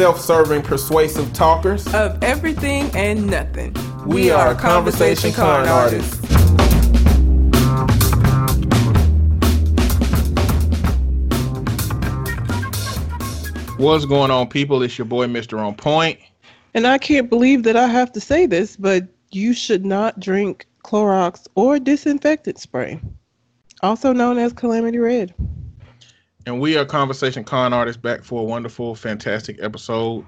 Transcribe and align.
self 0.00 0.18
serving, 0.18 0.62
persuasive 0.62 1.30
talkers 1.34 1.86
of 1.92 2.24
everything 2.24 2.90
and 2.96 3.26
nothing. 3.26 3.76
We, 4.06 4.14
we 4.14 4.30
are, 4.30 4.46
are 4.46 4.54
conversation, 4.54 5.30
conversation 5.30 5.34
con 5.34 5.68
artists. 5.68 6.16
What's 13.76 14.06
going 14.06 14.30
on, 14.30 14.48
people? 14.48 14.82
It's 14.82 14.96
your 14.96 15.04
boy, 15.04 15.26
Mr. 15.26 15.58
On 15.58 15.74
Point. 15.74 16.18
And 16.72 16.86
I 16.86 16.96
can't 16.96 17.28
believe 17.28 17.64
that 17.64 17.76
I 17.76 17.86
have 17.86 18.10
to 18.12 18.22
say 18.22 18.46
this, 18.46 18.78
but 18.78 19.06
you 19.32 19.52
should 19.52 19.84
not 19.84 20.18
drink 20.18 20.66
Clorox 20.82 21.46
or 21.56 21.78
disinfectant 21.78 22.58
spray, 22.58 22.98
also 23.82 24.14
known 24.14 24.38
as 24.38 24.54
Calamity 24.54 24.96
Red. 24.96 25.34
And 26.46 26.60
we 26.60 26.76
are 26.76 26.84
Conversation 26.84 27.44
Con 27.44 27.72
Artists 27.72 28.00
back 28.00 28.24
for 28.24 28.40
a 28.40 28.44
wonderful, 28.44 28.94
fantastic 28.94 29.58
episode. 29.62 30.24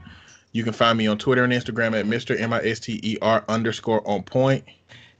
You 0.53 0.62
can 0.62 0.75
find 0.75 0.98
me 0.98 1.07
on 1.07 1.16
Twitter 1.16 1.43
and 1.43 1.53
Instagram 1.53 1.98
at 1.98 2.05
Mr. 2.05 2.39
M 2.39 2.53
I 2.53 2.62
S 2.62 2.80
T 2.80 3.01
E 3.03 3.16
R 3.23 3.43
underscore 3.48 4.07
on 4.07 4.23
point. 4.23 4.65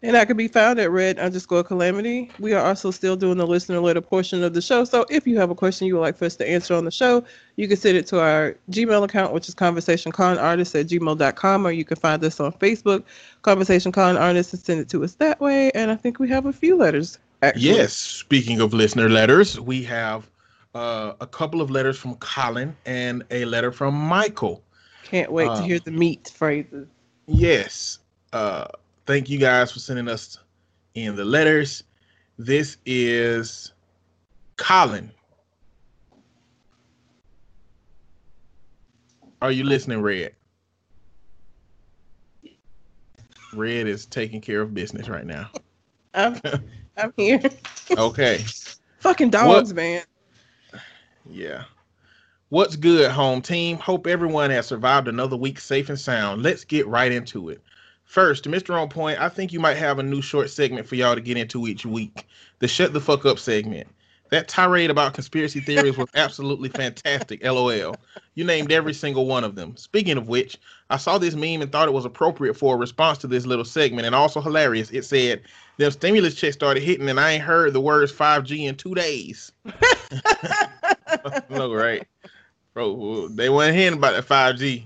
And 0.05 0.17
I 0.17 0.25
can 0.25 0.37
be 0.37 0.49
found 0.49 0.81
at 0.81 0.91
red 0.91 1.19
underscore 1.21 1.63
calamity. 1.63 2.29
We 2.41 2.55
are 2.55 2.65
also 2.65 2.91
still 2.91 3.15
doing 3.15 3.39
the 3.39 3.47
listener 3.47 3.79
letter 3.79 4.01
portion 4.01 4.43
of 4.43 4.53
the 4.53 4.61
show. 4.61 4.85
So 4.85 5.07
if 5.09 5.29
you 5.29 5.39
have 5.39 5.51
a 5.51 5.55
question 5.55 5.87
you 5.87 5.95
would 5.95 6.01
like 6.01 6.17
for 6.17 6.25
us 6.25 6.35
to 6.37 6.49
answer 6.49 6.75
on 6.75 6.85
the 6.85 6.91
show, 6.91 7.25
you 7.55 7.69
can 7.69 7.77
send 7.77 7.97
it 7.97 8.07
to 8.09 8.21
our 8.21 8.57
Gmail 8.73 9.05
account, 9.05 9.33
which 9.33 9.49
is 9.49 9.55
conversationconartist 9.55 10.79
at 10.79 10.89
gmail.com, 10.89 11.67
or 11.67 11.71
you 11.71 11.85
can 11.85 11.97
find 11.97 12.23
us 12.25 12.41
on 12.41 12.53
Facebook, 12.55 13.05
Conversation 13.43 13.93
Con 13.93 14.17
Artist, 14.17 14.53
and 14.53 14.63
send 14.63 14.81
it 14.81 14.89
to 14.89 15.05
us 15.05 15.15
that 15.15 15.41
way. 15.41 15.71
And 15.71 15.91
I 15.93 15.97
think 15.97 16.19
we 16.19 16.29
have 16.31 16.47
a 16.47 16.53
few 16.53 16.77
letters. 16.77 17.19
Actually. 17.41 17.63
Yes. 17.63 17.93
Speaking 17.93 18.61
of 18.61 18.75
listener 18.75 19.09
letters, 19.09 19.59
we 19.61 19.85
have 19.85 20.29
uh, 20.75 21.15
a 21.21 21.27
couple 21.27 21.61
of 21.61 21.71
letters 21.71 21.99
from 21.99 22.15
Colin 22.17 22.77
and 22.87 23.25
a 23.31 23.45
letter 23.45 23.73
from 23.73 23.95
Michael. 23.95 24.63
Can't 25.05 25.31
wait 25.31 25.49
uh, 25.49 25.57
to 25.57 25.63
hear 25.63 25.79
the 25.79 25.91
meat 25.91 26.33
phrases. 26.35 26.89
Yes. 27.27 27.99
Uh, 28.33 28.67
thank 29.07 29.29
you 29.29 29.39
guys 29.39 29.73
for 29.73 29.79
sending 29.79 30.09
us 30.09 30.39
in 30.95 31.15
the 31.17 31.25
letters. 31.25 31.85
This 32.39 32.79
is 32.87 33.73
Colin. 34.57 35.11
Are 39.43 39.51
you 39.51 39.65
listening, 39.65 40.01
Red? 40.01 40.35
Red 43.53 43.87
is 43.87 44.07
taking 44.07 44.41
care 44.41 44.63
of 44.63 44.73
business 44.73 45.09
right 45.09 45.27
now. 45.27 45.51
I'm, 46.15 46.41
I'm 46.97 47.13
here. 47.17 47.41
okay. 47.91 48.45
Fucking 49.01 49.31
dogs, 49.31 49.71
what, 49.71 49.77
man. 49.77 50.03
Yeah. 51.33 51.65
What's 52.51 52.77
good, 52.77 53.11
home 53.11 53.41
team? 53.41 53.79
Hope 53.79 54.07
everyone 54.07 54.51
has 54.51 54.67
survived 54.67 55.09
another 55.09 55.37
week 55.37 55.59
safe 55.59 55.89
and 55.89 55.99
sound. 55.99 56.43
Let's 56.43 56.65
get 56.65 56.87
right 56.87 57.11
into 57.11 57.49
it. 57.49 57.63
First, 58.05 58.45
Mr. 58.45 58.79
On 58.79 58.91
Point, 58.91 59.19
I 59.19 59.31
think 59.31 59.55
you 59.55 59.61
might 59.61 59.79
have 59.79 59.99
a 59.99 60.03
new 60.03 60.21
short 60.21 60.51
segment 60.51 60.87
for 60.87 60.97
y'all 60.97 61.15
to 61.15 61.23
get 61.23 61.39
into 61.39 61.67
each 61.67 61.87
week. 61.87 62.27
The 62.59 62.69
shut 62.69 62.93
the 62.93 63.01
fuck 63.01 63.25
up 63.25 63.39
segment. 63.39 63.89
That 64.29 64.49
tirade 64.49 64.91
about 64.91 65.15
conspiracy 65.15 65.61
theories 65.61 65.97
was 65.97 66.09
absolutely 66.15 66.69
fantastic. 66.69 67.43
LOL. 67.45 67.97
You 68.35 68.45
named 68.45 68.71
every 68.71 68.93
single 68.93 69.27
one 69.27 69.45
of 69.45 69.55
them. 69.55 69.75
Speaking 69.79 70.19
of 70.19 70.29
which, 70.29 70.59
I 70.93 70.99
saw 70.99 71.17
this 71.17 71.35
meme 71.35 71.63
and 71.63 71.73
thought 71.73 71.89
it 71.89 71.93
was 71.93 72.05
appropriate 72.05 72.53
for 72.53 72.75
a 72.75 72.79
response 72.79 73.17
to 73.19 73.27
this 73.27 73.47
little 73.47 73.65
segment 73.65 74.05
and 74.05 74.15
also 74.15 74.43
hilarious. 74.43 74.91
It 74.91 75.07
said, 75.07 75.41
Them 75.79 75.91
stimulus 75.91 76.35
checks 76.35 76.55
started 76.55 76.83
hitting 76.83 77.09
and 77.09 77.19
I 77.19 77.33
ain't 77.33 77.43
heard 77.43 77.73
the 77.73 77.81
words 77.81 78.13
5G 78.13 78.69
in 78.69 78.77
two 78.77 78.95
days. 78.95 79.51
no, 81.49 81.73
right? 81.73 82.07
Bro, 82.75 83.29
they 83.29 83.49
weren't 83.49 83.75
hearing 83.75 83.97
about 83.97 84.13
that 84.13 84.29
5G. 84.29 84.83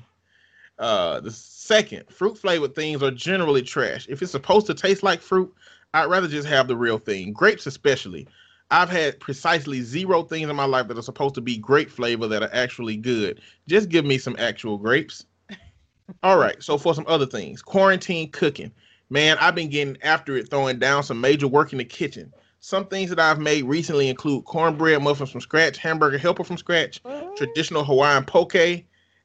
Uh, 0.78 1.18
the 1.18 1.32
second, 1.32 2.04
fruit 2.08 2.38
flavored 2.38 2.76
things 2.76 3.02
are 3.02 3.10
generally 3.10 3.62
trash. 3.62 4.06
If 4.08 4.22
it's 4.22 4.30
supposed 4.30 4.68
to 4.68 4.74
taste 4.74 5.02
like 5.02 5.20
fruit, 5.20 5.52
I'd 5.92 6.04
rather 6.04 6.28
just 6.28 6.46
have 6.46 6.68
the 6.68 6.76
real 6.76 6.98
thing. 6.98 7.32
Grapes, 7.32 7.66
especially. 7.66 8.28
I've 8.70 8.90
had 8.90 9.18
precisely 9.18 9.80
zero 9.82 10.22
things 10.22 10.48
in 10.48 10.54
my 10.54 10.66
life 10.66 10.86
that 10.86 10.98
are 10.98 11.02
supposed 11.02 11.34
to 11.34 11.40
be 11.40 11.56
grape 11.56 11.90
flavor 11.90 12.28
that 12.28 12.44
are 12.44 12.50
actually 12.52 12.96
good. 12.96 13.40
Just 13.66 13.88
give 13.88 14.04
me 14.04 14.18
some 14.18 14.36
actual 14.38 14.78
grapes. 14.78 15.24
All 16.22 16.38
right. 16.38 16.62
So 16.62 16.78
for 16.78 16.94
some 16.94 17.04
other 17.06 17.26
things, 17.26 17.62
quarantine 17.62 18.30
cooking. 18.30 18.72
Man, 19.08 19.38
I've 19.38 19.54
been 19.54 19.70
getting 19.70 19.96
after 20.02 20.36
it, 20.36 20.50
throwing 20.50 20.78
down 20.78 21.02
some 21.02 21.20
major 21.20 21.46
work 21.46 21.72
in 21.72 21.78
the 21.78 21.84
kitchen. 21.84 22.32
Some 22.60 22.86
things 22.86 23.10
that 23.10 23.20
I've 23.20 23.38
made 23.38 23.64
recently 23.64 24.08
include 24.08 24.44
cornbread 24.44 25.00
muffins 25.00 25.30
from 25.30 25.40
scratch, 25.40 25.76
hamburger 25.78 26.18
helper 26.18 26.42
from 26.42 26.56
scratch, 26.56 27.00
mm-hmm. 27.04 27.34
traditional 27.36 27.84
Hawaiian 27.84 28.24
poke, 28.24 28.56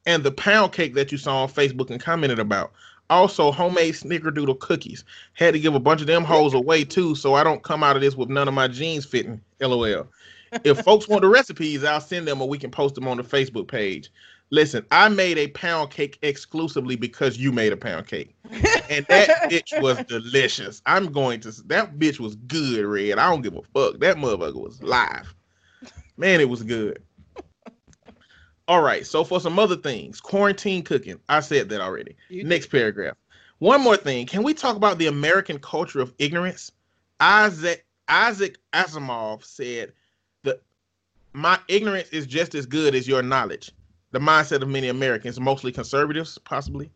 and 0.06 0.24
the 0.24 0.32
pound 0.32 0.74
cake 0.74 0.94
that 0.94 1.12
you 1.12 1.18
saw 1.18 1.44
on 1.44 1.50
Facebook 1.50 1.90
and 1.90 2.00
commented 2.00 2.38
about. 2.38 2.72
Also, 3.10 3.52
homemade 3.52 3.96
snickerdoodle 3.96 4.60
cookies. 4.60 5.04
Had 5.34 5.54
to 5.54 5.60
give 5.60 5.76
a 5.76 5.80
bunch 5.80 6.02
of 6.02 6.08
them 6.08 6.24
hoes 6.24 6.54
away 6.54 6.84
too, 6.84 7.16
so 7.16 7.34
I 7.34 7.44
don't 7.44 7.64
come 7.64 7.84
out 7.84 7.96
of 7.96 8.02
this 8.02 8.16
with 8.16 8.30
none 8.30 8.48
of 8.48 8.54
my 8.54 8.68
jeans 8.68 9.06
fitting. 9.06 9.42
LOL. 9.60 10.08
If 10.64 10.82
folks 10.82 11.08
want 11.08 11.22
the 11.22 11.28
recipes, 11.28 11.84
I'll 11.84 12.00
send 12.00 12.28
them 12.28 12.42
or 12.42 12.48
we 12.48 12.58
can 12.58 12.72
post 12.72 12.96
them 12.96 13.08
on 13.08 13.18
the 13.18 13.24
Facebook 13.24 13.68
page. 13.68 14.12
Listen, 14.54 14.86
I 14.92 15.08
made 15.08 15.38
a 15.38 15.48
pound 15.48 15.92
cake 15.92 16.20
exclusively 16.22 16.98
because 16.98 17.38
you 17.38 17.54
made 17.54 17.72
a 17.72 17.78
pound 17.78 18.08
cake. 18.08 18.36
And 18.90 19.06
that 19.08 19.50
bitch 19.50 19.82
was 19.82 19.98
delicious. 20.08 20.82
I'm 20.86 21.14
going 21.14 21.40
to 21.42 21.52
that 21.68 21.98
bitch 21.98 22.20
was 22.20 22.36
good, 22.36 22.86
Red. 22.86 23.20
I 23.20 23.30
don't 23.30 23.42
give 23.42 23.56
a 23.56 23.62
fuck. 23.62 24.02
That 24.02 24.18
motherfucker 24.18 24.62
was 24.62 24.84
live. 24.84 25.34
Man, 26.18 26.42
it 26.42 26.50
was 26.50 26.62
good. 26.62 27.02
All 28.68 28.82
right, 28.82 29.08
so 29.08 29.24
for 29.24 29.40
some 29.40 29.58
other 29.58 29.78
things, 29.78 30.20
quarantine 30.20 30.84
cooking. 30.84 31.22
I 31.30 31.40
said 31.40 31.70
that 31.70 31.80
already. 31.80 32.18
You 32.28 32.44
Next 32.44 32.68
paragraph. 32.68 33.16
One 33.60 33.80
more 33.80 33.96
thing. 33.96 34.26
Can 34.26 34.44
we 34.44 34.54
talk 34.54 34.76
about 34.76 34.98
the 34.98 35.08
American 35.08 35.58
culture 35.58 36.02
of 36.02 36.14
ignorance? 36.20 36.74
Isaac 37.22 37.86
Isaac 38.10 38.58
Asimov 38.74 39.46
said 39.46 39.94
that 40.44 40.62
my 41.32 41.58
ignorance 41.70 42.10
is 42.10 42.28
just 42.28 42.56
as 42.56 42.66
good 42.66 42.94
as 42.94 43.08
your 43.08 43.24
knowledge 43.24 43.72
the 44.12 44.20
mindset 44.20 44.62
of 44.62 44.70
many 44.70 44.90
Americans, 44.90 45.40
mostly 45.40 45.72
conservatives, 45.72 46.38
possibly. 46.40 46.92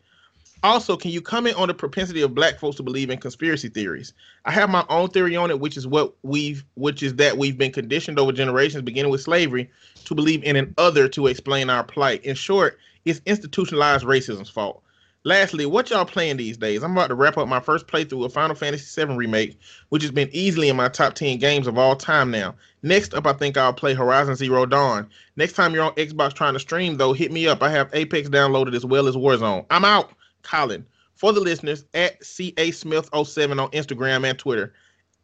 Also, 0.62 0.96
can 0.96 1.10
you 1.10 1.20
comment 1.20 1.56
on 1.56 1.68
the 1.68 1.74
propensity 1.74 2.22
of 2.22 2.34
black 2.34 2.58
folks 2.58 2.76
to 2.76 2.82
believe 2.82 3.10
in 3.10 3.18
conspiracy 3.18 3.68
theories? 3.68 4.14
I 4.46 4.50
have 4.52 4.70
my 4.70 4.84
own 4.88 5.10
theory 5.10 5.36
on 5.36 5.50
it, 5.50 5.60
which 5.60 5.76
is 5.76 5.86
what 5.86 6.14
we've 6.22 6.64
which 6.74 7.02
is 7.02 7.14
that 7.16 7.36
we've 7.36 7.58
been 7.58 7.72
conditioned 7.72 8.18
over 8.18 8.32
generations, 8.32 8.82
beginning 8.82 9.10
with 9.10 9.20
slavery, 9.20 9.70
to 10.06 10.14
believe 10.14 10.42
in 10.44 10.56
an 10.56 10.74
other 10.78 11.08
to 11.08 11.26
explain 11.26 11.68
our 11.68 11.84
plight. 11.84 12.24
In 12.24 12.34
short, 12.34 12.78
it's 13.04 13.20
institutionalized 13.26 14.04
racism's 14.04 14.48
fault. 14.48 14.82
Lastly, 15.26 15.66
what 15.66 15.90
y'all 15.90 16.04
playing 16.04 16.36
these 16.36 16.56
days? 16.56 16.84
I'm 16.84 16.92
about 16.92 17.08
to 17.08 17.16
wrap 17.16 17.36
up 17.36 17.48
my 17.48 17.58
first 17.58 17.88
playthrough 17.88 18.24
of 18.24 18.32
Final 18.32 18.54
Fantasy 18.54 19.04
VII 19.04 19.16
Remake, 19.16 19.58
which 19.88 20.02
has 20.02 20.12
been 20.12 20.28
easily 20.30 20.68
in 20.68 20.76
my 20.76 20.88
top 20.88 21.14
10 21.14 21.38
games 21.38 21.66
of 21.66 21.76
all 21.76 21.96
time 21.96 22.30
now. 22.30 22.54
Next 22.84 23.12
up, 23.12 23.26
I 23.26 23.32
think 23.32 23.56
I'll 23.56 23.72
play 23.72 23.92
Horizon 23.92 24.36
Zero 24.36 24.66
Dawn. 24.66 25.10
Next 25.34 25.54
time 25.54 25.74
you're 25.74 25.82
on 25.82 25.96
Xbox 25.96 26.32
trying 26.32 26.52
to 26.52 26.60
stream, 26.60 26.96
though, 26.96 27.12
hit 27.12 27.32
me 27.32 27.48
up. 27.48 27.60
I 27.60 27.70
have 27.70 27.90
Apex 27.92 28.28
downloaded 28.28 28.72
as 28.76 28.86
well 28.86 29.08
as 29.08 29.16
Warzone. 29.16 29.66
I'm 29.68 29.84
out. 29.84 30.12
Colin. 30.44 30.86
For 31.16 31.32
the 31.32 31.40
listeners, 31.40 31.84
at 31.92 32.24
CA 32.24 32.70
Smith07 32.70 33.60
on 33.60 33.68
Instagram 33.72 34.30
and 34.30 34.38
Twitter. 34.38 34.74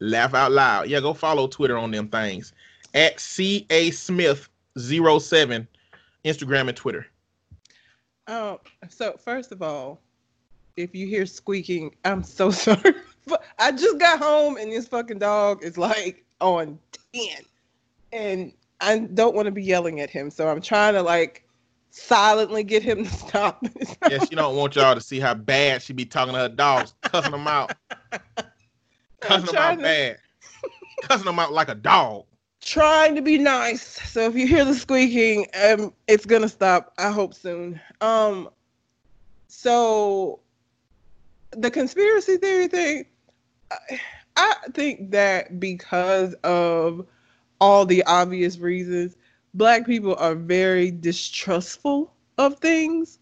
Laugh 0.01 0.35
out 0.35 0.51
loud. 0.51 0.89
Yeah, 0.89 0.99
go 0.99 1.15
follow 1.15 1.47
Twitter 1.47 1.79
on 1.79 1.93
them 1.93 2.09
things. 2.09 2.53
At 2.93 3.21
CA 3.21 3.91
Smith07, 3.91 5.69
Instagram 6.25 6.67
and 6.67 6.77
Twitter. 6.77 7.07
Um, 8.27 8.59
so 8.89 9.17
first 9.19 9.53
of 9.53 9.63
all, 9.63 10.01
if 10.77 10.95
you 10.95 11.07
hear 11.07 11.27
squeaking, 11.27 11.95
I'm 12.05 12.23
so 12.23 12.51
sorry. 12.51 12.95
but 13.27 13.45
I 13.59 13.73
just 13.73 13.99
got 13.99 14.19
home 14.19 14.57
and 14.57 14.71
this 14.71 14.89
fucking 14.89 15.19
dog 15.19 15.65
is 15.65 15.79
like 15.79 16.25
on 16.41 16.79
10. 17.13 17.29
And 18.13 18.53
I 18.81 18.99
don't 18.99 19.35
want 19.35 19.47
to 19.47 19.53
be 19.53 19.63
yelling 19.63 20.01
at 20.01 20.11
him. 20.11 20.31
So 20.31 20.49
I'm 20.49 20.61
trying 20.61 20.95
to 20.95 21.03
like 21.03 21.47
silently 21.91 22.65
get 22.65 22.83
him 22.83 23.05
to 23.05 23.11
stop. 23.11 23.65
yeah, 24.09 24.25
she 24.25 24.35
don't 24.35 24.57
want 24.57 24.77
y'all 24.77 24.95
to 24.95 25.01
see 25.01 25.21
how 25.21 25.35
bad 25.35 25.83
she 25.83 25.93
be 25.93 26.05
talking 26.05 26.35
to 26.35 26.41
her 26.41 26.49
dogs, 26.49 26.95
cussing 27.03 27.33
them 27.33 27.47
out. 27.47 27.73
cussing 29.21 29.47
them 29.47 29.57
out 29.57 29.77
to... 29.77 29.83
bad. 29.83 30.19
cussing 31.03 31.27
them 31.27 31.39
out 31.39 31.53
like 31.53 31.69
a 31.69 31.75
dog 31.75 32.25
trying 32.63 33.15
to 33.17 33.23
be 33.23 33.39
nice. 33.39 33.83
So 34.11 34.21
if 34.23 34.35
you 34.35 34.47
hear 34.47 34.65
the 34.65 34.75
squeaking, 34.75 35.47
um, 35.63 35.93
it's 36.07 36.25
gonna 36.25 36.49
stop. 36.49 36.95
I 36.99 37.11
hope 37.11 37.35
soon. 37.35 37.81
Um, 38.01 38.49
so 39.49 40.41
the 41.51 41.71
conspiracy 41.71 42.39
theory 42.39 42.69
thing, 42.69 43.05
I, 43.71 44.01
I 44.37 44.55
think 44.73 45.11
that 45.11 45.61
because 45.61 46.35
of 46.45 47.07
all 47.61 47.85
the 47.85 48.03
obvious 48.05 48.59
reasons, 48.59 49.17
black 49.55 49.85
people 49.85 50.17
are 50.17 50.35
very 50.35 50.91
distrustful 50.91 52.13
of 52.39 52.59
things. 52.59 53.19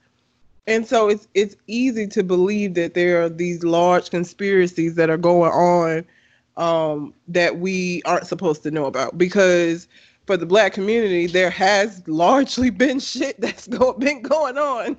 And 0.67 0.87
so 0.87 1.09
it's 1.09 1.27
it's 1.35 1.57
easy 1.67 2.07
to 2.09 2.23
believe 2.23 2.75
that 2.75 2.95
there 2.95 3.23
are 3.23 3.29
these 3.29 3.65
large 3.65 4.11
conspiracies 4.11 4.95
that 4.95 5.11
are 5.11 5.17
going 5.17 5.51
on 5.51 6.05
um, 6.57 7.15
that 7.29 7.59
we 7.59 8.03
aren't 8.05 8.27
supposed 8.27 8.63
to 8.65 8.71
know 8.71 8.87
about 8.87 9.17
because 9.17 9.89
for 10.27 10.37
the 10.37 10.47
black 10.47 10.73
community, 10.73 11.27
there 11.27 11.51
has 11.51 12.07
largely 12.07 12.71
been 12.85 13.01
shit 13.01 13.41
that's 13.41 13.67
go- 13.67 13.95
been 13.95 14.23
going 14.23 14.59
on 14.59 14.97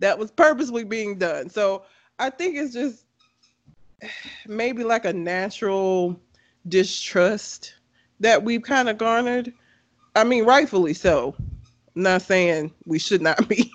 that 0.00 0.18
was 0.18 0.30
purposely 0.30 0.84
being 0.84 1.18
done. 1.18 1.50
So 1.50 1.84
I 2.18 2.30
think 2.30 2.56
it's 2.56 2.72
just 2.72 3.04
maybe 4.46 4.84
like 4.84 5.04
a 5.04 5.12
natural 5.12 6.18
distrust 6.68 7.74
that 8.20 8.42
we've 8.42 8.62
kind 8.62 8.88
of 8.88 8.98
garnered. 8.98 9.52
I 10.16 10.24
mean, 10.24 10.44
rightfully 10.44 10.94
so. 10.94 11.34
I'm 11.94 12.02
not 12.02 12.22
saying 12.22 12.72
we 12.84 12.98
should 12.98 13.22
not 13.22 13.48
be, 13.48 13.70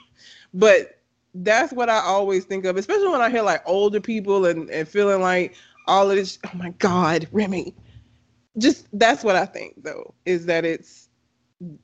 but 0.53 0.99
that's 1.35 1.73
what 1.73 1.89
I 1.89 1.99
always 1.99 2.45
think 2.45 2.65
of, 2.65 2.77
especially 2.77 3.07
when 3.07 3.21
I 3.21 3.29
hear 3.29 3.41
like 3.41 3.63
older 3.65 3.99
people 3.99 4.45
and, 4.45 4.69
and 4.69 4.88
feeling 4.88 5.21
like 5.21 5.56
all 5.88 6.09
of 6.09 6.15
this, 6.15 6.39
oh 6.45 6.57
my 6.57 6.69
God, 6.80 7.27
Remy. 7.31 7.75
Just 8.57 8.88
that's 8.94 9.24
what 9.24 9.35
I 9.35 9.45
think 9.45 9.83
though, 9.83 10.13
is 10.25 10.45
that 10.45 10.65
it's 10.65 11.09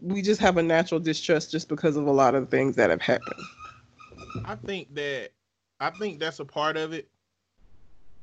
we 0.01 0.22
just 0.22 0.42
have 0.42 0.57
a 0.57 0.63
natural 0.63 1.00
distrust 1.00 1.51
just 1.51 1.69
because 1.69 1.96
of 1.96 2.06
a 2.06 2.12
lot 2.12 2.36
of 2.36 2.50
things 2.50 2.75
that 2.75 2.90
have 2.90 3.01
happened. 3.01 3.42
I 4.46 4.56
think 4.56 4.94
that 4.96 5.31
I 5.80 5.90
think 5.92 6.19
that's 6.19 6.40
a 6.40 6.46
part 6.46 6.78
of 6.78 6.94
it. 6.94 7.10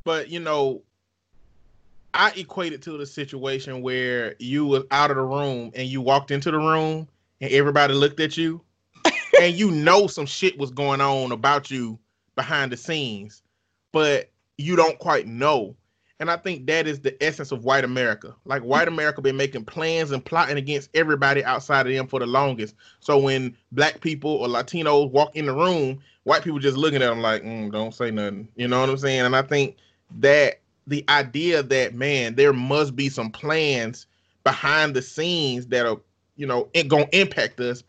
But 0.05 0.29
you 0.29 0.41
know, 0.41 0.83
I 2.15 2.33
equate 2.37 2.73
it 2.73 2.83
to 2.83 2.97
the 2.97 3.07
situation 3.07 3.83
where 3.83 4.37
you 4.39 4.65
was 4.67 4.85
out 4.91 5.11
of 5.11 5.17
the 5.17 5.23
room 5.23 5.73
and 5.75 5.89
you 5.89 6.01
walked 6.01 6.31
into 6.31 6.51
the 6.51 6.59
room 6.59 7.09
and 7.41 7.51
everybody 7.51 7.95
looked 7.95 8.21
at 8.21 8.37
you 8.37 8.63
and 9.41 9.55
you 9.55 9.71
know 9.71 10.07
some 10.07 10.27
shit 10.27 10.59
was 10.59 10.71
going 10.71 11.01
on 11.01 11.33
about 11.33 11.71
you 11.71 11.99
behind 12.37 12.71
the 12.71 12.77
scenes, 12.77 13.43
but 13.93 14.31
you 14.59 14.77
don't 14.77 14.99
quite 14.99 15.27
know. 15.27 15.77
And 16.19 16.31
I 16.31 16.37
think 16.37 16.67
that 16.67 16.87
is 16.87 17.01
the 17.01 17.23
essence 17.23 17.53
of 17.53 17.65
white 17.65 17.85
America. 17.85 18.35
Like 18.47 18.63
white 18.63 18.89
America 18.89 19.21
been 19.21 19.37
making 19.37 19.67
plans 19.67 20.13
and 20.13 20.25
plotting 20.25 20.57
against 20.57 20.89
everybody 20.95 21.45
outside 21.45 21.87
of 21.87 21.93
them 21.93 22.07
for 22.07 22.21
the 22.21 22.27
longest. 22.27 22.75
So 23.01 23.19
when 23.19 23.55
black 23.73 24.01
people 24.01 24.31
or 24.31 24.49
Latinos 24.49 25.11
walk 25.11 25.37
in 25.37 25.45
the 25.45 25.55
room, 25.55 25.99
white 26.25 26.43
people 26.43 26.59
just 26.59 26.79
looking 26.79 27.03
at 27.03 27.09
them 27.11 27.21
like, 27.21 27.43
mm, 27.43 27.71
"Don't 27.71 27.95
say 27.95 28.11
nothing." 28.11 28.49
You 28.57 28.67
know 28.67 28.81
what 28.81 28.89
I'm 28.89 28.97
saying? 28.97 29.21
And 29.21 29.37
I 29.37 29.43
think 29.43 29.77
that 30.19 30.61
the 30.87 31.05
idea 31.11 31.63
that 31.63 31.95
man, 31.95 32.35
there 32.35 32.55
must 32.55 32.97
be 32.97 33.11
some 33.11 33.31
plans 33.31 34.07
behind 34.43 34.95
the 34.95 35.03
scenes 35.03 35.67
that 35.67 35.85
are, 35.85 36.01
you 36.37 36.47
know, 36.47 36.71
gonna 36.89 37.09
impact 37.13 37.61
us. 37.61 37.83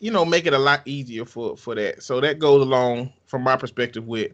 You 0.00 0.10
know, 0.10 0.24
make 0.24 0.46
it 0.46 0.52
a 0.52 0.58
lot 0.58 0.82
easier 0.84 1.24
for 1.24 1.56
for 1.56 1.74
that. 1.76 2.02
So 2.02 2.20
that 2.20 2.38
goes 2.38 2.60
along 2.60 3.10
from 3.24 3.42
my 3.42 3.56
perspective 3.56 4.06
with 4.06 4.32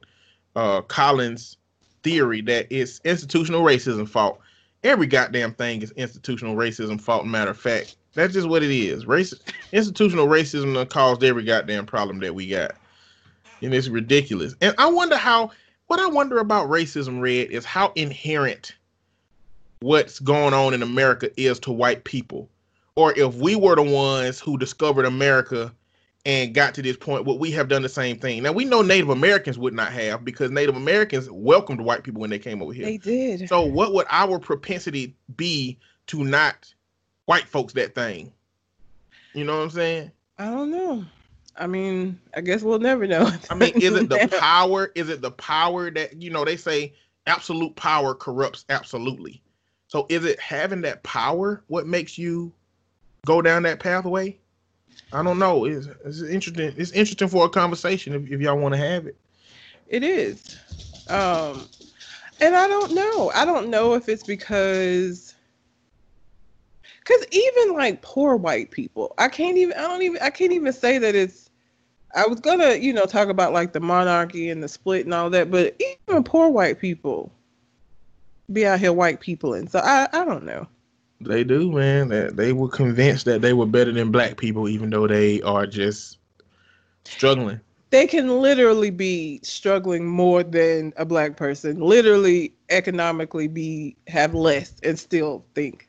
uh 0.56 0.82
Colin's 0.82 1.58
theory 2.06 2.40
that 2.42 2.68
it's 2.70 3.00
institutional 3.04 3.62
racism 3.62 4.08
fault. 4.08 4.38
Every 4.84 5.08
goddamn 5.08 5.54
thing 5.54 5.82
is 5.82 5.90
institutional 5.92 6.54
racism 6.54 7.00
fault. 7.00 7.26
Matter 7.26 7.50
of 7.50 7.58
fact, 7.58 7.96
that's 8.14 8.32
just 8.32 8.48
what 8.48 8.62
it 8.62 8.70
is. 8.70 9.06
Race 9.06 9.34
institutional 9.72 10.28
racism 10.28 10.88
caused 10.88 11.24
every 11.24 11.42
goddamn 11.42 11.84
problem 11.84 12.20
that 12.20 12.34
we 12.34 12.46
got, 12.46 12.76
and 13.60 13.74
it's 13.74 13.88
ridiculous. 13.88 14.54
And 14.60 14.74
I 14.78 14.86
wonder 14.86 15.16
how. 15.16 15.50
What 15.88 16.00
I 16.00 16.06
wonder 16.08 16.38
about 16.38 16.68
racism, 16.68 17.20
Red, 17.20 17.52
is 17.52 17.64
how 17.64 17.92
inherent 17.94 18.74
what's 19.78 20.18
going 20.18 20.52
on 20.52 20.74
in 20.74 20.82
America 20.82 21.30
is 21.40 21.60
to 21.60 21.70
white 21.70 22.02
people, 22.02 22.48
or 22.96 23.16
if 23.16 23.36
we 23.36 23.54
were 23.54 23.76
the 23.76 23.84
ones 23.84 24.40
who 24.40 24.58
discovered 24.58 25.04
America 25.04 25.72
and 26.26 26.52
got 26.52 26.74
to 26.74 26.82
this 26.82 26.96
point, 26.96 27.24
would 27.24 27.38
we 27.38 27.52
have 27.52 27.68
done 27.68 27.82
the 27.82 27.88
same 27.88 28.18
thing? 28.18 28.42
Now 28.42 28.50
we 28.50 28.64
know 28.64 28.82
Native 28.82 29.10
Americans 29.10 29.58
would 29.58 29.72
not 29.72 29.92
have 29.92 30.24
because 30.24 30.50
Native 30.50 30.74
Americans 30.74 31.30
welcomed 31.30 31.80
white 31.80 32.02
people 32.02 32.20
when 32.20 32.30
they 32.30 32.38
came 32.40 32.60
over 32.60 32.72
here. 32.72 32.84
They 32.84 32.98
did. 32.98 33.48
So 33.48 33.62
what 33.62 33.94
would 33.94 34.06
our 34.10 34.40
propensity 34.40 35.14
be 35.36 35.78
to 36.08 36.24
not 36.24 36.74
white 37.26 37.46
folks 37.46 37.72
that 37.74 37.94
thing? 37.94 38.32
You 39.34 39.44
know 39.44 39.56
what 39.56 39.62
I'm 39.62 39.70
saying? 39.70 40.10
I 40.36 40.46
don't 40.46 40.72
know. 40.72 41.04
I 41.56 41.68
mean, 41.68 42.18
I 42.34 42.40
guess 42.40 42.62
we'll 42.62 42.80
never 42.80 43.06
know. 43.06 43.30
I 43.48 43.54
mean, 43.54 43.72
is 43.76 43.94
it 43.94 44.08
the 44.08 44.28
power? 44.40 44.90
Is 44.96 45.08
it 45.08 45.22
the 45.22 45.30
power 45.30 45.92
that 45.92 46.20
you 46.20 46.30
know 46.30 46.44
they 46.44 46.56
say 46.56 46.92
absolute 47.28 47.76
power 47.76 48.16
corrupts 48.16 48.64
absolutely. 48.68 49.40
So 49.86 50.06
is 50.08 50.24
it 50.24 50.40
having 50.40 50.80
that 50.80 51.04
power 51.04 51.62
what 51.68 51.86
makes 51.86 52.18
you 52.18 52.52
go 53.24 53.40
down 53.40 53.62
that 53.62 53.78
pathway? 53.78 54.36
I 55.16 55.22
don't 55.22 55.38
know. 55.38 55.64
It's, 55.64 55.88
it's 56.04 56.20
interesting. 56.20 56.74
It's 56.76 56.92
interesting 56.92 57.28
for 57.28 57.46
a 57.46 57.48
conversation 57.48 58.12
if, 58.12 58.30
if 58.30 58.38
y'all 58.38 58.58
want 58.58 58.74
to 58.74 58.78
have 58.78 59.06
it. 59.06 59.16
It 59.88 60.02
is. 60.02 60.58
Um, 61.08 61.70
and 62.38 62.54
I 62.54 62.68
don't 62.68 62.92
know. 62.92 63.32
I 63.34 63.46
don't 63.46 63.70
know 63.70 63.94
if 63.94 64.10
it's 64.10 64.24
because 64.24 65.34
because 66.98 67.24
even 67.30 67.74
like 67.74 68.02
poor 68.02 68.36
white 68.36 68.70
people, 68.70 69.14
I 69.16 69.28
can't 69.28 69.56
even 69.56 69.78
I 69.78 69.82
don't 69.82 70.02
even 70.02 70.20
I 70.20 70.28
can't 70.28 70.52
even 70.52 70.72
say 70.74 70.98
that 70.98 71.14
it's 71.14 71.48
I 72.14 72.26
was 72.26 72.40
gonna, 72.40 72.74
you 72.74 72.92
know, 72.92 73.06
talk 73.06 73.28
about 73.28 73.54
like 73.54 73.72
the 73.72 73.80
monarchy 73.80 74.50
and 74.50 74.62
the 74.62 74.68
split 74.68 75.06
and 75.06 75.14
all 75.14 75.30
that, 75.30 75.50
but 75.50 75.80
even 76.08 76.24
poor 76.24 76.50
white 76.50 76.78
people 76.78 77.32
be 78.52 78.66
out 78.66 78.80
here 78.80 78.92
white 78.92 79.20
people 79.20 79.54
and 79.54 79.70
so 79.70 79.78
I, 79.78 80.08
I 80.12 80.26
don't 80.26 80.44
know. 80.44 80.68
They 81.20 81.44
do, 81.44 81.72
man. 81.72 82.08
That 82.08 82.36
they 82.36 82.52
were 82.52 82.68
convinced 82.68 83.24
that 83.24 83.40
they 83.40 83.52
were 83.52 83.66
better 83.66 83.92
than 83.92 84.10
black 84.10 84.36
people, 84.36 84.68
even 84.68 84.90
though 84.90 85.06
they 85.06 85.40
are 85.42 85.66
just 85.66 86.18
struggling. 87.04 87.60
They 87.90 88.06
can 88.06 88.40
literally 88.40 88.90
be 88.90 89.40
struggling 89.42 90.06
more 90.06 90.42
than 90.42 90.92
a 90.96 91.04
black 91.04 91.36
person. 91.36 91.80
Literally, 91.80 92.52
economically, 92.68 93.48
be 93.48 93.96
have 94.08 94.34
less 94.34 94.74
and 94.82 94.98
still 94.98 95.44
think. 95.54 95.88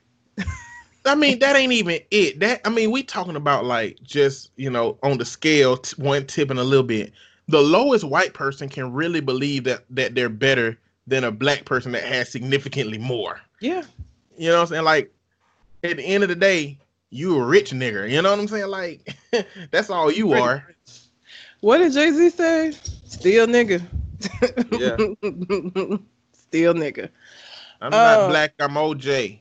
I 1.06 1.16
mean, 1.16 1.40
that 1.40 1.56
ain't 1.56 1.72
even 1.72 2.00
it. 2.12 2.40
That 2.40 2.62
I 2.66 2.70
mean, 2.70 2.92
we 2.92 3.04
talking 3.04 3.36
about 3.36 3.66
like 3.66 3.98
just 4.04 4.52
you 4.56 4.70
know 4.70 4.98
on 5.04 5.18
the 5.18 5.26
scale, 5.26 5.78
t- 5.78 6.02
one 6.02 6.26
tipping 6.26 6.58
a 6.58 6.64
little 6.64 6.86
bit. 6.86 7.12
The 7.50 7.62
lowest 7.62 8.04
white 8.04 8.34
person 8.34 8.68
can 8.68 8.92
really 8.92 9.22
believe 9.22 9.64
that 9.66 9.84
that 9.90 10.16
they're 10.16 10.30
better 10.30 10.78
than 11.08 11.24
a 11.24 11.32
black 11.32 11.66
person 11.66 11.94
that 11.94 12.04
has 12.04 12.30
significantly 12.30 12.98
more. 12.98 13.40
Yeah. 13.62 13.84
You 14.38 14.50
know 14.50 14.56
what 14.56 14.62
I'm 14.62 14.68
saying? 14.68 14.84
Like 14.84 15.12
at 15.92 15.98
the 15.98 16.04
end 16.04 16.24
of 16.24 16.30
the 16.30 16.36
day, 16.36 16.78
you 17.10 17.38
a 17.38 17.44
rich 17.46 17.72
nigga. 17.72 18.10
You 18.10 18.22
know 18.22 18.32
what 18.32 18.40
I'm 18.40 18.48
saying? 18.48 18.68
Like 18.68 19.16
that's 19.72 19.90
all 19.90 20.12
you 20.12 20.28
Pretty 20.30 20.42
are. 20.42 20.76
What 21.62 21.80
did 21.80 21.94
Jay 21.94 22.12
Z 22.12 22.30
say? 22.32 22.72
Still 23.06 23.48
nigga. 23.48 23.82
Yeah. 24.72 24.96
Still 26.34 26.74
nigga. 26.74 27.10
I'm 27.82 27.92
not 27.92 28.20
Uh, 28.20 28.28
black. 28.30 28.54
I'm 28.60 28.72
OJ. 28.76 29.40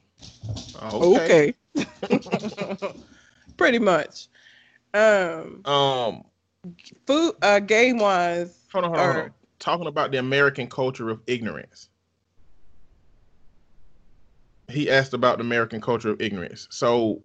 Okay. 0.93 1.55
Okay. 1.75 2.95
Pretty 3.57 3.79
much. 3.79 4.29
Um, 4.95 5.63
Um. 5.65 6.25
food, 7.07 7.35
uh, 7.43 7.61
game 7.61 7.99
wise, 7.99 8.59
Hold 8.73 8.85
on. 8.85 8.91
Hold 8.91 9.01
on. 9.01 9.15
hold 9.15 9.25
on. 9.27 9.35
Talking 9.59 9.87
about 9.87 10.11
the 10.11 10.19
American 10.19 10.69
culture 10.69 11.09
of 11.11 11.21
ignorance. 11.27 11.89
He 14.69 14.91
asked 14.91 15.15
about 15.15 15.39
the 15.39 15.45
American 15.45 15.81
culture 15.81 16.11
of 16.11 16.21
ignorance. 16.21 16.67
So 16.71 17.23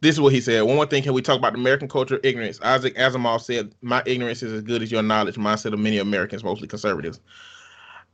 this 0.00 0.14
is 0.14 0.20
what 0.20 0.32
he 0.32 0.40
said. 0.40 0.62
One 0.62 0.76
more 0.76 0.86
thing, 0.86 1.02
can 1.02 1.12
we 1.12 1.22
talk 1.22 1.38
about 1.38 1.52
the 1.52 1.58
American 1.58 1.88
culture 1.88 2.16
of 2.16 2.24
ignorance? 2.24 2.60
Isaac 2.62 2.96
Asimov 2.96 3.42
said, 3.42 3.74
My 3.82 4.02
ignorance 4.06 4.42
is 4.42 4.52
as 4.52 4.62
good 4.62 4.82
as 4.82 4.92
your 4.92 5.02
knowledge, 5.02 5.36
mindset 5.36 5.72
of 5.72 5.78
many 5.78 5.98
Americans, 5.98 6.44
mostly 6.44 6.68
conservatives. 6.68 7.20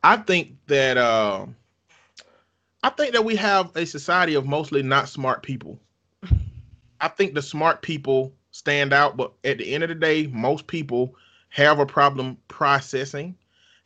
I 0.03 0.17
think 0.19 0.57
that 0.67 0.97
uh, 0.97 1.47
I 2.83 2.91
think 2.91 3.13
that 3.13 3.25
we 3.25 3.37
have 3.37 3.75
a 3.77 3.87
society 3.87 4.35
of 4.35 4.47
mostly 4.47 4.83
not 4.83 5.09
smart 5.09 5.43
people. 5.43 5.79
I 7.01 7.09
think 7.09 7.35
the 7.35 7.43
smart 7.43 7.83
people 7.83 8.33
stand 8.51 8.93
out, 8.93 9.17
but 9.17 9.33
at 9.45 9.59
the 9.59 9.75
end 9.75 9.83
of 9.83 9.89
the 9.89 9.95
day, 9.95 10.27
most 10.27 10.67
people 10.67 11.15
have 11.49 11.79
a 11.79 11.87
problem 11.87 12.37
processing, 12.49 13.37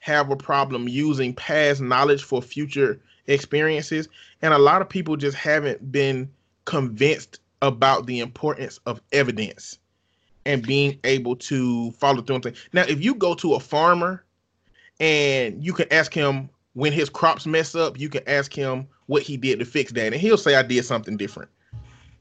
have 0.01 0.31
a 0.31 0.37
problem 0.37 0.89
using 0.89 1.35
past 1.35 1.81
knowledge 1.81 2.23
for 2.23 2.43
future 2.43 3.01
experiences, 3.29 4.09
and 4.43 4.53
a 4.53 4.59
lot 4.59 4.83
of 4.83 4.89
people 4.89 5.17
just 5.17 5.37
haven't 5.37 5.93
been 5.93 6.31
convinced 6.65 7.41
about 7.63 8.07
the 8.07 8.21
importance 8.21 8.79
of 8.87 9.01
evidence 9.13 9.79
and 10.47 10.67
being 10.67 10.99
able 11.05 11.37
to 11.37 11.91
follow 11.93 12.23
through 12.23 12.37
on 12.37 12.43
things. 12.43 12.59
Now, 12.73 12.83
if 12.83 13.03
you 13.03 13.15
go 13.15 13.35
to 13.35 13.55
a 13.55 13.61
farmer 13.61 14.25
and 15.01 15.63
you 15.65 15.73
can 15.73 15.93
ask 15.93 16.13
him 16.13 16.49
when 16.75 16.93
his 16.93 17.09
crops 17.09 17.47
mess 17.47 17.75
up, 17.75 17.99
you 17.99 18.09
can 18.09 18.23
ask 18.29 18.53
him 18.53 18.87
what 19.07 19.23
he 19.23 19.37
did 19.37 19.59
to 19.59 19.65
fix 19.65 19.93
that, 19.93 20.13
and 20.13 20.17
he'll 20.17 20.37
say, 20.37 20.55
"I 20.55 20.63
did 20.63 20.85
something 20.85 21.17
different." 21.17 21.51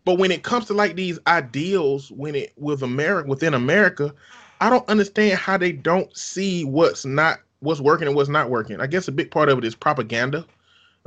But 0.06 0.18
when 0.18 0.32
it 0.32 0.44
comes 0.44 0.66
to 0.68 0.74
like 0.74 0.96
these 0.96 1.20
ideals, 1.28 2.12
when 2.12 2.34
it 2.36 2.54
with 2.58 2.82
America 2.82 3.28
within 3.28 3.54
America, 3.54 4.14
I 4.62 4.70
don't 4.70 4.88
understand 4.90 5.38
how 5.38 5.58
they 5.58 5.72
don't 5.72 6.16
see 6.18 6.64
what's 6.64 7.06
not 7.06 7.40
what's 7.60 7.82
working 7.82 8.08
and 8.08 8.16
what's 8.16 8.30
not 8.30 8.50
working. 8.50 8.80
I 8.80 8.88
guess 8.88 9.08
a 9.08 9.12
big 9.12 9.32
part 9.32 9.50
of 9.50 9.58
it 9.58 9.66
is 9.66 9.76
propaganda. 9.76 10.46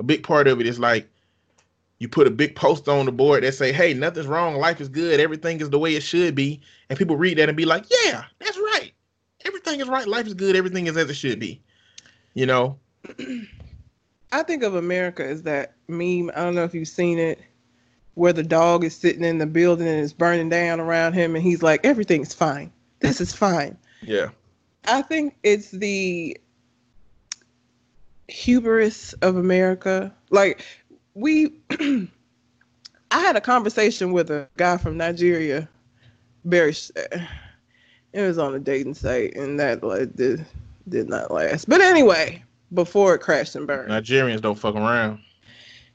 A 0.01 0.03
big 0.03 0.23
part 0.25 0.49
of 0.49 0.61
it 0.61 0.67
is 0.67 0.79
like 0.81 1.07
you 1.99 2.09
put 2.09 2.27
a 2.27 2.31
big 2.31 2.57
poster 2.57 2.91
on 2.91 3.05
the 3.05 3.13
board 3.13 3.45
that 3.45 3.53
say, 3.53 3.71
"Hey, 3.71 3.93
nothing's 3.93 4.27
wrong. 4.27 4.57
Life 4.57 4.81
is 4.81 4.89
good. 4.89 5.21
Everything 5.21 5.61
is 5.61 5.69
the 5.69 5.79
way 5.79 5.95
it 5.95 6.03
should 6.03 6.35
be." 6.35 6.63
And 6.89 6.99
people 6.99 7.17
read 7.19 7.37
that 7.37 7.51
and 7.51 7.57
be 7.57 7.67
like, 7.67 7.85
"Yeah, 7.91 8.25
that's 8.39 8.57
right. 8.57 8.93
Everything 9.45 9.81
is 9.81 9.89
right. 9.89 10.09
Life 10.09 10.27
is 10.27 10.33
good. 10.35 10.57
Everything 10.57 10.87
is 10.87 10.97
as 10.97 11.11
it 11.11 11.15
should 11.15 11.39
be." 11.39 11.61
You 12.33 12.47
know? 12.47 12.79
I 14.33 14.43
think 14.43 14.63
of 14.63 14.75
America 14.75 15.23
as 15.27 15.43
that 15.43 15.75
meme. 15.89 16.31
I 16.35 16.45
don't 16.45 16.55
know 16.55 16.65
if 16.65 16.75
you've 16.75 16.89
seen 16.89 17.19
it. 17.19 17.39
where 18.15 18.33
the 18.33 18.43
dog 18.43 18.85
is 18.85 18.95
sitting 18.95 19.25
in 19.25 19.39
the 19.39 19.47
building 19.47 19.87
and 19.87 20.01
it's 20.01 20.13
burning 20.13 20.49
down 20.49 20.81
around 20.81 21.15
him, 21.15 21.35
and 21.35 21.45
he's 21.45 21.63
like, 21.63 21.85
everything's 21.85 22.35
fine. 22.35 22.71
This 23.01 23.21
is 23.21 23.33
fine. 23.33 23.77
Yeah. 24.03 24.29
I 24.85 25.03
think 25.03 25.37
it's 25.43 25.71
the 25.71 26.37
hubris 28.31 29.13
of 29.15 29.37
America. 29.37 30.15
Like 30.31 30.65
we 31.15 31.55
I 31.71 33.21
had 33.21 33.37
a 33.37 33.41
conversation 33.41 34.13
with 34.13 34.31
a 34.31 34.49
guy 34.57 34.77
from 34.77 34.97
Nigeria 34.97 35.69
very 36.45 36.71
it 38.13 38.23
was 38.23 38.39
on 38.39 38.55
a 38.55 38.59
dating 38.59 38.95
site 38.95 39.37
and 39.37 39.59
that 39.61 39.83
like 39.83 40.15
did 40.17 40.45
did 40.89 41.09
not 41.09 41.31
last. 41.31 41.69
But 41.69 41.81
anyway, 41.81 42.43
before 42.73 43.15
it 43.15 43.21
crashed 43.21 43.55
and 43.55 43.67
burned. 43.67 43.91
Nigerians 43.91 44.41
don't 44.41 44.59
fuck 44.59 44.75
around. 44.75 45.21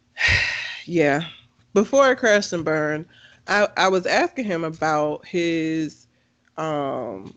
yeah. 0.86 1.22
Before 1.74 2.10
it 2.12 2.18
crashed 2.18 2.54
and 2.54 2.63
burned, 2.63 3.06
I, 3.48 3.68
I 3.75 3.89
was 3.89 4.06
asking 4.06 4.46
him 4.46 4.63
about 4.63 5.25
his 5.25 6.08
um 6.58 7.36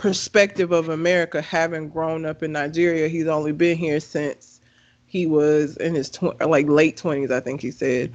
perspective 0.00 0.72
of 0.72 0.88
America 0.88 1.42
having 1.42 1.90
grown 1.90 2.24
up 2.24 2.42
in 2.42 2.52
Nigeria. 2.52 3.06
He's 3.06 3.26
only 3.26 3.52
been 3.52 3.76
here 3.76 4.00
since 4.00 4.58
he 5.04 5.26
was 5.26 5.76
in 5.76 5.94
his 5.94 6.08
tw- 6.08 6.40
like 6.40 6.66
late 6.68 6.96
20s, 6.96 7.30
I 7.30 7.40
think 7.40 7.60
he 7.60 7.70
said. 7.70 8.10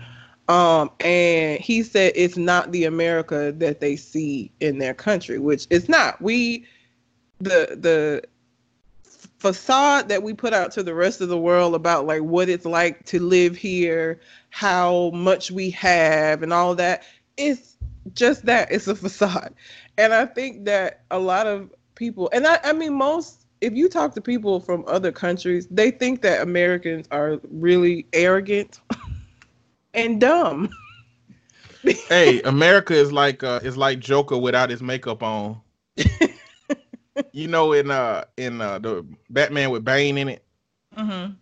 Um, 0.48 0.89
and 1.01 1.60
he 1.60 1.84
said 1.84 2.13
it's 2.15 2.38
not 2.38 2.72
the 2.72 2.86
America 2.86 3.51
that 3.58 3.82
they 3.82 3.98
see 3.98 4.51
in 4.62 4.80
their 4.80 4.96
country, 4.96 5.38
which 5.38 5.68
it's 5.70 5.88
not. 5.88 6.20
We 6.20 6.65
the 7.39 7.77
the 7.80 8.24
facade 9.38 10.10
that 10.10 10.24
we 10.24 10.34
put 10.34 10.54
out 10.54 10.72
to 10.72 10.82
the 10.82 10.96
rest 10.96 11.22
of 11.22 11.30
the 11.30 11.38
world 11.38 11.75
about 11.75 12.08
like 12.08 12.24
what 12.24 12.50
it's 12.50 12.65
like 12.65 13.06
to 13.06 13.20
live 13.20 13.56
here, 13.56 14.20
how 14.50 15.12
much 15.12 15.51
we 15.51 15.70
have 15.70 16.42
and 16.42 16.51
all 16.51 16.74
that, 16.74 17.04
it's 17.38 17.77
just 18.13 18.46
that. 18.46 18.72
It's 18.72 18.88
a 18.88 18.96
facade. 18.96 19.54
And 19.98 20.14
I 20.14 20.25
think 20.25 20.66
that 20.66 21.04
a 21.12 21.20
lot 21.20 21.48
of 21.48 21.74
people 21.96 22.30
and 22.34 22.46
I, 22.46 22.60
I 22.64 22.74
mean 22.74 22.94
most 22.94 23.46
if 23.62 23.74
you 23.74 23.90
talk 23.90 24.14
to 24.16 24.22
people 24.22 24.60
from 24.60 24.84
other 24.88 25.12
countries, 25.12 25.68
they 25.72 25.90
think 25.90 26.22
that 26.22 26.42
Americans 26.42 27.08
are 27.12 27.40
really 27.50 28.06
arrogant 28.14 28.80
and 29.94 30.20
dumb. 30.22 30.70
hey, 32.10 32.42
America 32.44 32.94
is 32.94 33.12
like 33.12 33.44
uh 33.44 33.60
is 33.64 33.78
like 33.78 34.00
Joker 34.00 34.38
without 34.38 34.70
his 34.70 34.82
makeup 34.82 35.24
on. 35.24 35.62
you 37.32 37.48
know, 37.48 37.74
in 37.74 37.92
uh 37.92 38.25
in 38.38 38.62
uh 38.62 38.80
the 38.80 39.06
Batman 39.30 39.72
with 39.72 39.84
Bane 39.84 40.18
in 40.18 40.30
it. 40.30 40.44
Mm-hmm. 40.96 41.34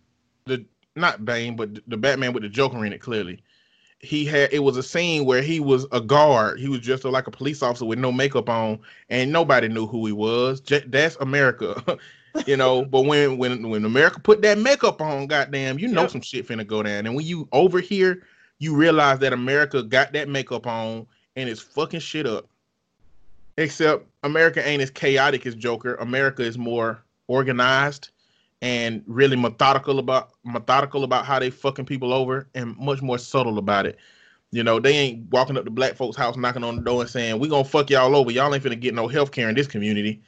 The 0.46 0.64
not 0.96 1.24
Bane, 1.24 1.56
but 1.56 1.78
the 1.88 1.96
Batman 1.96 2.32
with 2.32 2.42
the 2.42 2.48
Joker 2.48 2.84
in 2.84 2.92
it. 2.92 3.00
Clearly, 3.00 3.42
he 4.04 4.24
had 4.24 4.52
it 4.52 4.60
was 4.60 4.76
a 4.76 4.82
scene 4.82 5.24
where 5.24 5.42
he 5.42 5.60
was 5.60 5.86
a 5.92 6.00
guard. 6.00 6.60
He 6.60 6.68
was 6.68 6.80
just 6.80 7.04
like 7.04 7.26
a 7.26 7.30
police 7.30 7.62
officer 7.62 7.84
with 7.84 7.98
no 7.98 8.12
makeup 8.12 8.48
on, 8.48 8.78
and 9.08 9.32
nobody 9.32 9.68
knew 9.68 9.86
who 9.86 10.06
he 10.06 10.12
was. 10.12 10.60
J- 10.60 10.84
that's 10.86 11.16
America. 11.16 11.98
you 12.46 12.56
know, 12.56 12.84
but 12.84 13.02
when 13.02 13.38
when 13.38 13.68
when 13.68 13.84
America 13.84 14.20
put 14.20 14.42
that 14.42 14.58
makeup 14.58 15.00
on, 15.00 15.26
goddamn, 15.26 15.78
you 15.78 15.88
know 15.88 16.02
yep. 16.02 16.10
some 16.10 16.20
shit 16.20 16.46
finna 16.46 16.66
go 16.66 16.82
down. 16.82 17.06
And 17.06 17.14
when 17.14 17.26
you 17.26 17.48
over 17.52 17.80
here 17.80 18.22
you 18.58 18.74
realize 18.74 19.18
that 19.20 19.32
America 19.32 19.82
got 19.82 20.12
that 20.12 20.28
makeup 20.28 20.66
on 20.66 21.06
and 21.36 21.48
is 21.48 21.60
fucking 21.60 22.00
shit 22.00 22.26
up. 22.26 22.48
Except 23.56 24.06
America 24.22 24.66
ain't 24.66 24.82
as 24.82 24.90
chaotic 24.90 25.46
as 25.46 25.54
Joker. 25.54 25.94
America 25.96 26.42
is 26.42 26.58
more 26.58 27.04
organized 27.28 28.10
and 28.64 29.02
really 29.06 29.36
methodical 29.36 29.98
about 29.98 30.30
methodical 30.42 31.04
about 31.04 31.26
how 31.26 31.38
they 31.38 31.50
fucking 31.50 31.84
people 31.84 32.14
over 32.14 32.48
and 32.54 32.74
much 32.78 33.02
more 33.02 33.18
subtle 33.18 33.58
about 33.58 33.84
it. 33.84 33.98
You 34.52 34.64
know, 34.64 34.80
they 34.80 34.96
ain't 34.96 35.30
walking 35.30 35.58
up 35.58 35.66
to 35.66 35.70
black 35.70 35.96
folks' 35.96 36.16
house 36.16 36.34
knocking 36.34 36.64
on 36.64 36.76
the 36.76 36.82
door 36.82 37.02
and 37.02 37.10
saying, 37.10 37.38
We 37.38 37.48
gonna 37.48 37.64
fuck 37.64 37.90
y'all 37.90 38.16
over. 38.16 38.30
Y'all 38.30 38.54
ain't 38.54 38.64
finna 38.64 38.80
get 38.80 38.94
no 38.94 39.06
health 39.06 39.32
care 39.32 39.50
in 39.50 39.54
this 39.54 39.66
community. 39.66 40.22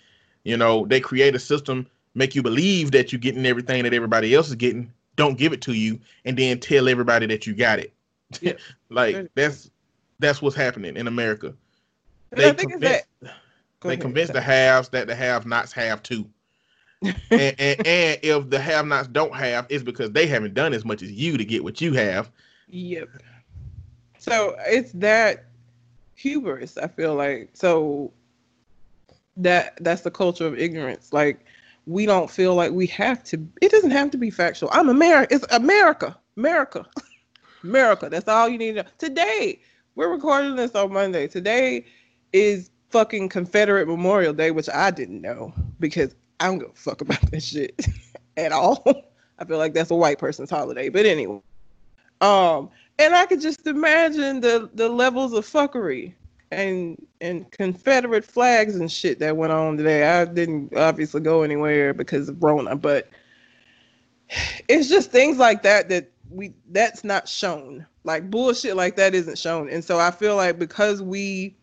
You 0.45 0.59
know, 0.59 0.85
they 0.85 1.01
create 1.01 1.35
a 1.35 1.39
system, 1.39 1.87
make 2.15 2.35
you 2.35 2.43
believe 2.43 2.91
that 2.91 3.11
you're 3.11 3.21
getting 3.21 3.47
everything 3.47 3.85
that 3.85 3.95
everybody 3.95 4.35
else 4.35 4.49
is 4.49 4.55
getting, 4.55 4.93
don't 5.17 5.39
give 5.39 5.55
it 5.55 5.63
to 5.63 5.73
you, 5.73 5.99
and 6.27 6.37
then 6.37 6.61
tell 6.61 6.91
everybody 6.91 7.25
that 7.29 7.47
you 7.47 7.55
got 7.55 7.79
it. 7.79 7.95
Yeah. 8.43 8.53
like 8.91 9.31
that's 9.35 9.71
that's 10.19 10.43
what's 10.43 10.57
happening 10.57 10.99
in 10.99 11.07
America. 11.07 11.55
They 12.33 12.53
convince, 12.53 13.05
they 13.81 13.97
convince 13.97 14.29
the 14.29 14.43
haves 14.43 14.91
that 14.91 15.07
the 15.07 15.15
have-nots 15.15 15.73
have 15.73 16.03
too. 16.03 16.29
and, 17.31 17.55
and, 17.59 17.87
and 17.87 18.19
if 18.23 18.51
the 18.51 18.59
have-nots 18.59 19.09
don't 19.09 19.35
have, 19.35 19.67
it's 19.69 19.85
because 19.85 20.13
they 20.13 20.27
haven't 20.27 20.55
done 20.55 20.73
as 20.73 20.85
much 20.85 21.03
as 21.03 21.13
you 21.13 21.37
to 21.37 21.45
get 21.45 21.63
what 21.63 21.81
you 21.81 21.93
have. 21.93 22.31
Yep. 22.69 23.09
So 24.19 24.57
it's 24.67 24.93
that 24.93 25.47
hubris. 26.15 26.79
I 26.79 26.89
feel 26.89 27.15
like 27.15 27.51
so 27.53 28.13
that 29.37 29.79
that's 29.83 30.03
the 30.03 30.11
culture 30.11 30.47
of 30.47 30.59
ignorance. 30.59 31.13
Like 31.13 31.45
we 31.87 32.07
don't 32.07 32.31
feel 32.31 32.55
like 32.55 32.73
we 32.73 32.87
have 32.89 33.23
to. 33.25 33.47
It 33.63 33.71
doesn't 33.71 33.93
have 33.93 34.11
to 34.11 34.19
be 34.19 34.31
factual. 34.31 34.71
I'm 34.73 34.89
America. 34.89 35.35
It's 35.35 35.47
America. 35.53 36.17
America. 36.37 36.87
America. 37.63 38.09
That's 38.11 38.29
all 38.29 38.49
you 38.49 38.59
need 38.59 38.73
to 38.73 38.83
know. 38.83 38.89
Today, 38.99 39.61
we're 39.95 40.11
recording 40.11 40.57
this 40.57 40.75
on 40.75 40.93
Monday. 40.93 41.29
Today 41.29 41.85
is 42.33 42.71
fucking 42.91 43.29
Confederate 43.29 43.87
Memorial 43.87 44.33
Day, 44.33 44.51
which 44.51 44.69
I 44.69 44.91
didn't 44.91 45.21
know 45.21 45.53
because 45.81 46.15
I 46.41 46.47
don't 46.47 46.59
give 46.59 46.71
a 46.71 46.75
fuck 46.75 47.01
about 47.01 47.31
that 47.31 47.43
shit 47.43 47.87
at 48.37 48.53
all. 48.53 48.85
I 49.39 49.45
feel 49.45 49.59
like 49.59 49.75
that's 49.75 49.91
a 49.91 49.95
white 49.95 50.19
person's 50.19 50.51
holiday. 50.51 50.89
But 50.89 51.07
anyway. 51.07 51.41
Um, 52.21 52.71
and 52.99 53.15
I 53.15 53.27
could 53.27 53.41
just 53.41 53.67
imagine 53.67 54.41
the 54.41 54.71
the 54.75 54.89
levels 54.89 55.33
of 55.35 55.47
fuckery 55.47 56.15
and 56.51 57.05
and 57.21 57.51
Confederate 57.51 58.25
flags 58.25 58.77
and 58.77 58.91
shit 58.91 59.19
that 59.19 59.37
went 59.37 59.53
on 59.53 59.77
today. 59.77 60.05
I 60.05 60.25
didn't 60.25 60.75
obviously 60.77 61.21
go 61.21 61.43
anywhere 61.43 61.93
because 61.93 62.29
of 62.29 62.43
Rona, 62.43 62.77
but 62.77 63.09
it's 64.69 64.89
just 64.89 65.11
things 65.11 65.39
like 65.39 65.63
that 65.63 65.89
that 65.91 66.11
we 66.31 66.55
that's 66.71 67.05
not 67.05 67.29
shown. 67.29 67.87
Like 68.05 68.31
bullshit 68.31 68.77
like 68.77 68.97
that 68.97 69.15
isn't 69.15 69.39
shown. 69.39 69.69
And 69.69 69.85
so 69.85 69.99
I 69.99 70.11
feel 70.11 70.37
like 70.37 70.59
because 70.59 71.03
we 71.03 71.57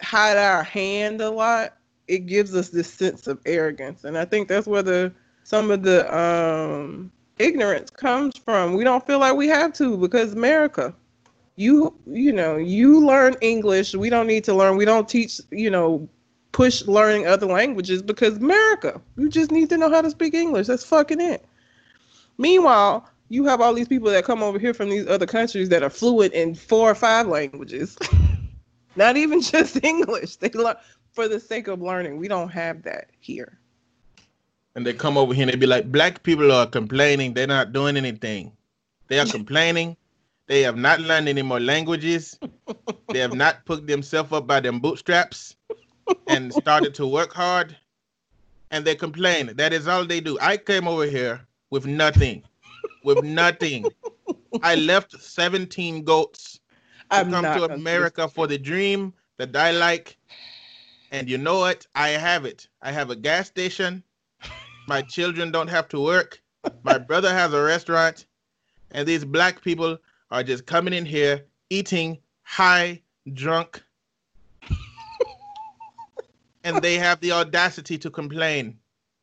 hide 0.00 0.36
our 0.36 0.62
hand 0.62 1.20
a 1.20 1.30
lot, 1.30 1.76
it 2.08 2.26
gives 2.26 2.54
us 2.54 2.68
this 2.68 2.92
sense 2.92 3.26
of 3.26 3.40
arrogance. 3.46 4.04
And 4.04 4.18
I 4.18 4.24
think 4.24 4.48
that's 4.48 4.66
where 4.66 4.82
the 4.82 5.12
some 5.44 5.70
of 5.70 5.82
the 5.82 6.16
um 6.16 7.10
ignorance 7.38 7.90
comes 7.90 8.36
from. 8.36 8.74
We 8.74 8.84
don't 8.84 9.06
feel 9.06 9.18
like 9.18 9.34
we 9.34 9.48
have 9.48 9.72
to 9.74 9.96
because 9.96 10.32
America. 10.32 10.94
You 11.56 11.94
you 12.06 12.32
know, 12.32 12.56
you 12.56 13.04
learn 13.04 13.34
English. 13.40 13.94
We 13.94 14.10
don't 14.10 14.26
need 14.26 14.44
to 14.44 14.54
learn. 14.54 14.76
We 14.76 14.84
don't 14.84 15.08
teach, 15.08 15.40
you 15.50 15.70
know, 15.70 16.08
push 16.52 16.82
learning 16.86 17.26
other 17.26 17.46
languages 17.46 18.02
because 18.02 18.36
America. 18.36 19.00
You 19.16 19.28
just 19.28 19.50
need 19.50 19.68
to 19.70 19.76
know 19.76 19.90
how 19.90 20.00
to 20.00 20.10
speak 20.10 20.34
English. 20.34 20.66
That's 20.66 20.84
fucking 20.84 21.20
it. 21.20 21.44
Meanwhile, 22.38 23.06
you 23.28 23.44
have 23.44 23.60
all 23.60 23.74
these 23.74 23.88
people 23.88 24.10
that 24.10 24.24
come 24.24 24.42
over 24.42 24.58
here 24.58 24.74
from 24.74 24.90
these 24.90 25.06
other 25.06 25.26
countries 25.26 25.68
that 25.70 25.82
are 25.82 25.90
fluent 25.90 26.34
in 26.34 26.54
four 26.54 26.90
or 26.90 26.94
five 26.94 27.26
languages. 27.26 27.96
Not 28.96 29.16
even 29.16 29.40
just 29.40 29.78
English. 29.84 30.36
They 30.36 30.50
learn 30.50 30.76
for 31.12 31.28
the 31.28 31.40
sake 31.40 31.68
of 31.68 31.80
learning. 31.80 32.16
We 32.16 32.28
don't 32.28 32.50
have 32.50 32.82
that 32.82 33.10
here. 33.20 33.58
And 34.74 34.86
they 34.86 34.94
come 34.94 35.18
over 35.18 35.34
here 35.34 35.42
and 35.42 35.52
they 35.52 35.56
be 35.56 35.66
like, 35.66 35.92
black 35.92 36.22
people 36.22 36.50
are 36.50 36.66
complaining. 36.66 37.34
They're 37.34 37.46
not 37.46 37.72
doing 37.72 37.96
anything. 37.96 38.52
They 39.08 39.18
are 39.18 39.26
complaining. 39.26 39.96
They 40.46 40.62
have 40.62 40.76
not 40.76 41.00
learned 41.00 41.28
any 41.28 41.42
more 41.42 41.60
languages. 41.60 42.38
they 43.08 43.18
have 43.18 43.34
not 43.34 43.64
put 43.66 43.86
themselves 43.86 44.32
up 44.32 44.46
by 44.46 44.60
them 44.60 44.80
bootstraps 44.80 45.56
and 46.26 46.52
started 46.52 46.94
to 46.94 47.06
work 47.06 47.32
hard. 47.32 47.76
And 48.70 48.84
they 48.84 48.94
complain. 48.94 49.54
That 49.56 49.72
is 49.74 49.86
all 49.86 50.06
they 50.06 50.20
do. 50.20 50.38
I 50.40 50.56
came 50.56 50.88
over 50.88 51.04
here 51.04 51.40
with 51.70 51.86
nothing 51.86 52.42
with 53.04 53.22
nothing. 53.22 53.86
I 54.62 54.74
left 54.74 55.20
17 55.20 56.04
goats 56.04 56.60
I'm 57.10 57.30
come 57.30 57.44
to 57.44 57.74
America 57.74 58.28
for 58.28 58.46
the 58.46 58.58
dream 58.58 59.12
that 59.38 59.54
I 59.56 59.70
like. 59.72 60.16
And 61.12 61.28
you 61.28 61.36
know 61.36 61.58
what? 61.58 61.86
I 61.94 62.08
have 62.08 62.46
it. 62.46 62.66
I 62.80 62.90
have 62.90 63.10
a 63.10 63.16
gas 63.16 63.46
station. 63.46 64.02
My 64.88 65.02
children 65.02 65.52
don't 65.52 65.68
have 65.68 65.86
to 65.88 66.00
work. 66.00 66.42
My 66.82 66.96
brother 66.96 67.32
has 67.32 67.52
a 67.52 67.62
restaurant. 67.62 68.26
And 68.92 69.06
these 69.06 69.24
black 69.24 69.62
people 69.62 69.98
are 70.30 70.42
just 70.42 70.66
coming 70.66 70.94
in 70.94 71.04
here, 71.04 71.44
eating 71.68 72.18
high, 72.42 73.02
drunk. 73.34 73.82
and 76.64 76.80
they 76.82 76.96
have 76.96 77.20
the 77.20 77.32
audacity 77.32 77.98
to 77.98 78.10
complain. 78.10 78.78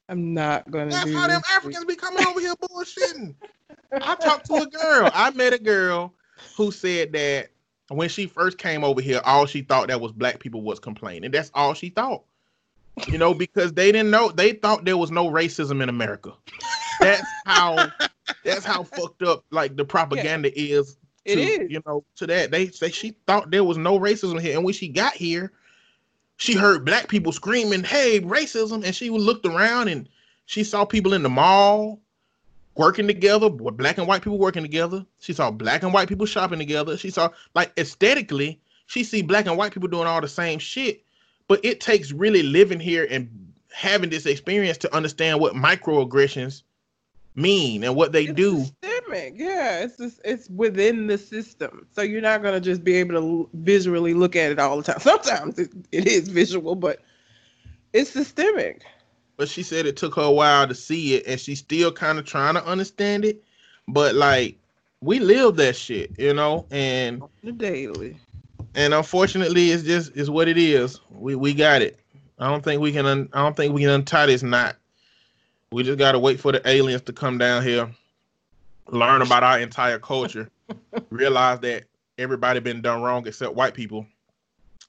I'm 0.09 0.33
not 0.33 0.69
gonna. 0.69 0.91
That's 0.91 1.11
how 1.11 1.27
them 1.27 1.41
Africans 1.51 1.85
be 1.85 1.95
coming 1.95 2.25
over 2.25 2.39
here 2.39 2.53
bullshitting. 2.55 3.33
I 3.93 4.15
talked 4.15 4.45
to 4.47 4.55
a 4.55 4.65
girl. 4.67 5.09
I 5.13 5.31
met 5.31 5.53
a 5.53 5.59
girl 5.59 6.13
who 6.55 6.71
said 6.71 7.11
that 7.13 7.49
when 7.97 8.09
she 8.09 8.27
first 8.27 8.57
came 8.57 8.83
over 8.83 9.01
here, 9.01 9.21
all 9.25 9.45
she 9.45 9.61
thought 9.61 9.87
that 9.87 9.99
was 9.99 10.11
black 10.11 10.39
people 10.39 10.61
was 10.61 10.79
complaining. 10.79 11.31
That's 11.31 11.51
all 11.53 11.73
she 11.73 11.89
thought. 11.89 12.23
You 13.07 13.17
know, 13.17 13.33
because 13.33 13.73
they 13.73 13.91
didn't 13.91 14.11
know 14.11 14.29
they 14.29 14.53
thought 14.53 14.85
there 14.85 14.97
was 14.97 15.11
no 15.11 15.29
racism 15.29 15.81
in 15.81 15.89
America. 15.89 16.33
That's 16.99 17.23
how 17.45 17.89
that's 18.43 18.65
how 18.65 18.83
fucked 18.83 19.23
up 19.23 19.43
like 19.51 19.75
the 19.75 19.85
propaganda 19.85 20.51
yeah. 20.55 20.79
is 20.79 20.97
It 21.25 21.35
to, 21.35 21.41
is. 21.41 21.71
you 21.71 21.81
know, 21.85 22.03
to 22.17 22.27
that. 22.27 22.51
They 22.51 22.67
say 22.67 22.91
she 22.91 23.15
thought 23.25 23.51
there 23.51 23.63
was 23.63 23.77
no 23.77 23.99
racism 23.99 24.39
here. 24.39 24.55
And 24.55 24.65
when 24.65 24.73
she 24.73 24.87
got 24.87 25.13
here, 25.13 25.51
she 26.37 26.53
heard 26.53 26.85
black 26.85 27.07
people 27.07 27.31
screaming, 27.31 27.83
Hey, 27.83 28.19
racism. 28.19 28.83
And 28.83 28.93
she 28.93 29.09
looked 29.09 29.45
around 29.45 29.87
and 29.87 30.09
she 30.45 30.63
saw 30.63 30.83
people 30.83 31.13
in 31.13 31.23
the 31.23 31.29
mall 31.29 32.01
working 32.79 33.07
together, 33.07 33.49
with 33.49 33.75
black 33.75 33.97
and 33.97 34.07
white 34.07 34.21
people 34.21 34.37
working 34.37 34.63
together. 34.63 35.05
She 35.19 35.33
saw 35.33 35.51
black 35.51 35.83
and 35.83 35.93
white 35.93 36.07
people 36.07 36.25
shopping 36.25 36.59
together. 36.59 36.95
She 36.95 37.09
saw 37.09 37.29
like 37.53 37.73
aesthetically, 37.77 38.61
she 38.85 39.03
see 39.03 39.21
black 39.21 39.47
and 39.47 39.57
white 39.57 39.73
people 39.73 39.89
doing 39.89 40.07
all 40.07 40.21
the 40.21 40.29
same 40.29 40.59
shit. 40.59 41.03
But 41.49 41.59
it 41.65 41.81
takes 41.81 42.13
really 42.13 42.41
living 42.41 42.79
here 42.79 43.05
and 43.11 43.53
having 43.73 44.09
this 44.09 44.25
experience 44.25 44.77
to 44.77 44.95
understand 44.95 45.41
what 45.41 45.55
microaggressions 45.55 46.63
mean 47.35 47.83
and 47.83 47.97
what 47.97 48.13
they 48.13 48.23
it's 48.23 48.33
do. 48.33 48.59
Systemic. 48.81 49.33
Yeah, 49.35 49.79
it's 49.79 49.97
just, 49.97 50.21
it's 50.23 50.49
within 50.49 51.07
the 51.07 51.17
system. 51.17 51.85
So 51.91 52.01
you're 52.01 52.21
not 52.21 52.41
gonna 52.41 52.61
just 52.61 52.85
be 52.85 52.93
able 52.93 53.15
to 53.15 53.39
l- 53.41 53.49
visually 53.55 54.13
look 54.13 54.37
at 54.37 54.53
it 54.53 54.59
all 54.59 54.77
the 54.77 54.83
time. 54.83 54.99
Sometimes 55.01 55.59
it, 55.59 55.71
it 55.91 56.07
is 56.07 56.29
visual, 56.29 56.75
but 56.75 57.01
it's 57.91 58.11
systemic. 58.11 58.85
But 59.39 59.47
she 59.47 59.63
said 59.63 59.85
it 59.85 59.95
took 59.95 60.15
her 60.15 60.23
a 60.23 60.31
while 60.31 60.67
to 60.67 60.75
see 60.75 61.15
it, 61.15 61.23
and 61.25 61.39
she's 61.39 61.59
still 61.59 61.93
kind 61.93 62.19
of 62.19 62.25
trying 62.25 62.55
to 62.55 62.65
understand 62.65 63.23
it. 63.23 63.41
But 63.87 64.13
like, 64.13 64.57
we 64.99 65.19
live 65.19 65.55
that 65.55 65.77
shit, 65.77 66.11
you 66.19 66.33
know, 66.33 66.65
and 66.71 67.23
daily. 67.55 68.17
and 68.75 68.93
unfortunately, 68.93 69.71
it's 69.71 69.83
just 69.83 70.11
it's 70.13 70.27
what 70.27 70.49
it 70.49 70.57
is. 70.57 70.99
We 71.09 71.35
we 71.35 71.53
got 71.53 71.81
it. 71.81 72.01
I 72.37 72.49
don't 72.49 72.65
think 72.65 72.81
we 72.81 72.91
can. 72.91 73.05
Un, 73.05 73.29
I 73.31 73.41
don't 73.41 73.55
think 73.55 73.73
we 73.73 73.83
can 73.83 73.91
untie 73.91 74.25
this 74.25 74.43
knot. 74.43 74.75
We 75.71 75.83
just 75.83 75.99
gotta 75.99 76.19
wait 76.19 76.41
for 76.41 76.51
the 76.51 76.67
aliens 76.67 77.03
to 77.03 77.13
come 77.13 77.37
down 77.37 77.63
here, 77.63 77.89
learn 78.89 79.21
about 79.21 79.43
our 79.43 79.57
entire 79.57 79.99
culture, 79.99 80.49
realize 81.11 81.61
that 81.61 81.85
everybody 82.17 82.59
been 82.59 82.81
done 82.81 83.01
wrong 83.01 83.25
except 83.25 83.55
white 83.55 83.73
people, 83.73 84.05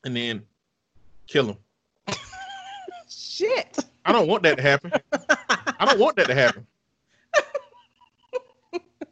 and 0.04 0.16
then 0.16 0.42
kill 1.28 1.46
them. 1.46 1.56
I 4.10 4.12
don't 4.12 4.26
want 4.26 4.42
that 4.42 4.56
to 4.56 4.62
happen. 4.62 4.92
I 5.78 5.84
don't 5.84 6.00
want 6.00 6.16
that 6.16 6.26
to 6.26 6.34
happen. 6.34 6.66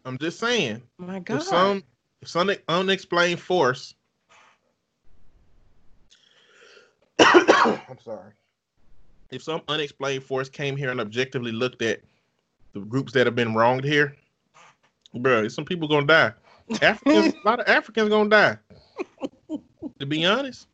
I'm 0.05 0.19
just 0.19 0.41
saying, 0.41 0.83
My 0.99 1.21
God. 1.21 1.37
if 1.37 1.43
some 1.45 1.85
if 2.21 2.29
some 2.29 2.51
unexplained 2.67 3.39
force, 3.39 3.95
I'm 7.21 7.99
sorry, 8.05 8.33
if 9.31 9.41
some 9.41 9.63
unexplained 9.69 10.25
force 10.25 10.49
came 10.49 10.77
here 10.77 10.91
and 10.91 11.01
objectively 11.01 11.53
looked 11.53 11.81
at 11.81 12.01
the 12.73 12.81
groups 12.81 13.13
that 13.13 13.25
have 13.25 13.37
been 13.37 13.55
wronged 13.55 13.85
here, 13.85 14.17
bro, 15.15 15.47
some 15.47 15.65
people 15.65 15.87
gonna 15.87 16.07
die. 16.07 16.33
Africans, 16.83 17.35
a 17.45 17.49
lot 17.49 17.61
of 17.61 17.69
Africans 17.69 18.09
gonna 18.09 18.29
die. 18.29 18.59
To 20.01 20.07
be 20.07 20.25
honest, 20.25 20.67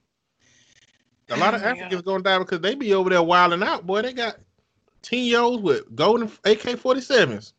a 1.30 1.36
lot 1.36 1.54
of 1.54 1.62
Oh. 1.62 1.66
Africans 1.66 2.02
gonna 2.02 2.22
die 2.22 2.38
because 2.38 2.60
they 2.60 2.74
be 2.74 2.94
over 2.94 3.10
there 3.10 3.22
wilding 3.22 3.62
out. 3.62 3.86
Boy, 3.86 4.02
they 4.02 4.12
got 4.12 4.36
ten 5.02 5.20
year 5.20 5.40
olds 5.40 5.62
with 5.62 5.94
golden 5.94 6.28
AK 6.44 6.76
47s 6.78 7.52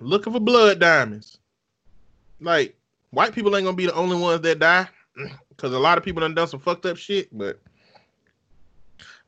looking 0.00 0.32
for 0.32 0.40
blood 0.40 0.78
diamonds. 0.78 1.38
Like 2.40 2.76
white 3.10 3.34
people 3.34 3.56
ain't 3.56 3.64
gonna 3.64 3.76
be 3.76 3.86
the 3.86 3.94
only 3.94 4.16
ones 4.16 4.40
that 4.42 4.58
die 4.58 4.88
because 5.48 5.72
a 5.72 5.78
lot 5.78 5.98
of 5.98 6.04
people 6.04 6.20
done 6.20 6.34
done 6.34 6.48
some 6.48 6.60
fucked 6.60 6.86
up 6.86 6.96
shit. 6.96 7.28
But 7.36 7.60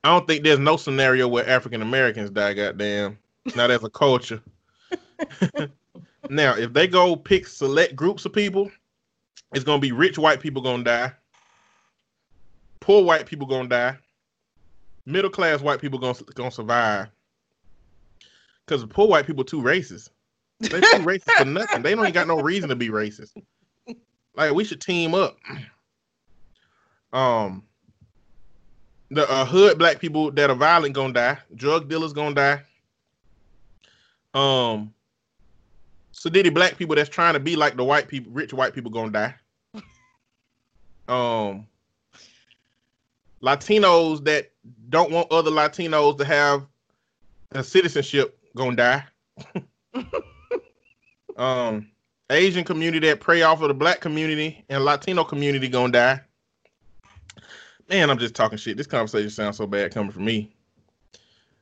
I 0.04 0.08
don't 0.08 0.26
think 0.26 0.44
there's 0.44 0.58
no 0.58 0.76
scenario 0.76 1.28
where 1.28 1.48
African 1.48 1.82
Americans 1.82 2.30
die. 2.30 2.54
Goddamn, 2.54 3.18
not 3.54 3.70
as 3.70 3.84
a 3.84 3.90
culture. 3.90 4.42
now, 6.30 6.56
if 6.56 6.72
they 6.72 6.86
go 6.86 7.16
pick 7.16 7.46
select 7.46 7.96
groups 7.96 8.24
of 8.24 8.32
people, 8.32 8.70
it's 9.54 9.64
gonna 9.64 9.80
be 9.80 9.92
rich 9.92 10.18
white 10.18 10.40
people 10.40 10.62
gonna 10.62 10.84
die, 10.84 11.12
poor 12.86 13.02
white 13.02 13.26
people 13.26 13.48
gonna 13.48 13.68
die, 13.68 13.98
middle 15.06 15.28
class 15.28 15.60
white 15.60 15.80
people 15.80 15.98
gonna 15.98 16.16
gonna 16.36 16.52
survive. 16.52 17.08
Because 18.64 18.80
the 18.80 18.86
poor 18.86 19.08
white 19.08 19.26
people 19.26 19.42
too 19.42 19.60
racist. 19.60 20.10
They 20.60 20.68
too 20.68 20.78
racist 20.98 21.32
for 21.32 21.44
nothing. 21.44 21.82
They 21.82 21.96
don't 21.96 22.04
even 22.04 22.12
got 22.12 22.28
no 22.28 22.40
reason 22.40 22.68
to 22.68 22.76
be 22.76 22.88
racist. 22.88 23.32
Like 24.36 24.52
we 24.52 24.62
should 24.62 24.80
team 24.80 25.14
up. 25.14 25.36
Um, 27.12 27.64
the 29.10 29.28
uh, 29.28 29.44
hood 29.44 29.78
black 29.78 29.98
people 29.98 30.30
that 30.30 30.48
are 30.48 30.54
violent 30.54 30.94
gonna 30.94 31.12
die. 31.12 31.38
Drug 31.56 31.88
dealers 31.88 32.12
gonna 32.12 32.36
die. 32.36 32.62
Um, 34.32 34.94
sedity 36.12 36.54
black 36.54 36.76
people 36.76 36.94
that's 36.94 37.10
trying 37.10 37.34
to 37.34 37.40
be 37.40 37.56
like 37.56 37.76
the 37.76 37.82
white 37.82 38.06
people, 38.06 38.30
rich 38.30 38.54
white 38.54 38.74
people 38.74 38.92
gonna 38.92 39.10
die. 39.10 39.34
Um, 41.08 41.66
Latinos 43.42 44.24
that 44.24 44.50
don't 44.88 45.10
want 45.10 45.30
other 45.30 45.50
Latinos 45.50 46.18
to 46.18 46.24
have 46.24 46.66
a 47.52 47.62
citizenship 47.62 48.38
gonna 48.56 48.76
die. 48.76 49.04
um, 51.36 51.88
Asian 52.30 52.64
community 52.64 53.06
that 53.08 53.20
prey 53.20 53.42
off 53.42 53.62
of 53.62 53.68
the 53.68 53.74
black 53.74 54.00
community 54.00 54.64
and 54.68 54.84
Latino 54.84 55.24
community 55.24 55.68
gonna 55.68 55.92
die. 55.92 56.20
Man, 57.88 58.10
I'm 58.10 58.18
just 58.18 58.34
talking 58.34 58.58
shit. 58.58 58.76
This 58.76 58.86
conversation 58.86 59.30
sounds 59.30 59.58
so 59.58 59.66
bad 59.66 59.94
coming 59.94 60.10
from 60.10 60.24
me. 60.24 60.52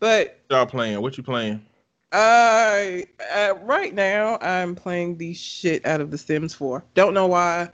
But 0.00 0.40
Y'all 0.50 0.66
playing? 0.66 1.00
What 1.02 1.16
you 1.16 1.22
playing? 1.22 1.64
I 2.12 3.06
uh, 3.34 3.54
right 3.62 3.94
now 3.94 4.38
I'm 4.40 4.74
playing 4.74 5.18
the 5.18 5.34
shit 5.34 5.84
out 5.84 6.00
of 6.00 6.10
The 6.10 6.18
Sims 6.18 6.54
4. 6.54 6.84
Don't 6.94 7.14
know 7.14 7.26
why. 7.26 7.70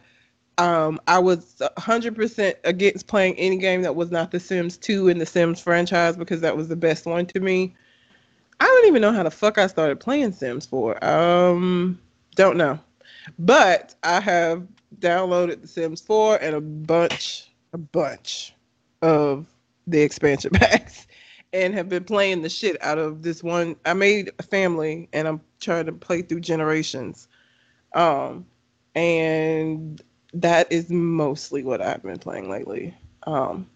Um, 0.58 1.00
I 1.08 1.18
was 1.18 1.60
100% 1.60 2.54
against 2.62 3.06
playing 3.06 3.34
any 3.36 3.58
game 3.58 3.82
that 3.82 3.96
was 3.96 4.10
not 4.10 4.30
The 4.30 4.40
Sims 4.40 4.76
2 4.76 5.08
in 5.08 5.18
the 5.18 5.26
Sims 5.26 5.60
franchise 5.60 6.16
because 6.16 6.40
that 6.42 6.56
was 6.56 6.68
the 6.68 6.76
best 6.76 7.06
one 7.06 7.26
to 7.26 7.40
me. 7.40 7.74
I 8.60 8.64
don't 8.64 8.86
even 8.86 9.02
know 9.02 9.12
how 9.12 9.24
the 9.24 9.30
fuck 9.30 9.58
I 9.58 9.66
started 9.66 9.98
playing 9.98 10.32
Sims 10.32 10.66
4. 10.66 11.04
Um, 11.04 11.98
don't 12.36 12.56
know. 12.56 12.78
But 13.38 13.94
I 14.04 14.20
have 14.20 14.66
downloaded 15.00 15.62
The 15.62 15.68
Sims 15.68 16.00
4 16.00 16.38
and 16.40 16.54
a 16.54 16.60
bunch, 16.60 17.50
a 17.72 17.78
bunch 17.78 18.54
of 19.02 19.46
the 19.86 20.00
expansion 20.00 20.50
packs 20.54 21.06
and 21.54 21.72
have 21.72 21.88
been 21.88 22.04
playing 22.04 22.42
the 22.42 22.48
shit 22.48 22.76
out 22.82 22.98
of 22.98 23.22
this 23.22 23.42
one. 23.42 23.76
I 23.86 23.94
made 23.94 24.32
a 24.40 24.42
family 24.42 25.08
and 25.12 25.28
I'm 25.28 25.40
trying 25.60 25.86
to 25.86 25.92
play 25.92 26.20
through 26.20 26.40
generations. 26.40 27.28
Um, 27.94 28.44
and 28.96 30.02
that 30.34 30.70
is 30.72 30.90
mostly 30.90 31.62
what 31.62 31.80
I've 31.80 32.02
been 32.02 32.18
playing 32.18 32.50
lately. 32.50 32.92
Um, 33.28 33.70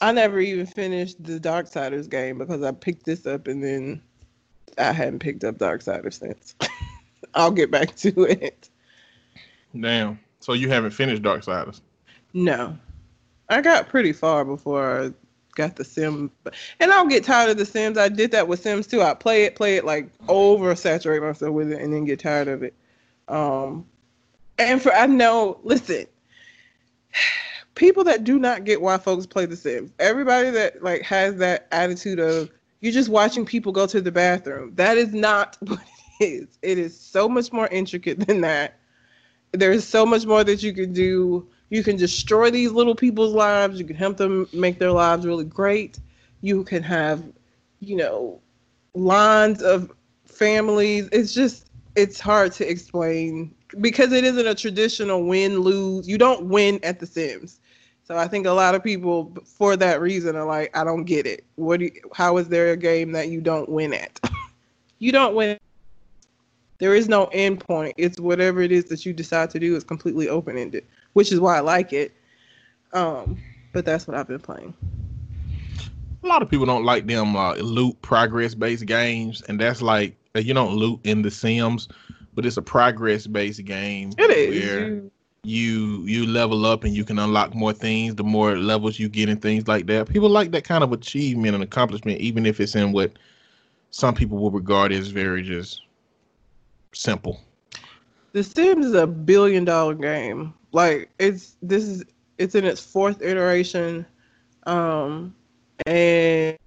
I 0.00 0.12
never 0.12 0.38
even 0.38 0.64
finished 0.64 1.22
the 1.22 1.40
Darksiders 1.40 2.08
game 2.08 2.38
because 2.38 2.62
I 2.62 2.70
picked 2.70 3.04
this 3.04 3.26
up 3.26 3.48
and 3.48 3.62
then 3.62 4.00
I 4.78 4.92
hadn't 4.92 5.18
picked 5.18 5.42
up 5.42 5.56
Darksiders 5.56 6.20
since. 6.20 6.54
I'll 7.34 7.50
get 7.50 7.72
back 7.72 7.96
to 7.96 8.24
it. 8.24 8.70
Damn. 9.78 10.20
So 10.38 10.52
you 10.52 10.68
haven't 10.68 10.92
finished 10.92 11.22
Darksiders? 11.22 11.80
No. 12.32 12.78
I 13.48 13.60
got 13.60 13.88
pretty 13.88 14.12
far 14.12 14.44
before 14.44 15.02
I 15.02 15.12
got 15.54 15.76
the 15.76 15.84
sim 15.84 16.30
and 16.80 16.92
I'll 16.92 17.06
get 17.06 17.24
tired 17.24 17.50
of 17.50 17.56
the 17.56 17.66
sims. 17.66 17.98
I 17.98 18.08
did 18.08 18.30
that 18.32 18.48
with 18.48 18.62
Sims 18.62 18.86
too. 18.86 19.02
I 19.02 19.14
play 19.14 19.44
it, 19.44 19.54
play 19.54 19.76
it 19.76 19.84
like 19.84 20.10
over 20.28 20.74
saturate 20.74 21.22
myself 21.22 21.52
with 21.52 21.72
it 21.72 21.80
and 21.80 21.92
then 21.92 22.04
get 22.04 22.20
tired 22.20 22.48
of 22.48 22.62
it. 22.62 22.74
Um 23.28 23.86
and 24.58 24.80
for 24.80 24.92
I 24.92 25.06
know, 25.06 25.58
listen, 25.62 26.06
people 27.74 28.04
that 28.04 28.24
do 28.24 28.38
not 28.38 28.64
get 28.64 28.80
why 28.80 28.98
folks 28.98 29.26
play 29.26 29.46
the 29.46 29.56
Sims. 29.56 29.92
Everybody 29.98 30.50
that 30.50 30.82
like 30.82 31.02
has 31.02 31.36
that 31.36 31.68
attitude 31.72 32.18
of 32.18 32.50
you're 32.80 32.92
just 32.92 33.08
watching 33.08 33.46
people 33.46 33.72
go 33.72 33.86
to 33.86 34.00
the 34.00 34.12
bathroom. 34.12 34.74
That 34.74 34.98
is 34.98 35.14
not 35.14 35.56
what 35.66 35.80
it 36.20 36.24
is. 36.24 36.58
It 36.62 36.78
is 36.78 36.98
so 36.98 37.28
much 37.28 37.52
more 37.52 37.68
intricate 37.68 38.26
than 38.26 38.42
that. 38.42 38.78
There's 39.52 39.84
so 39.84 40.04
much 40.04 40.26
more 40.26 40.44
that 40.44 40.62
you 40.62 40.72
can 40.72 40.92
do. 40.92 41.48
You 41.74 41.82
can 41.82 41.96
destroy 41.96 42.52
these 42.52 42.70
little 42.70 42.94
people's 42.94 43.34
lives. 43.34 43.80
You 43.80 43.84
can 43.84 43.96
help 43.96 44.16
them 44.16 44.46
make 44.52 44.78
their 44.78 44.92
lives 44.92 45.26
really 45.26 45.44
great. 45.44 45.98
You 46.40 46.62
can 46.62 46.84
have, 46.84 47.24
you 47.80 47.96
know, 47.96 48.40
lines 48.94 49.60
of 49.60 49.90
families. 50.24 51.08
It's 51.10 51.34
just 51.34 51.66
it's 51.96 52.20
hard 52.20 52.52
to 52.52 52.70
explain 52.70 53.52
because 53.80 54.12
it 54.12 54.22
isn't 54.22 54.46
a 54.46 54.54
traditional 54.54 55.24
win 55.24 55.58
lose. 55.58 56.08
You 56.08 56.16
don't 56.16 56.44
win 56.44 56.78
at 56.84 57.00
the 57.00 57.06
Sims. 57.06 57.58
So 58.04 58.16
I 58.16 58.28
think 58.28 58.46
a 58.46 58.52
lot 58.52 58.76
of 58.76 58.84
people 58.84 59.36
for 59.44 59.76
that 59.76 60.00
reason 60.00 60.36
are 60.36 60.46
like, 60.46 60.76
I 60.76 60.84
don't 60.84 61.02
get 61.02 61.26
it. 61.26 61.42
What 61.56 61.80
do 61.80 61.86
you, 61.86 62.00
how 62.12 62.36
is 62.36 62.48
there 62.48 62.70
a 62.70 62.76
game 62.76 63.10
that 63.12 63.30
you 63.30 63.40
don't 63.40 63.68
win 63.68 63.92
at? 63.92 64.20
you 65.00 65.10
don't 65.10 65.34
win. 65.34 65.58
There 66.78 66.94
is 66.94 67.08
no 67.08 67.24
end 67.32 67.58
point. 67.58 67.94
It's 67.96 68.20
whatever 68.20 68.60
it 68.60 68.70
is 68.70 68.84
that 68.90 69.04
you 69.04 69.12
decide 69.12 69.50
to 69.50 69.58
do 69.58 69.74
is 69.74 69.82
completely 69.82 70.28
open 70.28 70.56
ended, 70.56 70.84
which 71.14 71.32
is 71.32 71.40
why 71.40 71.56
I 71.56 71.60
like 71.60 71.92
it. 71.92 72.12
Um, 72.92 73.38
but 73.72 73.84
that's 73.84 74.06
what 74.06 74.16
I've 74.16 74.28
been 74.28 74.38
playing. 74.38 74.72
a 76.22 76.26
lot 76.26 76.42
of 76.42 76.48
people 76.50 76.64
don't 76.66 76.84
like 76.84 77.06
them 77.06 77.34
uh, 77.36 77.54
loot 77.54 78.00
progress 78.02 78.54
based 78.54 78.86
games, 78.86 79.42
and 79.48 79.58
that's 79.60 79.82
like 79.82 80.16
uh, 80.36 80.38
you 80.40 80.54
don't 80.54 80.74
loot 80.76 81.00
in 81.04 81.22
the 81.22 81.30
Sims, 81.30 81.88
but 82.34 82.46
it's 82.46 82.56
a 82.56 82.62
progress 82.62 83.26
based 83.26 83.64
game. 83.64 84.10
It 84.18 84.30
is. 84.30 84.48
where 84.64 84.88
You- 84.88 85.10
you 85.46 86.02
you 86.06 86.24
level 86.26 86.64
up 86.64 86.84
and 86.84 86.94
you 86.94 87.04
can 87.04 87.18
unlock 87.18 87.54
more 87.54 87.74
things 87.74 88.14
the 88.14 88.24
more 88.24 88.56
levels 88.56 88.98
you 88.98 89.10
get 89.10 89.28
and 89.28 89.42
things 89.42 89.68
like 89.68 89.84
that. 89.84 90.08
People 90.08 90.30
like 90.30 90.50
that 90.52 90.64
kind 90.64 90.82
of 90.82 90.90
achievement 90.90 91.54
and 91.54 91.62
accomplishment, 91.62 92.18
even 92.18 92.46
if 92.46 92.60
it's 92.60 92.74
in 92.74 92.92
what 92.92 93.12
some 93.90 94.14
people 94.14 94.38
will 94.38 94.50
regard 94.50 94.90
as 94.90 95.08
very 95.08 95.42
just 95.42 95.82
simple. 96.94 97.40
The 98.32 98.42
Sims 98.42 98.86
is 98.86 98.94
a 98.94 99.06
billion 99.06 99.66
dollar 99.66 99.94
game. 99.94 100.54
Like 100.74 101.08
it's 101.20 101.56
this 101.62 101.84
is 101.84 102.04
it's 102.36 102.56
in 102.56 102.64
its 102.64 102.80
fourth 102.84 103.22
iteration, 103.22 104.04
um, 104.64 105.32
and 105.86 106.58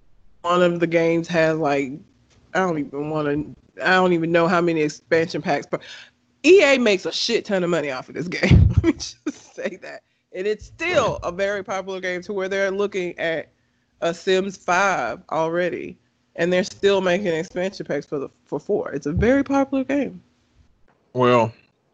one 0.44 0.64
of 0.64 0.80
the 0.80 0.88
games 0.88 1.28
has 1.28 1.58
like 1.58 1.92
I 2.54 2.60
don't 2.60 2.80
even 2.80 3.10
want 3.10 3.28
to. 3.28 3.86
I 3.86 3.92
don't 3.92 4.14
even 4.14 4.32
know 4.32 4.48
how 4.48 4.62
many 4.62 4.82
expansion 4.82 5.42
packs. 5.42 5.68
But 5.70 5.82
EA 6.44 6.78
makes 6.78 7.06
a 7.06 7.12
shit 7.12 7.44
ton 7.44 7.66
of 7.66 7.70
money 7.70 7.92
off 7.92 8.08
of 8.08 8.16
this 8.16 8.28
game. 8.30 8.70
Let 8.70 8.84
me 8.86 8.94
just 8.94 9.54
say 9.54 9.78
that, 9.82 10.04
and 10.32 10.48
it's 10.48 10.66
still 10.66 11.18
a 11.24 11.32
very 11.32 11.62
popular 11.62 12.00
game 12.00 12.22
to 12.24 12.34
where 12.34 12.48
they're 12.48 12.72
looking 12.72 13.18
at 13.20 13.50
a 14.00 14.14
Sims 14.14 14.56
Five 14.56 15.20
already, 15.32 15.98
and 16.38 16.52
they're 16.54 16.64
still 16.64 17.02
making 17.02 17.28
expansion 17.28 17.86
packs 17.86 18.06
for 18.06 18.20
the 18.20 18.30
for 18.46 18.58
four. 18.58 18.90
It's 18.94 19.06
a 19.06 19.12
very 19.12 19.44
popular 19.44 19.84
game. 19.84 20.24
Well, 21.12 21.52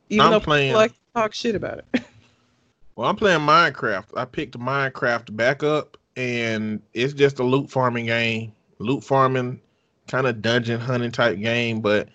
Even 0.10 0.28
I'm 0.28 0.32
though 0.34 0.40
playing- 0.42 0.74
like 0.76 0.94
talk 1.14 1.34
shit 1.34 1.56
about 1.56 1.80
it. 1.80 2.04
well, 2.96 3.10
I'm 3.10 3.16
playing 3.16 3.42
Minecraft. 3.42 4.06
I 4.16 4.26
picked 4.26 4.58
Minecraft 4.58 5.36
back 5.36 5.64
up, 5.64 5.98
and 6.16 6.82
it's 6.94 7.14
just 7.14 7.40
a 7.40 7.44
loot 7.44 7.70
farming 7.70 8.08
game, 8.08 8.54
loot 8.80 9.04
farming, 9.04 9.62
kind 10.08 10.28
of 10.28 10.42
dungeon 10.42 10.80
hunting 10.80 11.12
type 11.12 11.40
game. 11.40 11.82
But 11.82 12.10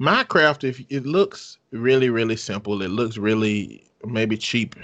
Minecraft, 0.00 0.64
if 0.64 0.80
it 0.88 1.04
looks 1.04 1.58
really, 1.72 2.10
really 2.10 2.36
simple, 2.36 2.82
it 2.82 2.90
looks 2.90 3.18
really 3.18 3.84
maybe 4.04 4.36
cheap, 4.36 4.74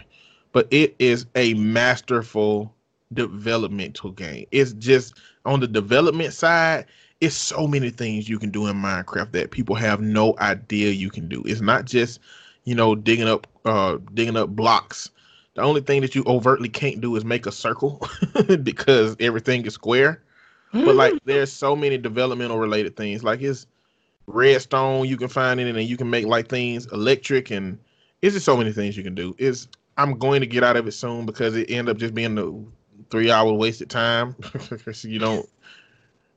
but 0.53 0.69
it 0.71 0.95
is 0.99 1.27
a 1.35 1.55
masterful 1.55 2.75
developmental 3.13 4.11
game. 4.11 4.47
It's 4.51 4.73
just 4.75 5.15
on 5.45 5.61
the 5.61 5.69
development 5.69 6.35
side, 6.35 6.87
it's 7.21 7.35
so 7.35 7.67
many 7.67 7.89
things 7.89 8.29
you 8.29 8.39
can 8.39 8.51
do 8.51 8.67
in 8.67 8.77
Minecraft 8.77 9.33
that 9.33 9.53
people 9.53 9.75
have 9.75 10.01
no 10.01 10.35
idea 10.39 10.91
you 10.91 11.09
can 11.09 11.29
do. 11.29 11.43
It's 11.47 11.63
not 11.63 11.87
just, 11.87 12.21
you 12.67 12.75
know, 12.75 12.95
digging 12.95 13.29
up 13.29 13.47
uh 13.65 13.97
digging 14.13 14.37
up 14.37 14.51
blocks. 14.51 15.11
The 15.55 15.63
only 15.63 15.81
thing 15.81 16.03
that 16.03 16.15
you 16.15 16.23
overtly 16.27 16.69
can't 16.69 17.01
do 17.01 17.17
is 17.17 17.25
make 17.25 17.47
a 17.47 17.53
circle 17.53 18.07
because 18.63 19.17
everything 19.19 19.65
is 19.65 19.73
square. 19.73 20.23
But 20.73 20.95
like 20.95 21.15
there's 21.25 21.51
so 21.51 21.75
many 21.75 21.97
developmental 21.97 22.59
related 22.59 22.95
things. 22.97 23.25
Like 23.25 23.41
it's 23.41 23.67
redstone 24.27 25.07
you 25.07 25.17
can 25.17 25.29
find 25.29 25.59
in 25.61 25.69
it 25.69 25.77
and 25.77 25.89
you 25.89 25.97
can 25.97 26.11
make 26.11 26.27
like 26.27 26.49
things 26.49 26.87
electric 26.93 27.51
and 27.51 27.79
it's 28.21 28.35
just 28.35 28.45
so 28.45 28.57
many 28.57 28.73
things 28.73 28.97
you 28.97 29.05
can 29.05 29.15
do. 29.15 29.35
It's 29.39 29.69
I'm 29.97 30.19
going 30.19 30.41
to 30.41 30.47
get 30.47 30.63
out 30.63 30.77
of 30.77 30.87
it 30.87 30.93
soon 30.93 31.25
because 31.25 31.57
it 31.57 31.71
end 31.71 31.89
up 31.89 31.97
just 31.97 32.15
being 32.15 32.35
the 32.35 32.63
three 33.11 33.31
hour 33.31 33.53
wasted 33.53 33.89
time. 33.89 34.35
so 34.93 35.09
you 35.09 35.19
don't 35.19 35.49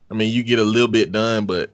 I 0.09 0.13
mean 0.13 0.31
you 0.31 0.43
get 0.43 0.59
a 0.59 0.63
little 0.63 0.87
bit 0.87 1.11
done, 1.11 1.45
but 1.45 1.71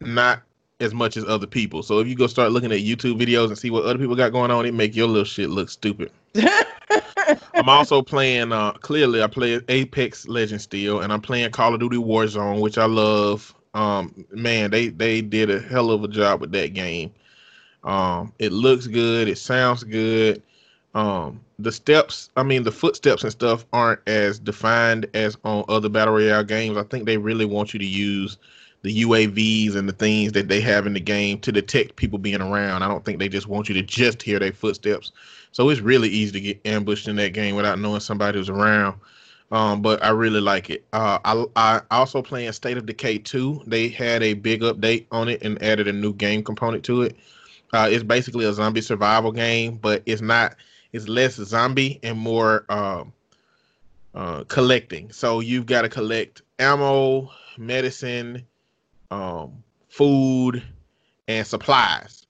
not 0.00 0.42
as 0.80 0.92
much 0.92 1.16
as 1.16 1.24
other 1.24 1.46
people. 1.46 1.82
So 1.82 2.00
if 2.00 2.08
you 2.08 2.14
go 2.14 2.26
start 2.26 2.52
looking 2.52 2.72
at 2.72 2.80
YouTube 2.80 3.20
videos 3.20 3.48
and 3.48 3.58
see 3.58 3.70
what 3.70 3.84
other 3.84 3.98
people 3.98 4.14
got 4.14 4.32
going 4.32 4.50
on, 4.50 4.66
it 4.66 4.74
make 4.74 4.94
your 4.94 5.06
little 5.06 5.24
shit 5.24 5.50
look 5.50 5.70
stupid. 5.70 6.10
I'm 7.54 7.68
also 7.68 8.02
playing 8.02 8.52
uh 8.52 8.72
clearly 8.72 9.22
I 9.22 9.26
play 9.26 9.60
Apex 9.68 10.28
Legends 10.28 10.64
still 10.64 11.00
and 11.00 11.12
I'm 11.12 11.20
playing 11.20 11.50
Call 11.50 11.74
of 11.74 11.80
Duty 11.80 11.96
Warzone, 11.96 12.60
which 12.60 12.78
I 12.78 12.84
love. 12.84 13.54
Um 13.74 14.26
man, 14.30 14.70
they 14.70 14.88
they 14.88 15.22
did 15.22 15.50
a 15.50 15.60
hell 15.60 15.90
of 15.90 16.04
a 16.04 16.08
job 16.08 16.40
with 16.40 16.52
that 16.52 16.74
game. 16.74 17.12
Um 17.82 18.32
it 18.38 18.52
looks 18.52 18.86
good, 18.86 19.28
it 19.28 19.38
sounds 19.38 19.82
good. 19.82 20.42
Um 20.94 21.40
the 21.58 21.72
steps, 21.72 22.28
I 22.36 22.42
mean 22.42 22.62
the 22.62 22.72
footsteps 22.72 23.22
and 23.22 23.32
stuff 23.32 23.64
aren't 23.72 24.00
as 24.06 24.38
defined 24.38 25.06
as 25.14 25.38
on 25.42 25.64
other 25.68 25.88
battle 25.88 26.14
royale 26.14 26.44
games. 26.44 26.76
I 26.76 26.82
think 26.82 27.06
they 27.06 27.16
really 27.16 27.46
want 27.46 27.72
you 27.72 27.78
to 27.78 27.86
use 27.86 28.36
the 28.86 29.02
UAVs 29.02 29.74
and 29.74 29.88
the 29.88 29.92
things 29.92 30.30
that 30.32 30.46
they 30.46 30.60
have 30.60 30.86
in 30.86 30.92
the 30.92 31.00
game 31.00 31.40
to 31.40 31.50
detect 31.50 31.96
people 31.96 32.20
being 32.20 32.40
around. 32.40 32.84
I 32.84 32.88
don't 32.88 33.04
think 33.04 33.18
they 33.18 33.28
just 33.28 33.48
want 33.48 33.68
you 33.68 33.74
to 33.74 33.82
just 33.82 34.22
hear 34.22 34.38
their 34.38 34.52
footsteps. 34.52 35.10
So 35.50 35.68
it's 35.70 35.80
really 35.80 36.08
easy 36.08 36.32
to 36.32 36.40
get 36.40 36.60
ambushed 36.64 37.08
in 37.08 37.16
that 37.16 37.32
game 37.32 37.56
without 37.56 37.80
knowing 37.80 37.98
somebody 37.98 38.38
who's 38.38 38.48
around. 38.48 39.00
Um, 39.50 39.82
but 39.82 40.04
I 40.04 40.10
really 40.10 40.40
like 40.40 40.70
it. 40.70 40.84
Uh, 40.92 41.18
I 41.24 41.44
I 41.56 41.80
also 41.90 42.22
playing 42.22 42.52
State 42.52 42.76
of 42.76 42.86
Decay 42.86 43.18
2. 43.18 43.64
They 43.66 43.88
had 43.88 44.22
a 44.22 44.34
big 44.34 44.60
update 44.60 45.06
on 45.10 45.28
it 45.28 45.42
and 45.42 45.60
added 45.60 45.88
a 45.88 45.92
new 45.92 46.12
game 46.12 46.44
component 46.44 46.84
to 46.84 47.02
it. 47.02 47.16
Uh, 47.72 47.88
it's 47.90 48.04
basically 48.04 48.44
a 48.44 48.52
zombie 48.52 48.80
survival 48.82 49.32
game, 49.32 49.78
but 49.78 50.02
it's 50.06 50.22
not. 50.22 50.54
It's 50.92 51.08
less 51.08 51.34
zombie 51.34 51.98
and 52.04 52.16
more 52.16 52.64
um, 52.68 53.12
uh, 54.14 54.44
collecting. 54.44 55.10
So 55.10 55.40
you've 55.40 55.66
got 55.66 55.82
to 55.82 55.88
collect 55.88 56.42
ammo, 56.60 57.30
medicine, 57.58 58.46
um, 59.10 59.62
food, 59.88 60.62
and 61.28 61.46
supplies 61.46 62.26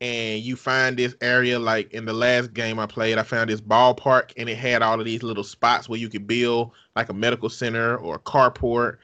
and 0.00 0.42
you 0.42 0.56
find 0.56 0.96
this 0.96 1.14
area 1.20 1.58
like 1.58 1.92
in 1.92 2.06
the 2.06 2.12
last 2.12 2.54
game 2.54 2.78
I 2.78 2.86
played, 2.86 3.18
I 3.18 3.22
found 3.22 3.50
this 3.50 3.60
ballpark 3.60 4.32
and 4.36 4.48
it 4.48 4.56
had 4.56 4.82
all 4.82 4.98
of 4.98 5.04
these 5.04 5.22
little 5.22 5.44
spots 5.44 5.88
where 5.88 5.98
you 5.98 6.08
could 6.08 6.26
build 6.26 6.70
like 6.96 7.10
a 7.10 7.14
medical 7.14 7.50
center 7.50 7.96
or 7.96 8.16
a 8.16 8.20
carport. 8.20 8.96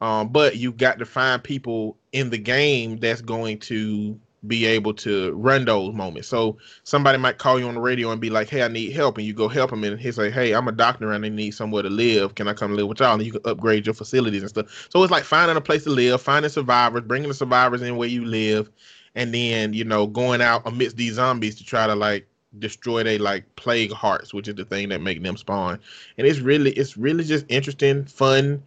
Um, 0.00 0.28
but 0.28 0.56
you 0.56 0.72
got 0.72 0.98
to 0.98 1.06
find 1.06 1.42
people 1.42 1.96
in 2.12 2.30
the 2.30 2.38
game 2.38 2.98
that's 2.98 3.22
going 3.22 3.58
to 3.60 4.18
be 4.46 4.66
able 4.66 4.94
to 4.94 5.32
run 5.32 5.64
those 5.64 5.94
moments. 5.94 6.28
So 6.28 6.56
somebody 6.84 7.18
might 7.18 7.38
call 7.38 7.58
you 7.58 7.68
on 7.68 7.74
the 7.74 7.80
radio 7.80 8.10
and 8.10 8.20
be 8.20 8.30
like, 8.30 8.48
"Hey, 8.48 8.62
I 8.62 8.68
need 8.68 8.92
help," 8.92 9.18
and 9.18 9.26
you 9.26 9.32
go 9.32 9.48
help 9.48 9.70
them, 9.70 9.84
and 9.84 9.98
he's 9.98 10.18
like, 10.18 10.32
"Hey, 10.32 10.52
I'm 10.52 10.68
a 10.68 10.72
doctor 10.72 11.10
and 11.10 11.24
I 11.24 11.28
need 11.28 11.52
somewhere 11.52 11.82
to 11.82 11.90
live. 11.90 12.34
Can 12.34 12.48
I 12.48 12.54
come 12.54 12.74
live 12.76 12.88
with 12.88 13.00
y'all?" 13.00 13.14
And 13.14 13.22
you 13.22 13.32
can 13.32 13.40
upgrade 13.44 13.86
your 13.86 13.94
facilities 13.94 14.42
and 14.42 14.50
stuff. 14.50 14.88
So 14.90 15.02
it's 15.02 15.12
like 15.12 15.24
finding 15.24 15.56
a 15.56 15.60
place 15.60 15.84
to 15.84 15.90
live, 15.90 16.20
finding 16.20 16.50
survivors, 16.50 17.02
bringing 17.02 17.28
the 17.28 17.34
survivors 17.34 17.82
in 17.82 17.96
where 17.96 18.08
you 18.08 18.24
live, 18.24 18.70
and 19.14 19.34
then 19.34 19.72
you 19.72 19.84
know 19.84 20.06
going 20.06 20.40
out 20.40 20.62
amidst 20.66 20.96
these 20.96 21.14
zombies 21.14 21.56
to 21.56 21.64
try 21.64 21.86
to 21.86 21.94
like 21.94 22.26
destroy 22.58 23.02
they 23.02 23.18
like 23.18 23.44
plague 23.56 23.92
hearts, 23.92 24.32
which 24.32 24.48
is 24.48 24.54
the 24.54 24.64
thing 24.64 24.88
that 24.88 25.00
make 25.00 25.22
them 25.22 25.36
spawn. 25.36 25.78
And 26.18 26.26
it's 26.26 26.40
really 26.40 26.72
it's 26.72 26.96
really 26.96 27.24
just 27.24 27.44
interesting, 27.48 28.04
fun, 28.04 28.62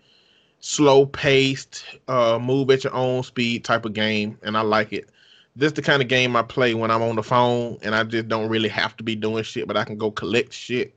slow 0.59 1.05
paced, 1.05 1.85
uh, 2.07 2.39
move 2.39 2.69
at 2.71 2.83
your 2.83 2.93
own 2.93 3.23
speed 3.23 3.63
type 3.63 3.85
of 3.85 3.93
game, 3.93 4.37
and 4.43 4.57
I 4.57 4.61
like 4.61 4.93
it. 4.93 5.09
This 5.55 5.71
the 5.73 5.81
kind 5.81 6.01
of 6.01 6.07
game 6.07 6.35
I 6.35 6.41
play 6.41 6.73
when 6.73 6.91
I'm 6.91 7.01
on 7.01 7.15
the 7.15 7.23
phone 7.23 7.77
and 7.81 7.95
I 7.95 8.03
just 8.03 8.27
don't 8.27 8.49
really 8.49 8.69
have 8.69 8.95
to 8.97 9.03
be 9.03 9.15
doing 9.15 9.43
shit, 9.43 9.67
but 9.67 9.77
I 9.77 9.83
can 9.83 9.97
go 9.97 10.11
collect 10.11 10.53
shit. 10.53 10.95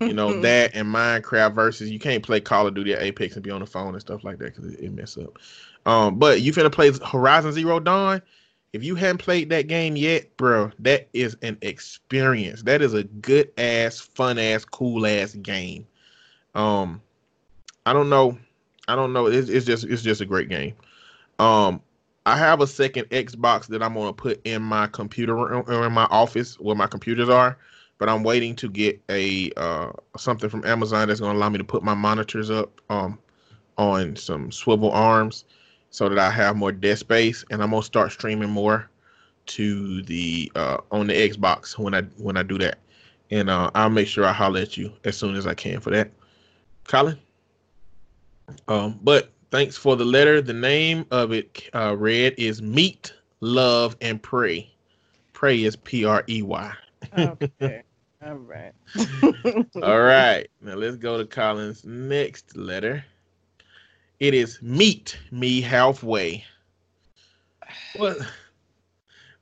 You 0.00 0.12
know 0.12 0.40
that 0.40 0.74
and 0.74 0.88
Minecraft 0.88 1.54
versus 1.54 1.90
you 1.90 1.98
can't 1.98 2.24
play 2.24 2.40
Call 2.40 2.66
of 2.66 2.74
Duty 2.74 2.94
or 2.94 2.98
Apex 2.98 3.34
and 3.34 3.44
be 3.44 3.50
on 3.50 3.60
the 3.60 3.66
phone 3.66 3.94
and 3.94 4.00
stuff 4.00 4.24
like 4.24 4.38
that 4.38 4.54
because 4.54 4.72
it, 4.74 4.80
it 4.80 4.92
mess 4.92 5.16
up. 5.16 5.38
Um, 5.86 6.18
but 6.18 6.40
you 6.40 6.52
finna 6.52 6.72
play 6.72 6.90
Horizon 7.04 7.52
Zero 7.52 7.80
Dawn. 7.80 8.22
If 8.72 8.84
you 8.84 8.94
haven't 8.94 9.18
played 9.18 9.48
that 9.48 9.66
game 9.66 9.96
yet, 9.96 10.36
bro, 10.36 10.70
that 10.80 11.08
is 11.14 11.36
an 11.42 11.56
experience. 11.62 12.62
That 12.62 12.82
is 12.82 12.92
a 12.92 13.04
good 13.04 13.50
ass, 13.56 13.98
fun 13.98 14.38
ass, 14.38 14.64
cool 14.64 15.06
ass 15.06 15.34
game. 15.34 15.86
Um, 16.54 17.00
I 17.86 17.94
don't 17.94 18.10
know, 18.10 18.36
I 18.86 18.94
don't 18.94 19.12
know. 19.14 19.26
It's, 19.26 19.48
it's 19.48 19.64
just 19.64 19.84
it's 19.84 20.02
just 20.02 20.20
a 20.20 20.26
great 20.26 20.48
game. 20.48 20.74
Um, 21.38 21.80
I 22.28 22.36
have 22.36 22.60
a 22.60 22.66
second 22.66 23.08
Xbox 23.08 23.68
that 23.68 23.82
I'm 23.82 23.94
gonna 23.94 24.12
put 24.12 24.38
in 24.44 24.60
my 24.60 24.86
computer 24.88 25.34
or 25.34 25.86
in 25.86 25.92
my 25.94 26.04
office 26.10 26.60
where 26.60 26.76
my 26.76 26.86
computers 26.86 27.30
are, 27.30 27.56
but 27.96 28.10
I'm 28.10 28.22
waiting 28.22 28.54
to 28.56 28.68
get 28.68 29.00
a 29.08 29.50
uh 29.56 29.92
something 30.18 30.50
from 30.50 30.62
Amazon 30.66 31.08
that's 31.08 31.20
gonna 31.20 31.38
allow 31.38 31.48
me 31.48 31.56
to 31.56 31.64
put 31.64 31.82
my 31.82 31.94
monitors 31.94 32.50
up 32.50 32.82
um 32.90 33.18
on 33.78 34.14
some 34.14 34.52
swivel 34.52 34.90
arms 34.90 35.46
so 35.88 36.06
that 36.10 36.18
I 36.18 36.30
have 36.30 36.54
more 36.54 36.70
desk 36.70 37.00
space 37.00 37.46
and 37.50 37.62
I'm 37.62 37.70
gonna 37.70 37.82
start 37.82 38.12
streaming 38.12 38.50
more 38.50 38.90
to 39.46 40.02
the 40.02 40.52
uh 40.54 40.76
on 40.90 41.06
the 41.06 41.14
Xbox 41.14 41.78
when 41.78 41.94
I 41.94 42.02
when 42.18 42.36
I 42.36 42.42
do 42.42 42.58
that. 42.58 42.76
And 43.30 43.48
uh 43.48 43.70
I'll 43.74 43.88
make 43.88 44.06
sure 44.06 44.26
I 44.26 44.34
holler 44.34 44.60
at 44.60 44.76
you 44.76 44.92
as 45.04 45.16
soon 45.16 45.34
as 45.34 45.46
I 45.46 45.54
can 45.54 45.80
for 45.80 45.88
that. 45.92 46.10
Colin? 46.84 47.18
Um, 48.68 49.00
but 49.02 49.30
thanks 49.50 49.76
for 49.76 49.96
the 49.96 50.04
letter. 50.04 50.40
The 50.40 50.52
name 50.52 51.06
of 51.10 51.32
it 51.32 51.68
uh 51.74 51.96
read 51.96 52.34
is 52.38 52.62
Meet, 52.62 53.12
Love, 53.40 53.96
and 54.00 54.22
Prey. 54.22 54.70
Prey 55.32 55.62
is 55.64 55.76
P 55.76 56.04
R 56.04 56.24
E 56.28 56.42
Y. 56.42 56.72
okay. 57.18 57.82
All 58.26 58.34
right. 58.34 58.72
All 59.82 60.00
right. 60.00 60.48
Now 60.60 60.74
let's 60.74 60.96
go 60.96 61.18
to 61.18 61.24
Colin's 61.24 61.84
next 61.84 62.56
letter. 62.56 63.04
It 64.18 64.34
is 64.34 64.60
Meet 64.60 65.16
Me 65.30 65.60
Halfway. 65.60 66.44
What 67.96 68.18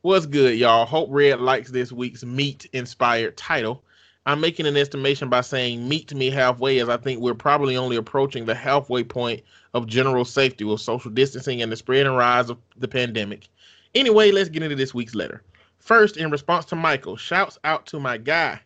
what's 0.02 0.26
good, 0.26 0.58
y'all? 0.58 0.84
Hope 0.84 1.08
Red 1.10 1.40
likes 1.40 1.70
this 1.70 1.90
week's 1.90 2.24
meat 2.24 2.66
inspired 2.72 3.36
title. 3.36 3.82
I'm 4.26 4.40
making 4.40 4.66
an 4.66 4.76
estimation 4.76 5.28
by 5.30 5.40
saying 5.40 5.88
meet 5.88 6.12
me 6.12 6.30
halfway, 6.30 6.80
as 6.80 6.88
I 6.88 6.96
think 6.96 7.20
we're 7.20 7.34
probably 7.34 7.76
only 7.76 7.96
approaching 7.96 8.44
the 8.44 8.54
halfway 8.54 9.04
point 9.04 9.42
of 9.76 9.86
general 9.86 10.24
safety 10.24 10.64
with 10.64 10.80
social 10.80 11.10
distancing 11.10 11.60
and 11.60 11.70
the 11.70 11.76
spread 11.76 12.06
and 12.06 12.16
rise 12.16 12.48
of 12.48 12.56
the 12.78 12.88
pandemic. 12.88 13.46
Anyway, 13.94 14.30
let's 14.30 14.48
get 14.48 14.62
into 14.62 14.74
this 14.74 14.94
week's 14.94 15.14
letter. 15.14 15.42
First, 15.78 16.16
in 16.16 16.30
response 16.30 16.64
to 16.66 16.76
Michael, 16.76 17.16
shouts 17.16 17.58
out 17.62 17.84
to 17.86 18.00
my 18.00 18.16
guy. 18.16 18.58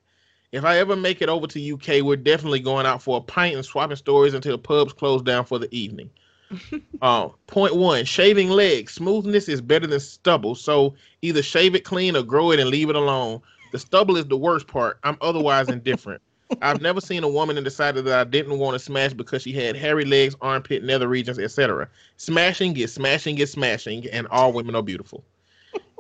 If 0.53 0.65
I 0.65 0.79
ever 0.79 0.95
make 0.95 1.21
it 1.21 1.29
over 1.29 1.49
to 1.49 1.73
UK, 1.75 2.05
we're 2.05 2.17
definitely 2.17 2.61
going 2.61 2.87
out 2.87 3.03
for 3.03 3.19
a 3.19 3.21
pint 3.21 3.57
and 3.57 3.65
swapping 3.65 3.97
stories 3.97 4.35
until 4.35 4.53
the 4.53 4.59
pubs 4.59 4.93
close 4.93 5.21
down 5.21 5.45
for 5.45 5.59
the 5.59 5.73
evening. 5.77 6.11
uh, 7.03 7.29
point 7.49 7.75
one, 7.75 8.05
shaving 8.05 8.49
legs. 8.49 8.95
Smoothness 8.95 9.49
is 9.49 9.61
better 9.61 9.89
than 9.89 10.01
stubble, 10.01 10.55
so 10.55 10.95
either 11.23 11.43
shave 11.43 11.75
it 11.75 11.85
clean 11.85 12.17
or 12.17 12.23
grow 12.23 12.53
it 12.53 12.61
and 12.61 12.71
leave 12.71 12.89
it 12.89 12.97
alone. 12.97 13.41
The 13.73 13.81
stubble 13.81 14.17
is 14.17 14.27
the 14.27 14.37
worst 14.37 14.69
part. 14.69 14.99
I'm 15.03 15.19
otherwise 15.21 15.69
indifferent. 15.69 16.23
I've 16.63 16.81
never 16.81 17.01
seen 17.01 17.25
a 17.25 17.29
woman 17.29 17.57
and 17.57 17.65
decided 17.65 18.05
that 18.05 18.19
I 18.19 18.25
didn't 18.25 18.59
want 18.59 18.75
to 18.75 18.79
smash 18.79 19.13
because 19.13 19.43
she 19.43 19.53
had 19.53 19.77
hairy 19.77 20.05
legs, 20.05 20.35
armpit, 20.41 20.83
nether 20.85 21.09
regions, 21.09 21.39
etc. 21.39 21.89
Smashing 22.17 22.75
gets 22.75 22.93
smashing 22.93 23.37
gets 23.37 23.53
smashing, 23.53 24.09
and 24.11 24.27
all 24.29 24.53
women 24.53 24.75
are 24.75 24.83
beautiful. 24.83 25.25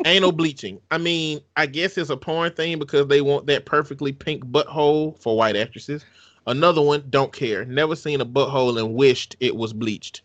Anal 0.05 0.33
bleaching. 0.33 0.81
I 0.91 0.99
mean, 0.99 1.41
I 1.57 1.67
guess 1.67 1.97
it's 1.97 2.11
a 2.11 2.17
porn 2.17 2.53
thing 2.53 2.79
because 2.79 3.07
they 3.07 3.21
want 3.21 3.47
that 3.47 3.65
perfectly 3.67 4.13
pink 4.13 4.45
butthole 4.45 5.19
for 5.21 5.37
white 5.37 5.57
actresses. 5.57 6.05
Another 6.47 6.83
one, 6.83 7.05
don't 7.11 7.33
care. 7.33 7.65
Never 7.65 7.95
seen 7.95 8.21
a 8.21 8.27
butthole 8.27 8.79
and 8.79 8.95
wished 8.95 9.37
it 9.41 9.55
was 9.55 9.73
bleached. 9.73 10.23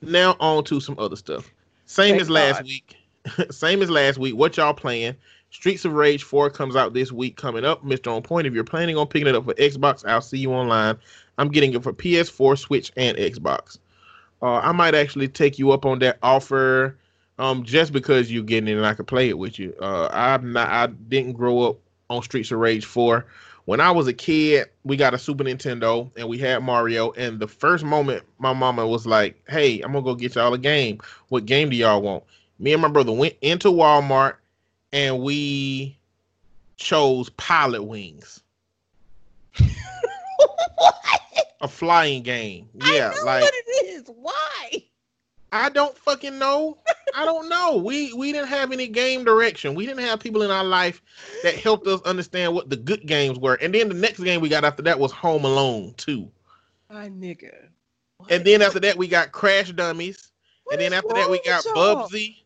Now 0.00 0.36
on 0.40 0.64
to 0.64 0.80
some 0.80 0.96
other 0.98 1.16
stuff. 1.16 1.50
Same 1.86 2.12
Thank 2.12 2.22
as 2.22 2.30
last 2.30 2.56
God. 2.56 2.66
week. 2.66 2.96
Same 3.50 3.82
as 3.82 3.90
last 3.90 4.18
week. 4.18 4.34
What 4.34 4.56
y'all 4.56 4.74
playing? 4.74 5.14
Streets 5.52 5.84
of 5.84 5.92
Rage 5.92 6.22
4 6.22 6.48
comes 6.48 6.76
out 6.76 6.94
this 6.94 7.12
week 7.12 7.36
coming 7.36 7.62
up. 7.62 7.84
Mr. 7.84 8.10
On 8.10 8.22
Point, 8.22 8.46
if 8.46 8.54
you're 8.54 8.64
planning 8.64 8.96
on 8.96 9.06
picking 9.06 9.28
it 9.28 9.34
up 9.34 9.44
for 9.44 9.52
Xbox, 9.54 10.02
I'll 10.04 10.22
see 10.22 10.38
you 10.38 10.50
online. 10.50 10.96
I'm 11.36 11.50
getting 11.50 11.74
it 11.74 11.82
for 11.82 11.92
PS4, 11.92 12.58
Switch, 12.58 12.90
and 12.96 13.18
Xbox. 13.18 13.78
Uh, 14.40 14.54
I 14.54 14.72
might 14.72 14.94
actually 14.94 15.28
take 15.28 15.58
you 15.58 15.70
up 15.70 15.84
on 15.84 15.98
that 15.98 16.16
offer 16.22 16.96
um, 17.38 17.64
just 17.64 17.92
because 17.92 18.32
you're 18.32 18.42
getting 18.42 18.66
it 18.66 18.78
and 18.78 18.86
I 18.86 18.94
could 18.94 19.06
play 19.06 19.28
it 19.28 19.36
with 19.36 19.58
you. 19.58 19.74
Uh, 19.78 20.08
I'm 20.10 20.54
not, 20.54 20.70
I 20.70 20.86
didn't 20.86 21.34
grow 21.34 21.60
up 21.60 21.76
on 22.08 22.22
Streets 22.22 22.50
of 22.50 22.58
Rage 22.58 22.86
4. 22.86 23.26
When 23.66 23.78
I 23.78 23.90
was 23.90 24.08
a 24.08 24.14
kid, 24.14 24.68
we 24.84 24.96
got 24.96 25.12
a 25.12 25.18
Super 25.18 25.44
Nintendo 25.44 26.10
and 26.16 26.28
we 26.28 26.38
had 26.38 26.62
Mario. 26.62 27.12
And 27.12 27.38
the 27.38 27.46
first 27.46 27.84
moment 27.84 28.24
my 28.38 28.54
mama 28.54 28.86
was 28.86 29.06
like, 29.06 29.40
Hey, 29.48 29.82
I'm 29.82 29.92
gonna 29.92 30.02
go 30.02 30.14
get 30.14 30.34
y'all 30.34 30.54
a 30.54 30.58
game. 30.58 30.98
What 31.28 31.44
game 31.44 31.68
do 31.68 31.76
y'all 31.76 32.00
want? 32.00 32.24
Me 32.58 32.72
and 32.72 32.80
my 32.80 32.88
brother 32.88 33.12
went 33.12 33.36
into 33.42 33.68
Walmart 33.68 34.36
and 34.92 35.20
we 35.20 35.96
chose 36.76 37.30
Pilotwings. 37.30 38.40
a 41.60 41.68
flying 41.68 42.22
game. 42.22 42.68
Yeah, 42.74 43.12
like 43.24 43.42
what 43.42 43.54
it 43.54 43.86
is. 43.86 44.10
Why? 44.14 44.84
I 45.52 45.68
don't 45.68 45.96
fucking 45.98 46.38
know. 46.38 46.78
I 47.14 47.24
don't 47.24 47.48
know. 47.48 47.76
We 47.76 48.12
we 48.14 48.32
didn't 48.32 48.48
have 48.48 48.72
any 48.72 48.88
game 48.88 49.24
direction. 49.24 49.74
We 49.74 49.86
didn't 49.86 50.04
have 50.04 50.18
people 50.18 50.42
in 50.42 50.50
our 50.50 50.64
life 50.64 51.02
that 51.42 51.54
helped 51.54 51.86
us 51.86 52.00
understand 52.02 52.54
what 52.54 52.70
the 52.70 52.76
good 52.76 53.06
games 53.06 53.38
were. 53.38 53.54
And 53.54 53.74
then 53.74 53.88
the 53.88 53.94
next 53.94 54.20
game 54.20 54.40
we 54.40 54.48
got 54.48 54.64
after 54.64 54.82
that 54.82 54.98
was 54.98 55.12
Home 55.12 55.44
Alone 55.44 55.94
2. 55.98 56.28
My 56.90 57.08
nigga. 57.10 57.68
What? 58.16 58.32
And 58.32 58.44
then 58.44 58.62
after 58.62 58.80
that 58.80 58.96
we 58.96 59.08
got 59.08 59.32
Crash 59.32 59.72
Dummies. 59.72 60.32
What 60.64 60.74
and 60.74 60.82
then 60.82 60.92
after 60.92 61.14
that 61.14 61.30
we 61.30 61.40
got 61.42 61.64
Bubsy. 61.64 62.36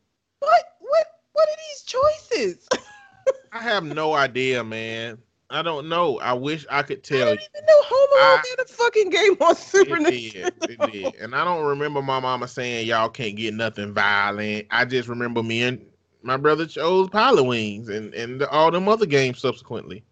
What 0.41 0.65
what 0.81 1.07
what 1.33 1.49
are 1.49 1.57
these 1.71 1.83
choices? 1.83 2.26
I 3.53 3.63
have 3.63 3.85
no 3.85 4.15
idea, 4.15 4.63
man. 4.63 5.19
I 5.49 5.63
don't 5.63 5.89
know. 5.89 6.19
I 6.19 6.33
wish 6.33 6.67
I 6.71 6.83
could 6.83 7.05
tell. 7.05 7.23
I 7.23 7.37
don't 7.37 7.41
even 7.55 7.67
know 7.67 7.83
Home 7.85 8.09
Alone 8.19 8.43
had 8.51 8.61
a 8.61 8.69
fucking 8.69 9.11
game 9.11 9.37
on 9.41 9.55
Super 9.55 9.97
it 9.97 10.03
Nintendo. 10.03 10.61
Did, 10.61 10.71
it 10.71 10.93
did. 10.93 11.15
And 11.17 11.35
I 11.35 11.45
don't 11.45 11.65
remember 11.65 12.03
my 12.03 12.19
mama 12.19 12.49
saying 12.49 12.87
y'all 12.87 13.09
can't 13.09 13.37
get 13.37 13.55
nothing 13.55 13.95
violent. 13.95 14.67
I 14.71 14.85
just 14.85 15.09
remember 15.09 15.43
me 15.43 15.63
and 15.63 15.85
my 16.23 16.37
brother 16.37 16.67
chose 16.67 17.09
Pilotwings 17.09 17.89
and 17.89 18.13
and 18.15 18.43
all 18.45 18.71
them 18.71 18.89
other 18.89 19.07
games 19.07 19.39
subsequently. 19.41 20.05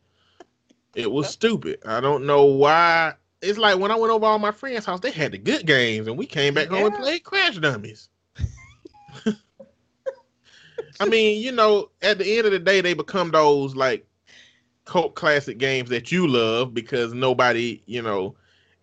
It 0.94 1.10
was 1.10 1.28
stupid. 1.28 1.80
I 1.84 2.00
don't 2.00 2.24
know 2.24 2.44
why. 2.44 3.14
It's 3.42 3.58
like 3.58 3.78
when 3.78 3.90
I 3.90 3.96
went 3.96 4.12
over 4.12 4.24
all 4.24 4.38
my 4.38 4.52
friends' 4.52 4.87
house, 4.87 5.00
they 5.00 5.10
had 5.10 5.32
the 5.32 5.38
good 5.38 5.66
games, 5.66 6.06
and 6.06 6.16
we 6.16 6.26
came 6.26 6.54
back 6.54 6.70
yeah. 6.70 6.78
home 6.78 6.87
and 6.87 6.96
played 6.96 7.24
Crash 7.24 7.58
Dummies. 7.58 8.08
I 11.00 11.07
mean, 11.07 11.42
you 11.42 11.52
know, 11.52 11.90
at 12.02 12.18
the 12.18 12.37
end 12.37 12.46
of 12.46 12.52
the 12.52 12.59
day, 12.59 12.80
they 12.80 12.94
become 12.94 13.30
those 13.30 13.74
like 13.74 14.07
cult 14.85 15.14
classic 15.14 15.59
games 15.59 15.90
that 15.90 16.12
you 16.12 16.26
love 16.26 16.74
because 16.74 17.12
nobody, 17.14 17.83
you 17.87 18.02
know, 18.02 18.35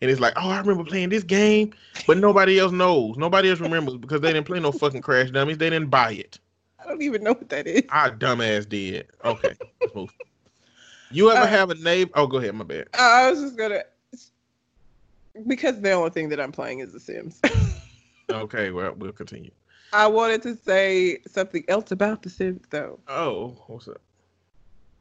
and 0.01 0.09
it's 0.09 0.19
like, 0.19 0.33
oh, 0.35 0.49
I 0.49 0.59
remember 0.59 0.83
playing 0.83 1.09
this 1.09 1.23
game, 1.23 1.73
but 2.07 2.17
nobody 2.17 2.59
else 2.59 2.71
knows. 2.71 3.17
Nobody 3.17 3.49
else 3.49 3.59
remembers 3.59 3.97
because 3.97 4.21
they 4.21 4.33
didn't 4.33 4.47
play 4.47 4.59
no 4.59 4.71
fucking 4.71 5.01
Crash 5.01 5.29
Dummies. 5.29 5.59
They 5.59 5.69
didn't 5.69 5.89
buy 5.89 6.13
it. 6.13 6.39
I 6.79 6.87
don't 6.87 7.01
even 7.01 7.23
know 7.23 7.33
what 7.33 7.49
that 7.49 7.67
is. 7.67 7.83
I 7.89 8.09
dumbass 8.09 8.67
did. 8.67 9.07
Okay. 9.23 9.55
you 11.11 11.29
ever 11.29 11.41
uh, 11.41 11.47
have 11.47 11.69
a 11.69 11.75
neighbor? 11.75 12.11
Oh, 12.15 12.25
go 12.25 12.37
ahead. 12.37 12.55
My 12.55 12.63
bad. 12.63 12.87
I 12.97 13.29
was 13.29 13.41
just 13.41 13.57
gonna 13.57 13.83
because 15.47 15.79
the 15.79 15.91
only 15.91 16.09
thing 16.09 16.29
that 16.29 16.39
I'm 16.39 16.51
playing 16.51 16.79
is 16.79 16.91
The 16.91 16.99
Sims. 16.99 17.39
okay, 18.31 18.71
well, 18.71 18.93
we'll 18.97 19.11
continue. 19.11 19.51
I 19.93 20.07
wanted 20.07 20.41
to 20.43 20.55
say 20.55 21.19
something 21.27 21.63
else 21.67 21.91
about 21.91 22.21
The 22.21 22.29
Sims, 22.29 22.63
though. 22.69 22.99
Oh, 23.07 23.55
what's 23.67 23.87
up? 23.87 24.01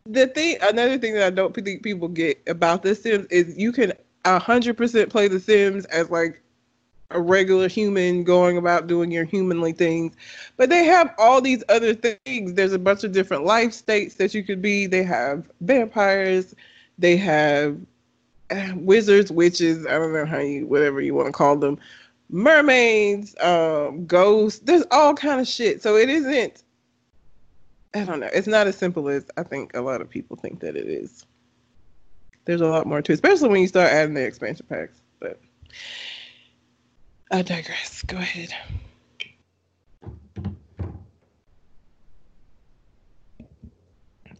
the 0.06 0.26
thing, 0.28 0.56
another 0.62 0.98
thing 0.98 1.14
that 1.14 1.24
I 1.24 1.30
don't 1.30 1.54
think 1.54 1.82
people 1.82 2.08
get 2.08 2.40
about 2.46 2.82
The 2.82 2.94
Sims 2.94 3.26
is 3.26 3.56
you 3.56 3.72
can 3.72 3.92
hundred 4.24 4.76
percent 4.76 5.10
play 5.10 5.28
The 5.28 5.40
Sims 5.40 5.84
as 5.86 6.10
like 6.10 6.42
a 7.10 7.20
regular 7.20 7.68
human 7.68 8.22
going 8.22 8.56
about 8.56 8.86
doing 8.86 9.10
your 9.10 9.24
humanly 9.24 9.72
things, 9.72 10.14
but 10.56 10.70
they 10.70 10.84
have 10.84 11.14
all 11.18 11.40
these 11.40 11.62
other 11.68 11.94
things. 11.94 12.54
There's 12.54 12.72
a 12.72 12.78
bunch 12.78 13.04
of 13.04 13.12
different 13.12 13.44
life 13.44 13.72
states 13.72 14.14
that 14.16 14.32
you 14.34 14.42
could 14.44 14.62
be. 14.62 14.86
They 14.86 15.02
have 15.02 15.50
vampires, 15.60 16.54
they 16.98 17.16
have 17.16 17.78
uh, 18.50 18.72
wizards, 18.76 19.30
witches. 19.30 19.86
I 19.86 19.92
don't 19.92 20.12
know 20.12 20.26
how 20.26 20.38
you, 20.38 20.66
whatever 20.66 21.00
you 21.00 21.14
want 21.14 21.26
to 21.26 21.32
call 21.32 21.56
them, 21.56 21.78
mermaids, 22.30 23.34
um, 23.40 24.06
ghosts. 24.06 24.60
There's 24.60 24.84
all 24.90 25.14
kind 25.14 25.40
of 25.40 25.48
shit. 25.48 25.82
So 25.82 25.96
it 25.96 26.08
isn't 26.08 26.62
I 27.94 28.04
don't 28.04 28.20
know. 28.20 28.30
It's 28.32 28.46
not 28.46 28.66
as 28.66 28.76
simple 28.76 29.08
as 29.08 29.26
I 29.36 29.42
think 29.42 29.74
a 29.74 29.80
lot 29.80 30.00
of 30.00 30.08
people 30.08 30.36
think 30.36 30.60
that 30.60 30.76
it 30.76 30.86
is. 30.86 31.26
There's 32.44 32.60
a 32.60 32.66
lot 32.66 32.86
more 32.86 33.02
to 33.02 33.12
it, 33.12 33.14
especially 33.14 33.48
when 33.48 33.60
you 33.60 33.66
start 33.66 33.90
adding 33.90 34.14
the 34.14 34.24
expansion 34.24 34.66
packs. 34.68 35.00
But 35.18 35.40
I 37.30 37.42
digress. 37.42 38.02
Go 38.02 38.16
ahead. 38.16 38.54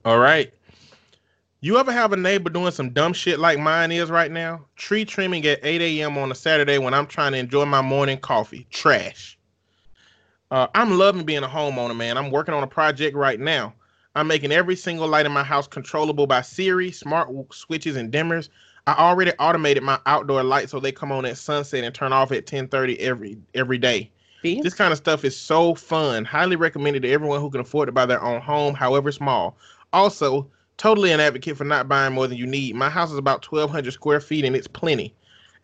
All 0.05 0.19
right. 0.19 0.53
You 1.63 1.77
ever 1.79 1.93
have 1.93 2.15
a 2.15 2.17
neighbor 2.17 2.49
doing 2.49 2.73
some 2.73 2.89
dumb 2.89 3.13
shit 3.13 3.39
like 3.39 3.59
mine 3.59 3.93
is 3.93 4.11
right 4.11 4.31
now? 4.31 4.65
Tree 4.77 5.05
trimming 5.05 5.45
at 5.45 5.61
8 5.63 5.83
a.m. 5.83 6.17
on 6.17 6.33
a 6.33 6.35
Saturday 6.35 6.79
when 6.79 6.95
I'm 6.95 7.07
trying 7.07 7.33
to 7.33 7.39
enjoy 7.39 7.67
my 7.67 7.83
morning 7.83 8.17
coffee. 8.17 8.67
Trash. 8.71 9.39
Uh, 10.51 10.69
I'm 10.75 10.97
loving 10.97 11.25
being 11.25 11.43
a 11.43 11.49
homeowner, 11.49 11.95
man. 11.95 12.17
I'm 12.17 12.31
working 12.31 12.55
on 12.55 12.63
a 12.63 12.67
project 12.67 13.15
right 13.15 13.39
now. 13.39 13.75
I'm 14.15 14.27
making 14.27 14.53
every 14.53 14.75
single 14.75 15.07
light 15.07 15.27
in 15.27 15.33
my 15.33 15.45
house 15.45 15.67
controllable 15.67 16.27
by 16.27 16.41
Siri, 16.41 16.91
smart 16.91 17.29
switches, 17.53 17.97
and 17.97 18.11
dimmers. 18.11 18.49
I 18.87 18.95
already 18.95 19.33
automated 19.39 19.83
my 19.83 19.99
outdoor 20.07 20.43
lights 20.43 20.73
so 20.73 20.81
they 20.81 20.93
come 20.93 21.13
on 21.13 21.27
at 21.27 21.37
sunset 21.37 21.85
and 21.85 21.95
turn 21.95 22.15
off 22.15 22.33
at 22.33 22.47
10:30 22.47 22.99
every 23.01 23.37
every 23.55 23.77
day. 23.77 24.11
See? 24.41 24.63
This 24.63 24.73
kind 24.73 24.93
of 24.93 24.99
stuff 24.99 25.27
is 25.27 25.37
so 25.37 25.75
fun. 25.75 26.25
Highly 26.25 26.57
recommended 26.57 27.03
to 27.03 27.11
everyone 27.11 27.43
who 27.43 27.51
can 27.51 27.61
afford 27.61 27.89
to 27.89 27.93
buy 27.93 28.07
their 28.07 28.23
own 28.23 28.41
home, 28.41 28.75
however 28.75 29.13
small. 29.13 29.59
Also, 29.93 30.51
totally 30.81 31.13
an 31.13 31.21
advocate 31.21 31.59
for 31.59 31.65
not 31.65 31.89
buying 31.89 32.15
more 32.15 32.27
than 32.27 32.39
you 32.39 32.47
need. 32.47 32.75
My 32.75 32.89
house 32.89 33.13
is 33.13 33.19
about 33.19 33.47
1,200 33.47 33.93
square 33.93 34.19
feet 34.19 34.47
and 34.47 34.57
it's 34.57 34.67
plenty. 34.67 35.15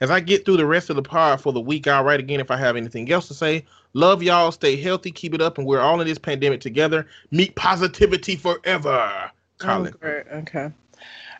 As 0.02 0.10
I 0.10 0.20
get 0.20 0.44
through 0.44 0.58
the 0.58 0.66
rest 0.66 0.90
of 0.90 0.96
the 0.96 1.02
pod 1.02 1.40
for 1.40 1.54
the 1.54 1.60
week, 1.60 1.88
I'll 1.88 2.04
write 2.04 2.20
again 2.20 2.38
if 2.38 2.50
I 2.50 2.58
have 2.58 2.76
anything 2.76 3.10
else 3.10 3.26
to 3.28 3.34
say. 3.34 3.64
Love 3.94 4.22
y'all. 4.22 4.52
Stay 4.52 4.76
healthy. 4.76 5.10
Keep 5.10 5.32
it 5.32 5.40
up. 5.40 5.56
And 5.56 5.66
we're 5.66 5.80
all 5.80 6.02
in 6.02 6.06
this 6.06 6.18
pandemic 6.18 6.60
together. 6.60 7.06
Meet 7.30 7.54
positivity 7.54 8.36
forever. 8.36 9.30
Colin. 9.56 9.94
Oh. 10.02 10.08
Okay. 10.34 10.70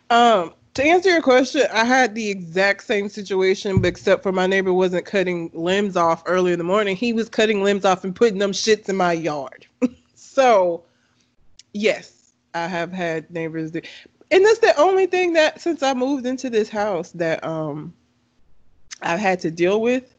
Um, 0.08 0.54
to 0.72 0.82
answer 0.82 1.10
your 1.10 1.20
question, 1.20 1.66
I 1.70 1.84
had 1.84 2.14
the 2.14 2.30
exact 2.30 2.84
same 2.84 3.10
situation, 3.10 3.82
but 3.82 3.88
except 3.88 4.22
for 4.22 4.32
my 4.32 4.46
neighbor 4.46 4.72
wasn't 4.72 5.04
cutting 5.04 5.50
limbs 5.52 5.98
off 5.98 6.22
early 6.24 6.52
in 6.52 6.58
the 6.58 6.64
morning. 6.64 6.96
He 6.96 7.12
was 7.12 7.28
cutting 7.28 7.62
limbs 7.62 7.84
off 7.84 8.04
and 8.04 8.16
putting 8.16 8.38
them 8.38 8.52
shits 8.52 8.88
in 8.88 8.96
my 8.96 9.12
yard. 9.12 9.66
so, 10.14 10.82
yes, 11.74 12.15
I 12.56 12.68
have 12.68 12.92
had 12.92 13.30
neighbors 13.30 13.70
do. 13.70 13.82
And 14.30 14.44
that's 14.44 14.58
the 14.58 14.76
only 14.80 15.06
thing 15.06 15.34
that 15.34 15.60
since 15.60 15.82
I 15.82 15.94
moved 15.94 16.26
into 16.26 16.50
this 16.50 16.68
house 16.68 17.10
that 17.12 17.44
um 17.44 17.92
I've 19.02 19.20
had 19.20 19.40
to 19.40 19.50
deal 19.50 19.80
with. 19.80 20.14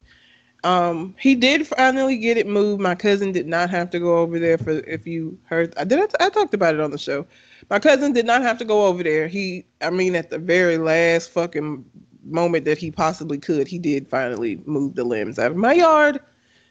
Um, 0.63 1.15
he 1.19 1.35
did 1.35 1.67
finally 1.67 2.17
get 2.17 2.37
it 2.37 2.47
moved. 2.47 2.81
My 2.81 2.95
cousin 2.95 3.31
did 3.31 3.47
not 3.47 3.69
have 3.69 3.89
to 3.91 3.99
go 3.99 4.17
over 4.17 4.39
there 4.39 4.57
for 4.57 4.71
if 4.71 5.07
you 5.07 5.37
heard. 5.45 5.73
I 5.77 5.83
did. 5.83 5.99
I, 5.99 6.25
I 6.25 6.29
talked 6.29 6.53
about 6.53 6.75
it 6.75 6.81
on 6.81 6.91
the 6.91 6.97
show, 6.97 7.25
My 7.69 7.79
cousin 7.79 8.13
did 8.13 8.25
not 8.25 8.41
have 8.41 8.57
to 8.59 8.65
go 8.65 8.85
over 8.85 9.03
there. 9.03 9.27
He, 9.27 9.65
I 9.81 9.89
mean, 9.89 10.15
at 10.15 10.29
the 10.29 10.39
very 10.39 10.77
last 10.77 11.31
fucking 11.31 11.85
moment 12.23 12.65
that 12.65 12.77
he 12.77 12.91
possibly 12.91 13.37
could, 13.37 13.67
he 13.67 13.79
did 13.79 14.09
finally 14.09 14.61
move 14.65 14.95
the 14.95 15.03
limbs 15.03 15.39
out 15.39 15.51
of 15.51 15.57
my 15.57 15.73
yard, 15.73 16.19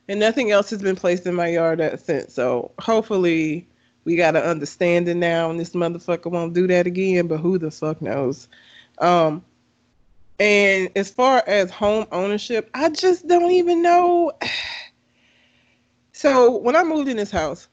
and 0.09 0.20
nothing 0.20 0.50
else 0.50 0.70
has 0.70 0.83
been 0.83 0.96
placed 0.96 1.26
in 1.26 1.35
my 1.35 1.48
yard 1.48 1.81
since. 2.02 2.35
So 2.35 2.72
hopefully, 2.79 3.66
we 4.07 4.14
got 4.14 4.37
an 4.37 4.45
understanding 4.45 5.19
now, 5.19 5.51
and 5.51 5.59
this 5.59 5.71
motherfucker 5.71 6.31
won't 6.31 6.55
do 6.55 6.69
that 6.69 6.87
again. 6.87 7.27
But 7.27 7.40
who 7.40 7.59
the 7.59 7.73
fuck 7.73 8.01
knows? 8.01 8.49
Um, 8.99 9.45
and 10.38 10.90
as 10.95 11.11
far 11.11 11.42
as 11.47 11.73
home 11.73 12.07
ownership, 12.12 12.71
I 12.73 12.88
just 12.90 13.27
don't 13.27 13.51
even 13.51 13.83
know. 13.83 14.33
So 16.12 16.57
when 16.57 16.75
I 16.75 16.83
moved 16.83 17.11
in 17.11 17.19
this 17.19 17.31
house, 17.31 17.69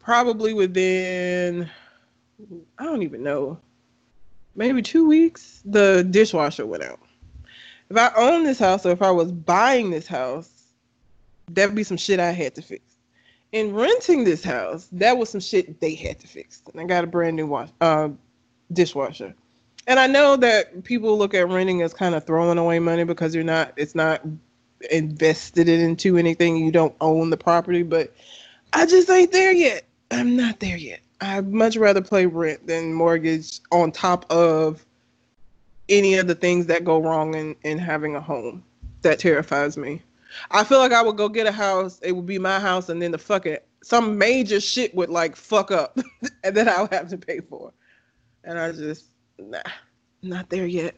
probably 0.00 0.52
within 0.52 1.70
I 2.78 2.84
don't 2.84 3.02
even 3.02 3.22
know, 3.22 3.58
maybe 4.54 4.82
two 4.82 5.08
weeks, 5.08 5.62
the 5.64 6.06
dishwasher 6.10 6.66
went 6.66 6.82
out. 6.82 7.00
If 7.88 7.96
I 7.96 8.12
owned 8.16 8.44
this 8.44 8.58
house 8.58 8.84
or 8.84 8.90
if 8.90 9.00
I 9.00 9.10
was 9.10 9.32
buying 9.32 9.90
this 9.90 10.06
house, 10.06 10.50
that 11.52 11.68
would 11.68 11.74
be 11.74 11.84
some 11.84 11.96
shit 11.96 12.20
I 12.20 12.32
had 12.32 12.54
to 12.56 12.60
fix. 12.60 12.85
In 13.56 13.74
renting 13.74 14.24
this 14.24 14.44
house, 14.44 14.86
that 14.92 15.16
was 15.16 15.30
some 15.30 15.40
shit 15.40 15.80
they 15.80 15.94
had 15.94 16.18
to 16.20 16.26
fix. 16.28 16.62
And 16.70 16.78
I 16.78 16.84
got 16.84 17.04
a 17.04 17.06
brand 17.06 17.36
new 17.36 17.46
wash, 17.46 17.70
uh, 17.80 18.10
dishwasher. 18.70 19.34
And 19.86 19.98
I 19.98 20.06
know 20.06 20.36
that 20.36 20.84
people 20.84 21.16
look 21.16 21.32
at 21.32 21.48
renting 21.48 21.80
as 21.80 21.94
kind 21.94 22.14
of 22.14 22.26
throwing 22.26 22.58
away 22.58 22.80
money 22.80 23.04
because 23.04 23.34
you're 23.34 23.44
not, 23.44 23.72
it's 23.78 23.94
not 23.94 24.20
invested 24.90 25.70
into 25.70 26.18
anything. 26.18 26.58
You 26.58 26.70
don't 26.70 26.94
own 27.00 27.30
the 27.30 27.38
property, 27.38 27.82
but 27.82 28.14
I 28.74 28.84
just 28.84 29.08
ain't 29.08 29.32
there 29.32 29.54
yet. 29.54 29.84
I'm 30.10 30.36
not 30.36 30.60
there 30.60 30.76
yet. 30.76 31.00
I'd 31.22 31.50
much 31.50 31.78
rather 31.78 32.02
play 32.02 32.26
rent 32.26 32.66
than 32.66 32.92
mortgage 32.92 33.60
on 33.72 33.90
top 33.90 34.30
of 34.30 34.84
any 35.88 36.16
of 36.16 36.26
the 36.26 36.34
things 36.34 36.66
that 36.66 36.84
go 36.84 36.98
wrong 36.98 37.34
in, 37.34 37.56
in 37.62 37.78
having 37.78 38.16
a 38.16 38.20
home. 38.20 38.62
That 39.00 39.18
terrifies 39.18 39.78
me. 39.78 40.02
I 40.50 40.64
feel 40.64 40.78
like 40.78 40.92
I 40.92 41.02
would 41.02 41.16
go 41.16 41.28
get 41.28 41.46
a 41.46 41.52
house, 41.52 41.98
it 42.02 42.12
would 42.12 42.26
be 42.26 42.38
my 42.38 42.60
house, 42.60 42.88
and 42.88 43.00
then 43.00 43.12
the 43.12 43.18
fucking 43.18 43.58
some 43.82 44.18
major 44.18 44.60
shit 44.60 44.94
would 44.94 45.10
like 45.10 45.36
fuck 45.36 45.70
up 45.70 45.98
and 46.44 46.56
then 46.56 46.68
I 46.68 46.82
would 46.82 46.92
have 46.92 47.08
to 47.10 47.18
pay 47.18 47.40
for. 47.40 47.72
And 48.44 48.58
I 48.58 48.72
just 48.72 49.06
nah, 49.38 49.60
not 50.22 50.50
there 50.50 50.66
yet. 50.66 50.96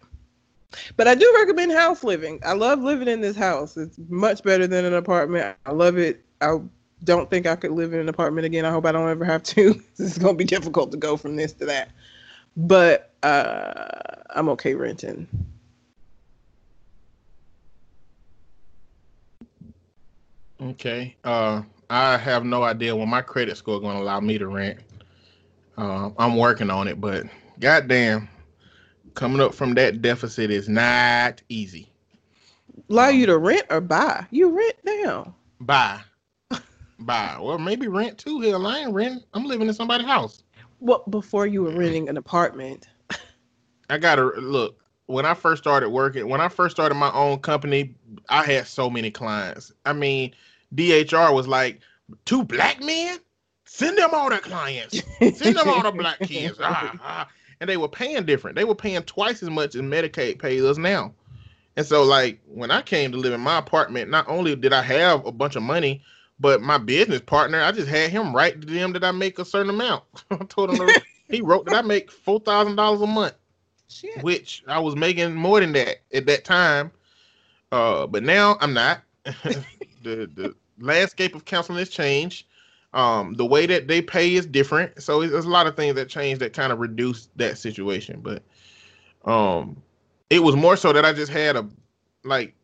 But 0.96 1.08
I 1.08 1.14
do 1.14 1.32
recommend 1.36 1.72
house 1.72 2.04
living. 2.04 2.40
I 2.44 2.52
love 2.52 2.80
living 2.80 3.08
in 3.08 3.20
this 3.20 3.36
house. 3.36 3.76
It's 3.76 3.98
much 4.08 4.42
better 4.42 4.66
than 4.66 4.84
an 4.84 4.94
apartment. 4.94 5.56
I 5.64 5.72
love 5.72 5.96
it. 5.96 6.24
I 6.40 6.58
don't 7.04 7.30
think 7.30 7.46
I 7.46 7.56
could 7.56 7.72
live 7.72 7.92
in 7.94 8.00
an 8.00 8.08
apartment 8.08 8.44
again. 8.44 8.64
I 8.64 8.70
hope 8.70 8.84
I 8.84 8.92
don't 8.92 9.08
ever 9.08 9.24
have 9.24 9.42
to. 9.44 9.80
it's 9.98 10.18
gonna 10.18 10.34
be 10.34 10.44
difficult 10.44 10.90
to 10.92 10.98
go 10.98 11.16
from 11.16 11.36
this 11.36 11.52
to 11.54 11.66
that. 11.66 11.90
But 12.56 13.14
uh, 13.22 14.22
I'm 14.30 14.48
okay 14.50 14.74
renting. 14.74 15.26
Okay. 20.60 21.16
Uh, 21.24 21.62
I 21.90 22.16
have 22.16 22.44
no 22.44 22.62
idea 22.62 22.94
when 22.94 23.08
my 23.08 23.22
credit 23.22 23.56
score 23.56 23.80
going 23.80 23.96
to 23.96 24.02
allow 24.02 24.20
me 24.20 24.38
to 24.38 24.48
rent. 24.48 24.78
Uh, 25.76 26.10
I'm 26.18 26.36
working 26.36 26.70
on 26.70 26.88
it, 26.88 27.00
but 27.00 27.24
goddamn, 27.60 28.28
coming 29.14 29.40
up 29.40 29.54
from 29.54 29.74
that 29.74 30.02
deficit 30.02 30.50
is 30.50 30.68
not 30.68 31.40
easy. 31.48 31.88
Allow 32.90 33.08
you 33.08 33.26
to 33.26 33.38
rent 33.38 33.66
or 33.70 33.80
buy? 33.80 34.26
You 34.30 34.50
rent 34.50 34.74
now. 34.84 35.34
Buy. 35.60 36.00
buy. 36.98 37.38
Well, 37.40 37.58
maybe 37.58 37.86
rent 37.86 38.18
too. 38.18 38.40
Hell, 38.40 38.66
I 38.66 38.80
ain't 38.80 38.92
renting. 38.92 39.22
I'm 39.34 39.44
living 39.44 39.68
in 39.68 39.74
somebody's 39.74 40.06
house. 40.06 40.42
Well, 40.80 41.04
before 41.10 41.46
you 41.46 41.62
were 41.62 41.72
renting 41.72 42.08
an 42.08 42.16
apartment. 42.16 42.88
I 43.90 43.98
gotta 43.98 44.24
look. 44.40 44.80
When 45.06 45.24
I 45.24 45.32
first 45.32 45.62
started 45.62 45.88
working, 45.88 46.28
when 46.28 46.40
I 46.40 46.48
first 46.48 46.76
started 46.76 46.94
my 46.94 47.10
own 47.12 47.38
company, 47.38 47.94
I 48.28 48.44
had 48.44 48.66
so 48.66 48.90
many 48.90 49.10
clients. 49.10 49.72
I 49.86 49.94
mean, 49.94 50.34
DHR 50.74 51.34
was 51.34 51.48
like, 51.48 51.80
two 52.24 52.44
black 52.44 52.82
men? 52.82 53.18
Send 53.64 53.98
them 53.98 54.10
all 54.12 54.30
the 54.30 54.38
clients. 54.38 55.02
Send 55.18 55.56
them 55.56 55.68
all 55.68 55.82
the 55.82 55.92
black 55.96 56.18
kids. 56.20 56.58
Ah, 56.60 56.94
ah. 57.02 57.28
And 57.60 57.68
they 57.68 57.76
were 57.76 57.88
paying 57.88 58.24
different. 58.24 58.56
They 58.56 58.64
were 58.64 58.74
paying 58.74 59.02
twice 59.02 59.42
as 59.42 59.50
much 59.50 59.74
as 59.74 59.82
Medicaid 59.82 60.38
pays 60.38 60.62
us 60.62 60.78
now. 60.78 61.12
And 61.76 61.86
so, 61.86 62.02
like, 62.02 62.40
when 62.46 62.70
I 62.70 62.82
came 62.82 63.12
to 63.12 63.18
live 63.18 63.32
in 63.32 63.40
my 63.40 63.58
apartment, 63.58 64.10
not 64.10 64.28
only 64.28 64.56
did 64.56 64.72
I 64.72 64.82
have 64.82 65.24
a 65.26 65.32
bunch 65.32 65.54
of 65.54 65.62
money, 65.62 66.02
but 66.40 66.62
my 66.62 66.78
business 66.78 67.20
partner, 67.20 67.60
I 67.60 67.72
just 67.72 67.88
had 67.88 68.10
him 68.10 68.34
write 68.34 68.60
to 68.60 68.66
them 68.66 68.92
that 68.94 69.04
I 69.04 69.12
make 69.12 69.38
a 69.38 69.44
certain 69.44 69.70
amount. 69.70 70.04
I 70.30 70.36
told 70.48 70.74
him 70.74 70.88
he 71.28 71.40
wrote 71.40 71.66
that 71.66 71.74
I 71.74 71.82
make 71.82 72.10
four 72.10 72.40
thousand 72.40 72.76
dollars 72.76 73.00
a 73.00 73.06
month, 73.06 73.34
Shit. 73.88 74.22
which 74.22 74.62
I 74.66 74.78
was 74.78 74.96
making 74.96 75.34
more 75.34 75.60
than 75.60 75.72
that 75.72 75.98
at 76.12 76.26
that 76.26 76.44
time. 76.44 76.90
Uh, 77.70 78.06
but 78.06 78.22
now 78.22 78.56
I'm 78.60 78.72
not. 78.72 79.02
The 80.08 80.26
the 80.34 80.54
landscape 80.80 81.34
of 81.34 81.44
counseling 81.44 81.78
has 81.78 81.88
changed. 81.88 82.46
Um, 82.94 83.34
the 83.34 83.44
way 83.44 83.66
that 83.66 83.86
they 83.86 84.00
pay 84.00 84.34
is 84.34 84.46
different, 84.46 85.02
so 85.02 85.26
there's 85.26 85.44
a 85.44 85.50
lot 85.50 85.66
of 85.66 85.76
things 85.76 85.94
that 85.96 86.08
change 86.08 86.38
that 86.38 86.54
kind 86.54 86.72
of 86.72 86.78
reduce 86.78 87.28
that 87.36 87.58
situation. 87.58 88.20
But 88.22 88.42
um, 89.30 89.82
it 90.30 90.42
was 90.42 90.56
more 90.56 90.76
so 90.76 90.92
that 90.92 91.04
I 91.04 91.12
just 91.12 91.30
had 91.30 91.56
a 91.56 91.68
like 92.24 92.54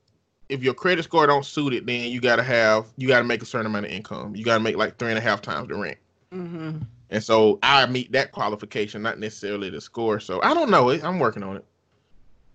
if 0.49 0.63
your 0.63 0.75
credit 0.75 1.03
score 1.05 1.27
don't 1.27 1.45
suit 1.45 1.75
it, 1.75 1.87
then 1.87 2.11
you 2.11 2.21
gotta 2.21 2.43
have 2.43 2.87
you 2.97 3.07
gotta 3.07 3.25
make 3.25 3.43
a 3.43 3.47
certain 3.47 3.67
amount 3.67 3.87
of 3.87 3.93
income. 3.93 4.35
You 4.35 4.45
gotta 4.45 4.61
make 4.61 4.77
like 4.77 4.99
three 4.99 5.11
and 5.11 5.19
a 5.19 5.23
half 5.23 5.43
times 5.43 5.69
the 5.69 5.75
rent. 5.75 5.99
Mm-hmm. 6.33 6.79
And 7.11 7.23
so 7.23 7.59
I 7.63 7.85
meet 7.87 8.11
that 8.13 8.33
qualification, 8.33 9.03
not 9.03 9.19
necessarily 9.19 9.69
the 9.69 9.81
score. 9.81 10.21
So 10.21 10.41
I 10.43 10.55
don't 10.55 10.71
know. 10.71 10.91
I'm 10.91 11.19
working 11.19 11.43
on 11.43 11.57
it 11.57 11.65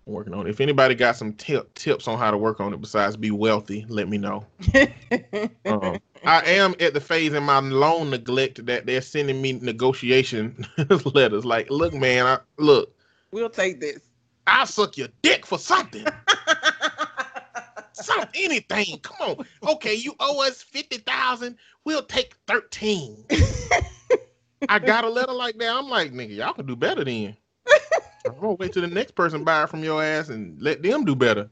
working 0.09 0.33
on 0.33 0.47
it. 0.47 0.49
If 0.49 0.61
anybody 0.61 0.95
got 0.95 1.15
some 1.15 1.33
tip 1.33 1.73
tips 1.75 2.07
on 2.07 2.17
how 2.17 2.31
to 2.31 2.37
work 2.37 2.59
on 2.59 2.73
it 2.73 2.81
besides 2.81 3.15
be 3.15 3.31
wealthy, 3.31 3.85
let 3.89 4.09
me 4.09 4.17
know. 4.17 4.45
um, 5.65 5.99
I 6.25 6.41
am 6.45 6.75
at 6.79 6.93
the 6.93 7.01
phase 7.01 7.33
in 7.33 7.43
my 7.43 7.59
loan 7.59 8.09
neglect 8.09 8.65
that 8.65 8.85
they're 8.85 9.01
sending 9.01 9.41
me 9.41 9.53
negotiation 9.53 10.65
letters. 11.13 11.45
Like, 11.45 11.69
look, 11.69 11.93
man, 11.93 12.25
I, 12.25 12.39
look, 12.57 12.95
we'll 13.31 13.49
take 13.49 13.79
this. 13.79 13.99
I'll 14.47 14.65
suck 14.65 14.97
your 14.97 15.09
dick 15.21 15.45
for 15.45 15.59
something. 15.59 16.05
Some 17.93 18.25
anything. 18.33 18.99
Come 18.99 19.37
on. 19.37 19.45
Okay, 19.71 19.93
you 19.93 20.15
owe 20.19 20.45
us 20.45 20.61
fifty 20.61 20.97
thousand. 20.97 21.57
We'll 21.85 22.03
take 22.03 22.35
thirteen. 22.47 23.25
I 24.67 24.79
got 24.79 25.03
a 25.03 25.09
letter 25.09 25.33
like 25.33 25.57
that. 25.57 25.73
I'm 25.73 25.89
like, 25.89 26.11
nigga, 26.13 26.35
y'all 26.35 26.53
can 26.53 26.65
do 26.65 26.75
better 26.75 27.03
than. 27.03 27.37
I'm 28.25 28.33
gonna 28.39 28.53
wait 28.53 28.73
till 28.73 28.81
the 28.81 28.87
next 28.87 29.15
person 29.15 29.43
buy 29.43 29.63
it 29.63 29.69
from 29.69 29.83
your 29.83 30.03
ass 30.03 30.29
and 30.29 30.61
let 30.61 30.81
them 30.81 31.05
do 31.05 31.15
better. 31.15 31.49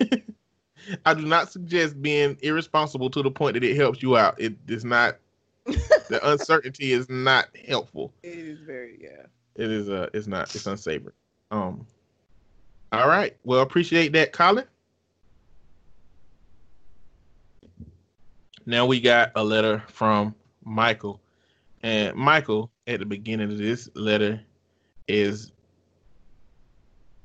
I 1.06 1.14
do 1.14 1.22
not 1.22 1.52
suggest 1.52 2.00
being 2.00 2.36
irresponsible 2.42 3.10
to 3.10 3.22
the 3.22 3.30
point 3.30 3.54
that 3.54 3.64
it 3.64 3.76
helps 3.76 4.02
you 4.02 4.16
out. 4.16 4.40
It 4.40 4.54
is 4.66 4.84
not. 4.84 5.18
the 5.66 6.20
uncertainty 6.30 6.92
is 6.92 7.08
not 7.08 7.48
helpful. 7.68 8.12
It 8.22 8.38
is 8.38 8.60
very 8.60 8.98
yeah. 9.00 9.26
It 9.56 9.70
is 9.70 9.88
uh 9.88 10.08
it's 10.14 10.26
not 10.26 10.54
it's 10.54 10.66
unsavory. 10.66 11.12
Um 11.50 11.86
all 12.92 13.08
right. 13.08 13.36
Well 13.44 13.60
appreciate 13.60 14.12
that, 14.14 14.32
Colin. 14.32 14.64
Now 18.66 18.86
we 18.86 19.00
got 19.00 19.32
a 19.36 19.44
letter 19.44 19.82
from 19.88 20.34
Michael. 20.64 21.20
And 21.82 22.14
Michael, 22.14 22.70
at 22.86 23.00
the 23.00 23.06
beginning 23.06 23.50
of 23.50 23.58
this 23.58 23.88
letter, 23.94 24.40
is 25.08 25.52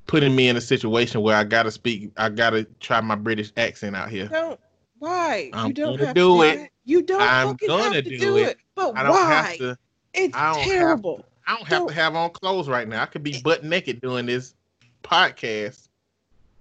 putting 0.07 0.35
me 0.35 0.47
in 0.47 0.55
a 0.57 0.61
situation 0.61 1.21
where 1.21 1.35
I 1.35 1.43
gotta 1.43 1.71
speak. 1.71 2.11
I 2.17 2.29
gotta 2.29 2.65
try 2.79 3.01
my 3.01 3.15
British 3.15 3.51
accent 3.57 3.95
out 3.95 4.09
here. 4.09 4.27
Don't. 4.27 4.59
Why? 4.99 5.49
I'm 5.53 5.67
you 5.67 5.73
don't 5.73 5.99
gonna 5.99 6.13
do 6.13 6.41
it. 6.43 6.59
it. 6.59 6.71
You 6.85 7.01
don't. 7.01 7.21
I'm 7.21 7.55
gonna 7.67 8.01
do, 8.01 8.17
do 8.17 8.37
it. 8.37 8.49
it. 8.49 8.57
But 8.75 8.97
I 8.97 9.03
don't 9.03 9.11
why? 9.11 9.31
have 9.33 9.57
to. 9.57 9.77
It's 10.13 10.35
I 10.35 10.63
terrible. 10.63 11.17
Have 11.17 11.25
to, 11.25 11.31
I 11.47 11.55
don't 11.55 11.67
have 11.67 11.79
Don't- 11.79 11.87
to 11.89 11.93
have 11.93 12.15
on 12.15 12.29
clothes 12.31 12.67
right 12.67 12.87
now. 12.87 13.01
I 13.01 13.05
could 13.05 13.23
be 13.23 13.35
eh. 13.35 13.41
butt 13.43 13.63
naked 13.63 14.01
doing 14.01 14.25
this 14.25 14.55
podcast 15.03 15.89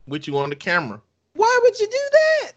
with 0.07 0.27
you 0.27 0.37
on 0.39 0.51
the 0.51 0.57
camera. 0.57 1.01
Why 1.35 1.61
would 1.63 1.79
you 1.79 1.87
do 1.87 2.09
that? 2.13 2.53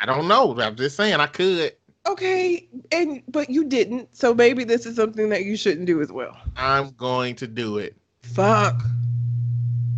I 0.00 0.06
don't 0.06 0.28
know. 0.28 0.58
I'm 0.60 0.76
just 0.76 0.96
saying 0.96 1.14
I 1.14 1.26
could. 1.26 1.72
Okay, 2.06 2.66
and 2.92 3.22
but 3.28 3.50
you 3.50 3.64
didn't. 3.64 4.14
So 4.16 4.34
maybe 4.34 4.64
this 4.64 4.86
is 4.86 4.96
something 4.96 5.28
that 5.28 5.44
you 5.44 5.56
shouldn't 5.56 5.86
do 5.86 6.00
as 6.00 6.10
well. 6.10 6.36
I'm 6.56 6.90
going 6.92 7.34
to 7.36 7.46
do 7.46 7.78
it. 7.78 7.94
Fuck. 8.22 8.82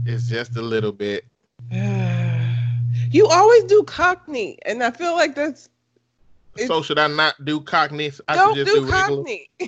It's 0.05 0.29
just 0.29 0.57
a 0.57 0.63
little 0.63 0.93
bit. 0.93 1.25
you 1.71 3.27
always 3.29 3.65
do 3.65 3.83
Cockney, 3.85 4.59
and 4.67 4.83
I 4.83 4.91
feel 4.91 5.13
like 5.15 5.35
that's 5.35 5.69
It's- 6.55 6.69
so 6.69 6.83
should 6.83 6.99
I 6.99 7.07
not 7.07 7.45
do 7.45 7.61
Cockney? 7.61 8.11
I 8.29 8.37
don't 8.37 8.55
should 8.55 8.67
do, 8.67 8.75
just 8.75 8.87
do. 8.87 8.91
Cockney. 8.91 9.51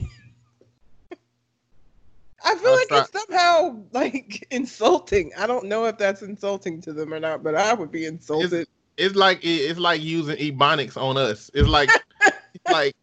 I 2.47 2.57
feel 2.57 2.69
I'll 2.69 2.77
like 2.77 2.89
try- 2.89 3.01
it's 3.01 3.13
somehow 3.13 3.77
like 3.93 4.47
insulting. 4.51 5.31
I 5.39 5.47
don't 5.47 5.65
know 5.65 5.87
if 5.87 5.97
that's 5.97 6.21
insulting 6.23 6.81
to 6.83 6.93
them 6.93 7.15
or 7.15 7.21
not, 7.21 7.43
but 7.43 7.55
I 7.55 7.73
would 7.73 7.91
be 7.91 8.05
insulted. 8.05 8.67
It's 8.97 9.15
like 9.17 9.41
it's 9.43 9.79
like 9.79 10.03
using 10.03 10.37
ebonics 10.37 10.97
on 11.01 11.17
us. 11.17 11.51
It's 11.55 11.67
like 11.69 11.89
it's 12.23 12.37
like 12.71 12.95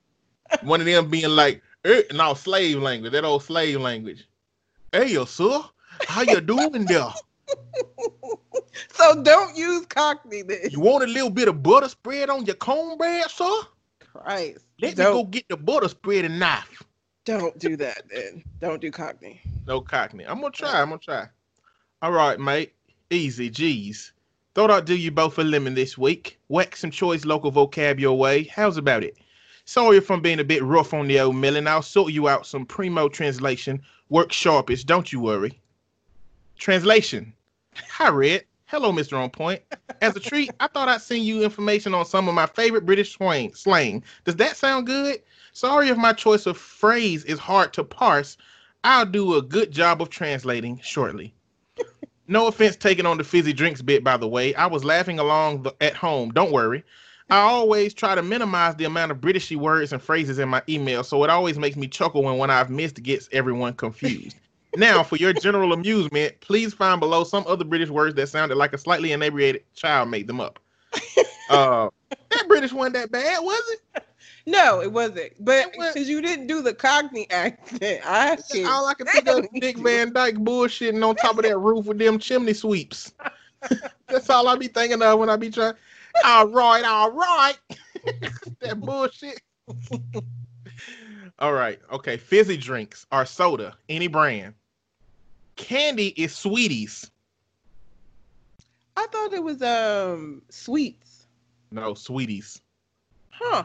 one 0.62 0.80
of 0.80 0.86
them 0.86 1.10
being 1.10 1.30
like, 1.30 1.62
Eh, 1.84 2.04
no, 2.14 2.36
slave 2.36 2.78
language. 2.78 3.12
That 3.14 3.26
old 3.26 3.44
slave 3.44 3.82
language. 3.82 4.28
Hey, 4.92 5.08
yo, 5.14 5.26
sir. 5.26 5.62
How 6.08 6.22
you 6.22 6.42
doing 6.42 6.86
there? 6.86 7.08
So 8.94 9.22
don't 9.22 9.58
use 9.58 9.86
Cockney 9.88 10.44
then. 10.44 10.70
You 10.70 10.80
want 10.80 11.04
a 11.04 11.08
little 11.08 11.30
bit 11.30 11.48
of 11.48 11.62
butter 11.62 11.90
spread 11.90 12.30
on 12.30 12.46
your 12.46 12.56
cornbread, 12.56 13.30
sir? 13.30 13.62
Christ. 14.00 14.66
Let 14.82 14.90
me 14.90 15.04
don't, 15.04 15.14
go 15.14 15.24
get 15.26 15.48
the 15.50 15.58
butter 15.58 15.90
spread 15.90 16.26
and 16.26 16.40
knife. 16.40 16.84
don't 17.26 17.58
do 17.60 17.76
that 17.78 18.04
then. 18.14 18.44
Don't 18.60 18.80
do 18.80 18.92
Cockney. 18.92 19.42
No 19.68 19.82
cockney. 19.82 20.26
I'm 20.26 20.40
gonna 20.40 20.52
try. 20.52 20.82
I'm 20.82 20.90
gonna 20.90 21.00
try. 21.00 21.28
All 22.02 22.12
right, 22.12 22.40
mate. 22.40 22.74
Easy, 23.10 23.50
geez. 23.50 24.14
Thought 24.54 24.72
I'd 24.72 24.86
do 24.86 24.96
you 24.96 25.12
both 25.12 25.40
a 25.40 25.44
lemon 25.44 25.76
this 25.76 25.98
week. 25.98 26.40
Whack 26.50 26.76
some 26.76 26.92
choice 26.92 27.26
local 27.26 27.52
vocab 27.52 28.00
your 28.00 28.18
way. 28.18 28.44
How's 28.44 28.78
about 28.78 29.04
it? 29.04 29.18
Sorry 29.66 29.98
if 29.98 30.10
I'm 30.10 30.22
being 30.22 30.40
a 30.40 30.44
bit 30.44 30.64
rough 30.64 30.94
on 30.94 31.08
the 31.08 31.20
old 31.20 31.36
melon. 31.36 31.68
I'll 31.68 31.82
sort 31.82 32.12
you 32.12 32.28
out 32.28 32.46
some 32.46 32.66
primo 32.66 33.08
translation. 33.08 33.82
Work 34.10 34.32
sharpish, 34.32 34.84
don't 34.84 35.12
you 35.12 35.20
worry. 35.20 35.61
Translation. 36.62 37.34
Hi, 37.90 38.10
Red. 38.10 38.46
Hello, 38.66 38.92
Mr. 38.92 39.18
On 39.18 39.32
Point. 39.32 39.64
As 40.00 40.16
a 40.16 40.20
treat, 40.20 40.52
I 40.60 40.68
thought 40.68 40.90
I'd 40.90 41.02
send 41.02 41.24
you 41.24 41.44
information 41.44 41.96
on 41.96 42.06
some 42.06 42.28
of 42.28 42.36
my 42.36 42.46
favorite 42.46 42.86
British 42.86 43.14
swang, 43.14 43.56
slang. 43.56 44.04
Does 44.26 44.36
that 44.36 44.56
sound 44.56 44.86
good? 44.86 45.24
Sorry 45.54 45.90
if 45.90 45.98
my 45.98 46.14
choice 46.14 46.46
of 46.46 46.56
phrase 46.56 47.26
is 47.26 47.40
hard 47.40 47.74
to 47.74 47.84
parse. 47.84 48.38
I'll 48.84 49.08
do 49.08 49.38
a 49.38 49.42
good 49.42 49.72
job 49.72 50.04
of 50.04 50.12
translating 50.12 50.80
shortly. 50.84 51.34
No 52.28 52.46
offense 52.46 52.76
taken 52.76 53.08
on 53.08 53.18
the 53.18 53.24
fizzy 53.24 53.54
drinks 53.54 53.82
bit, 53.82 54.04
by 54.04 54.18
the 54.18 54.28
way. 54.28 54.54
I 54.54 54.68
was 54.68 54.86
laughing 54.86 55.18
along 55.18 55.64
the, 55.64 55.74
at 55.82 55.96
home. 55.96 56.30
Don't 56.30 56.52
worry. 56.52 56.84
I 57.32 57.40
always 57.40 57.96
try 57.96 58.14
to 58.14 58.22
minimize 58.22 58.76
the 58.76 58.86
amount 58.86 59.12
of 59.12 59.18
Britishy 59.18 59.58
words 59.58 59.94
and 59.94 60.02
phrases 60.02 60.38
in 60.38 60.48
my 60.48 60.62
email, 60.70 61.04
so 61.04 61.24
it 61.24 61.32
always 61.32 61.58
makes 61.58 61.76
me 61.76 61.88
chuckle 61.88 62.22
when 62.22 62.38
one 62.38 62.52
I've 62.52 62.70
missed 62.70 63.02
gets 63.02 63.28
everyone 63.32 63.74
confused. 63.74 64.38
Now, 64.76 65.04
for 65.04 65.18
your 65.18 65.34
general 65.34 65.74
amusement, 65.74 66.40
please 66.42 66.74
find 66.74 67.00
below 67.00 67.24
some 67.24 67.44
other 67.48 67.66
British 67.66 67.90
words 67.90 68.16
that 68.16 68.28
sounded 68.28 68.56
like 68.56 68.74
a 68.74 68.78
slightly 68.78 69.12
inebriated 69.12 69.64
child 69.74 70.10
made 70.10 70.28
them 70.28 70.40
up. 70.40 70.60
Uh, 71.50 71.90
that 72.30 72.48
British 72.48 72.72
wasn't 72.72 72.94
that 72.94 73.12
bad, 73.12 73.44
was 73.44 73.62
it? 73.72 74.06
No, 74.46 74.82
it 74.82 74.92
wasn't. 74.92 75.34
But 75.40 75.74
because 75.74 76.10
you 76.10 76.22
didn't 76.22 76.48
do 76.48 76.62
the 76.62 76.74
Cockney 76.74 77.30
accent, 77.30 78.02
I 78.06 78.38
can 78.50 78.66
All 78.66 78.88
I 78.88 78.94
can 78.94 79.08
think 79.08 79.28
of 79.28 79.40
is 79.40 79.50
Dick 79.60 79.78
Van 79.78 80.14
Dyke 80.14 80.36
bullshitting 80.36 81.06
on 81.06 81.16
top 81.16 81.38
of 81.38 81.44
that 81.44 81.58
roof 81.58 81.86
with 81.86 82.00
them 82.00 82.20
chimney 82.20 82.54
sweeps. 82.54 83.14
That's 84.08 84.30
all 84.30 84.48
I 84.48 84.56
be 84.56 84.68
thinking 84.68 85.02
of 85.02 85.20
when 85.20 85.30
I 85.30 85.36
be 85.36 85.52
trying. 85.52 85.74
All 86.26 86.48
right, 86.48 86.84
all 86.84 87.12
right. 87.12 87.58
that 88.62 88.80
bullshit. 88.80 89.42
all 91.40 91.54
right, 91.54 91.80
okay. 91.92 92.18
Fizzy 92.18 92.58
drinks 92.58 93.06
are 93.12 93.26
soda, 93.26 93.76
any 93.90 94.08
brand. 94.08 94.54
Candy 95.62 96.08
is 96.18 96.36
sweeties. 96.36 97.10
I 98.98 99.08
thought 99.12 99.34
it 99.34 99.44
was 99.44 99.62
um 99.62 100.42
sweets. 100.50 101.28
No, 101.72 101.94
sweeties. 101.94 102.62
Huh. 103.30 103.64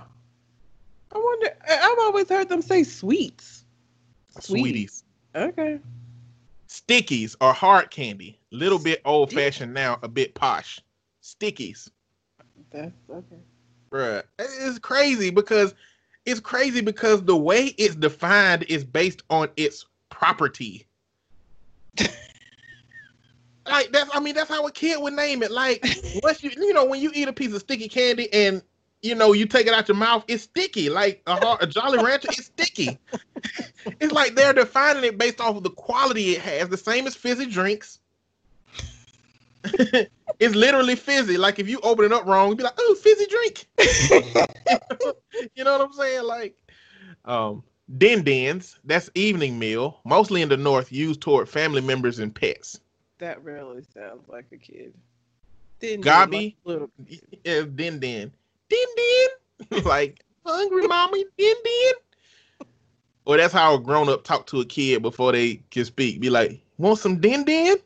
I 1.13 1.19
wonder 1.19 1.57
I've 1.69 1.99
always 2.01 2.29
heard 2.29 2.49
them 2.49 2.63
say 2.63 2.85
sweets. 2.85 3.65
Sweeties. 4.41 5.05
Okay. 5.35 5.81
Stickies 6.69 7.35
are 7.41 7.55
hard 7.55 7.91
candy. 7.91 8.39
Little 8.51 8.79
bit 8.79 9.01
old 9.05 9.33
fashioned 9.33 9.73
now, 9.73 9.99
a 10.03 10.09
bit 10.09 10.35
posh. 10.35 10.81
Stickies. 11.23 11.91
That's 12.71 12.93
okay. 13.11 13.41
Bruh, 13.91 14.23
it's 14.39 14.79
crazy 14.79 15.31
because 15.31 15.75
it's 16.27 16.41
crazy 16.41 16.81
because 16.83 17.23
the 17.25 17.37
way 17.37 17.75
it's 17.79 17.95
defined 17.95 18.65
is 18.65 18.85
based 18.85 19.23
on 19.31 19.49
its 19.57 19.87
property. 20.11 20.87
like 23.67 23.93
that's 23.93 24.11
I 24.15 24.21
mean 24.21 24.35
that's 24.35 24.49
how 24.49 24.67
a 24.67 24.73
kid 24.73 25.01
would 25.01 25.15
name 25.15 25.43
it. 25.43 25.51
Like 25.51 25.85
once 26.23 26.43
you 26.43 26.51
you 26.57 26.73
know 26.73 26.85
when 26.85 27.01
you 27.01 27.11
eat 27.15 27.29
a 27.29 27.33
piece 27.33 27.53
of 27.53 27.61
sticky 27.61 27.89
candy 27.89 28.33
and 28.33 28.63
you 29.03 29.15
know 29.15 29.33
you 29.33 29.47
take 29.47 29.67
it 29.67 29.75
out 29.75 29.89
your 29.89 29.97
mouth, 29.97 30.25
it's 30.29 30.45
sticky. 30.45 30.89
Like 30.89 31.23
a, 31.27 31.57
a 31.61 31.67
Jolly 31.67 32.03
Rancher, 32.03 32.29
it's 32.29 32.47
sticky. 32.47 32.99
it's 34.01 34.13
like 34.13 34.35
they're 34.35 34.53
defining 34.53 35.05
it 35.05 35.19
based 35.19 35.41
off 35.41 35.57
of 35.57 35.63
the 35.63 35.71
quality 35.71 36.33
it 36.33 36.41
has, 36.41 36.69
the 36.69 36.77
same 36.77 37.07
as 37.07 37.15
fizzy 37.15 37.47
drinks. 37.47 38.01
it's 39.65 40.55
literally 40.55 40.97
fizzy. 40.97 41.37
Like 41.37 41.59
if 41.59 41.69
you 41.69 41.81
open 41.83 42.05
it 42.05 42.13
up 42.13 42.27
wrong, 42.27 42.49
you'd 42.49 42.59
be 42.59 42.65
like, 42.65 42.79
"Oh, 42.79 42.97
fizzy 43.01 43.27
drink." 43.27 43.67
you 45.55 45.65
know 45.65 45.79
what 45.79 45.81
I'm 45.81 45.93
saying? 45.93 46.25
Like, 46.25 46.57
um, 47.25 47.63
din 47.99 48.23
dins. 48.23 48.79
That's 48.85 49.11
evening 49.15 49.59
meal, 49.59 50.01
mostly 50.05 50.43
in 50.43 50.49
the 50.49 50.57
north, 50.57 50.93
used 50.93 51.21
toward 51.21 51.49
family 51.49 51.81
members 51.81 52.19
and 52.19 52.35
pets. 52.35 52.81
That 53.19 53.43
really 53.43 53.83
sounds 53.95 54.29
like 54.29 54.47
a 54.53 54.57
kid. 54.57 54.93
Didn't 55.81 56.05
Gabi? 56.05 56.55
little 56.65 56.91
Yeah, 57.45 57.63
din 57.63 57.99
din, 57.99 58.33
din 58.69 58.89
din. 58.97 59.29
like 59.85 60.25
hungry 60.45 60.87
mommy, 60.87 61.25
din 61.37 61.57
din. 61.65 61.93
Well, 63.25 63.39
that's 63.39 63.53
how 63.53 63.75
a 63.75 63.81
grown 63.81 64.09
up 64.09 64.25
talk 64.25 64.47
to 64.47 64.61
a 64.61 64.65
kid 64.65 65.03
before 65.03 65.33
they 65.33 65.57
can 65.71 65.85
speak. 65.85 66.21
Be 66.21 66.31
like, 66.31 66.61
"Want 66.79 66.99
some 66.99 67.21
din 67.21 67.45
din? 67.45 67.77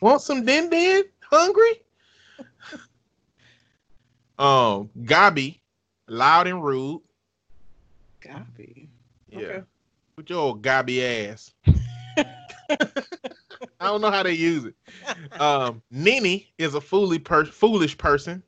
Want 0.00 0.22
some 0.22 0.44
din 0.44 0.70
din? 0.70 1.04
Hungry?" 1.30 1.82
um, 4.38 4.88
Gabi, 5.02 5.60
loud 6.08 6.46
and 6.46 6.62
rude. 6.62 7.02
Gabi. 8.20 8.88
Yeah. 9.32 9.38
Okay. 9.40 9.62
With 10.16 10.30
your 10.30 10.38
old 10.40 10.62
gobby 10.62 11.04
ass. 11.04 11.52
I 13.80 13.86
don't 13.86 14.00
know 14.00 14.10
how 14.10 14.22
they 14.22 14.32
use 14.32 14.64
it. 14.64 14.74
Um, 15.40 15.82
Nini 15.90 16.52
is 16.58 16.74
a 16.74 16.80
foolish, 16.80 17.24
per- 17.24 17.44
foolish 17.46 17.96
person. 17.98 18.42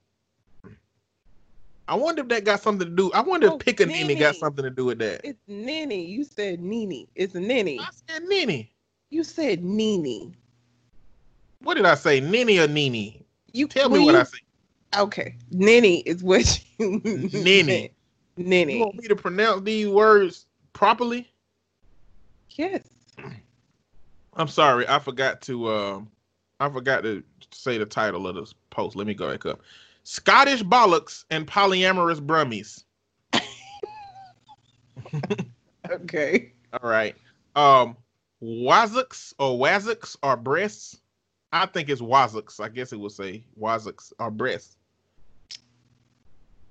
I 1.89 1.95
wonder 1.97 2.23
if 2.23 2.29
that 2.29 2.45
got 2.45 2.61
something 2.61 2.89
to 2.89 2.95
do. 2.95 3.11
I 3.13 3.21
wonder 3.21 3.51
Oh, 3.51 3.57
if 3.57 3.61
pick 3.61 3.81
a 3.81 3.87
Nini 3.87 4.15
got 4.15 4.37
something 4.37 4.63
to 4.65 4.71
do 4.71 4.87
with 4.87 4.99
that. 5.01 5.21
It's 5.25 5.41
Nini. 5.49 6.05
You 6.07 6.25
said 6.25 6.61
Nini. 6.61 7.09
It's 7.15 7.35
Nini. 7.35 7.79
I 7.81 7.89
said 8.09 8.23
Nini. 8.25 8.73
You 9.11 9.23
said 9.25 9.63
Nini. 9.65 10.33
What 11.61 11.75
did 11.75 11.85
I 11.85 11.95
say? 11.95 12.21
Nini 12.21 12.59
or 12.59 12.69
Nini? 12.69 13.25
You 13.53 13.69
Tell 13.69 13.89
me 13.91 13.99
what 14.01 14.15
you- 14.15 14.21
I 14.21 14.25
said. 14.25 14.41
Okay. 14.97 15.35
Nini 15.51 15.99
is 16.01 16.23
what 16.23 16.63
you 16.79 17.01
Nini. 17.33 17.91
You 18.37 18.45
Nini. 18.45 18.81
want 18.81 18.97
me 18.97 19.07
to 19.07 19.15
pronounce 19.15 19.63
these 19.63 19.87
words 19.87 20.47
properly? 20.75 21.33
Yes. 22.51 22.83
I'm 24.35 24.49
sorry, 24.49 24.87
I 24.87 24.99
forgot 24.99 25.41
to 25.43 25.71
um 25.71 26.11
I 26.61 26.69
forgot 26.69 27.03
to 27.05 27.23
say 27.51 27.79
the 27.79 27.87
title 27.87 28.27
of 28.27 28.37
this 28.37 28.55
post. 28.71 28.97
Let 28.97 29.07
me 29.07 29.15
go 29.15 29.31
back 29.31 29.47
up. 29.47 29.61
Scottish 30.03 30.63
bollocks 30.63 31.25
and 31.31 31.47
polyamorous 31.47 32.21
brummies. 32.21 32.85
Okay. 35.91 36.53
All 36.73 36.89
right. 36.89 37.15
Um 37.57 37.97
wazzocks 38.43 39.35
or 39.39 39.59
wazzocks 39.59 40.17
are 40.23 40.37
breasts. 40.37 40.99
I 41.53 41.67
think 41.67 41.89
it's 41.89 42.01
wazzocks. 42.01 42.59
I 42.59 42.69
guess 42.69 42.93
it 42.93 42.99
would 42.99 43.13
say 43.13 43.45
wazzocks 43.61 44.13
are 44.19 44.31
breasts. 44.31 44.77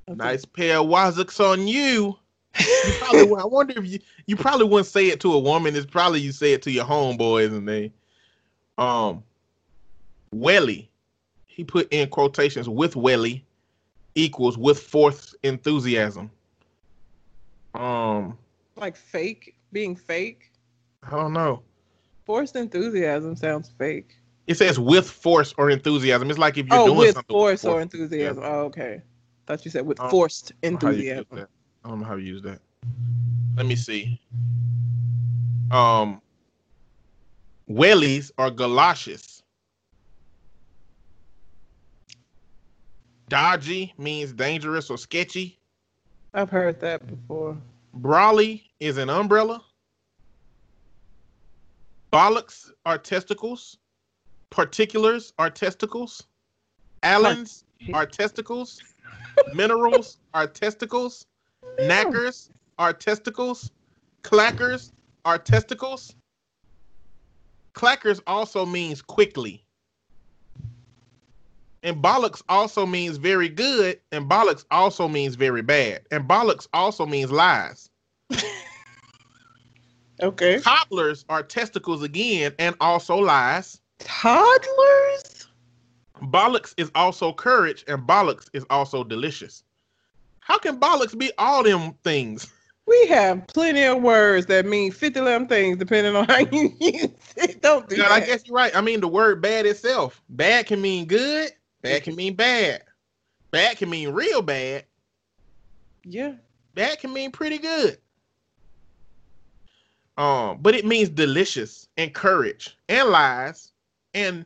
Okay. 0.09 0.17
Nice 0.17 0.45
pair 0.45 0.79
of 0.79 0.87
wazzocks 0.87 1.39
on 1.39 1.67
you. 1.67 2.17
You 2.59 2.93
probably 2.99 3.35
I 3.35 3.45
wonder 3.45 3.73
if 3.77 3.87
you 3.87 3.99
you 4.27 4.35
probably 4.35 4.65
wouldn't 4.65 4.87
say 4.87 5.07
it 5.07 5.19
to 5.21 5.33
a 5.33 5.39
woman. 5.39 5.75
It's 5.75 5.85
probably 5.85 6.21
you 6.21 6.31
say 6.31 6.53
it 6.53 6.61
to 6.63 6.71
your 6.71 6.85
homeboys 6.85 7.55
and 7.55 7.67
they 7.67 7.91
um 8.77 9.23
welly. 10.31 10.89
He 11.45 11.63
put 11.63 11.87
in 11.91 12.09
quotations 12.09 12.67
with 12.67 12.95
welly 12.95 13.45
equals 14.15 14.57
with 14.57 14.79
fourth 14.79 15.35
enthusiasm. 15.43 16.31
Um, 17.73 18.37
Like 18.75 18.95
fake, 18.95 19.55
being 19.71 19.95
fake. 19.95 20.51
I 21.03 21.11
don't 21.11 21.33
know. 21.33 21.61
Forced 22.25 22.55
enthusiasm 22.55 23.35
sounds 23.35 23.71
fake. 23.77 24.15
It 24.47 24.57
says 24.57 24.79
with 24.79 25.09
force 25.09 25.53
or 25.57 25.69
enthusiasm. 25.69 26.29
It's 26.29 26.39
like 26.39 26.57
if 26.57 26.67
you're 26.67 26.79
oh, 26.79 26.85
doing 26.85 26.97
with 26.99 27.15
something 27.15 27.33
force 27.33 27.51
with 27.53 27.61
force 27.61 27.75
or 27.75 27.81
enthusiasm. 27.81 28.43
Oh, 28.45 28.61
okay. 28.65 29.01
Thought 29.45 29.65
you 29.65 29.71
said 29.71 29.85
with 29.85 29.99
Um, 29.99 30.09
forced 30.09 30.51
I 30.63 30.67
how 30.67 30.71
you 30.71 30.73
enthusiasm. 30.73 31.47
That. 31.83 31.87
I 31.87 31.91
don't 31.91 31.99
know 31.99 32.05
how 32.05 32.15
to 32.15 32.21
use 32.21 32.41
that. 32.43 32.59
Let 33.55 33.65
me 33.65 33.75
see. 33.75 34.19
Um, 35.71 36.21
wellies 37.69 38.31
are 38.37 38.51
galoshes. 38.51 39.43
Dodgy 43.29 43.93
means 43.97 44.33
dangerous 44.33 44.89
or 44.89 44.97
sketchy. 44.97 45.59
I've 46.33 46.49
heard 46.49 46.79
that 46.81 47.05
before. 47.07 47.57
Brawly 47.93 48.71
is 48.79 48.97
an 48.97 49.09
umbrella. 49.09 49.63
Bollocks 52.11 52.69
are 52.85 52.97
testicles. 52.97 53.77
Particulars 54.49 55.33
are 55.39 55.49
testicles. 55.49 56.27
Allens 57.01 57.65
are 57.93 58.05
testicles. 58.05 58.81
Minerals 59.53 60.19
are 60.33 60.45
testicles. 60.45 61.25
Knackers 61.79 62.49
are 62.77 62.93
testicles. 62.93 63.71
Clackers 64.23 64.91
are 65.25 65.37
testicles. 65.37 66.15
Clackers 67.73 68.21
also 68.27 68.65
means 68.65 69.01
quickly. 69.01 69.63
And 71.81 72.01
bollocks 72.01 72.41
also 72.47 72.85
means 72.85 73.17
very 73.17 73.49
good, 73.49 73.99
and 74.13 74.29
bollocks 74.29 74.63
also 74.71 75.07
means 75.09 75.35
very 75.35 75.61
bad. 75.61 76.01
And 76.11 76.27
bollocks 76.27 76.67
also 76.73 77.05
means 77.05 77.31
lies. 77.31 77.89
Okay. 80.21 80.59
Toddlers 80.59 81.25
are 81.27 81.43
testicles 81.43 82.03
again, 82.03 82.53
and 82.59 82.75
also 82.79 83.17
lies. 83.17 83.81
Toddlers? 83.99 85.47
Bollocks 86.21 86.73
is 86.77 86.91
also 86.95 87.33
courage, 87.33 87.83
and 87.87 88.07
bollocks 88.07 88.47
is 88.53 88.65
also 88.69 89.03
delicious. 89.03 89.63
How 90.45 90.57
can 90.57 90.79
bollocks 90.79 91.17
be 91.17 91.31
all 91.37 91.63
them 91.63 91.93
things? 92.03 92.51
We 92.85 93.07
have 93.07 93.47
plenty 93.47 93.83
of 93.83 94.01
words 94.01 94.45
that 94.47 94.65
mean 94.65 94.91
50 94.91 95.21
them 95.21 95.47
things 95.47 95.77
depending 95.77 96.17
on 96.17 96.25
how 96.25 96.39
you 96.39 96.75
use 96.81 97.07
it. 97.37 97.61
Don't 97.61 97.87
do 97.87 97.95
God, 97.95 98.09
that. 98.09 98.11
I 98.11 98.19
guess 98.19 98.45
you're 98.45 98.57
right. 98.57 98.75
I 98.75 98.81
mean, 98.81 98.99
the 98.99 99.07
word 99.07 99.41
bad 99.41 99.65
itself. 99.65 100.21
Bad 100.27 100.65
can 100.65 100.81
mean 100.81 101.05
good. 101.05 101.51
Bad 101.81 102.03
can 102.03 102.13
mean 102.17 102.35
bad. 102.35 102.83
Bad 103.51 103.77
can 103.77 103.89
mean 103.89 104.09
real 104.09 104.41
bad. 104.41 104.83
Yeah. 106.03 106.33
Bad 106.75 106.99
can 106.99 107.13
mean 107.13 107.31
pretty 107.31 107.57
good. 107.57 107.99
Um, 110.17 110.57
but 110.61 110.75
it 110.75 110.85
means 110.85 111.07
delicious 111.07 111.87
and 111.95 112.13
courage 112.13 112.77
and 112.89 113.07
lies 113.07 113.71
and 114.13 114.45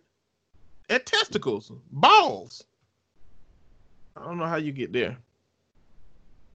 and 0.90 1.06
testicles, 1.06 1.72
balls. 1.92 2.64
I 4.16 4.24
don't 4.26 4.38
know 4.38 4.46
how 4.46 4.58
you 4.58 4.72
get 4.72 4.94
there. 4.94 5.18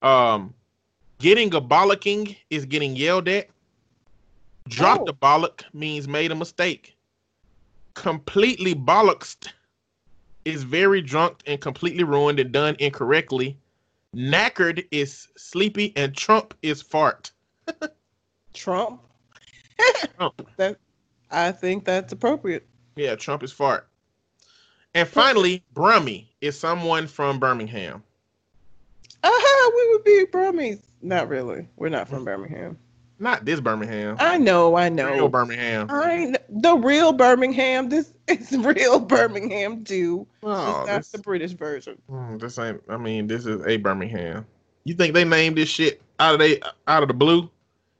Um, 0.03 0.53
getting 1.19 1.53
a 1.55 1.61
bollocking 1.61 2.35
is 2.49 2.65
getting 2.65 2.95
yelled 2.95 3.27
at. 3.27 3.47
Dropped 4.67 5.09
Oh. 5.09 5.11
a 5.11 5.13
bollock 5.13 5.63
means 5.73 6.07
made 6.07 6.31
a 6.31 6.35
mistake. 6.35 6.95
Completely 7.95 8.73
bollocked 8.75 9.49
is 10.45 10.63
very 10.63 11.01
drunk 11.01 11.41
and 11.47 11.59
completely 11.59 12.03
ruined 12.03 12.39
and 12.39 12.51
done 12.51 12.75
incorrectly. 12.79 13.57
Knackered 14.15 14.85
is 14.91 15.27
sleepy 15.37 15.91
and 15.95 16.15
Trump 16.15 16.53
is 16.61 16.81
fart. 16.81 17.31
Trump. 18.53 19.01
Trump. 20.17 20.49
That 20.57 20.77
I 21.31 21.51
think 21.51 21.83
that's 21.83 22.13
appropriate. 22.13 22.67
Yeah, 22.95 23.15
Trump 23.15 23.41
is 23.43 23.51
fart. 23.51 23.87
And 24.93 25.07
finally, 25.07 25.63
Brummy 25.73 26.27
is 26.41 26.59
someone 26.59 27.07
from 27.07 27.39
Birmingham. 27.39 28.03
Uh-huh, 29.23 29.71
we 29.75 29.93
would 29.93 30.03
be 30.03 30.25
Brummies. 30.31 30.81
Not 31.01 31.27
really. 31.29 31.67
We're 31.77 31.89
not 31.89 32.07
from 32.09 32.25
Birmingham. 32.25 32.77
Not 33.19 33.45
this 33.45 33.59
Birmingham. 33.61 34.17
I 34.19 34.37
know, 34.37 34.75
I 34.75 34.89
know. 34.89 35.13
Real. 35.13 35.29
Birmingham. 35.29 35.87
I 35.89 36.33
the 36.49 36.75
real 36.75 37.13
Birmingham. 37.13 37.87
This 37.89 38.13
is 38.27 38.51
real 38.57 38.99
Birmingham 38.99 39.83
too. 39.85 40.27
Oh, 40.41 40.79
It's 40.81 40.87
not 40.87 40.97
this, 40.97 41.11
the 41.11 41.19
British 41.19 41.51
version. 41.51 42.01
mm, 42.09 42.39
this 42.39 42.57
ain't. 42.59 42.81
I 42.89 42.97
mean, 42.97 43.27
this 43.27 43.45
is 43.45 43.65
a 43.65 43.77
Birmingham. 43.77 44.45
You 44.83 44.93
think 44.95 45.13
they 45.13 45.23
named 45.23 45.57
this 45.57 45.69
shit 45.69 46.01
out 46.19 46.33
of 46.33 46.39
they 46.39 46.59
out 46.87 47.01
of 47.03 47.07
the 47.07 47.13
blue? 47.13 47.49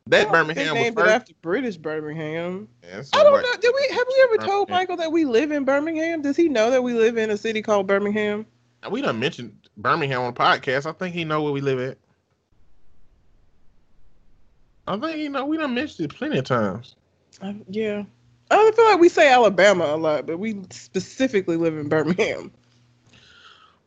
That 0.07 0.29
Birmingham 0.29 0.73
was 0.73 0.73
named 0.73 0.97
it 0.97 1.01
first. 1.01 1.11
after 1.15 1.33
British 1.41 1.77
Birmingham. 1.77 2.67
Yeah, 2.83 3.03
I 3.13 3.23
don't 3.23 3.31
white- 3.31 3.43
know. 3.43 3.55
Did 3.61 3.73
we 3.73 3.95
have 3.95 4.05
we 4.09 4.23
ever 4.23 4.37
told 4.45 4.69
Michael 4.69 4.97
that 4.97 5.11
we 5.11 5.23
live 5.23 5.51
in 5.51 5.63
Birmingham? 5.63 6.21
Does 6.21 6.35
he 6.35 6.49
know 6.49 6.69
that 6.71 6.83
we 6.83 6.93
live 6.93 7.17
in 7.17 7.29
a 7.29 7.37
city 7.37 7.61
called 7.61 7.87
Birmingham? 7.87 8.45
We 8.91 9.01
done 9.01 9.17
mentioned 9.19 9.62
Birmingham 9.77 10.21
on 10.21 10.33
the 10.33 10.39
podcast. 10.39 10.85
I 10.85 10.91
think 10.91 11.15
he 11.15 11.23
know 11.23 11.41
where 11.41 11.51
we 11.51 11.61
live 11.61 11.79
at. 11.79 11.97
I 14.87 14.97
think 14.97 15.17
you 15.17 15.29
know 15.29 15.45
we 15.45 15.57
done 15.57 15.73
mentioned 15.73 16.11
it 16.11 16.15
plenty 16.15 16.37
of 16.37 16.45
times. 16.45 16.95
I, 17.41 17.55
yeah. 17.69 18.03
I 18.51 18.71
feel 18.75 18.85
like 18.85 18.99
we 18.99 19.09
say 19.09 19.31
Alabama 19.31 19.85
a 19.85 19.97
lot, 19.97 20.25
but 20.27 20.37
we 20.37 20.61
specifically 20.69 21.57
live 21.57 21.77
in 21.77 21.89
Birmingham. 21.89 22.51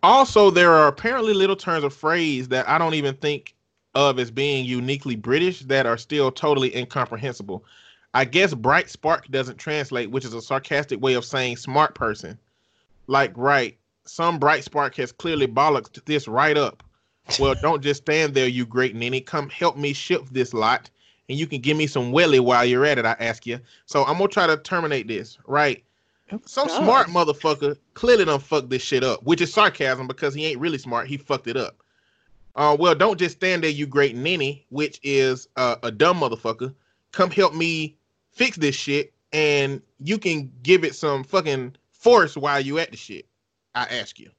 Also, 0.02 0.50
there 0.50 0.72
are 0.72 0.88
apparently 0.88 1.34
little 1.34 1.56
turns 1.56 1.84
of 1.84 1.94
phrase 1.94 2.48
that 2.48 2.68
I 2.68 2.78
don't 2.78 2.94
even 2.94 3.14
think 3.14 3.54
of 3.94 4.18
as 4.18 4.30
being 4.30 4.64
uniquely 4.64 5.16
British 5.16 5.60
that 5.60 5.86
are 5.86 5.96
still 5.96 6.30
totally 6.30 6.76
incomprehensible. 6.76 7.64
I 8.14 8.24
guess 8.24 8.54
bright 8.54 8.88
spark 8.88 9.28
doesn't 9.28 9.58
translate, 9.58 10.10
which 10.10 10.24
is 10.24 10.34
a 10.34 10.42
sarcastic 10.42 11.00
way 11.00 11.14
of 11.14 11.24
saying 11.24 11.56
smart 11.56 11.94
person. 11.94 12.38
Like, 13.06 13.32
right, 13.36 13.76
some 14.08 14.38
bright 14.38 14.64
spark 14.64 14.94
has 14.96 15.12
clearly 15.12 15.46
bollocked 15.46 16.04
this 16.04 16.28
right 16.28 16.56
up. 16.56 16.82
Well, 17.38 17.54
don't 17.62 17.82
just 17.82 18.02
stand 18.02 18.34
there, 18.34 18.48
you 18.48 18.66
great 18.66 18.94
ninny. 18.94 19.20
Come 19.20 19.48
help 19.48 19.76
me 19.76 19.92
ship 19.92 20.22
this 20.30 20.54
lot, 20.54 20.90
and 21.28 21.38
you 21.38 21.46
can 21.46 21.60
give 21.60 21.76
me 21.76 21.86
some 21.86 22.12
welly 22.12 22.40
while 22.40 22.64
you're 22.64 22.84
at 22.84 22.98
it, 22.98 23.04
I 23.04 23.16
ask 23.18 23.46
you. 23.46 23.60
So 23.86 24.04
I'm 24.04 24.18
gonna 24.18 24.28
try 24.28 24.46
to 24.46 24.56
terminate 24.56 25.08
this, 25.08 25.38
right? 25.46 25.82
Some 26.44 26.68
smart 26.68 27.06
motherfucker 27.06 27.76
clearly 27.94 28.24
done 28.24 28.40
fucked 28.40 28.70
this 28.70 28.82
shit 28.82 29.04
up, 29.04 29.22
which 29.22 29.40
is 29.40 29.52
sarcasm 29.52 30.08
because 30.08 30.34
he 30.34 30.44
ain't 30.46 30.58
really 30.58 30.78
smart. 30.78 31.06
He 31.06 31.16
fucked 31.16 31.46
it 31.46 31.56
up. 31.56 31.82
Uh, 32.56 32.76
well, 32.78 32.94
don't 32.94 33.18
just 33.18 33.36
stand 33.36 33.62
there, 33.62 33.70
you 33.70 33.86
great 33.86 34.16
ninny, 34.16 34.66
which 34.70 34.98
is 35.02 35.46
uh, 35.56 35.76
a 35.82 35.92
dumb 35.92 36.20
motherfucker. 36.20 36.74
Come 37.12 37.30
help 37.30 37.54
me 37.54 37.96
fix 38.32 38.56
this 38.56 38.74
shit, 38.74 39.12
and 39.32 39.80
you 40.00 40.18
can 40.18 40.50
give 40.62 40.82
it 40.82 40.94
some 40.94 41.22
fucking 41.22 41.76
force 41.92 42.36
while 42.36 42.60
you 42.60 42.78
at 42.78 42.90
the 42.90 42.96
shit. 42.96 43.26
I 43.76 43.84
ask 43.90 44.18
you. 44.18 44.30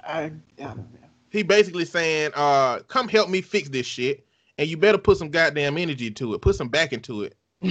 I, 0.00 0.24
I 0.24 0.32
don't 0.58 0.76
know. 0.76 0.84
He 1.30 1.44
basically 1.44 1.84
saying, 1.84 2.32
uh, 2.34 2.80
come 2.88 3.06
help 3.06 3.30
me 3.30 3.40
fix 3.40 3.68
this 3.68 3.86
shit, 3.86 4.26
and 4.58 4.68
you 4.68 4.76
better 4.76 4.98
put 4.98 5.16
some 5.16 5.30
goddamn 5.30 5.78
energy 5.78 6.10
to 6.10 6.34
it. 6.34 6.42
Put 6.42 6.56
some 6.56 6.68
back 6.68 6.92
into 6.92 7.22
it. 7.22 7.36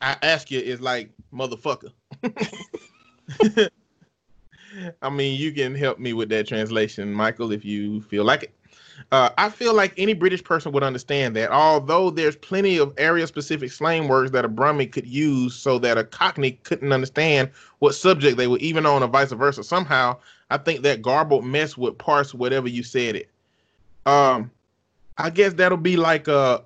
I 0.00 0.16
ask 0.22 0.50
you 0.50 0.60
is 0.60 0.80
like 0.80 1.10
motherfucker. 1.34 1.90
I 5.02 5.10
mean, 5.10 5.40
you 5.40 5.50
can 5.52 5.74
help 5.74 5.98
me 5.98 6.12
with 6.12 6.28
that 6.28 6.46
translation, 6.46 7.12
Michael, 7.12 7.50
if 7.50 7.64
you 7.64 8.00
feel 8.02 8.24
like 8.24 8.44
it. 8.44 8.52
Uh, 9.12 9.30
I 9.38 9.48
feel 9.48 9.74
like 9.74 9.94
any 9.96 10.12
British 10.12 10.42
person 10.42 10.72
would 10.72 10.82
understand 10.82 11.36
that, 11.36 11.50
although 11.50 12.10
there's 12.10 12.36
plenty 12.36 12.78
of 12.78 12.92
area-specific 12.98 13.70
slang 13.72 14.08
words 14.08 14.32
that 14.32 14.44
a 14.44 14.48
Brummie 14.48 14.90
could 14.90 15.06
use 15.06 15.54
so 15.54 15.78
that 15.78 15.98
a 15.98 16.04
Cockney 16.04 16.52
couldn't 16.64 16.92
understand 16.92 17.50
what 17.78 17.94
subject 17.94 18.36
they 18.36 18.46
were 18.46 18.58
even 18.58 18.86
on, 18.86 19.02
or 19.02 19.08
vice 19.08 19.32
versa. 19.32 19.62
Somehow, 19.64 20.16
I 20.50 20.58
think 20.58 20.82
that 20.82 21.02
garbled 21.02 21.44
mess 21.44 21.76
would 21.76 21.98
parse 21.98 22.34
whatever 22.34 22.68
you 22.68 22.82
said 22.82 23.16
it. 23.16 23.30
Um, 24.06 24.50
I 25.16 25.30
guess 25.30 25.54
that'll 25.54 25.78
be 25.78 25.96
like 25.96 26.28
a 26.28 26.64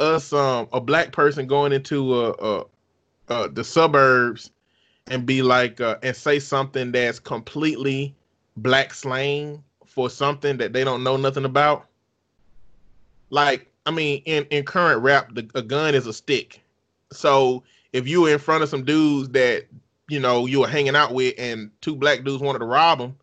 us 0.00 0.32
um 0.32 0.68
a 0.72 0.80
black 0.80 1.12
person 1.12 1.46
going 1.46 1.72
into 1.72 2.12
uh 2.12 2.30
uh, 2.40 2.64
uh 3.28 3.48
the 3.52 3.62
suburbs 3.62 4.50
and 5.06 5.24
be 5.24 5.42
like 5.42 5.80
uh, 5.80 5.96
and 6.02 6.16
say 6.16 6.38
something 6.38 6.92
that's 6.92 7.18
completely 7.20 8.14
black 8.56 8.92
slang 8.94 9.62
for 9.94 10.10
something 10.10 10.56
that 10.56 10.72
they 10.72 10.82
don't 10.82 11.04
know 11.04 11.16
nothing 11.16 11.44
about. 11.44 11.86
Like, 13.30 13.70
I 13.86 13.92
mean, 13.92 14.22
in 14.26 14.44
in 14.50 14.64
current 14.64 15.02
rap, 15.02 15.34
the, 15.34 15.48
a 15.54 15.62
gun 15.62 15.94
is 15.94 16.06
a 16.06 16.12
stick. 16.12 16.60
So 17.12 17.62
if 17.92 18.08
you 18.08 18.22
were 18.22 18.32
in 18.32 18.38
front 18.40 18.64
of 18.64 18.68
some 18.68 18.84
dudes 18.84 19.28
that 19.30 19.66
you 20.08 20.18
know 20.18 20.46
you 20.46 20.60
were 20.60 20.68
hanging 20.68 20.96
out 20.96 21.14
with, 21.14 21.34
and 21.38 21.70
two 21.80 21.94
black 21.94 22.24
dudes 22.24 22.42
wanted 22.42 22.58
to 22.58 22.64
rob 22.64 22.98
them, 22.98 23.16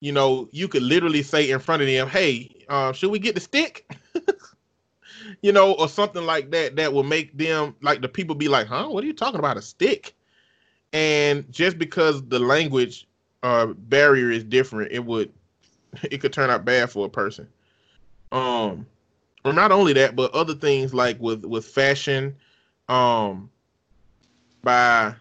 you 0.00 0.12
know, 0.12 0.48
you 0.52 0.68
could 0.68 0.82
literally 0.82 1.22
say 1.22 1.50
in 1.50 1.58
front 1.58 1.82
of 1.82 1.88
them, 1.88 2.08
"Hey, 2.08 2.64
uh, 2.68 2.92
should 2.92 3.10
we 3.10 3.18
get 3.18 3.34
the 3.34 3.40
stick?" 3.40 3.90
you 5.42 5.52
know, 5.52 5.74
or 5.74 5.88
something 5.88 6.24
like 6.24 6.50
that. 6.52 6.76
That 6.76 6.94
will 6.94 7.04
make 7.04 7.36
them 7.36 7.76
like 7.82 8.00
the 8.00 8.08
people 8.08 8.34
be 8.34 8.48
like, 8.48 8.66
"Huh? 8.66 8.88
What 8.88 9.04
are 9.04 9.06
you 9.06 9.12
talking 9.12 9.38
about? 9.38 9.58
A 9.58 9.62
stick?" 9.62 10.14
And 10.94 11.50
just 11.52 11.78
because 11.78 12.26
the 12.26 12.38
language 12.38 13.06
uh, 13.42 13.66
barrier 13.66 14.30
is 14.30 14.44
different, 14.44 14.92
it 14.92 15.04
would 15.04 15.32
it 16.02 16.18
could 16.18 16.32
turn 16.32 16.50
out 16.50 16.64
bad 16.64 16.90
for 16.90 17.06
a 17.06 17.10
person. 17.10 17.48
Um, 18.32 18.86
or 19.44 19.52
not 19.52 19.72
only 19.72 19.92
that, 19.94 20.16
but 20.16 20.32
other 20.34 20.54
things 20.54 20.94
like 20.94 21.18
with 21.20 21.44
with 21.44 21.64
fashion, 21.64 22.36
um, 22.88 23.50
by 24.62 25.14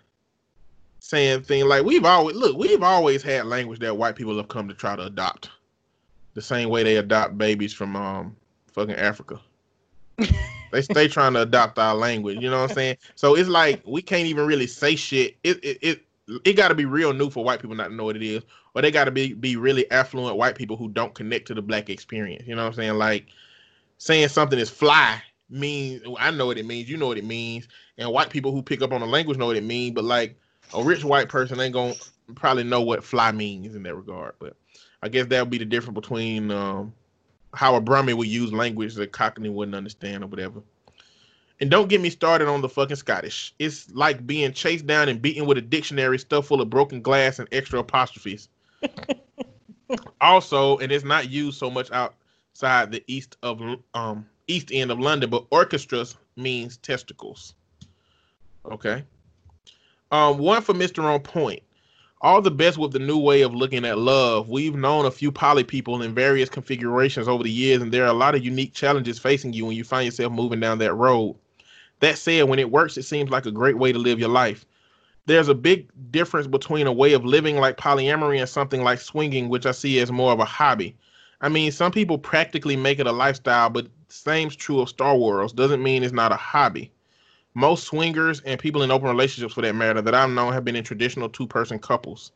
saying 1.00 1.42
things 1.44 1.66
like 1.66 1.84
we've 1.84 2.06
always 2.06 2.36
look, 2.36 2.58
we've 2.58 2.84
always 2.84 3.24
had 3.24 3.46
language 3.46 3.80
that 3.80 3.98
white 3.98 4.16
people 4.16 4.36
have 4.38 4.48
come 4.48 4.68
to 4.68 4.74
try 4.74 4.96
to 4.96 5.04
adopt, 5.04 5.50
the 6.34 6.42
same 6.42 6.70
way 6.70 6.84
they 6.84 6.98
adopt 6.98 7.38
babies 7.38 7.74
from 7.74 7.96
um 7.96 8.36
fucking 8.74 8.96
Africa. 8.96 9.40
they 10.72 10.82
stay 10.82 11.08
trying 11.08 11.34
to 11.34 11.42
adopt 11.42 11.80
our 11.80 11.96
language, 11.96 12.40
you 12.42 12.50
know 12.50 12.62
what 12.62 12.72
I'm 12.72 12.76
saying? 12.76 12.98
So 13.16 13.36
it's 13.36 13.50
like 13.50 13.82
we 13.86 14.02
can't 14.02 14.28
even 14.28 14.46
really 14.46 14.68
say 14.68 14.96
shit. 14.96 15.38
It 15.44 15.64
it 15.64 15.78
it, 15.82 16.06
it 16.44 16.54
got 16.54 16.70
to 16.70 16.76
be 16.76 16.86
real 16.86 17.14
new 17.14 17.30
for 17.30 17.44
white 17.44 17.62
people 17.62 17.76
not 17.76 17.90
to 17.90 17.94
know 17.96 18.06
what 18.06 18.16
it 18.16 18.24
is, 18.24 18.44
or 18.76 18.82
they 18.82 18.92
got 18.92 19.06
to 19.06 19.12
be 19.12 19.34
be 19.34 19.56
really 19.56 19.90
affluent 19.92 20.38
white 20.38 20.56
people 20.56 20.78
who 20.78 20.90
don't 20.90 21.14
connect 21.14 21.48
to 21.48 21.54
the 21.54 21.62
black 21.62 21.90
experience. 21.90 22.48
You 22.48 22.56
know 22.56 22.64
what 22.64 22.70
I'm 22.70 22.76
saying? 22.76 22.98
Like 22.98 23.28
saying 23.98 24.30
something 24.30 24.60
is 24.60 24.70
fly 24.70 25.22
means 25.50 26.02
I 26.20 26.32
know 26.32 26.46
what 26.46 26.58
it 26.58 26.66
means, 26.66 26.90
you 26.90 26.98
know 26.98 27.08
what 27.08 27.18
it 27.18 27.26
means, 27.26 27.68
and 27.98 28.12
white 28.12 28.30
people 28.30 28.52
who 28.52 28.62
pick 28.62 28.82
up 28.82 28.92
on 28.92 29.02
the 29.02 29.08
language 29.08 29.38
know 29.38 29.48
what 29.48 29.58
it 29.58 29.64
means, 29.64 29.96
but 29.96 30.04
like 30.04 30.40
a 30.74 30.84
rich 30.84 31.04
white 31.04 31.30
person 31.30 31.60
ain't 31.60 31.74
gonna 31.74 31.96
probably 32.36 32.64
know 32.64 32.82
what 32.82 33.04
fly 33.04 33.32
means 33.32 33.76
in 33.76 33.84
that 33.84 33.96
regard. 33.96 34.36
But 34.40 34.56
I 35.02 35.10
guess 35.10 35.28
that 35.28 35.42
would 35.42 35.50
be 35.50 35.58
the 35.58 35.66
difference 35.66 35.96
between 35.96 36.52
um, 36.52 36.94
how 37.54 37.76
a 37.76 37.82
Brummie 37.82 38.14
would 38.14 38.28
use 38.28 38.54
language 38.54 38.96
that 38.96 39.12
Cockney 39.12 39.50
wouldn't 39.50 39.76
understand 39.76 40.24
or 40.24 40.28
whatever. 40.28 40.62
And 41.62 41.70
don't 41.70 41.90
get 41.90 42.00
me 42.00 42.10
started 42.10 42.48
on 42.48 42.62
the 42.62 42.70
fucking 42.70 42.96
Scottish. 42.96 43.54
It's 43.60 43.92
like 43.92 44.26
being 44.26 44.54
chased 44.54 44.88
down 44.88 45.10
and 45.10 45.22
beaten 45.22 45.46
with 45.46 45.58
a 45.58 45.62
dictionary 45.62 46.18
stuffed 46.18 46.48
full 46.48 46.62
of 46.62 46.70
broken 46.70 47.02
glass 47.02 47.40
and 47.40 47.50
extra 47.52 47.80
apostrophes. 47.80 48.48
also, 50.22 50.78
and 50.78 50.92
it's 50.92 51.04
not 51.04 51.30
used 51.30 51.58
so 51.58 51.70
much 51.70 51.92
outside 51.92 52.92
the 52.92 53.04
east 53.08 53.36
of 53.44 53.62
um 53.94 54.26
east 54.48 54.70
end 54.72 54.90
of 54.90 55.00
London, 55.00 55.30
but 55.30 55.46
orchestras 55.52 56.16
means 56.36 56.78
testicles. 56.78 57.56
Okay. 58.72 59.04
Um, 60.12 60.38
one 60.38 60.62
for 60.62 60.74
Mr. 60.74 61.04
On 61.04 61.20
Point. 61.20 61.62
All 62.22 62.42
the 62.42 62.52
best 62.52 62.78
with 62.78 62.92
the 62.92 63.00
new 63.00 63.18
way 63.18 63.44
of 63.44 63.54
looking 63.54 63.86
at 63.86 63.98
love. 63.98 64.50
We've 64.50 64.76
known 64.76 65.06
a 65.06 65.12
few 65.12 65.32
poly 65.32 65.64
people 65.64 66.02
in 66.02 66.14
various 66.14 66.50
configurations 66.50 67.28
over 67.28 67.44
the 67.44 67.52
years, 67.52 67.82
and 67.82 67.94
there 67.94 68.04
are 68.04 68.10
a 68.10 68.14
lot 68.14 68.36
of 68.36 68.44
unique 68.44 68.74
challenges 68.74 69.20
facing 69.20 69.54
you 69.54 69.66
when 69.66 69.76
you 69.76 69.86
find 69.86 70.06
yourself 70.06 70.34
moving 70.34 70.60
down 70.60 70.80
that 70.80 70.96
road. 70.96 71.38
That 72.00 72.18
said, 72.18 72.48
when 72.48 72.60
it 72.60 72.72
works, 72.72 72.98
it 72.98 73.04
seems 73.04 73.30
like 73.30 73.46
a 73.46 73.52
great 73.52 73.78
way 73.78 73.92
to 73.92 74.00
live 74.00 74.20
your 74.20 74.30
life. 74.30 74.66
There's 75.26 75.50
a 75.50 75.56
big 75.56 75.90
difference 76.12 76.48
between 76.48 76.88
a 76.88 76.94
way 76.94 77.14
of 77.14 77.26
living 77.26 77.58
like 77.58 77.78
polyamory 77.78 78.40
and 78.40 78.50
something 78.50 78.84
like 78.84 79.00
swinging, 79.00 79.50
which 79.50 79.66
I 79.66 79.72
see 79.72 80.00
as 80.00 80.12
more 80.12 80.32
of 80.32 80.40
a 80.40 80.46
hobby. 80.46 80.96
I 81.42 81.50
mean, 81.50 81.72
some 81.72 81.92
people 81.92 82.18
practically 82.18 82.76
make 82.76 83.00
it 83.00 83.08
a 83.08 83.12
lifestyle, 83.12 83.70
but 83.70 83.88
same's 84.08 84.56
true 84.56 84.82
of 84.82 84.90
Star 84.90 85.16
Wars. 85.16 85.54
Doesn't 85.54 85.84
mean 85.84 86.04
it's 86.04 86.14
not 86.14 86.32
a 86.32 86.38
hobby. 86.38 86.92
Most 87.54 87.86
swingers 87.86 88.42
and 88.42 88.60
people 88.60 88.82
in 88.82 88.92
open 88.92 89.08
relationships, 89.10 89.54
for 89.54 89.62
that 89.62 89.76
matter, 89.76 90.02
that 90.02 90.16
I've 90.16 90.30
known 90.30 90.54
have 90.54 90.66
been 90.66 90.76
in 90.76 90.84
traditional 90.84 91.30
two 91.30 91.48
person 91.48 91.80
couples. 91.80 92.32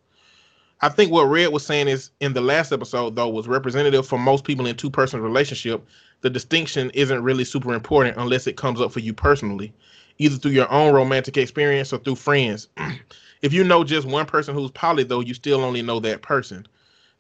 I 0.82 0.89
think 0.89 1.11
what 1.11 1.26
Red 1.26 1.53
was 1.53 1.66
saying 1.66 1.88
is 1.88 2.11
in 2.20 2.34
the 2.34 2.41
last 2.41 2.74
episode, 2.74 3.16
though, 3.16 3.30
was 3.30 3.47
representative 3.47 4.05
for 4.05 4.20
most 4.20 4.43
people 4.43 4.66
in 4.66 4.76
two 4.76 4.89
person 4.89 5.22
relationship 5.22 5.86
the 6.24 6.30
distinction 6.30 6.89
isn't 6.91 7.21
really 7.21 7.43
super 7.43 7.74
important 7.74 8.17
unless 8.17 8.47
it 8.47 8.55
comes 8.55 8.80
up 8.80 8.93
for 8.93 9.01
you 9.01 9.13
personally, 9.13 9.74
either 10.19 10.38
through 10.38 10.51
your 10.51 10.71
own 10.71 10.93
romantic 10.93 11.36
experience 11.36 11.91
or 11.91 11.97
through 11.97 12.15
friends. 12.15 12.69
if 13.41 13.51
you 13.51 13.61
know 13.61 13.84
just 13.84 14.07
one 14.07 14.26
person 14.26 14.55
who's 14.55 14.71
poly, 14.71 15.03
though, 15.03 15.19
you 15.19 15.34
still 15.34 15.65
only 15.65 15.82
know 15.82 15.99
that 15.99 16.21
person. 16.21 16.65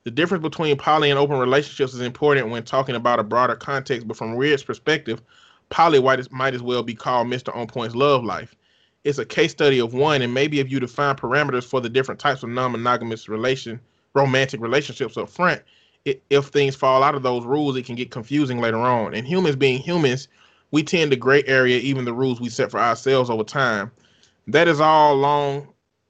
The 0.05 0.11
difference 0.11 0.41
between 0.41 0.77
poly 0.77 1.09
and 1.09 1.19
open 1.19 1.37
relationships 1.37 1.93
is 1.93 1.99
important 1.99 2.47
when 2.47 2.63
talking 2.63 2.95
about 2.95 3.19
a 3.19 3.23
broader 3.23 3.57
context, 3.57 4.07
but 4.07 4.15
from 4.15 4.37
Red's 4.37 4.63
perspective, 4.63 5.21
poly 5.67 5.99
might 6.31 6.53
as 6.53 6.61
well 6.61 6.81
be 6.81 6.95
called 6.95 7.27
Mr. 7.27 7.53
On 7.53 7.67
Point's 7.67 7.95
love 7.95 8.23
life. 8.23 8.55
It's 9.03 9.17
a 9.17 9.25
case 9.25 9.51
study 9.51 9.79
of 9.79 9.93
one, 9.93 10.21
and 10.21 10.33
maybe 10.33 10.61
if 10.61 10.71
you 10.71 10.79
define 10.79 11.15
parameters 11.15 11.65
for 11.65 11.81
the 11.81 11.89
different 11.89 12.21
types 12.21 12.41
of 12.41 12.49
non-monogamous 12.49 13.27
relation, 13.27 13.81
romantic 14.13 14.61
relationships 14.61 15.17
up 15.17 15.27
front, 15.29 15.61
it, 16.05 16.23
if 16.29 16.47
things 16.47 16.75
fall 16.75 17.03
out 17.03 17.15
of 17.15 17.23
those 17.23 17.45
rules, 17.45 17.77
it 17.77 17.85
can 17.85 17.95
get 17.95 18.11
confusing 18.11 18.59
later 18.59 18.77
on. 18.77 19.13
And 19.13 19.27
humans 19.27 19.55
being 19.55 19.79
humans, 19.79 20.27
we 20.71 20.83
tend 20.83 21.11
to 21.11 21.17
gray 21.17 21.43
area 21.45 21.79
even 21.79 22.05
the 22.05 22.13
rules 22.13 22.41
we 22.41 22.49
set 22.49 22.71
for 22.71 22.79
ourselves 22.79 23.29
over 23.29 23.43
time. 23.43 23.91
That 24.47 24.67
is 24.67 24.81
all 24.81 25.15
long. 25.15 25.67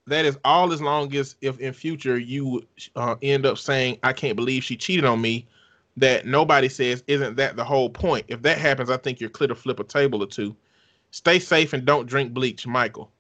That 0.08 0.26
is 0.26 0.38
all 0.44 0.74
as 0.74 0.82
long 0.82 1.16
as 1.16 1.36
if 1.42 1.60
in 1.60 1.74
future 1.74 2.18
you 2.18 2.66
uh, 2.96 3.16
end 3.22 3.46
up 3.46 3.58
saying, 3.58 4.00
"I 4.04 4.14
can't 4.14 4.36
believe 4.36 4.64
she 4.64 4.76
cheated 4.76 5.06
on 5.06 5.22
me," 5.22 5.46
that 5.98 6.26
nobody 6.26 6.70
says, 6.70 7.04
"Isn't 7.08 7.36
that 7.36 7.56
the 7.56 7.64
whole 7.64 7.90
point?" 7.90 8.26
If 8.28 8.42
that 8.42 8.58
happens, 8.58 8.90
I 8.90 8.98
think 8.98 9.22
you're 9.22 9.30
clear 9.30 9.48
to 9.48 9.56
flip 9.56 9.80
a 9.80 9.84
table 9.84 10.24
or 10.24 10.28
two. 10.28 10.56
Stay 11.12 11.40
safe 11.40 11.74
and 11.74 11.86
don't 11.86 12.08
drink 12.08 12.34
bleach, 12.34 12.66
Michael. 12.66 13.12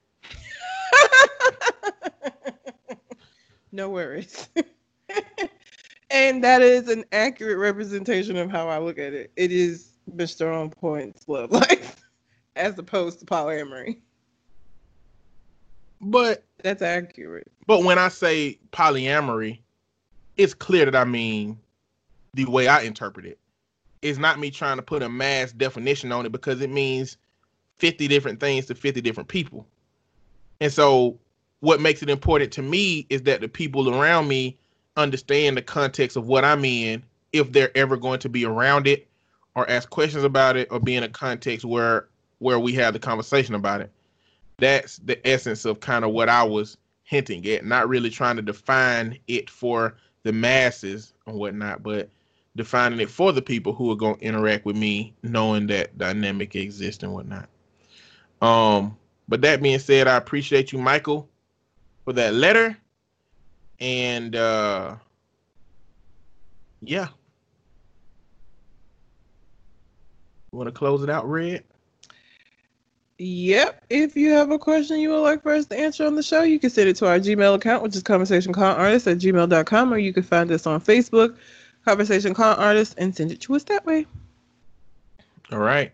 no 3.71 3.89
worries. 3.89 4.49
and 6.13 6.43
that 6.43 6.61
is 6.61 6.87
an 6.87 7.03
accurate 7.11 7.57
representation 7.57 8.37
of 8.37 8.49
how 8.49 8.69
I 8.69 8.77
look 8.77 8.99
at 8.99 9.13
it. 9.13 9.31
It 9.35 9.51
is 9.51 9.93
Mr. 10.15 10.55
On 10.55 10.69
Point's 10.69 11.27
love 11.27 11.51
life 11.51 12.05
as 12.55 12.77
opposed 12.77 13.19
to 13.19 13.25
polyamory. 13.25 13.97
But 15.99 16.43
that's 16.61 16.81
accurate. 16.81 17.51
But 17.65 17.83
when 17.83 17.97
I 17.97 18.09
say 18.09 18.59
polyamory, 18.71 19.59
it's 20.37 20.53
clear 20.53 20.85
that 20.85 20.95
I 20.95 21.03
mean 21.03 21.57
the 22.33 22.45
way 22.45 22.67
I 22.67 22.81
interpret 22.81 23.25
it. 23.25 23.39
It's 24.01 24.19
not 24.19 24.39
me 24.39 24.51
trying 24.51 24.77
to 24.77 24.83
put 24.83 25.01
a 25.01 25.09
mass 25.09 25.51
definition 25.51 26.11
on 26.11 26.25
it 26.25 26.31
because 26.31 26.61
it 26.61 26.69
means 26.69 27.17
50 27.79 28.07
different 28.07 28.39
things 28.39 28.65
to 28.67 28.75
50 28.75 29.01
different 29.01 29.29
people. 29.29 29.65
And 30.59 30.71
so 30.71 31.17
what 31.61 31.81
makes 31.81 32.03
it 32.03 32.09
important 32.09 32.51
to 32.53 32.61
me 32.61 33.07
is 33.09 33.23
that 33.23 33.41
the 33.41 33.47
people 33.47 33.89
around 33.89 34.27
me 34.27 34.57
understand 34.97 35.57
the 35.57 35.61
context 35.61 36.17
of 36.17 36.27
what 36.27 36.45
I'm 36.45 36.63
in 36.65 37.03
if 37.31 37.51
they're 37.51 37.75
ever 37.75 37.97
going 37.97 38.19
to 38.19 38.29
be 38.29 38.45
around 38.45 38.87
it 38.87 39.07
or 39.55 39.69
ask 39.69 39.89
questions 39.89 40.23
about 40.23 40.55
it 40.55 40.67
or 40.71 40.79
be 40.79 40.95
in 40.95 41.03
a 41.03 41.09
context 41.09 41.65
where 41.65 42.07
where 42.39 42.59
we 42.59 42.73
have 42.73 42.93
the 42.93 42.99
conversation 42.99 43.55
about 43.55 43.81
it. 43.81 43.89
That's 44.57 44.97
the 44.97 45.25
essence 45.27 45.65
of 45.65 45.79
kind 45.79 46.03
of 46.03 46.11
what 46.11 46.29
I 46.29 46.43
was 46.43 46.77
hinting 47.03 47.45
at, 47.47 47.65
not 47.65 47.87
really 47.87 48.09
trying 48.09 48.35
to 48.35 48.41
define 48.41 49.17
it 49.27 49.49
for 49.49 49.95
the 50.23 50.33
masses 50.33 51.13
and 51.25 51.37
whatnot, 51.37 51.83
but 51.83 52.09
defining 52.55 52.99
it 52.99 53.09
for 53.09 53.31
the 53.31 53.41
people 53.41 53.73
who 53.73 53.91
are 53.91 53.95
going 53.95 54.17
to 54.17 54.23
interact 54.23 54.65
with 54.65 54.75
me, 54.75 55.13
knowing 55.23 55.67
that 55.67 55.97
dynamic 55.97 56.55
exists 56.55 57.03
and 57.03 57.13
whatnot. 57.13 57.47
Um, 58.41 58.97
but 59.27 59.41
that 59.41 59.61
being 59.61 59.79
said, 59.79 60.07
I 60.07 60.17
appreciate 60.17 60.71
you, 60.71 60.79
Michael, 60.79 61.29
for 62.03 62.13
that 62.13 62.33
letter. 62.33 62.77
And 63.83 64.33
uh 64.37 64.95
yeah. 66.81 67.09
Want 70.51 70.67
to 70.67 70.71
close 70.71 71.03
it 71.03 71.09
out, 71.09 71.29
Red? 71.29 71.65
Yep. 73.17 73.83
If 73.89 74.15
you 74.15 74.31
have 74.31 74.51
a 74.51 74.57
question 74.59 74.99
you 74.99 75.09
would 75.09 75.19
like 75.19 75.43
for 75.43 75.51
us 75.51 75.65
to 75.65 75.77
answer 75.77 76.05
on 76.05 76.15
the 76.15 76.23
show, 76.23 76.43
you 76.43 76.59
can 76.59 76.69
send 76.69 76.87
it 76.87 76.95
to 76.97 77.07
our 77.07 77.19
Gmail 77.19 77.55
account, 77.55 77.83
which 77.83 77.95
is 77.95 78.03
conversationconartist 78.03 79.11
at 79.11 79.17
gmail.com, 79.17 79.93
or 79.93 79.97
you 79.97 80.13
can 80.13 80.23
find 80.23 80.49
us 80.51 80.65
on 80.65 80.79
Facebook, 80.79 81.35
Conversation 81.83 82.33
Con 82.33 82.57
Artist, 82.57 82.95
and 82.97 83.13
send 83.13 83.31
it 83.31 83.41
to 83.41 83.55
us 83.55 83.63
that 83.65 83.85
way. 83.85 84.05
All 85.51 85.59
right. 85.59 85.91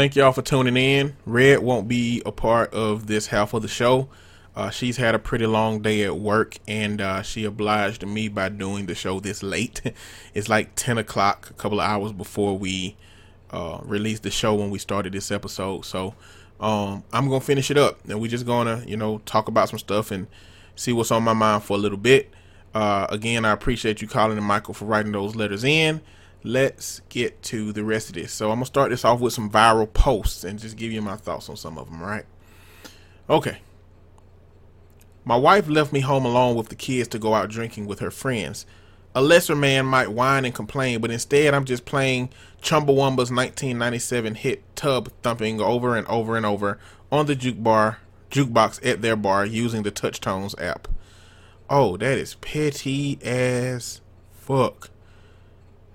Thank 0.00 0.16
y'all 0.16 0.32
for 0.32 0.40
tuning 0.40 0.78
in. 0.78 1.14
Red 1.26 1.58
won't 1.58 1.86
be 1.86 2.22
a 2.24 2.32
part 2.32 2.72
of 2.72 3.06
this 3.06 3.26
half 3.26 3.52
of 3.52 3.60
the 3.60 3.68
show. 3.68 4.08
Uh, 4.56 4.70
she's 4.70 4.96
had 4.96 5.14
a 5.14 5.18
pretty 5.18 5.44
long 5.44 5.82
day 5.82 6.04
at 6.04 6.16
work, 6.16 6.56
and 6.66 7.02
uh, 7.02 7.20
she 7.20 7.44
obliged 7.44 8.06
me 8.06 8.28
by 8.28 8.48
doing 8.48 8.86
the 8.86 8.94
show 8.94 9.20
this 9.20 9.42
late. 9.42 9.82
it's 10.34 10.48
like 10.48 10.74
10 10.74 10.96
o'clock, 10.96 11.50
a 11.50 11.52
couple 11.52 11.82
of 11.82 11.86
hours 11.86 12.12
before 12.12 12.56
we 12.56 12.96
uh, 13.50 13.80
released 13.82 14.22
the 14.22 14.30
show 14.30 14.54
when 14.54 14.70
we 14.70 14.78
started 14.78 15.12
this 15.12 15.30
episode. 15.30 15.84
So 15.84 16.14
um, 16.60 17.04
I'm 17.12 17.28
going 17.28 17.40
to 17.40 17.46
finish 17.46 17.70
it 17.70 17.76
up, 17.76 18.00
and 18.08 18.18
we're 18.22 18.30
just 18.30 18.46
going 18.46 18.68
to, 18.68 18.88
you 18.88 18.96
know, 18.96 19.18
talk 19.26 19.48
about 19.48 19.68
some 19.68 19.78
stuff 19.78 20.10
and 20.10 20.28
see 20.76 20.94
what's 20.94 21.10
on 21.10 21.24
my 21.24 21.34
mind 21.34 21.64
for 21.64 21.76
a 21.76 21.78
little 21.78 21.98
bit. 21.98 22.30
Uh, 22.74 23.06
again, 23.10 23.44
I 23.44 23.50
appreciate 23.50 24.00
you 24.00 24.08
Colin 24.08 24.38
and 24.38 24.46
Michael 24.46 24.72
for 24.72 24.86
writing 24.86 25.12
those 25.12 25.36
letters 25.36 25.62
in 25.62 26.00
let's 26.42 27.00
get 27.08 27.42
to 27.44 27.72
the 27.72 27.84
rest 27.84 28.08
of 28.08 28.14
this. 28.14 28.32
So 28.32 28.50
I'm 28.50 28.56
gonna 28.56 28.66
start 28.66 28.90
this 28.90 29.04
off 29.04 29.20
with 29.20 29.32
some 29.32 29.50
viral 29.50 29.92
posts 29.92 30.44
and 30.44 30.58
just 30.58 30.76
give 30.76 30.92
you 30.92 31.02
my 31.02 31.16
thoughts 31.16 31.48
on 31.48 31.56
some 31.56 31.78
of 31.78 31.88
them. 31.90 32.02
Right? 32.02 32.24
Okay. 33.28 33.58
My 35.24 35.36
wife 35.36 35.68
left 35.68 35.92
me 35.92 36.00
home 36.00 36.24
alone 36.24 36.56
with 36.56 36.68
the 36.68 36.74
kids 36.74 37.08
to 37.08 37.18
go 37.18 37.34
out 37.34 37.50
drinking 37.50 37.86
with 37.86 38.00
her 38.00 38.10
friends. 38.10 38.66
A 39.14 39.20
lesser 39.20 39.56
man 39.56 39.86
might 39.86 40.12
whine 40.12 40.44
and 40.44 40.54
complain, 40.54 41.00
but 41.00 41.10
instead 41.10 41.52
I'm 41.52 41.64
just 41.64 41.84
playing 41.84 42.30
Chumbawamba's 42.62 43.30
1997 43.30 44.36
hit 44.36 44.76
Tub 44.76 45.10
Thumping 45.22 45.60
over 45.60 45.96
and 45.96 46.06
over 46.06 46.36
and 46.36 46.46
over 46.46 46.78
on 47.10 47.26
the 47.26 47.34
juke 47.34 47.62
bar, 47.62 47.98
jukebox 48.30 48.84
at 48.86 49.02
their 49.02 49.16
bar 49.16 49.44
using 49.44 49.82
the 49.82 49.90
TouchTunes 49.90 50.60
app. 50.62 50.86
Oh, 51.68 51.96
that 51.96 52.18
is 52.18 52.36
petty 52.36 53.18
as 53.22 54.00
fuck. 54.32 54.90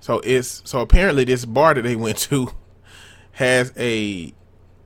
So 0.05 0.19
it's 0.19 0.61
so 0.65 0.81
apparently 0.81 1.23
this 1.23 1.45
bar 1.45 1.73
that 1.73 1.81
they 1.81 1.95
went 1.95 2.19
to 2.19 2.51
has 3.31 3.73
a 3.75 4.35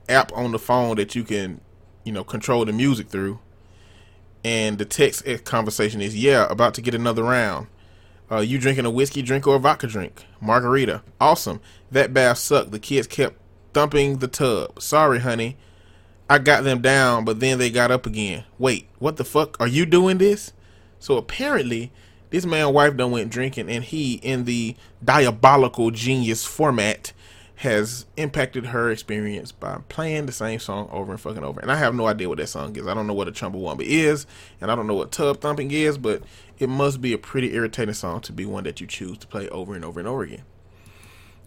app 0.08 0.32
on 0.32 0.54
the 0.54 0.60
phone 0.60 0.96
that 0.96 1.14
you 1.14 1.26
can, 1.26 1.60
you 2.06 2.14
know, 2.14 2.24
control 2.24 2.64
the 2.64 2.72
music 2.72 3.10
through. 3.10 3.38
And 4.46 4.78
the 4.78 4.86
text 4.86 5.26
conversation 5.44 6.00
is, 6.00 6.16
yeah, 6.16 6.48
about 6.50 6.74
to 6.76 6.82
get 6.82 6.96
another 6.96 7.24
round. 7.24 7.68
Uh, 8.32 8.38
you 8.38 8.58
drinking 8.58 8.86
a 8.86 8.90
whiskey 8.90 9.22
drink 9.22 9.46
or 9.46 9.58
a 9.58 9.60
vodka 9.60 9.88
drink? 9.88 10.24
Margarita. 10.40 11.04
Awesome. 11.20 11.60
That 11.92 12.14
bath 12.14 12.38
sucked. 12.38 12.72
The 12.72 12.80
kids 12.80 13.06
kept 13.06 13.36
thumping 13.74 14.20
the 14.20 14.30
tub. 14.30 14.82
Sorry, 14.82 15.20
honey. 15.20 15.58
I 16.30 16.38
got 16.38 16.64
them 16.64 16.82
down, 16.82 17.26
but 17.26 17.42
then 17.42 17.58
they 17.58 17.70
got 17.70 17.92
up 17.92 18.06
again. 18.06 18.46
Wait, 18.58 18.88
what 19.00 19.18
the 19.18 19.26
fuck? 19.26 19.60
Are 19.60 19.68
you 19.68 19.86
doing 19.86 20.18
this? 20.18 20.54
So 20.98 21.18
apparently, 21.18 21.92
this 22.30 22.46
man 22.46 22.74
wife 22.74 22.96
done 22.96 23.12
went 23.12 23.32
drinking 23.32 23.70
and 23.70 23.84
he 23.84 24.16
in 24.16 24.46
the 24.46 24.76
diabolical 25.04 25.92
genius 25.92 26.46
format 26.46 27.14
has 27.60 28.06
impacted 28.16 28.68
her 28.68 28.90
experience 28.90 29.52
by 29.52 29.80
playing 29.90 30.26
the 30.26 30.32
same 30.32 30.60
song 30.60 30.88
over 30.94 31.12
and 31.12 31.20
fucking 31.20 31.44
over. 31.44 31.60
And 31.60 31.70
I 31.70 31.76
have 31.76 31.94
no 31.94 32.08
idea 32.08 32.30
what 32.30 32.38
that 32.38 32.48
song 32.48 32.74
is. 32.78 32.88
I 32.88 32.94
don't 32.94 33.06
know 33.06 33.14
what 33.14 33.28
a 33.28 33.34
Chumbawamba 33.34 33.82
is, 33.82 34.26
and 34.62 34.72
I 34.72 34.76
don't 34.76 34.88
know 34.88 34.94
what 34.94 35.12
tub 35.12 35.42
thumping 35.42 35.70
is, 35.72 35.98
but 35.98 36.24
it 36.58 36.70
must 36.70 37.02
be 37.02 37.12
a 37.12 37.18
pretty 37.18 37.54
irritating 37.54 37.94
song 37.94 38.22
to 38.22 38.32
be 38.32 38.46
one 38.46 38.64
that 38.64 38.80
you 38.80 38.88
choose 38.88 39.18
to 39.18 39.28
play 39.28 39.50
over 39.50 39.76
and 39.76 39.84
over 39.84 40.00
and 40.00 40.08
over 40.08 40.24
again. 40.24 40.44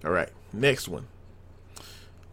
All 0.05 0.11
right, 0.11 0.29
next 0.53 0.87
one. 0.87 1.07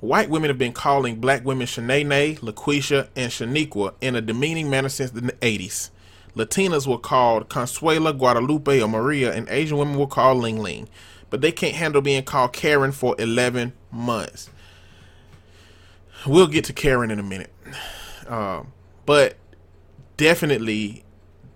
White 0.01 0.29
women 0.29 0.49
have 0.49 0.57
been 0.57 0.73
calling 0.73 1.21
black 1.21 1.45
women 1.45 1.65
Shanae, 1.65 2.39
LaQuisha, 2.39 3.07
and 3.15 3.31
Shaniqua 3.31 3.93
in 4.01 4.13
a 4.13 4.21
demeaning 4.21 4.69
manner 4.69 4.89
since 4.89 5.11
the 5.11 5.21
80s. 5.21 5.89
Latinas 6.39 6.87
were 6.87 6.97
called 6.97 7.49
Consuela, 7.49 8.17
Guadalupe, 8.17 8.81
or 8.81 8.87
Maria, 8.87 9.33
and 9.33 9.47
Asian 9.49 9.77
women 9.77 9.97
were 9.97 10.07
called 10.07 10.37
Ling 10.37 10.59
Ling. 10.59 10.87
But 11.29 11.41
they 11.41 11.51
can't 11.51 11.75
handle 11.75 12.01
being 12.01 12.23
called 12.23 12.53
Karen 12.53 12.91
for 12.91 13.15
11 13.19 13.73
months. 13.91 14.49
We'll 16.25 16.47
get 16.47 16.65
to 16.65 16.73
Karen 16.73 17.11
in 17.11 17.19
a 17.19 17.23
minute. 17.23 17.53
Um, 18.27 18.71
but 19.05 19.35
definitely, 20.17 21.03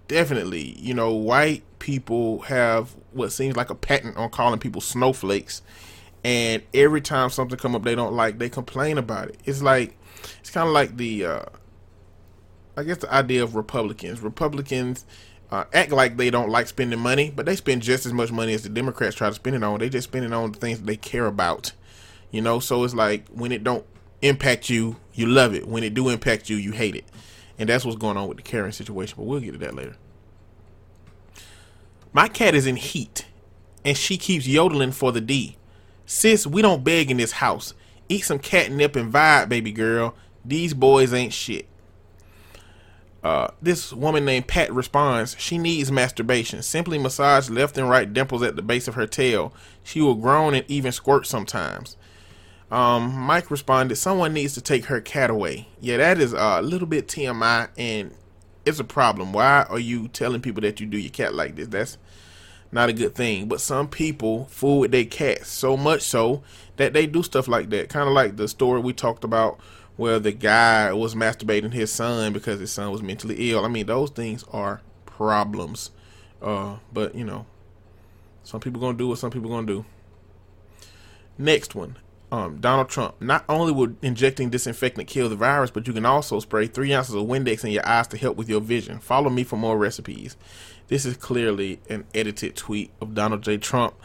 definitely, 0.07 0.77
you 0.79 0.93
know, 0.93 1.13
white 1.13 1.63
people 1.79 2.39
have 2.41 2.95
what 3.11 3.31
seems 3.31 3.55
like 3.55 3.69
a 3.69 3.75
patent 3.75 4.17
on 4.17 4.29
calling 4.29 4.59
people 4.59 4.81
snowflakes. 4.81 5.61
And 6.23 6.63
every 6.73 7.01
time 7.01 7.29
something 7.29 7.57
come 7.57 7.75
up 7.75 7.84
they 7.84 7.95
don't 7.95 8.13
like, 8.13 8.38
they 8.38 8.49
complain 8.49 8.97
about 8.97 9.29
it. 9.29 9.39
It's 9.45 9.61
like, 9.61 9.97
it's 10.39 10.49
kind 10.49 10.67
of 10.67 10.73
like 10.73 10.97
the, 10.97 11.25
uh, 11.25 11.45
I 12.76 12.84
guess 12.84 12.97
the 12.97 13.13
idea 13.13 13.43
of 13.43 13.55
Republicans. 13.55 14.21
Republicans 14.21 15.05
uh, 15.51 15.65
act 15.74 15.91
like 15.91 16.17
they 16.17 16.32
don't 16.32 16.49
like 16.49 16.67
spending 16.67 16.99
money, 16.99 17.32
but 17.36 17.45
they 17.45 17.55
spend 17.55 17.84
just 17.84 18.05
as 18.05 18.13
much 18.13 18.32
money 18.32 18.53
as 18.53 18.63
the 18.63 18.69
Democrats 18.69 19.15
try 19.15 19.30
to 19.30 19.36
spend 19.36 19.55
it 19.55 19.63
on. 19.63 19.80
They 19.80 19.89
just 19.89 20.07
spend 20.09 20.26
it 20.26 20.34
on 20.34 20.51
the 20.51 20.59
things 20.59 20.82
they 20.82 20.95
care 20.95 21.28
about, 21.28 21.74
you 22.32 22.41
know. 22.41 22.59
So 22.59 22.84
it's 22.84 22.95
like 22.95 23.28
when 23.30 23.51
it 23.51 23.63
don't 23.63 23.86
impact 24.24 24.69
you, 24.69 24.95
you 25.13 25.28
love 25.28 25.53
it. 25.53 25.67
When 25.67 25.84
it 25.84 25.93
do 25.93 26.09
impact 26.09 26.49
you, 26.49 26.55
you 26.55 26.71
hate 26.71 26.95
it, 26.95 27.05
and 27.59 27.69
that's 27.69 27.86
what's 27.86 27.97
going 27.97 28.17
on 28.17 28.28
with 28.28 28.38
the 28.38 28.43
Karen 28.43 28.71
situation. 28.71 29.15
But 29.17 29.26
we'll 29.26 29.39
get 29.39 29.51
to 29.51 29.59
that 29.59 29.76
later. 29.76 29.95
My 32.11 32.28
cat 32.28 32.55
is 32.55 32.65
in 32.65 32.76
heat, 32.76 33.26
and 33.86 33.95
she 33.95 34.17
keeps 34.17 34.47
yodeling 34.47 34.91
for 34.91 35.11
the 35.11 35.21
D. 35.21 35.57
Sis, 36.05 36.47
we 36.47 36.61
don't 36.63 36.84
beg 36.84 37.11
in 37.11 37.17
this 37.17 37.34
house. 37.34 37.74
Eat 38.09 38.26
some 38.26 38.39
catnip 38.39 38.95
and 38.95 39.13
vibe, 39.13 39.49
baby 39.49 39.71
girl. 39.71 40.15
These 40.43 40.74
boys 40.74 41.13
ain't 41.13 41.34
shit. 41.34 41.67
Uh, 43.24 43.47
this 43.61 43.93
woman 43.93 44.26
named 44.26 44.47
Pat 44.47 44.71
responds, 44.74 45.36
she 45.39 45.57
needs 45.57 45.91
masturbation. 45.91 46.61
Simply 46.61 46.97
massage 46.97 47.49
left 47.49 47.78
and 47.78 47.89
right 47.89 48.11
dimples 48.11 48.43
at 48.43 48.57
the 48.57 48.61
base 48.61 48.88
of 48.88 48.95
her 48.95 49.07
tail. 49.07 49.53
She 49.82 50.01
will 50.01 50.15
groan 50.15 50.53
and 50.53 50.65
even 50.67 50.91
squirt 50.91 51.26
sometimes. 51.26 51.95
Um, 52.69 53.13
Mike 53.13 53.49
responded, 53.49 53.95
someone 53.95 54.34
needs 54.34 54.55
to 54.55 54.61
take 54.61 54.86
her 54.86 54.99
cat 54.99 55.30
away. 55.30 55.69
Yeah, 55.80 55.97
that 55.97 56.19
is 56.19 56.34
a 56.34 56.61
little 56.61 56.88
bit 56.88 57.07
TMI 57.07 57.69
and 57.78 58.13
it's 58.65 58.80
a 58.80 58.84
problem. 58.84 59.32
Why 59.32 59.65
are 59.69 59.80
you 59.80 60.09
telling 60.09 60.41
people 60.41 60.61
that 60.61 60.80
you 60.80 60.86
do 60.88 60.97
your 60.97 61.11
cat 61.11 61.34
like 61.34 61.55
this? 61.55 61.67
That's 61.67 61.97
not 62.74 62.89
a 62.89 62.93
good 62.93 63.15
thing. 63.15 63.47
But 63.47 63.61
some 63.61 63.88
people 63.88 64.45
fool 64.45 64.80
with 64.80 64.91
their 64.91 65.05
cats 65.05 65.49
so 65.49 65.78
much 65.78 66.01
so 66.01 66.43
that 66.78 66.93
they 66.93 67.05
do 67.05 67.24
stuff 67.24 67.47
like 67.47 67.69
that. 67.69 67.89
Kind 67.89 68.07
of 68.07 68.13
like 68.13 68.36
the 68.36 68.47
story 68.47 68.82
we 68.82 68.91
talked 68.91 69.24
about 69.24 69.59
where 69.96 70.20
the 70.20 70.32
guy 70.32 70.91
was 70.94 71.16
masturbating 71.16 71.74
his 71.74 71.91
son 71.91 72.34
because 72.34 72.60
his 72.60 72.72
son 72.72 72.91
was 72.91 73.02
mentally 73.02 73.52
ill. 73.52 73.64
I 73.64 73.68
mean, 73.68 73.86
those 73.86 74.10
things 74.10 74.44
are 74.52 74.82
problems. 75.06 75.91
Uh, 76.41 76.78
but 76.91 77.16
you 77.16 77.24
know, 77.24 77.46
some 78.44 78.60
people 78.60 78.82
gonna 78.82 78.98
do 78.98 79.08
what 79.08 79.20
some 79.20 79.32
people 79.32 79.50
gonna 79.50 79.68
do. 79.68 79.86
Next 81.38 81.74
one, 81.74 81.98
um, 82.32 82.60
Donald 82.60 82.89
Trump. 82.89 83.22
Not 83.22 83.46
only 83.48 83.72
would 83.72 83.96
injecting 84.02 84.50
disinfectant 84.50 85.08
kill 85.08 85.30
the 85.30 85.36
virus, 85.36 85.72
but 85.72 85.88
you 85.88 85.94
can 85.94 86.06
also 86.06 86.39
spray 86.39 86.68
three 86.68 86.94
ounces 86.94 87.16
of 87.16 87.26
Windex 87.26 87.64
in 87.64 87.72
your 87.72 87.88
eyes 87.88 88.08
to 88.08 88.18
help 88.18 88.36
with 88.36 88.50
your 88.50 88.62
vision. 88.62 89.00
Follow 89.00 89.30
me 89.30 89.44
for 89.44 89.58
more 89.58 89.78
recipes. 89.78 90.36
This 90.89 91.06
is 91.06 91.16
clearly 91.16 91.80
an 91.89 92.06
edited 92.14 92.56
tweet 92.56 92.91
of 93.00 93.16
Donald 93.16 93.41
J. 93.41 93.58
Trump, 93.58 93.96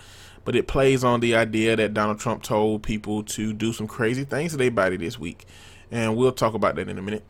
but 0.45 0.55
it 0.55 0.68
plays 0.68 1.03
on 1.03 1.20
the 1.20 1.34
idea 1.34 1.74
that 1.74 1.93
Donald 1.93 2.20
Trump 2.20 2.43
told 2.43 2.82
people 2.82 3.24
to 3.24 3.53
do 3.53 3.72
some 3.72 3.89
crazy 3.89 4.24
things 4.24 4.53
to 4.53 4.59
their 4.59 4.70
body 4.70 4.97
this 4.97 5.18
week 5.18 5.47
and 5.91 6.16
we'll 6.16 6.32
talk 6.32 6.55
about 6.55 6.76
that 6.76 6.89
in 6.89 6.99
a 6.99 7.03
minute. 7.03 7.24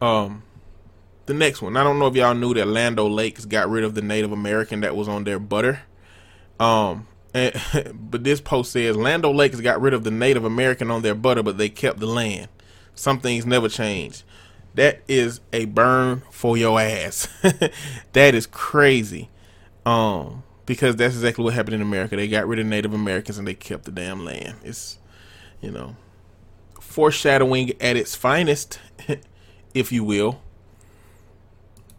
Um, 0.00 0.42
the 1.26 1.34
next 1.34 1.62
one. 1.62 1.76
I 1.76 1.82
don't 1.82 1.98
know 1.98 2.06
if 2.06 2.14
y'all 2.14 2.34
knew 2.34 2.54
that 2.54 2.66
Land 2.66 2.98
Lakes 2.98 3.44
got 3.44 3.68
rid 3.68 3.84
of 3.84 3.94
the 3.94 4.02
Native 4.02 4.32
American 4.32 4.80
that 4.80 4.96
was 4.96 5.08
on 5.08 5.24
their 5.24 5.38
butter. 5.38 5.82
Um, 6.60 7.06
and, 7.32 7.54
but 8.10 8.24
this 8.24 8.40
post 8.40 8.72
says 8.72 8.96
Land 8.96 9.24
Lakes 9.24 9.60
got 9.60 9.80
rid 9.80 9.94
of 9.94 10.04
the 10.04 10.10
Native 10.10 10.44
American 10.44 10.90
on 10.90 11.02
their 11.02 11.14
butter, 11.14 11.42
but 11.42 11.58
they 11.58 11.68
kept 11.68 12.00
the 12.00 12.06
land. 12.06 12.48
Some 12.94 13.20
things 13.20 13.44
never 13.44 13.68
change. 13.68 14.22
That 14.74 15.02
is 15.08 15.40
a 15.52 15.66
burn 15.66 16.22
for 16.30 16.56
your 16.56 16.80
ass. 16.80 17.28
that 18.12 18.34
is 18.34 18.46
crazy. 18.46 19.30
Um, 19.86 20.42
because 20.66 20.96
that's 20.96 21.14
exactly 21.14 21.44
what 21.44 21.54
happened 21.54 21.74
in 21.74 21.82
America. 21.82 22.16
They 22.16 22.28
got 22.28 22.46
rid 22.46 22.58
of 22.58 22.66
Native 22.66 22.94
Americans 22.94 23.38
and 23.38 23.46
they 23.46 23.54
kept 23.54 23.84
the 23.84 23.92
damn 23.92 24.24
land. 24.24 24.56
It's, 24.64 24.98
you 25.60 25.70
know, 25.70 25.96
foreshadowing 26.94 27.72
at 27.80 27.96
its 27.96 28.14
finest, 28.14 28.78
if 29.74 29.90
you 29.90 30.04
will. 30.04 30.40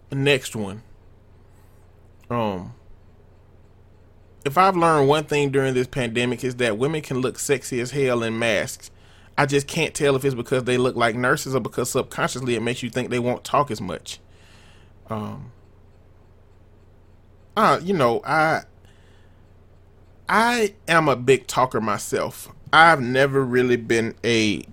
Next 0.10 0.56
one. 0.56 0.84
Um, 2.30 2.74
if 4.46 4.58
I've 4.58 4.78
learned 4.78 5.10
one 5.10 5.26
thing 5.26 5.52
during 5.52 5.74
this 5.74 5.88
pandemic 5.88 6.46
is 6.46 6.56
that 6.56 6.78
women 6.78 7.02
can 7.02 7.18
look 7.18 7.40
sexy 7.40 7.82
as 7.82 7.92
hell 7.92 8.24
in 8.24 8.40
masks. 8.40 8.90
I 9.38 9.46
just 9.46 9.68
can't 9.68 9.94
tell 9.94 10.16
if 10.16 10.24
it's 10.24 10.34
because 10.34 10.64
they 10.64 10.78
look 10.78 10.96
like 10.96 11.18
nurses 11.18 11.54
or 11.56 11.60
because 11.60 11.90
subconsciously 11.90 12.56
it 12.56 12.62
makes 12.62 12.82
you 12.82 12.90
think 12.90 13.10
they 13.10 13.20
won't 13.20 13.44
talk 13.44 13.70
as 13.70 13.82
much. 13.82 14.22
Um, 15.10 15.52
uh, 17.58 17.82
you 17.84 17.94
know, 17.94 18.22
I 18.24 18.62
I 20.30 20.76
am 20.88 21.10
a 21.10 21.18
big 21.18 21.48
talker 21.48 21.82
myself. 21.82 22.48
I've 22.72 23.02
never 23.02 23.44
really 23.44 23.76
been 23.76 24.16
a 24.24 24.64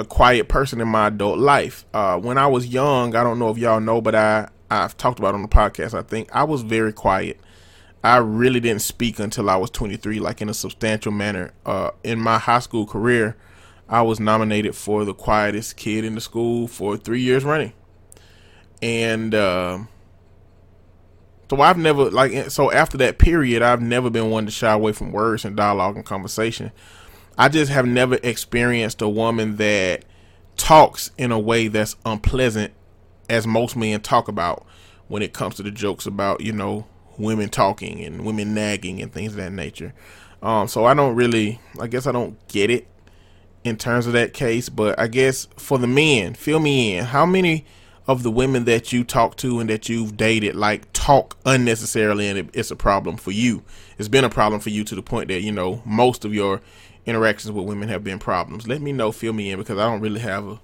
a 0.00 0.04
quiet 0.04 0.48
person 0.48 0.80
in 0.80 0.88
my 0.88 1.06
adult 1.08 1.38
life. 1.38 1.84
Uh, 1.94 2.18
when 2.18 2.38
I 2.38 2.46
was 2.46 2.66
young, 2.66 3.14
I 3.14 3.22
don't 3.22 3.38
know 3.38 3.50
if 3.50 3.58
y'all 3.58 3.80
know, 3.80 4.00
but 4.00 4.14
I 4.14 4.48
I've 4.70 4.96
talked 4.96 5.18
about 5.18 5.34
on 5.34 5.42
the 5.42 5.48
podcast. 5.48 5.94
I 5.94 6.02
think 6.02 6.28
I 6.34 6.44
was 6.44 6.62
very 6.62 6.92
quiet. 6.92 7.38
I 8.02 8.16
really 8.16 8.60
didn't 8.60 8.82
speak 8.82 9.18
until 9.18 9.50
I 9.50 9.56
was 9.56 9.70
23, 9.70 10.20
like 10.20 10.40
in 10.40 10.48
a 10.48 10.54
substantial 10.54 11.12
manner. 11.12 11.52
Uh, 11.66 11.90
in 12.02 12.18
my 12.18 12.38
high 12.38 12.60
school 12.60 12.86
career, 12.86 13.36
I 13.88 14.02
was 14.02 14.18
nominated 14.18 14.74
for 14.74 15.04
the 15.04 15.12
quietest 15.12 15.76
kid 15.76 16.04
in 16.04 16.14
the 16.14 16.20
school 16.20 16.66
for 16.66 16.96
three 16.96 17.20
years 17.20 17.44
running, 17.44 17.74
and 18.80 19.34
uh, 19.34 19.80
so 21.50 21.60
I've 21.60 21.76
never 21.76 22.10
like 22.10 22.50
so 22.50 22.72
after 22.72 22.96
that 22.98 23.18
period, 23.18 23.60
I've 23.60 23.82
never 23.82 24.08
been 24.08 24.30
one 24.30 24.46
to 24.46 24.52
shy 24.52 24.72
away 24.72 24.92
from 24.92 25.12
words 25.12 25.44
and 25.44 25.56
dialogue 25.56 25.96
and 25.96 26.04
conversation. 26.04 26.70
I 27.38 27.48
just 27.48 27.70
have 27.72 27.86
never 27.86 28.18
experienced 28.22 29.00
a 29.02 29.08
woman 29.08 29.56
that 29.56 30.04
talks 30.56 31.10
in 31.16 31.32
a 31.32 31.38
way 31.38 31.68
that's 31.68 31.96
unpleasant 32.04 32.72
as 33.28 33.46
most 33.46 33.76
men 33.76 34.00
talk 34.00 34.28
about 34.28 34.66
when 35.08 35.22
it 35.22 35.32
comes 35.32 35.56
to 35.56 35.62
the 35.62 35.70
jokes 35.70 36.06
about, 36.06 36.40
you 36.40 36.52
know, 36.52 36.86
women 37.16 37.48
talking 37.48 38.00
and 38.04 38.24
women 38.24 38.54
nagging 38.54 39.00
and 39.00 39.12
things 39.12 39.32
of 39.32 39.36
that 39.36 39.52
nature. 39.52 39.92
Um, 40.42 40.68
so 40.68 40.84
I 40.84 40.94
don't 40.94 41.14
really, 41.14 41.60
I 41.80 41.86
guess 41.86 42.06
I 42.06 42.12
don't 42.12 42.36
get 42.48 42.70
it 42.70 42.86
in 43.64 43.76
terms 43.76 44.06
of 44.06 44.14
that 44.14 44.32
case, 44.32 44.68
but 44.68 44.98
I 44.98 45.06
guess 45.06 45.46
for 45.56 45.78
the 45.78 45.86
men, 45.86 46.34
fill 46.34 46.60
me 46.60 46.96
in. 46.96 47.04
How 47.04 47.26
many 47.26 47.66
of 48.06 48.22
the 48.22 48.30
women 48.30 48.64
that 48.64 48.92
you 48.92 49.04
talk 49.04 49.36
to 49.36 49.60
and 49.60 49.68
that 49.68 49.88
you've 49.88 50.16
dated 50.16 50.56
like 50.56 50.90
talk 50.92 51.36
unnecessarily 51.44 52.26
and 52.26 52.38
it, 52.38 52.50
it's 52.54 52.70
a 52.70 52.76
problem 52.76 53.16
for 53.16 53.32
you? 53.32 53.62
It's 53.98 54.08
been 54.08 54.24
a 54.24 54.30
problem 54.30 54.60
for 54.60 54.70
you 54.70 54.84
to 54.84 54.94
the 54.94 55.02
point 55.02 55.28
that, 55.28 55.42
you 55.42 55.52
know, 55.52 55.82
most 55.84 56.24
of 56.24 56.34
your 56.34 56.60
interactions 57.06 57.52
with 57.52 57.66
women 57.66 57.88
have 57.88 58.04
been 58.04 58.18
problems. 58.18 58.68
Let 58.68 58.80
me 58.80 58.92
know, 58.92 59.12
fill 59.12 59.32
me 59.32 59.50
in 59.50 59.58
because 59.58 59.78
I 59.78 59.90
don't 59.90 60.00
really 60.00 60.20
have 60.20 60.46
a 60.46 60.60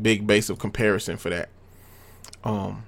big 0.00 0.26
base 0.26 0.48
of 0.48 0.58
comparison 0.58 1.16
for 1.16 1.30
that. 1.30 1.48
Um 2.44 2.84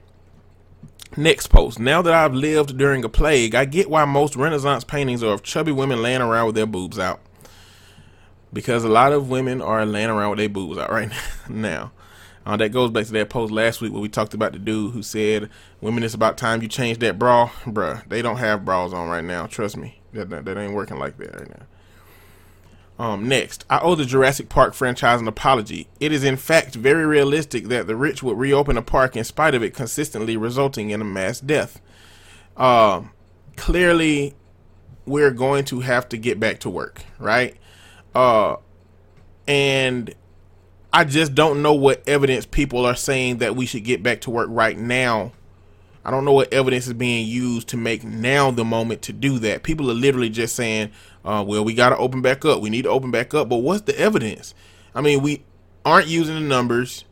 next 1.17 1.49
post. 1.49 1.79
Now 1.79 2.03
that 2.03 2.13
I've 2.13 2.35
lived 2.35 2.77
during 2.77 3.05
a 3.05 3.09
plague, 3.09 3.55
I 3.55 3.65
get 3.65 3.91
why 3.91 4.05
most 4.05 4.37
Renaissance 4.37 4.85
paintings 4.85 5.23
are 5.23 5.33
of 5.33 5.43
chubby 5.43 5.73
women 5.73 6.03
laying 6.03 6.21
around 6.21 6.47
with 6.47 6.55
their 6.55 6.67
boobs 6.67 6.99
out. 6.99 7.21
Because 8.53 8.85
a 8.85 8.89
lot 8.89 9.13
of 9.13 9.29
women 9.29 9.61
are 9.61 9.85
laying 9.85 10.11
around 10.11 10.31
with 10.31 10.39
their 10.39 10.49
boobs 10.49 10.79
out 10.79 10.91
right 10.91 11.11
now. 11.49 11.93
Uh, 12.47 12.57
that 12.59 12.71
goes 12.71 12.91
back 12.91 13.07
to 13.07 13.13
that 13.13 13.31
post 13.31 13.51
last 13.51 13.81
week 13.81 13.91
where 13.91 14.03
we 14.03 14.09
talked 14.09 14.35
about 14.35 14.53
the 14.53 14.59
dude 14.59 14.93
who 14.93 15.03
said, 15.03 15.49
"Women, 15.81 16.03
it's 16.03 16.13
about 16.13 16.37
time 16.37 16.61
you 16.61 16.69
change 16.69 16.99
that 16.99 17.19
bra, 17.19 17.49
bruh. 17.65 18.07
They 18.09 18.21
don't 18.21 18.37
have 18.37 18.67
bras 18.67 18.93
on 18.93 19.09
right 19.09 19.25
now. 19.25 19.47
Trust 19.47 19.79
me, 19.79 20.01
that 20.13 20.29
that, 20.29 20.45
that 20.45 20.59
ain't 20.59 20.75
working 20.75 20.99
like 20.99 21.17
that 21.19 21.35
right 21.35 21.49
now." 21.49 21.67
Um, 22.99 23.29
next, 23.29 23.65
I 23.69 23.81
owe 23.81 23.97
the 23.97 24.05
Jurassic 24.05 24.49
Park 24.49 24.73
franchise 24.73 25.21
an 25.21 25.27
apology. 25.27 25.89
It 25.99 26.13
is 26.13 26.23
in 26.23 26.37
fact 26.37 26.77
very 26.77 27.05
realistic 27.05 27.67
that 27.69 27.87
the 27.87 27.97
rich 27.97 28.23
would 28.23 28.39
reopen 28.39 28.77
a 28.77 28.83
park 28.83 29.17
in 29.17 29.25
spite 29.25 29.55
of 29.55 29.63
it 29.63 29.75
consistently 29.75 30.37
resulting 30.37 30.91
in 30.91 31.01
a 31.01 31.05
mass 31.05 31.41
death. 31.41 31.81
Uh, 32.57 33.03
clearly, 33.57 34.35
we're 35.07 35.33
going 35.33 35.65
to 35.65 35.81
have 35.81 36.09
to 36.11 36.17
get 36.17 36.39
back 36.39 36.61
to 36.61 36.71
work, 36.71 37.03
right? 37.19 37.57
Uh, 38.15 38.57
and 39.49 40.15
I 40.93 41.03
just 41.03 41.35
don't 41.35 41.63
know 41.63 41.75
what 41.75 42.09
evidence 42.09 42.47
people 42.47 42.87
are 42.87 42.95
saying 42.95 43.39
that 43.39 43.57
we 43.57 43.67
should 43.67 43.83
get 43.83 44.05
back 44.05 44.21
to 44.23 44.31
work 44.31 44.49
right 44.51 44.79
now 44.79 45.33
I 46.05 46.11
don't 46.11 46.27
know 46.27 46.33
what 46.33 46.53
evidence 46.53 46.87
is 46.87 46.93
being 46.93 47.27
used 47.27 47.69
to 47.69 47.79
make 47.79 48.05
now 48.05 48.51
the 48.51 48.65
moment 48.65 49.01
to 49.03 49.13
do 49.13 49.39
that. 49.39 49.63
People 49.63 49.91
are 49.91 49.95
literally 49.95 50.29
just 50.29 50.55
saying, 50.55 50.91
uh, 51.25 51.45
well, 51.47 51.65
we 51.65 51.75
got 51.75 51.91
to 51.91 51.97
open 51.97 52.23
back 52.23 52.45
up. 52.45 52.61
We 52.61 52.71
need 52.71 52.83
to 52.83 52.91
open 52.91 53.11
back 53.11 53.33
up. 53.35 53.49
But 53.49 53.59
what's 53.59 53.83
the 53.83 53.99
evidence? 53.99 54.55
I 54.95 55.01
mean, 55.01 55.23
we 55.23 55.43
aren't 55.85 56.07
using 56.07 56.35
the 56.35 56.41
numbers. 56.41 57.05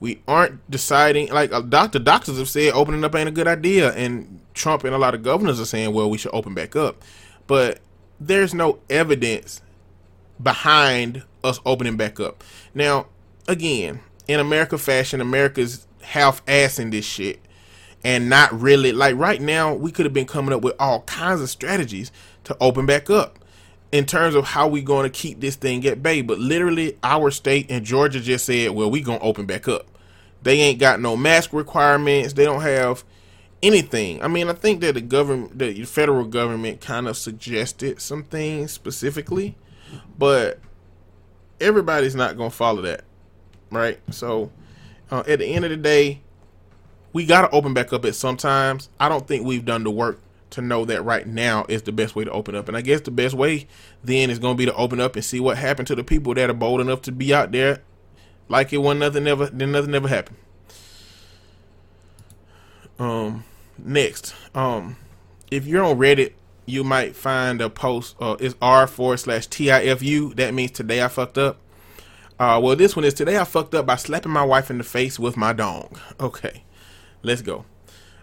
We 0.00 0.22
aren't 0.26 0.68
deciding. 0.70 1.28
Like 1.28 1.52
uh, 1.52 1.60
doctor, 1.60 1.98
doctors 1.98 2.38
have 2.38 2.48
said 2.48 2.72
opening 2.72 3.04
up 3.04 3.14
ain't 3.14 3.28
a 3.28 3.32
good 3.32 3.46
idea. 3.46 3.92
And 3.92 4.40
Trump 4.54 4.84
and 4.84 4.94
a 4.94 4.98
lot 4.98 5.14
of 5.14 5.22
governors 5.22 5.60
are 5.60 5.66
saying, 5.66 5.92
well, 5.92 6.10
we 6.10 6.18
should 6.18 6.34
open 6.34 6.54
back 6.54 6.74
up. 6.74 7.02
But 7.46 7.80
there's 8.18 8.54
no 8.54 8.80
evidence 8.90 9.62
behind 10.42 11.22
us 11.44 11.60
opening 11.64 11.96
back 11.96 12.18
up. 12.18 12.42
Now, 12.74 13.06
again, 13.46 14.00
in 14.26 14.40
America 14.40 14.78
fashion, 14.78 15.20
America's 15.20 15.86
half 16.02 16.44
assing 16.46 16.90
this 16.90 17.04
shit 17.04 17.40
and 18.02 18.28
not 18.28 18.58
really 18.58 18.92
like 18.92 19.16
right 19.16 19.40
now 19.40 19.74
we 19.74 19.92
could 19.92 20.06
have 20.06 20.14
been 20.14 20.26
coming 20.26 20.54
up 20.54 20.62
with 20.62 20.74
all 20.78 21.02
kinds 21.02 21.40
of 21.40 21.50
strategies 21.50 22.10
to 22.44 22.56
open 22.60 22.86
back 22.86 23.10
up 23.10 23.38
in 23.92 24.06
terms 24.06 24.34
of 24.34 24.44
how 24.44 24.68
we 24.68 24.82
going 24.82 25.04
to 25.04 25.10
keep 25.10 25.40
this 25.40 25.56
thing 25.56 25.84
at 25.86 26.02
bay 26.02 26.22
but 26.22 26.38
literally 26.38 26.96
our 27.02 27.30
state 27.30 27.66
and 27.70 27.84
georgia 27.84 28.20
just 28.20 28.46
said 28.46 28.70
well 28.70 28.90
we 28.90 29.00
going 29.00 29.18
to 29.18 29.24
open 29.24 29.46
back 29.46 29.68
up. 29.68 29.86
They 30.42 30.60
ain't 30.60 30.78
got 30.78 31.00
no 31.00 31.18
mask 31.18 31.52
requirements. 31.52 32.32
They 32.32 32.46
don't 32.46 32.62
have 32.62 33.04
anything. 33.62 34.22
I 34.22 34.28
mean 34.28 34.48
i 34.48 34.52
think 34.52 34.80
that 34.80 34.94
the 34.94 35.00
government 35.00 35.58
the 35.58 35.84
federal 35.84 36.24
government 36.24 36.80
kind 36.80 37.08
of 37.08 37.16
suggested 37.16 38.00
some 38.00 38.24
things 38.24 38.72
specifically 38.72 39.56
but 40.18 40.60
everybody's 41.60 42.14
not 42.14 42.36
going 42.36 42.50
to 42.50 42.56
follow 42.56 42.82
that 42.82 43.04
right? 43.70 43.98
So 44.10 44.50
uh, 45.10 45.22
at 45.26 45.38
the 45.38 45.46
end 45.46 45.64
of 45.64 45.70
the 45.70 45.76
day 45.76 46.20
we 47.12 47.26
got 47.26 47.42
to 47.42 47.50
open 47.50 47.74
back 47.74 47.92
up 47.92 48.04
at 48.04 48.14
sometimes. 48.14 48.88
I 49.00 49.08
don't 49.08 49.26
think 49.26 49.44
we've 49.44 49.64
done 49.64 49.84
the 49.84 49.90
work 49.90 50.20
to 50.50 50.60
know 50.60 50.84
that 50.84 51.02
right 51.02 51.26
now 51.26 51.64
is 51.68 51.82
the 51.82 51.92
best 51.92 52.14
way 52.16 52.24
to 52.24 52.30
open 52.30 52.54
up. 52.54 52.68
And 52.68 52.76
I 52.76 52.80
guess 52.80 53.00
the 53.00 53.10
best 53.10 53.34
way 53.34 53.66
then 54.02 54.30
is 54.30 54.38
going 54.38 54.56
to 54.56 54.58
be 54.58 54.66
to 54.66 54.74
open 54.74 55.00
up 55.00 55.16
and 55.16 55.24
see 55.24 55.40
what 55.40 55.58
happened 55.58 55.88
to 55.88 55.94
the 55.94 56.04
people 56.04 56.34
that 56.34 56.50
are 56.50 56.54
bold 56.54 56.80
enough 56.80 57.02
to 57.02 57.12
be 57.12 57.32
out 57.32 57.52
there 57.52 57.82
like 58.50 58.72
it 58.72 58.78
was 58.78 58.98
nothing 58.98 59.26
ever 59.26 59.46
then 59.46 59.72
nothing 59.72 59.94
ever 59.94 60.08
happened. 60.08 60.36
Um 62.98 63.44
next, 63.78 64.34
um 64.54 64.96
if 65.50 65.66
you're 65.66 65.84
on 65.84 65.96
Reddit, 65.96 66.32
you 66.66 66.84
might 66.84 67.16
find 67.16 67.62
a 67.62 67.70
post 67.70 68.16
uh 68.20 68.36
it's 68.40 68.56
R 68.60 68.86
forward 68.86 69.18
slash 69.18 69.48
TIFU. 69.48 70.36
That 70.36 70.52
means 70.52 70.72
today 70.72 71.02
I 71.02 71.08
fucked 71.08 71.38
up. 71.38 71.58
Uh 72.38 72.60
well 72.62 72.76
this 72.76 72.96
one 72.96 73.04
is 73.04 73.14
today 73.14 73.38
I 73.38 73.44
fucked 73.44 73.74
up 73.74 73.86
by 73.86 73.96
slapping 73.96 74.32
my 74.32 74.44
wife 74.44 74.68
in 74.68 74.78
the 74.78 74.84
face 74.84 75.18
with 75.18 75.36
my 75.36 75.52
dong. 75.52 75.96
Okay. 76.18 76.64
Let's 77.22 77.42
go. 77.42 77.64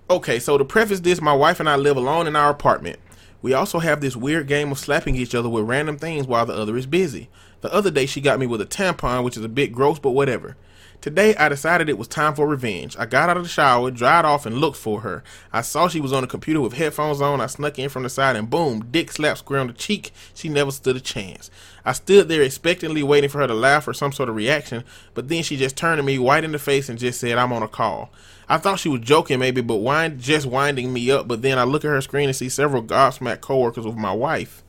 Okay, 0.10 0.40
so 0.40 0.58
to 0.58 0.64
preface 0.64 1.02
this, 1.02 1.20
my 1.20 1.34
wife 1.34 1.60
and 1.60 1.68
I 1.68 1.76
live 1.76 1.98
alone 1.98 2.28
in 2.28 2.36
our 2.38 2.50
apartment. 2.50 2.98
We 3.42 3.52
also 3.52 3.80
have 3.80 4.00
this 4.00 4.16
weird 4.16 4.48
game 4.48 4.72
of 4.72 4.80
slapping 4.80 5.18
each 5.18 5.36
other 5.36 5.50
with 5.50 5.66
random 5.66 5.98
things 5.98 6.26
while 6.26 6.46
the 6.46 6.54
other 6.54 6.78
is 6.78 6.86
busy. 6.86 7.28
The 7.60 7.74
other 7.74 7.92
day, 7.92 8.06
she 8.06 8.22
got 8.22 8.40
me 8.40 8.48
with 8.48 8.62
a 8.62 8.66
tampon, 8.66 9.26
which 9.26 9.36
is 9.36 9.44
a 9.44 9.50
bit 9.50 9.74
gross, 9.74 10.00
but 10.00 10.12
whatever. 10.12 10.56
Today, 11.02 11.36
I 11.36 11.50
decided 11.50 11.90
it 11.90 11.98
was 11.98 12.08
time 12.08 12.36
for 12.36 12.48
revenge. 12.48 12.96
I 12.98 13.06
got 13.06 13.30
out 13.30 13.36
of 13.36 13.44
the 13.44 13.50
shower, 13.50 13.92
dried 13.92 14.24
off, 14.24 14.46
and 14.46 14.60
looked 14.60 14.78
for 14.78 15.02
her. 15.02 15.26
I 15.52 15.62
saw 15.62 15.90
she 15.90 16.00
was 16.00 16.14
on 16.14 16.22
the 16.22 16.28
computer 16.28 16.62
with 16.62 16.74
headphones 16.74 17.20
on. 17.20 17.42
I 17.42 17.48
snuck 17.48 17.78
in 17.78 17.90
from 17.90 18.04
the 18.04 18.10
side, 18.10 18.38
and 18.38 18.50
boom, 18.50 18.88
dick 18.90 19.12
slap 19.12 19.38
square 19.38 19.60
on 19.60 19.68
the 19.68 19.74
cheek. 19.74 20.14
She 20.34 20.48
never 20.48 20.72
stood 20.72 20.96
a 20.96 21.02
chance. 21.02 21.52
I 21.84 21.92
stood 21.92 22.30
there 22.30 22.42
expectantly 22.42 23.04
waiting 23.04 23.30
for 23.30 23.40
her 23.40 23.48
to 23.48 23.54
laugh 23.54 23.86
or 23.90 23.94
some 23.94 24.14
sort 24.14 24.30
of 24.30 24.36
reaction, 24.36 24.86
but 25.14 25.28
then 25.28 25.44
she 25.44 25.58
just 25.58 25.76
turned 25.76 26.00
to 26.00 26.04
me, 26.04 26.18
white 26.18 26.46
in 26.46 26.54
the 26.54 26.60
face, 26.60 26.88
and 26.88 26.98
just 26.98 27.20
said, 27.20 27.38
I'm 27.38 27.52
on 27.52 27.62
a 27.62 27.68
call. 27.68 28.10
I 28.50 28.58
thought 28.58 28.80
she 28.80 28.90
was 28.90 29.02
joking 29.02 29.40
maybe, 29.40 29.62
but 29.62 29.78
wind, 29.78 30.22
just 30.22 30.46
winding 30.46 30.94
me 30.94 31.12
up. 31.12 31.28
But 31.28 31.42
then 31.42 31.60
I 31.60 31.64
look 31.64 31.84
at 31.84 31.90
her 31.90 32.02
screen 32.02 32.30
and 32.30 32.36
see 32.36 32.50
several 32.50 32.82
gobsmacked 32.82 33.42
coworkers 33.42 33.86
with 33.86 33.98
my 33.98 34.14
wife, 34.14 34.64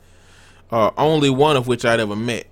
uh, 0.70 0.91
only 0.97 1.31
one 1.31 1.57
of 1.57 1.68
which 1.68 1.85
I'd 1.85 2.01
ever 2.01 2.16
met. 2.16 2.47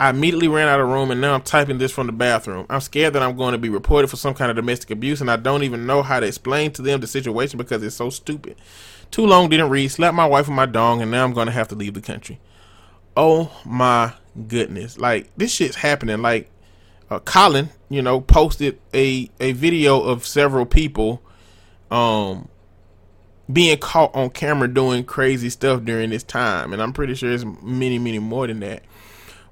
I 0.00 0.10
immediately 0.10 0.48
ran 0.48 0.66
out 0.66 0.80
of 0.80 0.88
room 0.88 1.12
and 1.12 1.20
now 1.20 1.34
I'm 1.34 1.42
typing 1.42 1.78
this 1.78 1.92
from 1.92 2.06
the 2.06 2.12
bathroom. 2.12 2.66
I'm 2.68 2.80
scared 2.80 3.12
that 3.12 3.22
I'm 3.22 3.36
going 3.36 3.52
to 3.52 3.58
be 3.58 3.68
reported 3.68 4.08
for 4.08 4.16
some 4.16 4.34
kind 4.34 4.50
of 4.50 4.56
domestic 4.56 4.90
abuse 4.90 5.20
and 5.20 5.30
I 5.30 5.36
don't 5.36 5.62
even 5.62 5.86
know 5.86 6.02
how 6.02 6.18
to 6.18 6.26
explain 6.26 6.72
to 6.72 6.82
them 6.82 7.00
the 7.00 7.06
situation 7.06 7.56
because 7.56 7.82
it's 7.84 7.94
so 7.94 8.10
stupid. 8.10 8.56
Too 9.12 9.26
long 9.26 9.50
didn't 9.50 9.68
read, 9.68 9.90
slapped 9.90 10.16
my 10.16 10.26
wife 10.26 10.48
with 10.48 10.56
my 10.56 10.64
dong, 10.64 11.02
and 11.02 11.10
now 11.10 11.22
I'm 11.22 11.34
going 11.34 11.46
to 11.46 11.52
have 11.52 11.68
to 11.68 11.74
leave 11.74 11.92
the 11.92 12.00
country. 12.00 12.40
Oh 13.14 13.52
my 13.64 14.14
goodness. 14.48 14.98
Like, 14.98 15.30
this 15.36 15.52
shit's 15.52 15.76
happening. 15.76 16.22
Like, 16.22 16.50
uh, 17.12 17.18
Colin, 17.20 17.68
you 17.88 18.00
know, 18.00 18.20
posted 18.20 18.78
a, 18.94 19.30
a 19.38 19.52
video 19.52 20.00
of 20.00 20.26
several 20.26 20.64
people 20.64 21.22
um, 21.90 22.48
being 23.52 23.76
caught 23.78 24.14
on 24.14 24.30
camera 24.30 24.66
doing 24.66 25.04
crazy 25.04 25.50
stuff 25.50 25.84
during 25.84 26.10
this 26.10 26.22
time. 26.22 26.72
And 26.72 26.80
I'm 26.80 26.92
pretty 26.92 27.14
sure 27.14 27.30
it's 27.30 27.44
many, 27.62 27.98
many 27.98 28.18
more 28.18 28.46
than 28.46 28.60
that. 28.60 28.82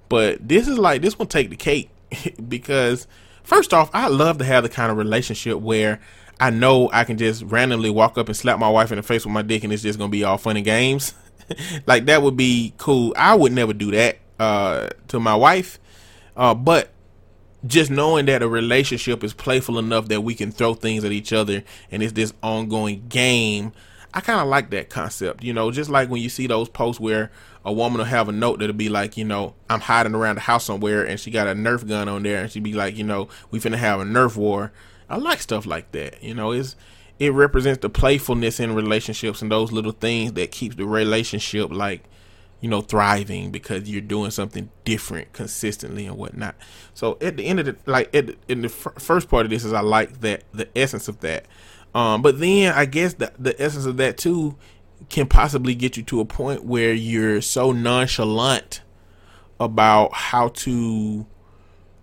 But 0.09 0.49
this 0.49 0.69
is 0.69 0.79
like 0.79 1.03
this 1.03 1.19
will 1.19 1.27
take 1.27 1.51
the 1.51 1.57
cake 1.57 1.91
because 2.49 3.07
first 3.43 3.75
off, 3.75 3.91
I 3.93 4.09
love 4.09 4.39
to 4.39 4.45
have 4.45 4.63
the 4.63 4.71
kind 4.71 4.91
of 4.91 4.97
relationship 4.97 5.59
where 5.59 6.01
I 6.41 6.49
know 6.49 6.89
I 6.93 7.05
can 7.05 7.19
just 7.19 7.43
randomly 7.43 7.91
walk 7.91 8.17
up 8.17 8.29
and 8.29 8.37
slap 8.37 8.59
my 8.59 8.71
wife 8.71 8.91
in 8.91 8.97
the 8.97 9.03
face 9.03 9.27
with 9.27 9.35
my 9.35 9.43
dick 9.43 9.65
and 9.65 9.73
it's 9.73 9.83
just 9.83 9.99
gonna 9.99 10.11
be 10.11 10.25
all 10.25 10.39
fun 10.39 10.57
and 10.57 10.65
games. 10.65 11.13
like 11.87 12.07
that 12.07 12.23
would 12.23 12.39
be 12.39 12.73
cool. 12.79 13.13
I 13.17 13.35
would 13.35 13.53
never 13.53 13.75
do 13.75 13.91
that 13.91 14.19
uh, 14.39 14.89
to 15.09 15.21
my 15.21 15.35
wife. 15.35 15.79
Uh, 16.35 16.55
but 16.55 16.91
just 17.67 17.91
knowing 17.91 18.27
that 18.27 18.43
a 18.43 18.49
relationship 18.49 19.23
is 19.23 19.35
playful 19.35 19.79
enough 19.79 20.09
that 20.09 20.23
we 20.23 20.35
can 20.35 20.51
throw 20.51 20.75
things 20.75 21.05
at 21.05 21.13
each 21.13 21.33
other 21.33 21.63
and 21.91 22.03
it's 22.03 22.13
this 22.13 22.33
ongoing 22.43 23.05
game 23.09 23.73
I 24.13 24.21
kind 24.21 24.41
of 24.41 24.49
like 24.49 24.71
that 24.71 24.91
concept, 24.91 25.45
you 25.45 25.53
know, 25.53 25.71
just 25.71 25.89
like 25.89 26.09
when 26.09 26.21
you 26.21 26.29
see 26.29 26.49
those 26.49 26.69
posts 26.69 27.01
where 27.01 27.31
a 27.65 27.73
woman 27.73 27.99
will 27.99 28.07
have 28.07 28.29
a 28.29 28.33
note 28.33 28.59
that'll 28.59 28.75
be 28.75 28.89
like, 28.89 29.17
you 29.17 29.25
know, 29.25 29.55
I'm 29.69 29.81
hiding 29.81 30.15
around 30.15 30.37
the 30.37 30.41
house 30.41 30.65
somewhere 30.65 31.07
and 31.07 31.21
she 31.21 31.31
got 31.31 31.47
a 31.47 31.55
Nerf 31.55 31.87
gun 31.87 32.09
on 32.09 32.25
there 32.25 32.43
and 32.43 32.51
she'd 32.51 32.65
be 32.65 32.73
like, 32.73 32.97
you 32.97 33.05
know, 33.05 33.29
we 33.51 33.61
finna 33.61 33.77
have 33.77 34.01
a 34.01 34.05
Nerf 34.05 34.37
war. 34.37 34.73
I 35.09 35.17
like 35.17 35.41
stuff 35.41 35.65
like 35.65 35.93
that, 35.93 36.23
you 36.23 36.35
know, 36.35 36.53
it's 36.53 36.75
it 37.19 37.33
represents 37.33 37.83
the 37.83 37.91
playfulness 37.91 38.59
in 38.59 38.75
relationships 38.75 39.43
and 39.43 39.53
those 39.53 39.71
little 39.71 39.93
things 39.93 40.33
that 40.33 40.51
keeps 40.51 40.77
the 40.77 40.87
relationship 40.87 41.71
like, 41.71 42.03
you 42.61 42.69
know, 42.69 42.81
thriving 42.83 43.51
because 43.51 43.89
you're 43.89 44.01
doing 44.01 44.31
something 44.31 44.69
different 44.85 45.33
consistently 45.33 46.07
and 46.07 46.17
whatnot. 46.17 46.55
So 46.95 47.17
at 47.21 47.37
the 47.37 47.47
end 47.47 47.61
of 47.61 47.67
the 47.67 47.77
like 47.87 48.15
at 48.15 48.27
the, 48.29 48.37
in 48.49 48.63
the 48.63 48.69
first 48.69 49.29
part 49.29 49.47
of 49.47 49.51
this 49.51 49.65
is 49.65 49.73
I 49.73 49.81
like 49.81 50.21
that 50.21 50.45
the 50.53 50.69
essence 50.77 51.09
of 51.09 51.21
that. 51.21 51.47
Um, 51.95 52.23
but 52.23 52.39
then 52.39 52.73
I 52.73 52.85
guess 52.85 53.15
the 53.15 53.33
the 53.39 53.61
essence 53.61 53.87
of 53.87 53.97
that 53.97 54.19
too 54.19 54.57
can 55.09 55.27
possibly 55.27 55.75
get 55.75 55.97
you 55.97 56.03
to 56.05 56.21
a 56.21 56.25
point 56.25 56.65
where 56.65 56.93
you're 56.93 57.41
so 57.41 57.73
nonchalant 57.73 58.83
about 59.59 60.13
how 60.13 60.49
to 60.49 61.27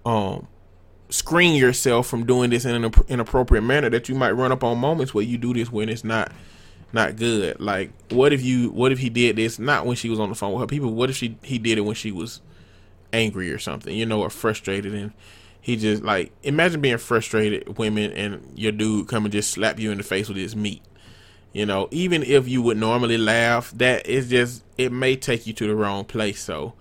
um 0.05 0.47
screen 1.09 1.55
yourself 1.55 2.07
from 2.07 2.25
doing 2.25 2.49
this 2.49 2.65
in 2.65 2.83
an 2.83 2.91
inappropriate 3.07 3.63
manner 3.63 3.89
that 3.89 4.09
you 4.09 4.15
might 4.15 4.31
run 4.31 4.51
up 4.51 4.63
on 4.63 4.77
moments 4.77 5.13
where 5.13 5.23
you 5.23 5.37
do 5.37 5.53
this 5.53 5.71
when 5.71 5.87
it's 5.87 6.03
not 6.03 6.31
not 6.93 7.15
good. 7.15 7.59
Like, 7.59 7.91
what 8.11 8.33
if 8.33 8.41
you? 8.41 8.69
What 8.71 8.91
if 8.91 8.99
he 8.99 9.09
did 9.09 9.35
this 9.35 9.59
not 9.59 9.85
when 9.85 9.95
she 9.95 10.09
was 10.09 10.19
on 10.19 10.29
the 10.29 10.35
phone 10.35 10.53
with 10.53 10.61
her 10.61 10.67
people? 10.67 10.93
What 10.93 11.09
if 11.09 11.17
she 11.17 11.37
he 11.43 11.57
did 11.57 11.77
it 11.77 11.81
when 11.81 11.95
she 11.95 12.11
was 12.11 12.41
angry 13.13 13.51
or 13.51 13.59
something, 13.59 13.95
you 13.95 14.05
know, 14.05 14.21
or 14.21 14.29
frustrated 14.29 14.93
and 14.93 15.13
he 15.61 15.75
just 15.75 16.03
like 16.03 16.31
imagine 16.43 16.79
being 16.79 16.97
frustrated 16.97 17.77
women 17.77 18.11
and 18.13 18.57
your 18.57 18.71
dude 18.71 19.07
come 19.07 19.25
and 19.25 19.31
just 19.33 19.51
slap 19.51 19.79
you 19.79 19.91
in 19.91 19.97
the 19.97 20.03
face 20.03 20.27
with 20.27 20.37
his 20.37 20.55
meat. 20.55 20.81
You 21.53 21.65
know, 21.65 21.87
even 21.91 22.23
if 22.23 22.47
you 22.47 22.61
would 22.61 22.77
normally 22.77 23.17
laugh, 23.17 23.71
that 23.71 24.05
is 24.05 24.29
just 24.29 24.63
it 24.77 24.91
may 24.91 25.15
take 25.15 25.47
you 25.47 25.53
to 25.53 25.67
the 25.67 25.75
wrong 25.75 26.05
place. 26.05 26.41
So, 26.41 26.73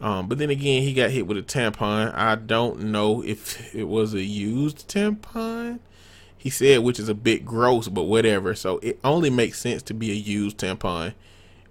um, 0.00 0.28
but 0.28 0.38
then 0.38 0.50
again, 0.50 0.82
he 0.82 0.94
got 0.94 1.10
hit 1.10 1.26
with 1.26 1.36
a 1.36 1.42
tampon. 1.42 2.14
I 2.14 2.34
don't 2.36 2.80
know 2.84 3.22
if 3.22 3.74
it 3.74 3.84
was 3.84 4.14
a 4.14 4.22
used 4.22 4.88
tampon. 4.88 5.80
He 6.44 6.50
said, 6.50 6.84
which 6.84 7.00
is 7.00 7.08
a 7.08 7.14
bit 7.14 7.44
gross, 7.44 7.88
but 7.88 8.04
whatever. 8.04 8.54
So 8.54 8.78
it 8.78 9.00
only 9.02 9.30
makes 9.30 9.58
sense 9.58 9.82
to 9.84 9.94
be 9.94 10.12
a 10.12 10.14
used 10.14 10.58
tampon 10.58 11.14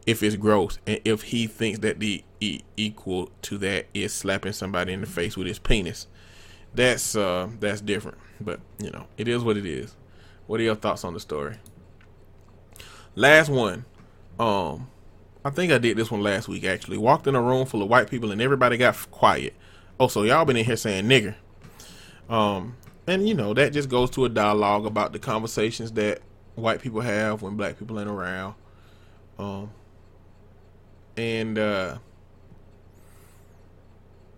if 0.05 0.21
it's 0.21 0.35
gross, 0.35 0.79
and 0.85 0.99
if 1.05 1.21
he 1.21 1.47
thinks 1.47 1.79
that 1.79 2.01
the 2.01 2.25
e- 2.41 2.61
equal 2.75 3.31
to 3.43 3.57
that 3.59 3.85
is 3.93 4.13
slapping 4.13 4.51
somebody 4.51 4.91
in 4.91 4.99
the 4.99 5.07
face 5.07 5.37
with 5.37 5.47
his 5.47 5.59
penis 5.59 6.07
that's 6.73 7.15
uh 7.15 7.49
that's 7.59 7.81
different. 7.81 8.17
But 8.41 8.59
you 8.79 8.91
know, 8.91 9.05
it 9.17 9.27
is 9.27 9.43
what 9.43 9.57
it 9.57 9.65
is. 9.65 9.95
What 10.47 10.59
are 10.59 10.63
your 10.63 10.75
thoughts 10.75 11.03
on 11.03 11.13
the 11.13 11.19
story? 11.19 11.57
Last 13.15 13.49
one. 13.49 13.85
Um 14.39 14.89
I 15.45 15.49
think 15.49 15.71
I 15.71 15.77
did 15.77 15.97
this 15.97 16.09
one 16.09 16.21
last 16.21 16.47
week 16.47 16.63
actually. 16.63 16.97
Walked 16.97 17.27
in 17.27 17.35
a 17.35 17.41
room 17.41 17.65
full 17.65 17.83
of 17.83 17.89
white 17.89 18.09
people 18.09 18.31
and 18.31 18.41
everybody 18.41 18.77
got 18.77 18.95
quiet. 19.11 19.53
Oh, 19.99 20.07
so 20.07 20.23
y'all 20.23 20.45
been 20.45 20.57
in 20.57 20.65
here 20.65 20.75
saying 20.75 21.05
nigger. 21.05 21.35
Um 22.29 22.75
and 23.07 23.27
you 23.27 23.33
know, 23.33 23.53
that 23.53 23.73
just 23.73 23.89
goes 23.89 24.09
to 24.11 24.25
a 24.25 24.29
dialogue 24.29 24.85
about 24.85 25.13
the 25.13 25.19
conversations 25.19 25.91
that 25.93 26.21
white 26.55 26.81
people 26.81 27.01
have 27.01 27.41
when 27.41 27.55
black 27.55 27.77
people 27.79 27.99
ain't 27.99 28.09
around. 28.09 28.55
Um 29.39 29.71
and 31.17 31.57
uh 31.57 31.97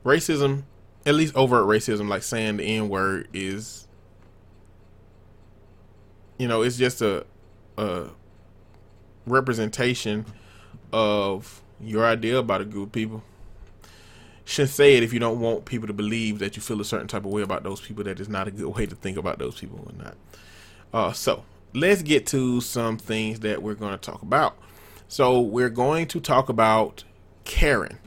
racism 0.04 0.64
at 1.06 1.16
least 1.16 1.36
overt 1.36 1.66
racism, 1.66 2.08
like 2.08 2.24
saying 2.24 2.58
the 2.58 2.64
N 2.64 2.90
word, 2.90 3.28
is 3.34 3.88
you 6.38 6.48
know, 6.48 6.62
it's 6.64 6.78
just 6.78 7.02
a 7.02 7.26
a 7.78 8.08
representation 9.26 10.26
of 10.92 11.62
your 11.80 12.06
idea 12.06 12.38
about 12.38 12.62
a 12.62 12.66
group 12.66 12.88
of 12.88 12.92
people. 12.92 13.24
Shouldn't 14.46 14.72
say 14.72 14.96
it 14.96 15.04
if 15.04 15.12
you 15.12 15.20
don't 15.20 15.40
want 15.40 15.66
people 15.66 15.88
to 15.88 15.94
believe 15.94 16.38
that 16.40 16.56
you 16.56 16.62
feel 16.62 16.80
a 16.80 16.86
certain 16.86 17.08
type 17.08 17.26
of 17.26 17.32
way 17.32 17.42
about 17.42 17.64
those 17.64 17.82
people. 17.82 18.04
That 18.04 18.20
is 18.20 18.30
not 18.30 18.48
a 18.48 18.52
good 18.52 18.68
way 18.76 18.86
to 18.86 18.96
think 18.96 19.18
about 19.18 19.40
those 19.40 19.60
people 19.60 19.80
or 19.86 20.04
not. 20.04 20.16
Uh, 20.94 21.12
so 21.12 21.44
let's 21.74 22.04
get 22.04 22.28
to 22.28 22.62
some 22.62 22.98
things 22.98 23.42
that 23.42 23.62
we're 23.62 23.74
going 23.74 23.92
to 23.92 23.98
talk 23.98 24.22
about. 24.22 24.56
So 25.08 25.42
we're 25.42 25.70
going 25.70 26.08
to 26.08 26.20
talk 26.20 26.48
about 26.48 27.04
Karen. 27.44 27.98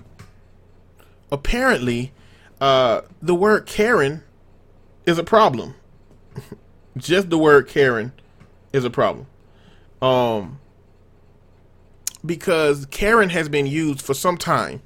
Apparently, 1.30 2.12
uh, 2.61 3.03
the 3.20 3.34
word 3.34 3.66
Karen 3.66 4.22
is 5.07 5.18
a 5.18 5.24
problem. 5.24 5.74
Just 6.97 7.30
the 7.30 7.39
word 7.39 7.68
Karen 7.68 8.12
is 8.72 8.84
a 8.84 8.91
problem. 8.91 9.26
Um, 10.01 10.61
because 12.24 12.86
Karen 12.86 13.30
has 13.30 13.49
been 13.49 13.66
used 13.66 14.03
for 14.03 14.14
some 14.14 14.36
time 14.36 14.82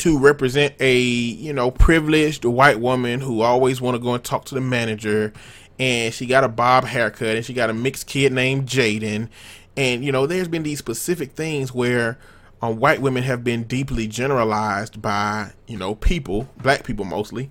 to 0.00 0.18
represent 0.18 0.74
a 0.80 0.98
you 0.98 1.52
know 1.52 1.70
privileged 1.70 2.46
white 2.46 2.80
woman 2.80 3.20
who 3.20 3.42
always 3.42 3.82
want 3.82 3.94
to 3.94 3.98
go 3.98 4.14
and 4.14 4.24
talk 4.24 4.46
to 4.46 4.54
the 4.54 4.60
manager. 4.60 5.32
And 5.78 6.12
she 6.12 6.26
got 6.26 6.44
a 6.44 6.48
bob 6.48 6.84
haircut 6.84 7.36
and 7.36 7.44
she 7.44 7.54
got 7.54 7.70
a 7.70 7.74
mixed 7.74 8.06
kid 8.06 8.32
named 8.32 8.66
Jaden. 8.66 9.28
And 9.76 10.04
you 10.04 10.10
know 10.10 10.26
there's 10.26 10.48
been 10.48 10.62
these 10.62 10.78
specific 10.78 11.32
things 11.32 11.74
where 11.74 12.18
um, 12.62 12.78
white 12.78 13.02
women 13.02 13.22
have 13.24 13.44
been 13.44 13.64
deeply 13.64 14.06
generalized 14.06 15.02
by 15.02 15.52
you 15.66 15.76
know 15.76 15.94
people 15.94 16.48
black 16.58 16.84
people 16.84 17.06
mostly 17.06 17.50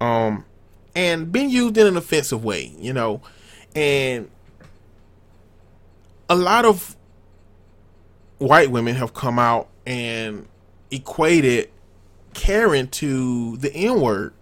um 0.00 0.46
and 0.94 1.30
been 1.30 1.50
used 1.50 1.76
in 1.76 1.86
an 1.86 1.96
offensive 1.96 2.44
way 2.44 2.74
you 2.78 2.92
know. 2.92 3.22
And 3.74 4.30
a 6.28 6.34
lot 6.34 6.64
of 6.66 6.96
white 8.38 8.70
women 8.70 8.96
have 8.96 9.14
come 9.14 9.38
out 9.38 9.68
and 9.86 10.46
equated 10.90 11.70
Karen 12.36 12.86
to 12.88 13.56
the 13.56 13.74
N 13.74 14.00
word. 14.00 14.34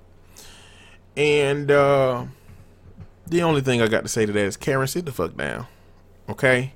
And 1.16 1.70
uh, 1.70 2.26
the 3.26 3.42
only 3.42 3.61
thing 3.61 3.80
I 3.80 3.86
got 3.86 4.03
to 4.03 4.09
say 4.09 4.26
to 4.26 4.32
that 4.32 4.45
is 4.45 4.57
Karen, 4.57 4.86
sit 4.88 5.07
the 5.07 5.12
fuck 5.12 5.36
down. 5.36 5.66
Okay? 6.28 6.74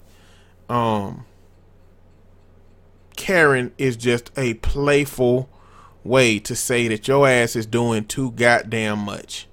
Um 0.68 1.26
Karen 3.16 3.72
is 3.78 3.96
just 3.96 4.30
a 4.36 4.54
playful 4.54 5.50
way 6.04 6.38
to 6.38 6.54
say 6.54 6.86
that 6.86 7.08
your 7.08 7.28
ass 7.28 7.56
is 7.56 7.66
doing 7.66 8.04
too 8.04 8.30
goddamn 8.30 9.00
much. 9.00 9.48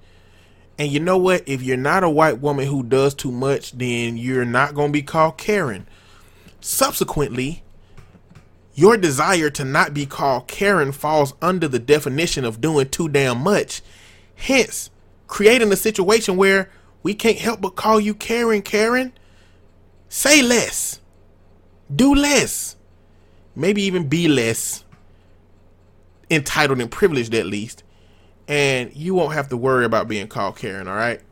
And 0.78 0.92
you 0.92 1.00
know 1.00 1.18
what? 1.18 1.42
If 1.48 1.62
you're 1.62 1.76
not 1.76 2.04
a 2.04 2.08
white 2.08 2.40
woman 2.40 2.68
who 2.68 2.84
does 2.84 3.12
too 3.12 3.32
much, 3.32 3.72
then 3.72 4.16
you're 4.16 4.44
not 4.44 4.74
going 4.74 4.90
to 4.90 4.92
be 4.92 5.02
called 5.02 5.36
Karen. 5.36 5.88
Subsequently, 6.60 7.64
your 8.76 8.98
desire 8.98 9.48
to 9.50 9.64
not 9.64 9.94
be 9.94 10.04
called 10.04 10.46
Karen 10.46 10.92
falls 10.92 11.32
under 11.40 11.66
the 11.66 11.78
definition 11.78 12.44
of 12.44 12.60
doing 12.60 12.88
too 12.88 13.08
damn 13.08 13.38
much. 13.38 13.80
Hence, 14.34 14.90
creating 15.26 15.72
a 15.72 15.76
situation 15.76 16.36
where 16.36 16.70
we 17.02 17.14
can't 17.14 17.38
help 17.38 17.62
but 17.62 17.70
call 17.70 17.98
you 17.98 18.14
Karen, 18.14 18.60
Karen. 18.60 19.14
Say 20.10 20.42
less. 20.42 21.00
Do 21.94 22.14
less. 22.14 22.76
Maybe 23.54 23.82
even 23.82 24.08
be 24.08 24.28
less 24.28 24.84
entitled 26.30 26.80
and 26.80 26.90
privileged 26.90 27.34
at 27.34 27.46
least. 27.46 27.82
And 28.46 28.94
you 28.94 29.14
won't 29.14 29.32
have 29.32 29.48
to 29.48 29.56
worry 29.56 29.86
about 29.86 30.06
being 30.06 30.28
called 30.28 30.56
Karen, 30.56 30.86
all 30.86 30.96
right? 30.96 31.22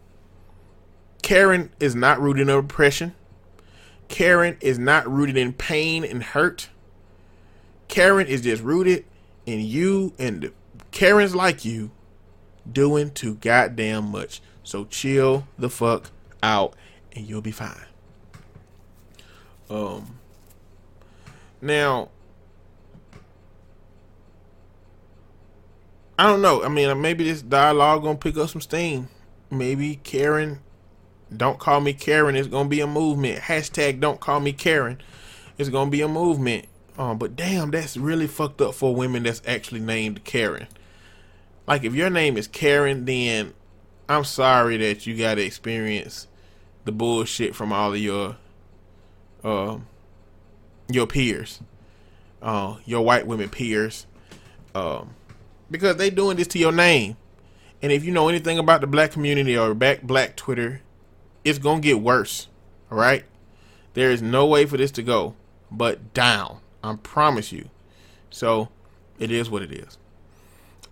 Karen 1.20 1.70
is 1.78 1.95
not 1.95 2.20
rooted 2.20 2.49
in 2.49 2.49
oppression. 2.49 3.14
Karen 4.09 4.57
is 4.62 4.78
not 4.78 5.07
rooted 5.11 5.36
in 5.36 5.53
pain 5.53 6.05
and 6.05 6.22
hurt. 6.22 6.70
Karen 7.95 8.26
is 8.26 8.40
just 8.40 8.61
rooted 8.61 9.05
in 9.47 9.61
you 9.61 10.12
and 10.18 10.51
Karens 10.90 11.32
like 11.32 11.64
you 11.64 11.92
doing 12.70 13.12
too 13.12 13.36
goddamn 13.36 14.11
much. 14.11 14.42
So 14.64 14.86
chill 14.86 15.47
the 15.57 15.70
fuck 15.70 16.11
out 16.42 16.74
and 17.14 17.24
you'll 17.24 17.40
be 17.40 17.53
fine. 17.53 17.86
Um 19.70 20.18
now 21.62 22.09
I 26.18 26.24
don't 26.24 26.42
know. 26.42 26.64
I 26.64 26.68
mean, 26.68 27.01
maybe 27.01 27.22
this 27.22 27.42
dialogue 27.42 28.03
gonna 28.03 28.18
pick 28.18 28.36
up 28.36 28.51
some 28.51 28.61
steam. 28.61 29.09
Maybe 29.53 30.01
Karen, 30.03 30.59
don't 31.36 31.61
call 31.61 31.80
me 31.80 31.92
Karen. 31.92 32.34
It's 32.34 32.49
gonna 32.49 32.68
be 32.68 32.80
a 32.80 32.88
movement. 32.88 33.38
Hashtag 33.42 34.01
don't 34.01 34.18
call 34.18 34.40
me 34.40 34.53
Karen. 34.53 35.01
It's 35.59 35.68
gonna 35.68 35.92
be 35.92 36.01
a 36.01 36.09
movement. 36.09 36.66
Um, 36.97 37.18
but 37.18 37.34
damn, 37.34 37.70
that's 37.70 37.97
really 37.97 38.26
fucked 38.26 38.61
up 38.61 38.74
for 38.74 38.95
women 38.95 39.24
that's 39.24 39.42
actually 39.47 39.80
named 39.80 40.24
Karen. 40.24 40.68
Like, 41.66 41.82
if 41.84 41.95
your 41.95 42.11
name 42.11 42.36
is 42.36 42.47
Karen, 42.47 43.05
then 43.05 43.53
I'm 44.09 44.24
sorry 44.24 44.76
that 44.76 45.07
you 45.07 45.16
got 45.16 45.36
to 45.36 45.42
experience 45.42 46.28
the 46.84 46.92
bullshit 46.92 47.55
from 47.55 47.72
all 47.72 47.92
of 47.92 47.99
your, 47.99 48.36
uh, 49.42 49.78
your 50.88 51.07
peers, 51.07 51.61
uh, 52.42 52.76
your 52.84 53.03
white 53.03 53.26
women 53.26 53.49
peers, 53.49 54.07
um, 54.74 55.14
because 55.70 55.97
they 55.97 56.11
doing 56.11 56.36
this 56.36 56.49
to 56.49 56.59
your 56.59 56.72
name. 56.72 57.16
And 57.82 57.90
if 57.90 58.05
you 58.05 58.12
know 58.12 58.28
anything 58.28 58.59
about 58.59 58.82
the 58.82 58.86
black 58.86 59.11
community 59.12 59.57
or 59.57 59.74
back 59.74 60.03
black 60.03 60.36
Twitter, 60.36 60.82
it's 61.45 61.59
gonna 61.59 61.80
get 61.80 62.01
worse. 62.01 62.49
All 62.90 62.99
right, 62.99 63.24
there 63.95 64.11
is 64.11 64.22
no 64.22 64.47
way 64.47 64.66
for 64.66 64.76
this 64.76 64.90
to 64.92 65.03
go 65.03 65.34
but 65.70 66.14
down. 66.14 66.61
I 66.85 66.97
promise 66.97 67.51
you. 67.51 67.70
So 68.30 68.68
it 69.18 69.30
is 69.30 69.49
what 69.49 69.62
it 69.62 69.72
is. 69.72 69.99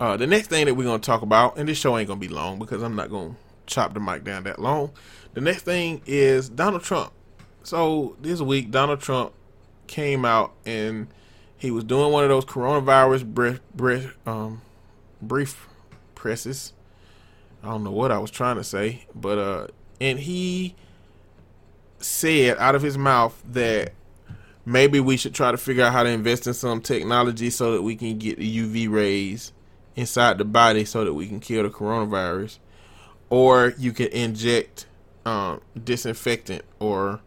Uh, 0.00 0.16
the 0.16 0.26
next 0.26 0.48
thing 0.48 0.66
that 0.66 0.74
we're 0.74 0.84
gonna 0.84 0.98
talk 0.98 1.22
about, 1.22 1.58
and 1.58 1.68
this 1.68 1.78
show 1.78 1.96
ain't 1.98 2.08
gonna 2.08 2.18
be 2.18 2.28
long 2.28 2.58
because 2.58 2.82
I'm 2.82 2.96
not 2.96 3.10
gonna 3.10 3.36
chop 3.66 3.94
the 3.94 4.00
mic 4.00 4.24
down 4.24 4.44
that 4.44 4.58
long. 4.58 4.90
The 5.34 5.40
next 5.40 5.62
thing 5.62 6.02
is 6.06 6.48
Donald 6.48 6.82
Trump. 6.82 7.12
So 7.62 8.16
this 8.20 8.40
week, 8.40 8.70
Donald 8.70 9.00
Trump 9.00 9.32
came 9.86 10.24
out 10.24 10.54
and 10.64 11.08
he 11.56 11.70
was 11.70 11.84
doing 11.84 12.10
one 12.10 12.24
of 12.24 12.30
those 12.30 12.44
coronavirus 12.44 13.26
brief, 13.26 13.60
brief, 13.74 14.16
um, 14.26 14.62
brief 15.20 15.68
presses. 16.14 16.72
I 17.62 17.68
don't 17.68 17.84
know 17.84 17.92
what 17.92 18.10
I 18.10 18.18
was 18.18 18.30
trying 18.30 18.56
to 18.56 18.64
say, 18.64 19.06
but 19.14 19.38
uh, 19.38 19.66
and 20.00 20.18
he 20.18 20.74
said 21.98 22.56
out 22.58 22.74
of 22.74 22.82
his 22.82 22.98
mouth 22.98 23.40
that 23.46 23.92
maybe 24.64 25.00
we 25.00 25.16
should 25.16 25.34
try 25.34 25.50
to 25.50 25.56
figure 25.56 25.84
out 25.84 25.92
how 25.92 26.02
to 26.02 26.08
invest 26.08 26.46
in 26.46 26.54
some 26.54 26.80
technology 26.80 27.50
so 27.50 27.72
that 27.72 27.82
we 27.82 27.96
can 27.96 28.18
get 28.18 28.38
the 28.38 28.58
UV 28.58 28.90
rays 28.90 29.52
inside 29.96 30.38
the 30.38 30.44
body 30.44 30.84
so 30.84 31.04
that 31.04 31.14
we 31.14 31.26
can 31.26 31.40
kill 31.40 31.62
the 31.62 31.70
coronavirus. 31.70 32.58
Or 33.30 33.74
you 33.78 33.92
can 33.92 34.08
inject 34.08 34.86
um, 35.24 35.60
disinfectant 35.82 36.64
or 36.78 37.20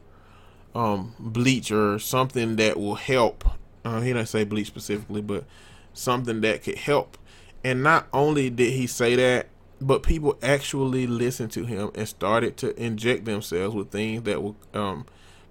um, 0.74 1.16
bleach 1.20 1.72
or 1.72 2.00
something 2.00 2.56
that 2.58 2.78
will 2.78 2.96
help. 2.96 3.44
Uh, 3.84 4.02
he 4.02 4.14
didn't 4.14 4.28
say 4.28 4.44
bleach 4.44 4.68
specifically, 4.68 5.22
but 5.22 5.46
something 5.94 6.42
that 6.42 6.64
could 6.64 6.78
help. 6.78 7.18
And 7.64 7.82
not 7.82 8.08
only 8.14 8.50
did 8.50 8.74
he 8.74 8.86
say 8.88 9.16
that, 9.16 9.48
but 9.82 10.04
people 10.04 10.38
actually 10.42 11.08
listened 11.08 11.52
to 11.54 11.66
him 11.66 11.92
and 11.96 12.08
started 12.08 12.58
to 12.58 12.82
inject 12.82 13.26
themselves 13.26 13.76
with 13.76 13.92
things 13.92 14.24
that 14.24 14.42
were 14.42 14.54
um, 14.74 15.06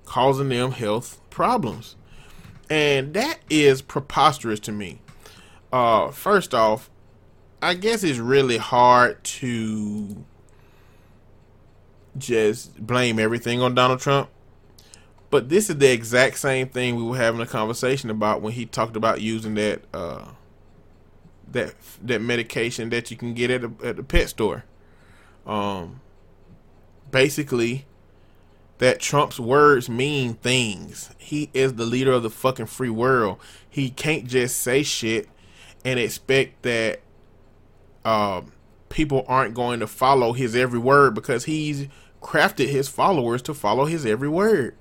causing 0.04 0.48
them 0.48 0.72
health 0.72 1.20
problems. 1.30 1.96
And 2.70 3.14
that 3.14 3.40
is 3.50 3.82
preposterous 3.82 4.60
to 4.60 4.72
me. 4.72 5.00
Uh, 5.72 6.10
first 6.10 6.54
off, 6.54 6.90
I 7.60 7.74
guess 7.74 8.04
it's 8.04 8.18
really 8.18 8.58
hard 8.58 9.22
to 9.24 10.24
just 12.16 12.78
blame 12.86 13.18
everything 13.18 13.60
on 13.60 13.74
Donald 13.74 14.00
Trump. 14.00 14.30
But 15.30 15.48
this 15.48 15.68
is 15.68 15.78
the 15.78 15.90
exact 15.90 16.38
same 16.38 16.68
thing 16.68 16.94
we 16.94 17.02
were 17.02 17.16
having 17.16 17.40
a 17.40 17.46
conversation 17.46 18.08
about 18.08 18.40
when 18.40 18.52
he 18.52 18.66
talked 18.66 18.96
about 18.96 19.20
using 19.20 19.54
that 19.54 19.82
uh, 19.92 20.26
that 21.50 21.74
that 22.02 22.20
medication 22.20 22.90
that 22.90 23.10
you 23.10 23.16
can 23.16 23.34
get 23.34 23.50
at 23.50 23.64
a, 23.64 23.72
at 23.82 23.96
the 23.96 24.04
pet 24.04 24.28
store. 24.28 24.64
Um, 25.44 26.00
basically, 27.10 27.86
that 28.78 29.00
Trump's 29.00 29.38
words 29.38 29.88
mean 29.88 30.34
things. 30.34 31.10
He 31.18 31.50
is 31.54 31.74
the 31.74 31.86
leader 31.86 32.12
of 32.12 32.22
the 32.22 32.30
fucking 32.30 32.66
free 32.66 32.90
world. 32.90 33.38
He 33.68 33.90
can't 33.90 34.26
just 34.26 34.60
say 34.60 34.82
shit 34.82 35.28
and 35.84 35.98
expect 35.98 36.62
that 36.62 37.00
uh, 38.04 38.42
people 38.88 39.24
aren't 39.28 39.54
going 39.54 39.80
to 39.80 39.86
follow 39.86 40.32
his 40.32 40.56
every 40.56 40.78
word 40.78 41.14
because 41.14 41.44
he's 41.44 41.88
crafted 42.22 42.68
his 42.68 42.88
followers 42.88 43.42
to 43.42 43.54
follow 43.54 43.84
his 43.84 44.04
every 44.06 44.28
word. 44.28 44.76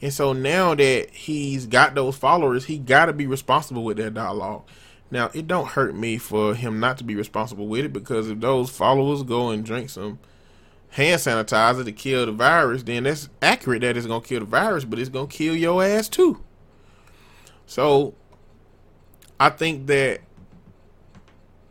And 0.00 0.12
so 0.12 0.32
now 0.32 0.74
that 0.74 1.10
he's 1.10 1.66
got 1.66 1.94
those 1.94 2.16
followers, 2.16 2.64
he 2.64 2.78
got 2.78 3.06
to 3.06 3.12
be 3.12 3.26
responsible 3.26 3.84
with 3.84 3.98
that 3.98 4.14
dialogue. 4.14 4.64
Now, 5.10 5.30
it 5.32 5.46
don't 5.46 5.68
hurt 5.68 5.94
me 5.94 6.18
for 6.18 6.54
him 6.54 6.80
not 6.80 6.98
to 6.98 7.04
be 7.04 7.14
responsible 7.14 7.68
with 7.68 7.84
it 7.84 7.92
because 7.92 8.28
if 8.28 8.40
those 8.40 8.70
followers 8.70 9.22
go 9.22 9.50
and 9.50 9.64
drink 9.64 9.90
some 9.90 10.18
hand 10.92 11.20
sanitizer 11.20 11.84
to 11.84 11.92
kill 11.92 12.26
the 12.26 12.32
virus, 12.32 12.82
then 12.82 13.04
that's 13.04 13.28
accurate 13.40 13.80
that 13.80 13.96
it's 13.96 14.06
gonna 14.06 14.20
kill 14.20 14.40
the 14.40 14.46
virus, 14.46 14.84
but 14.84 14.98
it's 14.98 15.08
gonna 15.08 15.26
kill 15.26 15.56
your 15.56 15.82
ass 15.82 16.08
too. 16.08 16.42
So 17.66 18.14
I 19.40 19.48
think 19.48 19.86
that 19.86 20.20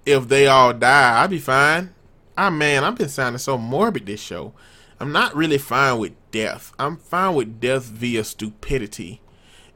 if 0.05 0.27
they 0.27 0.47
all 0.47 0.73
die, 0.73 1.23
I'd 1.23 1.29
be 1.29 1.39
fine. 1.39 1.93
Ah 2.35 2.49
man, 2.49 2.83
I've 2.83 2.95
been 2.95 3.09
sounding 3.09 3.37
so 3.37 3.57
morbid 3.57 4.07
this 4.07 4.19
show. 4.19 4.53
I'm 4.99 5.11
not 5.11 5.35
really 5.35 5.59
fine 5.59 5.99
with 5.99 6.13
death. 6.31 6.73
I'm 6.79 6.97
fine 6.97 7.35
with 7.35 7.59
death 7.59 7.83
via 7.83 8.23
stupidity. 8.23 9.21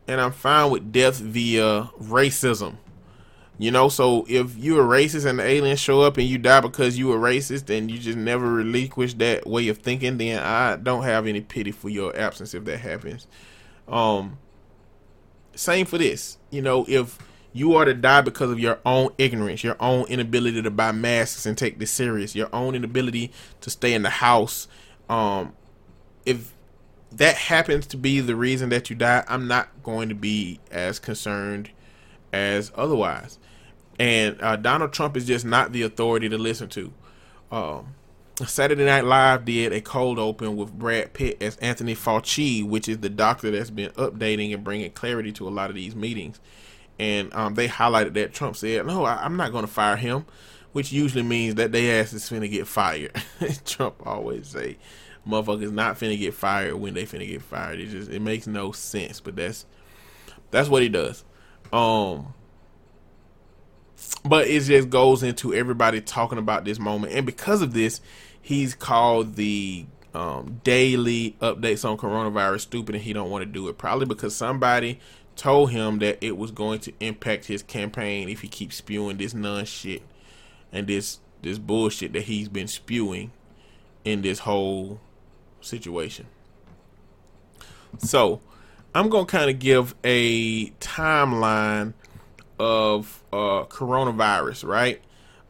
And 0.07 0.19
I'm 0.21 0.31
fine 0.31 0.71
with 0.71 0.91
death 0.91 1.17
via 1.17 1.89
racism. 1.99 2.77
You 3.57 3.71
know, 3.71 3.87
so 3.87 4.25
if 4.27 4.57
you're 4.57 4.83
racist 4.83 5.25
and 5.25 5.39
the 5.39 5.43
aliens 5.43 5.79
show 5.79 6.01
up 6.01 6.17
and 6.17 6.27
you 6.27 6.37
die 6.37 6.59
because 6.59 6.97
you 6.97 7.07
were 7.07 7.17
racist 7.17 7.75
and 7.75 7.89
you 7.89 7.97
just 7.97 8.17
never 8.17 8.51
relinquish 8.51 9.13
that 9.15 9.47
way 9.47 9.69
of 9.69 9.77
thinking, 9.77 10.17
then 10.17 10.43
I 10.43 10.75
don't 10.75 11.03
have 11.03 11.25
any 11.25 11.39
pity 11.39 11.71
for 11.71 11.87
your 11.87 12.15
absence 12.17 12.53
if 12.53 12.65
that 12.65 12.79
happens. 12.79 13.27
Um 13.87 14.39
same 15.55 15.85
for 15.85 15.97
this. 15.97 16.37
You 16.51 16.61
know, 16.61 16.85
if 16.87 17.17
you 17.53 17.75
are 17.75 17.85
to 17.85 17.93
die 17.93 18.19
because 18.21 18.51
of 18.51 18.59
your 18.59 18.79
own 18.85 19.09
ignorance, 19.17 19.63
your 19.63 19.77
own 19.79 20.05
inability 20.07 20.61
to 20.61 20.69
buy 20.69 20.91
masks 20.91 21.45
and 21.45 21.57
take 21.57 21.79
this 21.79 21.91
serious, 21.91 22.35
your 22.35 22.49
own 22.53 22.75
inability 22.75 23.31
to 23.61 23.69
stay 23.69 23.93
in 23.93 24.01
the 24.01 24.09
house. 24.09 24.67
Um, 25.07 25.53
if 26.25 26.53
that 27.13 27.37
happens 27.37 27.87
to 27.87 27.97
be 27.97 28.19
the 28.19 28.35
reason 28.35 28.67
that 28.69 28.89
you 28.89 28.95
die, 28.97 29.23
I'm 29.29 29.47
not 29.47 29.69
going 29.83 30.09
to 30.09 30.15
be 30.15 30.59
as 30.69 30.99
concerned 30.99 31.69
as 32.33 32.73
otherwise. 32.75 33.39
And 33.99 34.41
uh, 34.41 34.55
Donald 34.57 34.93
Trump 34.93 35.15
is 35.15 35.25
just 35.25 35.45
not 35.45 35.71
the 35.71 35.83
authority 35.83 36.29
to 36.29 36.37
listen 36.37 36.69
to. 36.69 36.93
Um, 37.51 37.95
Saturday 38.45 38.83
Night 38.83 39.05
Live 39.05 39.45
did 39.45 39.71
a 39.71 39.79
cold 39.79 40.19
open 40.19 40.57
with 40.57 40.73
Brad 40.73 41.13
Pitt 41.13 41.41
as 41.41 41.55
Anthony 41.57 41.95
Fauci, 41.95 42.67
which 42.67 42.89
is 42.89 42.97
the 42.97 43.09
doctor 43.09 43.49
that's 43.49 43.69
been 43.69 43.91
updating 43.91 44.53
and 44.53 44.63
bringing 44.63 44.91
clarity 44.91 45.31
to 45.33 45.47
a 45.47 45.49
lot 45.49 45.69
of 45.69 45.75
these 45.75 45.95
meetings. 45.95 46.41
And 46.99 47.33
um, 47.33 47.55
they 47.55 47.69
highlighted 47.69 48.13
that 48.13 48.33
Trump 48.33 48.57
said, 48.57 48.85
"No, 48.85 49.05
I, 49.05 49.25
am 49.25 49.37
not 49.37 49.53
going 49.53 49.65
to 49.65 49.71
fire 49.71 49.95
him," 49.95 50.25
which 50.73 50.91
usually 50.91 51.23
means 51.23 51.55
that 51.55 51.71
they 51.71 51.97
ass 51.97 52.11
is 52.11 52.29
finna 52.29 52.49
get 52.49 52.67
fired. 52.67 53.11
Trump 53.65 54.05
always 54.05 54.47
say, 54.47 54.77
"Motherfuckers 55.27 55.71
not 55.71 55.97
finna 55.97 56.17
get 56.17 56.33
fired 56.33 56.75
when 56.75 56.93
they 56.93 57.03
finna 57.05 57.27
get 57.27 57.41
fired." 57.41 57.79
It 57.79 57.87
just 57.87 58.11
it 58.11 58.21
makes 58.21 58.47
no 58.47 58.73
sense, 58.73 59.21
but 59.21 59.37
that's 59.37 59.65
that's 60.51 60.67
what 60.67 60.81
he 60.81 60.89
does. 60.89 61.23
Um, 61.71 62.33
but 64.23 64.47
it 64.47 64.61
just 64.61 64.89
goes 64.89 65.23
into 65.23 65.53
everybody 65.53 66.01
talking 66.01 66.37
about 66.37 66.65
this 66.65 66.79
moment, 66.79 67.13
and 67.13 67.25
because 67.25 67.61
of 67.61 67.73
this, 67.73 68.01
he's 68.41 68.75
called 68.75 69.35
the 69.35 69.85
um, 70.13 70.61
daily 70.63 71.35
updates 71.41 71.87
on 71.87 71.97
coronavirus 71.97 72.61
stupid 72.61 72.95
and 72.95 73.03
he 73.03 73.11
don't 73.11 73.29
want 73.29 73.41
to 73.41 73.45
do 73.45 73.67
it 73.67 73.77
probably 73.77 74.05
because 74.05 74.33
somebody 74.33 74.97
told 75.35 75.71
him 75.71 75.99
that 75.99 76.17
it 76.21 76.37
was 76.37 76.51
going 76.51 76.79
to 76.79 76.93
impact 77.01 77.45
his 77.45 77.61
campaign 77.61 78.29
if 78.29 78.39
he 78.39 78.47
keeps 78.47 78.77
spewing 78.77 79.17
this 79.17 79.33
non 79.33 79.65
shit 79.65 80.01
and 80.71 80.87
this 80.87 81.19
this 81.41 81.59
bullshit 81.59 82.13
that 82.13 82.23
he's 82.23 82.47
been 82.47 82.67
spewing 82.67 83.31
in 84.03 84.21
this 84.21 84.39
whole 84.39 84.99
situation. 85.61 86.25
So, 87.97 88.41
I'm 88.93 89.09
to 89.09 89.25
kind 89.25 89.49
of 89.49 89.59
give 89.59 89.95
a 90.03 90.69
timeline 90.71 91.93
of 92.57 93.23
uh 93.35 93.65
coronavirus, 93.65 94.67
right? 94.67 95.01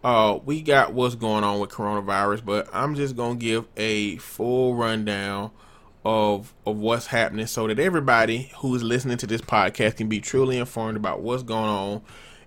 uh, 0.06 0.38
we 0.46 0.62
got 0.62 0.94
what's 0.94 1.16
going 1.16 1.44
on 1.44 1.60
with 1.60 1.72
coronavirus, 1.72 2.46
but 2.46 2.70
I'm 2.72 2.94
just 2.94 3.16
gonna 3.16 3.38
give 3.38 3.66
a 3.76 4.18
full 4.18 4.76
rundown 4.76 5.50
of 6.06 6.54
of 6.64 6.78
what's 6.78 7.08
happening 7.08 7.48
so 7.48 7.66
that 7.66 7.80
everybody 7.80 8.52
who 8.58 8.76
is 8.76 8.84
listening 8.84 9.18
to 9.18 9.26
this 9.26 9.42
podcast 9.42 9.98
can 9.98 10.08
be 10.08 10.22
truly 10.22 10.60
informed 10.60 10.96
about 10.96 11.22
what's 11.22 11.42
going 11.42 11.70
on 11.70 12.04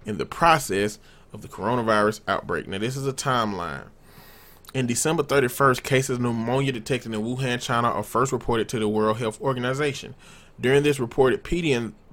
in 0.06 0.18
the 0.18 0.24
process 0.24 1.00
of 1.32 1.42
the 1.42 1.48
coronavirus 1.48 2.20
outbreak. 2.28 2.68
Now, 2.68 2.78
this 2.78 2.96
is 2.96 3.08
a 3.08 3.12
timeline. 3.12 3.88
In 4.72 4.86
December 4.86 5.24
31st, 5.24 5.82
cases 5.82 6.10
of 6.10 6.20
pneumonia 6.20 6.70
detected 6.70 7.12
in 7.12 7.22
Wuhan, 7.22 7.60
China 7.60 7.88
are 7.88 8.04
first 8.04 8.30
reported 8.30 8.68
to 8.68 8.78
the 8.78 8.88
World 8.88 9.18
Health 9.18 9.40
Organization. 9.40 10.14
During 10.60 10.84
this 10.84 11.00
reported 11.00 11.42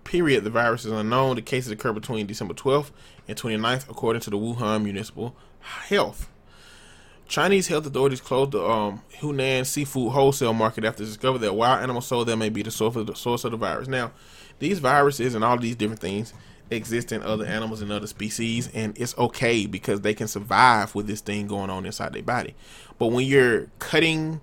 period, 0.06 0.46
the 0.46 0.50
virus 0.50 0.86
is 0.86 0.94
unknown. 0.94 1.36
The 1.36 1.42
cases 1.42 1.72
occurred 1.72 1.94
between 1.94 2.26
December 2.26 2.54
12th 2.54 2.92
and 3.28 3.38
29th, 3.38 3.90
according 3.90 4.22
to 4.22 4.30
the 4.30 4.38
Wuhan 4.38 4.84
Municipal 4.84 5.36
Health. 5.60 6.30
Chinese 7.28 7.68
health 7.68 7.86
authorities 7.86 8.22
closed 8.22 8.52
the 8.52 8.64
um, 8.64 9.02
Hunan 9.20 9.66
seafood 9.66 10.12
wholesale 10.12 10.54
market 10.54 10.86
after 10.86 11.04
discovered 11.04 11.40
that 11.40 11.56
wild 11.56 11.82
animals 11.82 12.06
sold 12.06 12.28
there 12.28 12.38
may 12.38 12.50
be 12.50 12.62
the 12.62 12.72
source 12.72 12.96
of 12.96 13.08
the, 13.08 13.16
source 13.16 13.44
of 13.44 13.52
the 13.52 13.58
virus. 13.58 13.88
Now, 13.88 14.12
these 14.60 14.80
viruses 14.80 15.34
and 15.34 15.44
all 15.44 15.58
these 15.58 15.76
different 15.76 16.02
things 16.02 16.34
exist 16.70 17.12
in 17.12 17.22
other 17.24 17.46
animals 17.46 17.82
and 17.82 17.92
other 17.92 18.08
species, 18.08 18.70
and 18.74 18.98
it's 18.98 19.18
okay 19.18 19.66
because 19.66 20.02
they 20.02 20.14
can 20.14 20.28
survive 20.28 20.94
with 20.94 21.08
this 21.08 21.22
thing 21.22 21.48
going 21.48 21.70
on 21.70 21.86
inside 21.86 22.14
their 22.14 22.24
body. 22.24 22.56
But 23.00 23.08
when 23.08 23.26
you're 23.26 23.68
cutting, 23.80 24.40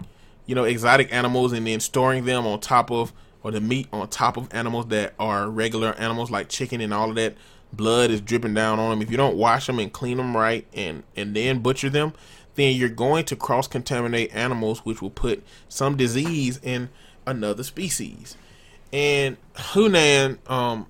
you 0.47 0.55
know, 0.55 0.65
exotic 0.65 1.13
animals 1.13 1.53
and 1.53 1.67
then 1.67 1.81
storing 1.81 2.25
them 2.25 2.47
on 2.47 2.61
top 2.61 2.91
of 2.91 3.13
or 3.43 3.51
the 3.51 3.61
meat 3.61 3.89
on 3.93 4.09
top 4.09 4.37
of 4.37 4.53
animals 4.53 4.87
that 4.87 5.15
are 5.19 5.49
regular 5.49 5.93
animals 5.95 6.31
like 6.31 6.49
chicken 6.49 6.81
and 6.81 6.95
all 6.95 7.11
of 7.11 7.17
that 7.17 7.35
blood 7.73 8.11
is 8.11 8.21
dripping 8.21 8.55
down 8.55 8.79
on 8.79 8.91
them 8.91 9.03
if 9.03 9.11
you 9.11 9.17
don't 9.17 9.37
wash 9.37 9.67
them 9.67 9.79
and 9.79 9.93
clean 9.93 10.19
them 10.19 10.37
right 10.37 10.67
and 10.75 11.03
and 11.17 11.35
then 11.35 11.61
butcher 11.61 11.89
them 11.89 12.13
then 12.55 12.77
you're 12.77 12.89
going 12.89 13.25
to 13.25 13.37
cross 13.37 13.67
contaminate 13.67 14.35
animals 14.35 14.81
which 14.81 15.01
will 15.01 15.11
put 15.11 15.43
some 15.69 15.97
disease 15.97 16.61
in 16.63 16.89
another 17.27 17.63
species. 17.63 18.37
And 18.93 19.37
hunan 19.55 20.39
um 20.51 20.87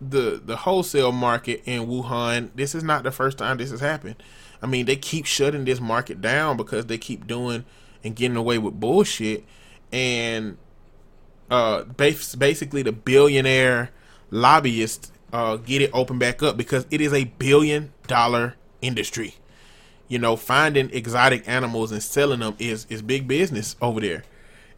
the 0.00 0.40
the 0.44 0.56
wholesale 0.56 1.12
market 1.12 1.62
in 1.64 1.86
wuhan 1.86 2.50
this 2.54 2.74
is 2.74 2.84
not 2.84 3.02
the 3.02 3.10
first 3.10 3.38
time 3.38 3.56
this 3.56 3.70
has 3.70 3.80
happened. 3.80 4.16
I 4.62 4.66
mean 4.66 4.86
they 4.86 4.96
keep 4.96 5.26
shutting 5.26 5.64
this 5.64 5.80
market 5.80 6.20
down 6.20 6.56
because 6.56 6.86
they 6.86 6.98
keep 6.98 7.26
doing 7.26 7.64
and 8.02 8.14
getting 8.14 8.36
away 8.36 8.58
with 8.58 8.78
bullshit. 8.78 9.44
And 9.92 10.58
uh, 11.50 11.84
basically 11.84 12.82
the 12.82 12.92
billionaire 12.92 13.90
lobbyists 14.30 15.12
uh, 15.32 15.56
get 15.56 15.82
it 15.82 15.90
open 15.92 16.18
back 16.18 16.42
up 16.42 16.56
because 16.56 16.86
it 16.90 17.00
is 17.00 17.12
a 17.12 17.24
billion 17.24 17.92
dollar 18.06 18.54
industry. 18.80 19.34
You 20.08 20.18
know, 20.18 20.36
finding 20.36 20.90
exotic 20.90 21.48
animals 21.48 21.90
and 21.90 22.02
selling 22.02 22.40
them 22.40 22.54
is 22.58 22.86
is 22.88 23.02
big 23.02 23.26
business 23.26 23.74
over 23.80 24.00
there, 24.00 24.22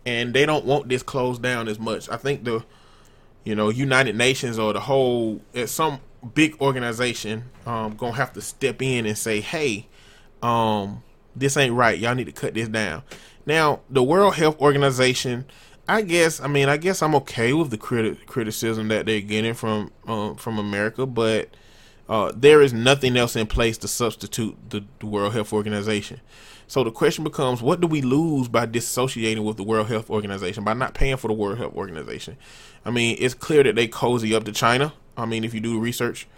and 0.05 0.33
they 0.33 0.47
don't 0.47 0.64
want 0.64 0.89
this 0.89 1.03
closed 1.03 1.43
down 1.43 1.69
as 1.69 1.79
much. 1.79 2.09
I 2.09 2.17
think 2.17 2.45
the, 2.45 2.64
you 3.45 3.55
know, 3.55 3.69
United 3.69 4.17
Nations 4.17 4.59
or 4.59 4.73
the 4.73 4.81
whole 4.81 5.41
uh, 5.55 5.67
some 5.67 6.01
big 6.35 6.61
organization 6.61 7.45
um, 7.66 7.97
gonna 7.97 8.16
have 8.16 8.32
to 8.35 8.40
step 8.40 8.81
in 8.81 9.05
and 9.05 9.19
say, 9.19 9.40
hey, 9.40 9.89
um, 10.43 11.03
this 11.35 11.57
ain't 11.57 11.74
right. 11.74 11.99
Y'all 11.99 12.15
need 12.15 12.24
to 12.27 12.32
cut 12.32 12.55
this 12.55 12.69
down. 12.69 13.03
Now, 13.45 13.81
the 13.90 14.03
World 14.03 14.35
Health 14.35 14.61
Organization 14.61 15.45
I 15.89 16.03
guess 16.03 16.41
I 16.41 16.49
mean 16.49 16.69
I 16.69 16.77
guess 16.77 17.03
I'm 17.03 17.15
okay 17.17 17.53
with 17.53 17.71
the 17.71 17.79
criti- 17.79 18.25
criticism 18.27 18.89
that 18.89 19.07
they're 19.07 19.21
getting 19.21 19.55
from 19.55 19.93
uh, 20.07 20.35
from 20.35 20.59
America, 20.59 21.07
but 21.07 21.51
uh, 22.09 22.33
there 22.37 22.63
is 22.63 22.73
nothing 22.73 23.17
else 23.17 23.35
in 23.35 23.47
place 23.47 23.79
to 23.79 23.89
substitute 23.89 24.57
the, 24.71 24.85
the, 25.01 25.07
World 25.07 25.33
Health 25.33 25.53
Organization. 25.53 26.21
So 26.69 26.85
the 26.85 26.93
question 26.93 27.25
becomes, 27.25 27.63
what 27.63 27.81
do 27.81 27.87
we 27.89 28.01
lose 28.01 28.47
by 28.49 28.67
dissociating 28.67 29.45
with 29.45 29.57
the 29.57 29.65
World 29.65 29.89
Health 29.89 30.09
Organization 30.09 30.63
by 30.63 30.75
not 30.75 30.95
paying 30.95 31.17
for 31.17 31.29
the 31.29 31.35
World 31.35 31.59
Health 31.59 31.75
Organization? 31.75 32.37
I 32.85 32.91
mean, 32.91 33.17
it's 33.19 33.35
clear 33.35 33.65
that 33.65 33.75
they 33.75 33.89
cozy 33.89 34.35
up 34.35 34.45
to 34.45 34.53
China. 34.53 34.93
I 35.17 35.27
mean, 35.27 35.43
if 35.43 35.53
you 35.53 35.61
do 35.61 35.81
research 35.81 36.29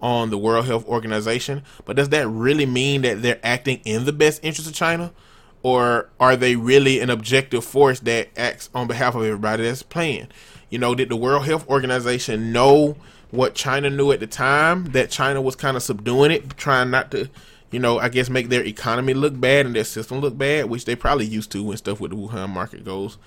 on 0.00 0.30
the 0.30 0.38
World 0.38 0.66
Health 0.66 0.86
Organization, 0.86 1.62
but 1.84 1.96
does 1.96 2.10
that 2.10 2.28
really 2.28 2.66
mean 2.66 3.02
that 3.02 3.22
they're 3.22 3.40
acting 3.42 3.80
in 3.84 4.04
the 4.04 4.12
best 4.12 4.44
interest 4.44 4.68
of 4.68 4.74
China? 4.74 5.12
Or 5.66 6.08
are 6.20 6.36
they 6.36 6.54
really 6.54 7.00
an 7.00 7.10
objective 7.10 7.64
force 7.64 7.98
that 7.98 8.28
acts 8.36 8.70
on 8.72 8.86
behalf 8.86 9.16
of 9.16 9.24
everybody 9.24 9.64
that's 9.64 9.82
playing? 9.82 10.28
You 10.70 10.78
know, 10.78 10.94
did 10.94 11.08
the 11.08 11.16
World 11.16 11.44
Health 11.44 11.68
Organization 11.68 12.52
know 12.52 12.96
what 13.32 13.56
China 13.56 13.90
knew 13.90 14.12
at 14.12 14.20
the 14.20 14.28
time 14.28 14.84
that 14.92 15.10
China 15.10 15.42
was 15.42 15.56
kind 15.56 15.76
of 15.76 15.82
subduing 15.82 16.30
it, 16.30 16.56
trying 16.56 16.90
not 16.90 17.10
to, 17.10 17.28
you 17.72 17.80
know, 17.80 17.98
I 17.98 18.10
guess 18.10 18.30
make 18.30 18.48
their 18.48 18.62
economy 18.64 19.12
look 19.12 19.40
bad 19.40 19.66
and 19.66 19.74
their 19.74 19.82
system 19.82 20.20
look 20.20 20.38
bad, 20.38 20.70
which 20.70 20.84
they 20.84 20.94
probably 20.94 21.26
used 21.26 21.50
to 21.50 21.64
when 21.64 21.76
stuff 21.76 21.98
with 21.98 22.12
the 22.12 22.16
Wuhan 22.16 22.50
market 22.50 22.84
goes 22.84 23.18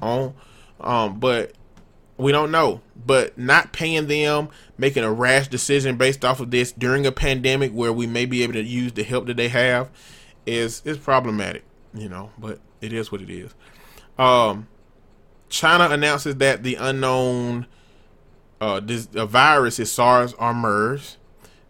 on. 0.00 0.34
Um, 0.78 1.18
but 1.18 1.50
we 2.16 2.30
don't 2.30 2.52
know. 2.52 2.80
But 3.04 3.36
not 3.36 3.72
paying 3.72 4.06
them, 4.06 4.50
making 4.76 5.02
a 5.02 5.12
rash 5.12 5.48
decision 5.48 5.96
based 5.96 6.24
off 6.24 6.38
of 6.38 6.52
this 6.52 6.70
during 6.70 7.06
a 7.06 7.10
pandemic 7.12 7.72
where 7.72 7.92
we 7.92 8.06
may 8.06 8.24
be 8.24 8.44
able 8.44 8.52
to 8.52 8.62
use 8.62 8.92
the 8.92 9.02
help 9.02 9.26
that 9.26 9.36
they 9.36 9.48
have 9.48 9.90
is 10.46 10.80
is 10.84 10.96
problematic 10.96 11.64
you 12.00 12.08
know, 12.08 12.30
but 12.38 12.60
it 12.80 12.92
is 12.92 13.10
what 13.10 13.20
it 13.20 13.30
is. 13.30 13.54
Um, 14.18 14.68
China 15.48 15.88
announces 15.90 16.36
that 16.36 16.62
the 16.62 16.74
unknown 16.76 17.66
uh, 18.60 18.80
this 18.80 19.06
virus 19.06 19.78
is 19.78 19.90
SARS 19.90 20.34
or 20.34 20.52
MERS. 20.52 21.16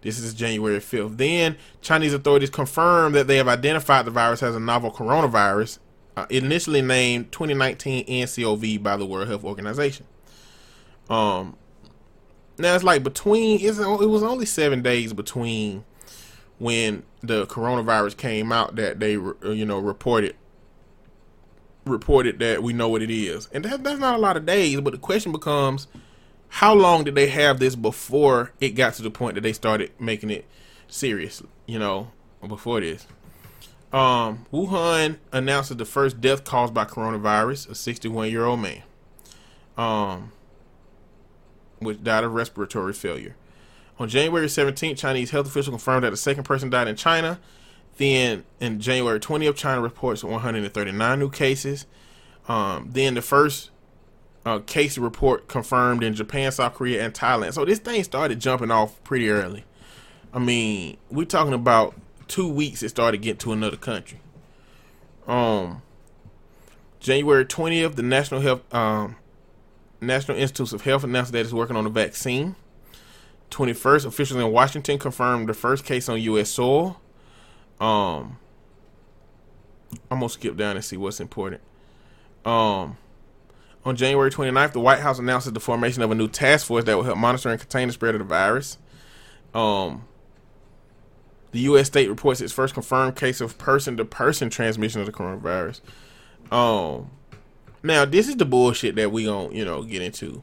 This 0.00 0.18
is 0.18 0.32
January 0.32 0.78
5th. 0.78 1.16
Then 1.16 1.56
Chinese 1.80 2.14
authorities 2.14 2.50
confirm 2.50 3.12
that 3.12 3.26
they 3.26 3.36
have 3.36 3.48
identified 3.48 4.06
the 4.06 4.10
virus 4.10 4.42
as 4.42 4.54
a 4.54 4.60
novel 4.60 4.90
coronavirus 4.90 5.78
uh, 6.16 6.26
initially 6.30 6.82
named 6.82 7.30
2019 7.32 8.06
NCOV 8.06 8.82
by 8.82 8.96
the 8.96 9.04
World 9.04 9.28
Health 9.28 9.44
Organization. 9.44 10.06
Um, 11.10 11.56
now 12.58 12.74
it's 12.74 12.84
like 12.84 13.02
between 13.02 13.60
it 13.60 13.76
was 13.76 14.22
only 14.22 14.46
seven 14.46 14.82
days 14.82 15.12
between 15.12 15.84
when 16.58 17.04
the 17.20 17.46
coronavirus 17.46 18.16
came 18.16 18.52
out 18.52 18.76
that 18.76 19.00
they 19.00 19.16
uh, 19.16 19.50
you 19.50 19.64
know 19.64 19.78
reported 19.78 20.36
reported 21.84 22.38
that 22.40 22.62
we 22.62 22.72
know 22.72 22.88
what 22.88 23.02
it 23.02 23.10
is, 23.10 23.48
and 23.52 23.64
that, 23.64 23.82
that's 23.82 24.00
not 24.00 24.14
a 24.14 24.18
lot 24.18 24.36
of 24.36 24.46
days. 24.46 24.80
But 24.80 24.92
the 24.92 24.98
question 24.98 25.32
becomes, 25.32 25.88
how 26.48 26.74
long 26.74 27.04
did 27.04 27.14
they 27.14 27.28
have 27.28 27.58
this 27.58 27.74
before 27.74 28.52
it 28.60 28.70
got 28.70 28.94
to 28.94 29.02
the 29.02 29.10
point 29.10 29.36
that 29.36 29.40
they 29.42 29.52
started 29.52 29.92
making 29.98 30.30
it 30.30 30.44
serious? 30.88 31.42
You 31.66 31.78
know, 31.78 32.10
before 32.46 32.80
this. 32.80 33.06
Um, 33.92 34.44
Wuhan 34.52 35.16
announced 35.32 35.76
the 35.76 35.84
first 35.84 36.20
death 36.20 36.44
caused 36.44 36.74
by 36.74 36.84
coronavirus, 36.84 37.70
a 37.70 37.74
61 37.74 38.30
year 38.30 38.44
old 38.44 38.60
man, 38.60 38.82
um, 39.78 40.32
which 41.78 42.02
died 42.02 42.24
of 42.24 42.34
respiratory 42.34 42.92
failure. 42.92 43.34
On 43.98 44.08
January 44.08 44.46
17th, 44.46 44.96
Chinese 44.96 45.30
health 45.30 45.46
officials 45.46 45.72
confirmed 45.72 46.04
that 46.04 46.10
the 46.10 46.16
second 46.16 46.44
person 46.44 46.70
died 46.70 46.88
in 46.88 46.96
China. 46.96 47.40
Then, 47.96 48.44
in 48.60 48.78
January 48.78 49.18
20th, 49.18 49.56
China 49.56 49.80
reports 49.80 50.22
139 50.22 51.18
new 51.18 51.30
cases. 51.30 51.86
Um, 52.46 52.88
then 52.92 53.14
the 53.14 53.22
first 53.22 53.70
uh, 54.46 54.60
case 54.60 54.96
report 54.98 55.48
confirmed 55.48 56.04
in 56.04 56.14
Japan, 56.14 56.52
South 56.52 56.74
Korea, 56.74 57.04
and 57.04 57.12
Thailand. 57.12 57.54
So 57.54 57.64
this 57.64 57.80
thing 57.80 58.02
started 58.04 58.40
jumping 58.40 58.70
off 58.70 59.02
pretty 59.02 59.28
early. 59.30 59.64
I 60.32 60.38
mean, 60.38 60.96
we're 61.10 61.26
talking 61.26 61.52
about 61.52 61.94
two 62.28 62.48
weeks 62.48 62.82
it 62.82 62.90
started 62.90 63.20
getting 63.22 63.38
to 63.38 63.52
another 63.52 63.76
country. 63.76 64.20
Um, 65.26 65.82
January 67.00 67.44
20th, 67.44 67.96
the 67.96 68.02
National 68.02 68.40
Health 68.40 68.74
um, 68.74 69.16
National 70.00 70.38
Institutes 70.38 70.72
of 70.72 70.82
Health 70.82 71.04
announced 71.04 71.32
that 71.32 71.40
it's 71.40 71.52
working 71.52 71.76
on 71.76 71.84
a 71.84 71.90
vaccine. 71.90 72.54
21st, 73.50 74.06
officials 74.06 74.40
in 74.40 74.52
Washington 74.52 74.98
confirmed 74.98 75.48
the 75.48 75.54
first 75.54 75.84
case 75.84 76.08
on 76.08 76.20
U.S. 76.20 76.50
soil. 76.50 77.00
Um, 77.80 78.38
I'm 80.10 80.18
gonna 80.18 80.28
skip 80.28 80.56
down 80.56 80.76
and 80.76 80.84
see 80.84 80.96
what's 80.96 81.20
important. 81.20 81.60
Um, 82.44 82.96
on 83.84 83.96
January 83.96 84.30
29th, 84.30 84.72
the 84.72 84.80
White 84.80 85.00
House 85.00 85.18
announced 85.18 85.52
the 85.52 85.60
formation 85.60 86.02
of 86.02 86.10
a 86.10 86.14
new 86.14 86.28
task 86.28 86.66
force 86.66 86.84
that 86.84 86.96
will 86.96 87.04
help 87.04 87.18
monitor 87.18 87.48
and 87.48 87.60
contain 87.60 87.88
the 87.88 87.94
spread 87.94 88.14
of 88.14 88.18
the 88.18 88.24
virus. 88.24 88.78
Um, 89.54 90.04
the 91.52 91.60
U.S. 91.60 91.86
state 91.86 92.08
reports 92.08 92.40
its 92.40 92.52
first 92.52 92.74
confirmed 92.74 93.16
case 93.16 93.40
of 93.40 93.56
person-to-person 93.56 94.50
transmission 94.50 95.00
of 95.00 95.06
the 95.06 95.12
coronavirus. 95.12 95.80
Um, 96.52 97.10
now 97.82 98.04
this 98.04 98.28
is 98.28 98.36
the 98.36 98.44
bullshit 98.44 98.96
that 98.96 99.12
we 99.12 99.24
gonna 99.24 99.54
you 99.54 99.64
know 99.64 99.82
get 99.82 100.02
into 100.02 100.42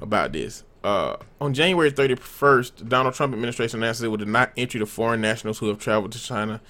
about 0.00 0.32
this. 0.32 0.64
Uh, 0.82 1.16
on 1.40 1.52
January 1.52 1.92
31st, 1.92 2.76
the 2.76 2.84
Donald 2.84 3.14
Trump 3.14 3.34
administration 3.34 3.82
announced 3.82 4.02
it 4.02 4.08
would 4.08 4.26
not 4.26 4.52
entry 4.56 4.80
to 4.80 4.86
foreign 4.86 5.20
nationals 5.20 5.58
who 5.58 5.68
have 5.68 5.78
traveled 5.78 6.12
to 6.12 6.18
China 6.18 6.60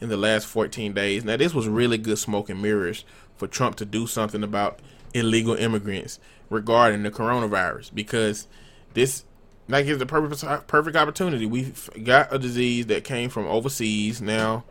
in 0.00 0.08
the 0.10 0.16
last 0.16 0.46
14 0.46 0.92
days. 0.92 1.24
Now 1.24 1.36
this 1.36 1.54
was 1.54 1.66
really 1.66 1.96
good 1.96 2.18
smoke 2.18 2.50
and 2.50 2.60
mirrors 2.60 3.04
for 3.36 3.46
Trump 3.46 3.76
to 3.76 3.84
do 3.84 4.06
something 4.06 4.42
about 4.42 4.80
illegal 5.14 5.54
immigrants 5.54 6.18
regarding 6.50 7.02
the 7.02 7.10
coronavirus 7.10 7.94
because 7.94 8.46
this 8.92 9.24
like 9.68 9.86
it's 9.86 9.98
the 9.98 10.06
perfect 10.06 10.66
perfect 10.66 10.96
opportunity. 10.96 11.46
We've 11.46 11.88
got 12.04 12.32
a 12.32 12.38
disease 12.38 12.86
that 12.86 13.04
came 13.04 13.30
from 13.30 13.46
overseas. 13.46 14.20
Now, 14.20 14.64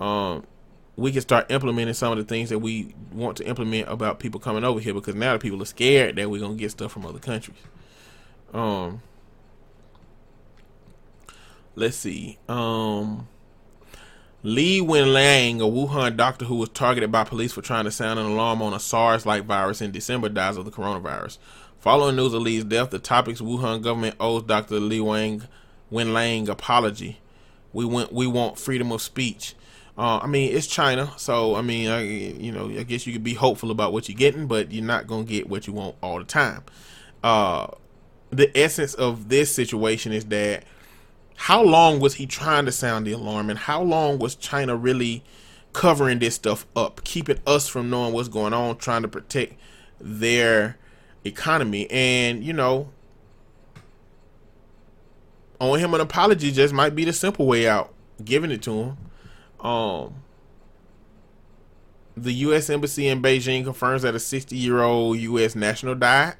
um, 0.00 0.44
we 0.96 1.12
can 1.12 1.20
start 1.20 1.50
implementing 1.50 1.94
some 1.94 2.12
of 2.12 2.18
the 2.18 2.24
things 2.24 2.50
that 2.50 2.58
we 2.58 2.94
want 3.12 3.36
to 3.36 3.46
implement 3.46 3.88
about 3.88 4.18
people 4.18 4.40
coming 4.40 4.64
over 4.64 4.80
here 4.80 4.94
because 4.94 5.14
now 5.14 5.32
the 5.34 5.38
people 5.38 5.62
are 5.62 5.66
scared 5.66 6.16
that 6.16 6.28
we're 6.28 6.40
gonna 6.40 6.54
get 6.54 6.72
stuff 6.72 6.90
from 6.90 7.06
other 7.06 7.20
countries. 7.20 7.56
Um, 8.54 9.02
let's 11.74 11.96
see. 11.96 12.38
Um, 12.48 13.28
Li 14.44 14.80
Wenliang, 14.80 15.56
a 15.56 15.64
Wuhan 15.64 16.16
doctor 16.16 16.44
who 16.44 16.56
was 16.56 16.68
targeted 16.68 17.10
by 17.10 17.24
police 17.24 17.52
for 17.52 17.62
trying 17.62 17.84
to 17.84 17.90
sound 17.90 18.20
an 18.20 18.26
alarm 18.26 18.62
on 18.62 18.72
a 18.72 18.80
SARS-like 18.80 19.44
virus 19.44 19.80
in 19.80 19.90
December, 19.90 20.28
dies 20.28 20.56
of 20.56 20.64
the 20.64 20.70
coronavirus. 20.70 21.38
Following 21.80 22.16
news 22.16 22.32
of 22.32 22.42
Li's 22.42 22.64
death, 22.64 22.90
the 22.90 22.98
topic's 22.98 23.40
Wuhan 23.40 23.82
government 23.82 24.16
owes 24.20 24.44
Dr. 24.44 24.80
Li 24.80 25.00
Wang 25.00 25.42
Wenlang 25.92 26.48
apology. 26.48 27.20
We 27.72 27.84
want 27.84 28.12
we 28.12 28.26
want 28.26 28.58
freedom 28.58 28.92
of 28.92 29.02
speech. 29.02 29.54
Uh, 29.98 30.18
I 30.22 30.26
mean, 30.26 30.56
it's 30.56 30.66
China, 30.66 31.12
so 31.16 31.54
I 31.56 31.62
mean, 31.62 31.88
I, 31.88 32.02
you 32.02 32.52
know, 32.52 32.68
I 32.68 32.84
guess 32.84 33.06
you 33.06 33.12
could 33.12 33.24
be 33.24 33.34
hopeful 33.34 33.70
about 33.70 33.92
what 33.92 34.08
you're 34.08 34.16
getting, 34.16 34.46
but 34.46 34.72
you're 34.72 34.84
not 34.84 35.06
gonna 35.06 35.24
get 35.24 35.48
what 35.48 35.66
you 35.66 35.72
want 35.72 35.96
all 36.02 36.18
the 36.18 36.24
time. 36.24 36.62
Uh, 37.22 37.66
the 38.36 38.56
essence 38.56 38.94
of 38.94 39.28
this 39.28 39.54
situation 39.54 40.12
is 40.12 40.26
that 40.26 40.64
how 41.36 41.62
long 41.62 42.00
was 42.00 42.14
he 42.14 42.26
trying 42.26 42.64
to 42.66 42.72
sound 42.72 43.06
the 43.06 43.12
alarm, 43.12 43.50
and 43.50 43.58
how 43.58 43.82
long 43.82 44.18
was 44.18 44.34
China 44.34 44.76
really 44.76 45.24
covering 45.72 46.20
this 46.20 46.36
stuff 46.36 46.66
up, 46.74 47.04
keeping 47.04 47.38
us 47.46 47.68
from 47.68 47.90
knowing 47.90 48.14
what's 48.14 48.28
going 48.28 48.54
on, 48.54 48.78
trying 48.78 49.02
to 49.02 49.08
protect 49.08 49.54
their 50.00 50.78
economy. 51.24 51.90
And, 51.90 52.42
you 52.42 52.52
know, 52.52 52.90
owing 55.60 55.80
him 55.80 55.92
an 55.92 56.00
apology 56.00 56.50
just 56.52 56.72
might 56.72 56.94
be 56.94 57.04
the 57.04 57.12
simple 57.12 57.46
way 57.46 57.68
out, 57.68 57.92
giving 58.24 58.50
it 58.50 58.62
to 58.62 58.72
him. 58.72 58.96
Um, 59.60 60.14
the 62.16 62.32
U.S. 62.32 62.70
Embassy 62.70 63.08
in 63.08 63.20
Beijing 63.20 63.64
confirms 63.64 64.02
that 64.02 64.14
a 64.14 64.20
60 64.20 64.56
year 64.56 64.82
old 64.82 65.18
U.S. 65.18 65.54
national 65.54 65.96
died. 65.96 66.36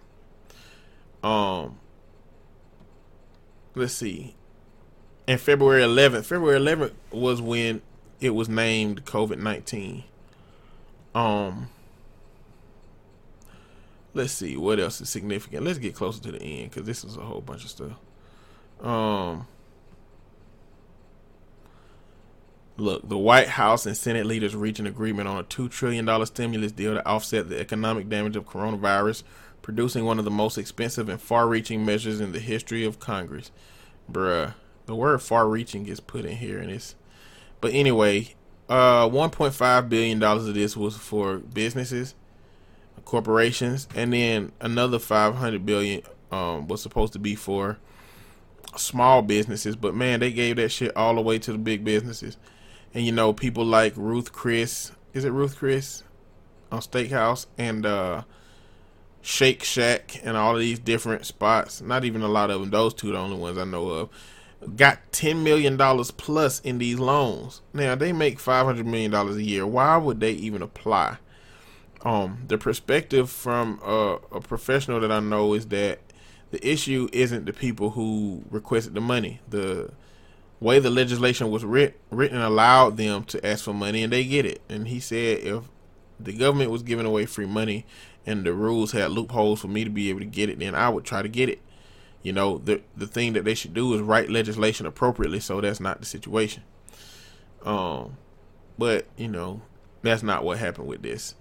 Um, 1.22 1.78
let's 3.74 3.94
see. 3.94 4.34
And 5.26 5.40
February 5.40 5.82
11th, 5.82 6.26
February 6.26 6.60
11th 6.60 6.92
was 7.10 7.40
when 7.40 7.82
it 8.20 8.30
was 8.30 8.48
named 8.48 9.05
COVID 9.05 9.38
19. 9.38 10.05
Um, 11.14 11.68
let's 14.12 14.32
see 14.32 14.56
what 14.56 14.80
else 14.80 15.01
is 15.01 15.09
significant. 15.09 15.64
Let's 15.64 15.78
get 15.78 15.94
closer 15.94 16.20
to 16.22 16.32
the 16.32 16.42
end 16.42 16.70
because 16.70 16.86
this 16.86 17.05
is 17.05 17.16
a 17.16 17.20
whole 17.20 17.40
bunch 17.40 17.64
of 17.64 17.70
stuff. 17.70 17.92
Um, 18.80 19.46
look, 22.76 23.09
the 23.09 23.18
White 23.18 23.48
House 23.48 23.86
and 23.86 23.96
Senate 23.96 24.26
leaders 24.26 24.56
reach 24.56 24.78
an 24.78 24.86
agreement 24.86 25.28
on 25.28 25.38
a 25.38 25.42
two 25.42 25.68
trillion 25.68 26.05
dollar 26.05 26.26
stimulus 26.26 26.72
deal 26.72 26.94
to 26.94 27.06
offset 27.06 27.48
the 27.48 27.59
economic 27.60 28.09
damage 28.09 28.36
of 28.36 28.46
coronavirus, 28.46 29.22
producing 29.64 30.04
one 30.04 30.18
of 30.18 30.26
the 30.26 30.30
most 30.30 30.58
expensive 30.58 31.08
and 31.08 31.18
far-reaching 31.18 31.86
measures 31.86 32.20
in 32.20 32.32
the 32.32 32.38
history 32.38 32.84
of 32.84 33.00
Congress. 33.00 33.50
Bruh, 34.12 34.52
the 34.84 34.94
word 34.94 35.22
far-reaching 35.22 35.84
gets 35.84 36.00
put 36.00 36.26
in 36.26 36.36
here, 36.36 36.58
and 36.58 36.70
it's. 36.70 36.94
But 37.62 37.72
anyway, 37.72 38.34
uh, 38.68 39.08
1.5 39.08 39.88
billion 39.88 40.18
dollars 40.18 40.46
of 40.46 40.54
this 40.54 40.76
was 40.76 40.98
for 40.98 41.38
businesses 41.38 42.14
corporations, 43.04 43.88
and 43.94 44.12
then 44.12 44.52
another 44.60 44.98
500 44.98 45.64
billion 45.64 46.02
um, 46.30 46.68
was 46.68 46.82
supposed 46.82 47.14
to 47.14 47.18
be 47.18 47.34
for 47.34 47.78
small 48.76 49.22
businesses. 49.22 49.76
But 49.76 49.94
man, 49.94 50.20
they 50.20 50.32
gave 50.32 50.56
that 50.56 50.70
shit 50.70 50.94
all 50.96 51.14
the 51.14 51.20
way 51.22 51.38
to 51.38 51.52
the 51.52 51.58
big 51.58 51.84
businesses. 51.84 52.36
And 52.92 53.04
you 53.04 53.12
know, 53.12 53.32
people 53.32 53.64
like 53.64 53.94
Ruth 53.96 54.32
Chris, 54.32 54.92
is 55.14 55.24
it 55.24 55.30
Ruth 55.30 55.56
Chris 55.56 56.02
on 56.70 56.80
Steakhouse 56.80 57.46
and 57.56 57.86
uh, 57.86 58.22
Shake 59.24 59.64
Shack 59.64 60.20
and 60.22 60.36
all 60.36 60.55
of 60.55 60.60
these 60.60 60.78
different 60.78 61.26
spots. 61.26 61.80
Not 61.80 62.05
even 62.05 62.22
a 62.22 62.28
lot 62.28 62.51
of 62.51 62.60
them. 62.60 62.70
Those 62.70 62.94
two 62.94 63.12
the 63.12 63.18
only 63.18 63.36
ones 63.36 63.59
I 63.59 63.64
know 63.64 63.88
of. 63.88 64.10
Got 64.76 65.12
ten 65.12 65.42
million 65.42 65.76
dollars 65.76 66.10
plus 66.10 66.60
in 66.60 66.78
these 66.78 66.98
loans. 66.98 67.62
Now 67.72 67.94
they 67.94 68.12
make 68.12 68.38
five 68.38 68.66
hundred 68.66 68.86
million 68.86 69.10
dollars 69.10 69.36
a 69.36 69.42
year. 69.42 69.66
Why 69.66 69.96
would 69.96 70.20
they 70.20 70.32
even 70.32 70.62
apply? 70.62 71.18
um, 72.05 72.44
the 72.48 72.59
perspective 72.59 73.30
from 73.30 73.80
a, 73.84 74.18
a 74.32 74.40
professional 74.40 75.01
that 75.01 75.10
I 75.10 75.20
know 75.20 75.55
is 75.55 75.66
that 75.68 76.01
the 76.51 76.66
issue 76.66 77.09
isn't 77.12 77.46
the 77.46 77.52
people 77.52 77.90
who 77.90 78.44
requested 78.51 78.94
the 78.94 79.01
money. 79.01 79.40
The 79.48 79.90
way 80.60 80.78
the 80.78 80.90
legislation 80.90 81.51
was 81.51 81.64
writ- 81.64 81.98
written 82.10 82.40
allowed 82.40 82.96
them 82.96 83.24
to 83.24 83.44
ask 83.44 83.64
for 83.64 83.72
money 83.72 84.02
and 84.02 84.12
they 84.12 84.24
get 84.24 84.46
it. 84.46 84.60
And 84.68 84.88
he 84.88 85.01
said 85.01 85.38
if 85.38 85.64
the 86.20 86.32
government 86.32 86.70
was 86.70 86.82
giving 86.82 87.06
away 87.06 87.26
free 87.26 87.46
money 87.46 87.86
and 88.26 88.44
the 88.44 88.52
rules 88.52 88.92
had 88.92 89.10
loopholes 89.10 89.60
for 89.60 89.68
me 89.68 89.84
to 89.84 89.90
be 89.90 90.10
able 90.10 90.20
to 90.20 90.26
get 90.26 90.48
it, 90.48 90.59
then 90.59 90.74
I 90.74 90.88
would 90.88 91.05
try 91.05 91.22
to 91.22 91.28
get 91.28 91.48
it. 91.48 91.60
You 92.22 92.32
know, 92.32 92.59
the 92.59 92.82
the 92.96 93.06
thing 93.06 93.34
that 93.34 93.44
they 93.44 93.55
should 93.55 93.74
do 93.74 93.94
is 93.94 94.01
write 94.01 94.30
legislation 94.30 94.86
appropriately 94.86 95.40
so 95.40 95.60
that's 95.60 95.80
not 95.80 96.01
the 96.01 96.06
situation. 96.06 96.62
Um 97.64 98.16
but, 98.76 99.06
you 99.16 99.28
know, 99.28 99.62
that's 100.02 100.22
not 100.24 100.42
what 100.42 100.59
happened 100.59 100.88
with 100.88 101.02
this 101.02 101.34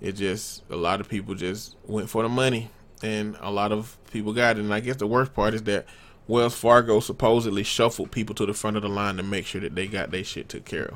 it 0.00 0.12
just 0.12 0.62
a 0.70 0.76
lot 0.76 1.00
of 1.00 1.08
people 1.08 1.34
just 1.34 1.76
went 1.86 2.10
for 2.10 2.22
the 2.22 2.28
money 2.28 2.70
and 3.02 3.36
a 3.40 3.50
lot 3.50 3.72
of 3.72 3.96
people 4.12 4.32
got 4.32 4.56
it 4.56 4.60
and 4.60 4.72
i 4.72 4.80
guess 4.80 4.96
the 4.96 5.06
worst 5.06 5.32
part 5.34 5.54
is 5.54 5.62
that 5.62 5.86
wells 6.26 6.54
fargo 6.54 7.00
supposedly 7.00 7.62
shuffled 7.62 8.10
people 8.10 8.34
to 8.34 8.46
the 8.46 8.52
front 8.54 8.76
of 8.76 8.82
the 8.82 8.88
line 8.88 9.16
to 9.16 9.22
make 9.22 9.46
sure 9.46 9.60
that 9.60 9.74
they 9.74 9.86
got 9.86 10.10
their 10.10 10.24
shit 10.24 10.48
took 10.48 10.64
care 10.64 10.92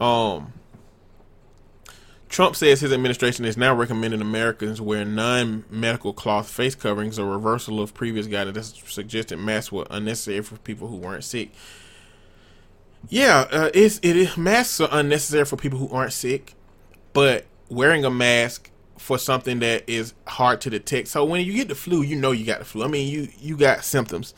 of 0.00 0.06
um 0.06 0.52
Trump 2.34 2.56
says 2.56 2.80
his 2.80 2.92
administration 2.92 3.44
is 3.44 3.56
now 3.56 3.72
recommending 3.72 4.20
Americans 4.20 4.80
wear 4.80 5.04
non-medical 5.04 6.12
cloth 6.12 6.50
face 6.50 6.74
coverings, 6.74 7.16
a 7.16 7.24
reversal 7.24 7.80
of 7.80 7.94
previous 7.94 8.26
guidance 8.26 8.72
that 8.72 8.90
suggested 8.90 9.36
masks 9.36 9.70
were 9.70 9.86
unnecessary 9.88 10.42
for 10.42 10.56
people 10.56 10.88
who 10.88 10.96
weren't 10.96 11.22
sick. 11.22 11.52
Yeah, 13.08 13.46
uh, 13.52 13.70
it's 13.72 14.00
it 14.02 14.16
is 14.16 14.36
masks 14.36 14.80
are 14.80 14.88
unnecessary 14.90 15.44
for 15.44 15.56
people 15.56 15.78
who 15.78 15.88
aren't 15.94 16.12
sick, 16.12 16.54
but 17.12 17.46
wearing 17.68 18.04
a 18.04 18.10
mask 18.10 18.68
for 18.98 19.16
something 19.16 19.60
that 19.60 19.88
is 19.88 20.12
hard 20.26 20.60
to 20.62 20.70
detect. 20.70 21.06
So 21.06 21.24
when 21.24 21.46
you 21.46 21.52
get 21.52 21.68
the 21.68 21.76
flu, 21.76 22.02
you 22.02 22.16
know 22.16 22.32
you 22.32 22.44
got 22.44 22.58
the 22.58 22.64
flu. 22.64 22.82
I 22.82 22.88
mean, 22.88 23.08
you 23.08 23.28
you 23.38 23.56
got 23.56 23.84
symptoms. 23.84 24.34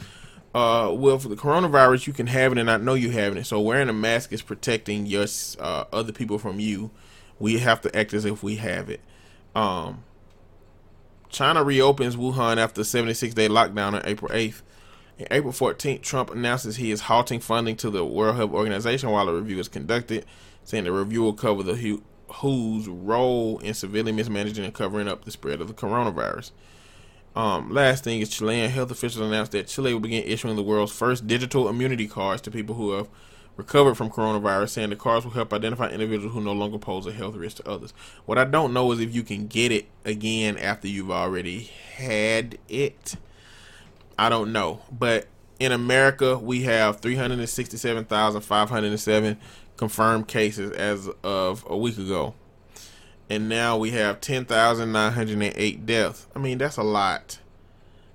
Uh, 0.54 0.92
well, 0.94 1.18
for 1.18 1.28
the 1.28 1.34
coronavirus, 1.34 2.06
you 2.06 2.12
can 2.12 2.26
have 2.26 2.52
it 2.52 2.58
and 2.58 2.66
not 2.66 2.82
know 2.82 2.92
you 2.92 3.08
having 3.08 3.38
it. 3.38 3.46
So 3.46 3.58
wearing 3.58 3.88
a 3.88 3.94
mask 3.94 4.34
is 4.34 4.42
protecting 4.42 5.06
your 5.06 5.24
uh, 5.58 5.84
other 5.94 6.12
people 6.12 6.38
from 6.38 6.60
you. 6.60 6.90
We 7.38 7.58
have 7.58 7.80
to 7.82 7.96
act 7.96 8.14
as 8.14 8.24
if 8.24 8.42
we 8.42 8.56
have 8.56 8.88
it. 8.88 9.00
Um, 9.54 10.04
China 11.28 11.62
reopens 11.62 12.16
Wuhan 12.16 12.56
after 12.56 12.84
76 12.84 13.34
day 13.34 13.48
lockdown 13.48 13.94
on 13.94 14.02
April 14.04 14.30
8th. 14.30 14.62
In 15.18 15.26
April 15.30 15.52
14th, 15.52 16.02
Trump 16.02 16.30
announces 16.30 16.76
he 16.76 16.90
is 16.90 17.02
halting 17.02 17.40
funding 17.40 17.76
to 17.76 17.90
the 17.90 18.04
World 18.04 18.36
Health 18.36 18.52
Organization 18.52 19.10
while 19.10 19.28
a 19.28 19.34
review 19.34 19.58
is 19.58 19.68
conducted, 19.68 20.26
saying 20.64 20.84
the 20.84 20.92
review 20.92 21.22
will 21.22 21.32
cover 21.32 21.62
the 21.62 22.00
WHO's 22.28 22.86
role 22.86 23.58
in 23.60 23.72
severely 23.72 24.12
mismanaging 24.12 24.64
and 24.64 24.74
covering 24.74 25.08
up 25.08 25.24
the 25.24 25.30
spread 25.30 25.60
of 25.60 25.68
the 25.68 25.74
coronavirus. 25.74 26.50
Um, 27.34 27.70
last 27.70 28.04
thing 28.04 28.20
is 28.20 28.30
Chilean 28.30 28.70
health 28.70 28.90
officials 28.90 29.26
announced 29.26 29.52
that 29.52 29.68
Chile 29.68 29.92
will 29.92 30.00
begin 30.00 30.24
issuing 30.24 30.56
the 30.56 30.62
world's 30.62 30.92
first 30.92 31.26
digital 31.26 31.68
immunity 31.68 32.08
cards 32.08 32.40
to 32.42 32.50
people 32.50 32.74
who 32.74 32.92
have 32.92 33.08
recovered 33.56 33.94
from 33.94 34.10
coronavirus, 34.10 34.70
saying 34.70 34.90
the 34.90 34.96
cards 34.96 35.24
will 35.24 35.32
help 35.32 35.52
identify 35.52 35.88
individuals 35.88 36.34
who 36.34 36.40
no 36.40 36.52
longer 36.52 36.78
pose 36.78 37.06
a 37.06 37.12
health 37.12 37.36
risk 37.36 37.58
to 37.58 37.68
others. 37.68 37.94
What 38.26 38.38
I 38.38 38.44
don't 38.44 38.72
know 38.72 38.90
is 38.92 39.00
if 39.00 39.14
you 39.14 39.22
can 39.22 39.46
get 39.46 39.70
it 39.72 39.86
again 40.04 40.58
after 40.58 40.88
you've 40.88 41.10
already 41.10 41.70
had 41.94 42.58
it. 42.68 43.16
I 44.18 44.28
don't 44.28 44.52
know. 44.52 44.82
But 44.90 45.28
in 45.58 45.72
America, 45.72 46.38
we 46.38 46.64
have 46.64 47.00
367,507 47.00 49.38
confirmed 49.76 50.28
cases 50.28 50.70
as 50.72 51.08
of 51.22 51.64
a 51.68 51.76
week 51.76 51.98
ago. 51.98 52.34
And 53.28 53.48
now 53.48 53.76
we 53.76 53.90
have 53.90 54.20
10,908 54.20 55.86
deaths. 55.86 56.26
I 56.34 56.38
mean, 56.38 56.58
that's 56.58 56.76
a 56.76 56.82
lot. 56.82 57.40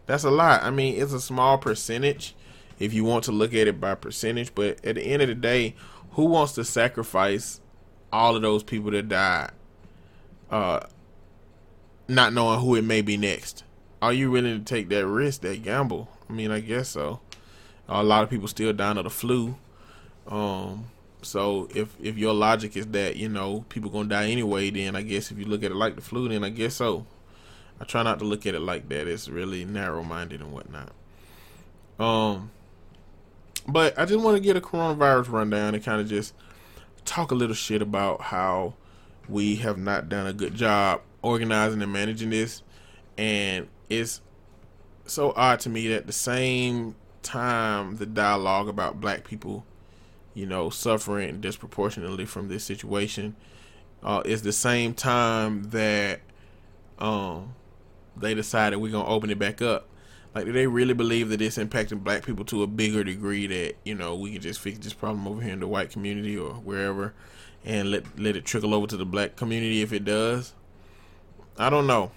That's 0.05 0.23
a 0.23 0.31
lot. 0.31 0.63
I 0.63 0.71
mean, 0.71 1.01
it's 1.01 1.13
a 1.13 1.19
small 1.19 1.57
percentage 1.57 2.33
if 2.81 2.93
you 2.93 3.03
want 3.03 3.23
to 3.25 3.31
look 3.31 3.53
at 3.53 3.67
it 3.67 3.79
by 3.79 3.95
percentage, 3.95 4.53
but 4.55 4.83
at 4.85 4.95
the 4.95 5.01
end 5.01 5.21
of 5.21 5.27
the 5.27 5.35
day, 5.35 5.75
who 6.11 6.25
wants 6.25 6.53
to 6.53 6.65
sacrifice 6.65 7.61
all 8.11 8.35
of 8.35 8.41
those 8.41 8.63
people 8.63 8.91
that 8.91 9.07
died 9.07 9.51
uh 10.49 10.81
not 12.11 12.33
knowing 12.33 12.59
who 12.59 12.75
it 12.75 12.83
may 12.83 13.01
be 13.01 13.17
next? 13.17 13.63
Are 14.01 14.13
you 14.13 14.31
willing 14.31 14.59
to 14.59 14.65
take 14.65 14.89
that 14.89 15.07
risk, 15.07 15.41
that 15.41 15.63
gamble? 15.63 16.09
I 16.29 16.33
mean, 16.33 16.51
I 16.51 16.59
guess 16.59 16.89
so. 16.89 17.21
A 17.87 18.03
lot 18.03 18.23
of 18.23 18.29
people 18.29 18.47
still 18.47 18.73
dying 18.73 18.97
of 18.97 19.03
the 19.03 19.09
flu. 19.09 19.55
Um, 20.27 20.85
so 21.21 21.69
if 21.73 21.95
if 22.01 22.17
your 22.17 22.33
logic 22.33 22.75
is 22.75 22.87
that 22.87 23.15
you 23.15 23.29
know 23.29 23.65
people 23.69 23.89
gonna 23.89 24.09
die 24.09 24.29
anyway, 24.29 24.69
then 24.71 24.95
I 24.95 25.01
guess 25.01 25.31
if 25.31 25.37
you 25.37 25.45
look 25.45 25.63
at 25.63 25.71
it 25.71 25.75
like 25.75 25.95
the 25.95 26.01
flu, 26.01 26.29
then 26.29 26.43
I 26.43 26.49
guess 26.49 26.75
so. 26.75 27.05
I 27.79 27.83
try 27.83 28.03
not 28.03 28.19
to 28.19 28.25
look 28.25 28.45
at 28.45 28.55
it 28.55 28.59
like 28.59 28.89
that. 28.89 29.07
It's 29.07 29.27
really 29.27 29.65
narrow 29.65 30.03
minded 30.03 30.41
and 30.41 30.51
whatnot. 30.51 30.91
Um, 31.99 32.51
but 33.67 33.97
I 33.97 34.05
just 34.05 34.23
want 34.23 34.37
to 34.37 34.43
get 34.43 34.55
a 34.55 34.61
coronavirus 34.61 35.29
rundown 35.29 35.75
and 35.75 35.83
kind 35.83 36.01
of 36.01 36.07
just 36.07 36.33
talk 37.05 37.31
a 37.31 37.35
little 37.35 37.55
shit 37.55 37.81
about 37.81 38.21
how 38.21 38.75
we 39.27 39.57
have 39.57 39.77
not 39.77 40.09
done 40.09 40.27
a 40.27 40.33
good 40.33 40.55
job 40.55 41.01
organizing 41.21 41.81
and 41.81 41.93
managing 41.93 42.29
this, 42.29 42.63
and 43.17 43.67
it's 43.89 44.21
so 45.05 45.33
odd 45.35 45.59
to 45.61 45.69
me 45.69 45.87
that 45.89 46.07
the 46.07 46.13
same 46.13 46.95
time 47.21 47.97
the 47.97 48.05
dialogue 48.05 48.67
about 48.67 48.99
black 48.99 49.23
people 49.23 49.65
you 50.33 50.45
know, 50.45 50.69
suffering 50.69 51.41
disproportionately 51.41 52.25
from 52.25 52.47
this 52.47 52.63
situation 52.63 53.35
uh, 54.03 54.21
is 54.25 54.41
the 54.41 54.53
same 54.53 54.93
time 54.93 55.63
that 55.71 56.21
um, 56.99 57.53
they 58.15 58.33
decided 58.33 58.77
we're 58.77 58.91
gonna 58.91 59.07
open 59.07 59.29
it 59.29 59.39
back 59.39 59.61
up. 59.61 59.87
Like, 60.33 60.45
do 60.45 60.51
they 60.51 60.67
really 60.67 60.93
believe 60.93 61.29
that 61.29 61.41
it's 61.41 61.57
impacting 61.57 62.03
black 62.03 62.25
people 62.25 62.45
to 62.45 62.63
a 62.63 62.67
bigger 62.67 63.03
degree 63.03 63.47
that 63.47 63.75
you 63.83 63.95
know 63.95 64.15
we 64.15 64.33
can 64.33 64.41
just 64.41 64.59
fix 64.59 64.79
this 64.79 64.93
problem 64.93 65.27
over 65.27 65.41
here 65.41 65.53
in 65.53 65.59
the 65.59 65.67
white 65.67 65.91
community 65.91 66.37
or 66.37 66.53
wherever, 66.53 67.13
and 67.65 67.91
let 67.91 68.19
let 68.19 68.35
it 68.35 68.45
trickle 68.45 68.73
over 68.73 68.87
to 68.87 68.97
the 68.97 69.05
black 69.05 69.35
community 69.35 69.81
if 69.81 69.91
it 69.91 70.05
does? 70.05 70.53
I 71.57 71.69
don't 71.69 71.87
know. 71.87 72.11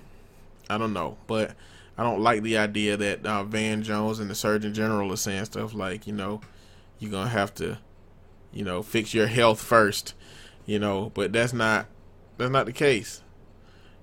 I 0.70 0.78
don't 0.78 0.92
know, 0.92 1.18
but 1.26 1.54
I 1.98 2.02
don't 2.04 2.20
like 2.20 2.42
the 2.42 2.56
idea 2.56 2.96
that 2.96 3.26
uh, 3.26 3.44
Van 3.44 3.82
Jones 3.82 4.18
and 4.18 4.30
the 4.30 4.34
Surgeon 4.34 4.72
General 4.74 5.12
are 5.12 5.16
saying 5.16 5.44
stuff 5.46 5.74
like, 5.74 6.06
you 6.06 6.12
know, 6.12 6.40
you're 6.98 7.10
gonna 7.10 7.28
have 7.28 7.52
to 7.56 7.78
you 8.54 8.64
know, 8.64 8.82
fix 8.82 9.12
your 9.12 9.26
health 9.26 9.60
first, 9.60 10.14
you 10.64 10.78
know, 10.78 11.10
but 11.14 11.32
that's 11.32 11.52
not 11.52 11.86
that's 12.38 12.52
not 12.52 12.66
the 12.66 12.72
case. 12.72 13.20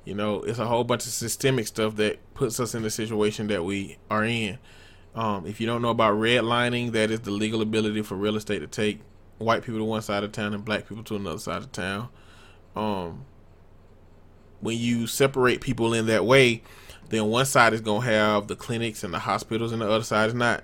You 0.03 0.15
know, 0.15 0.41
it's 0.41 0.59
a 0.59 0.65
whole 0.65 0.83
bunch 0.83 1.05
of 1.05 1.11
systemic 1.11 1.67
stuff 1.67 1.95
that 1.97 2.19
puts 2.33 2.59
us 2.59 2.73
in 2.73 2.81
the 2.81 2.89
situation 2.89 3.47
that 3.47 3.63
we 3.63 3.97
are 4.09 4.25
in. 4.25 4.57
Um, 5.13 5.45
if 5.45 5.59
you 5.59 5.67
don't 5.67 5.81
know 5.81 5.89
about 5.89 6.15
redlining, 6.15 6.93
that 6.93 7.11
is 7.11 7.21
the 7.21 7.31
legal 7.31 7.61
ability 7.61 8.01
for 8.01 8.15
real 8.15 8.35
estate 8.35 8.59
to 8.59 8.67
take 8.67 9.01
white 9.37 9.63
people 9.63 9.79
to 9.79 9.85
one 9.85 10.01
side 10.01 10.23
of 10.23 10.31
town 10.31 10.53
and 10.53 10.63
black 10.63 10.87
people 10.87 11.03
to 11.03 11.15
another 11.15 11.39
side 11.39 11.61
of 11.61 11.71
town. 11.71 12.09
Um, 12.75 13.25
when 14.61 14.77
you 14.77 15.07
separate 15.07 15.61
people 15.61 15.93
in 15.93 16.05
that 16.07 16.25
way, 16.25 16.63
then 17.09 17.25
one 17.25 17.45
side 17.45 17.73
is 17.73 17.81
gonna 17.81 18.05
have 18.05 18.47
the 18.47 18.55
clinics 18.55 19.03
and 19.03 19.13
the 19.13 19.19
hospitals, 19.19 19.71
and 19.71 19.81
the 19.81 19.89
other 19.89 20.03
side 20.03 20.29
is 20.29 20.33
not. 20.33 20.63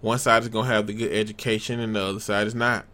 One 0.00 0.18
side 0.18 0.42
is 0.42 0.48
gonna 0.48 0.68
have 0.68 0.86
the 0.86 0.92
good 0.92 1.12
education, 1.12 1.80
and 1.80 1.96
the 1.96 2.00
other 2.00 2.20
side 2.20 2.46
is 2.46 2.54
not. 2.54 2.86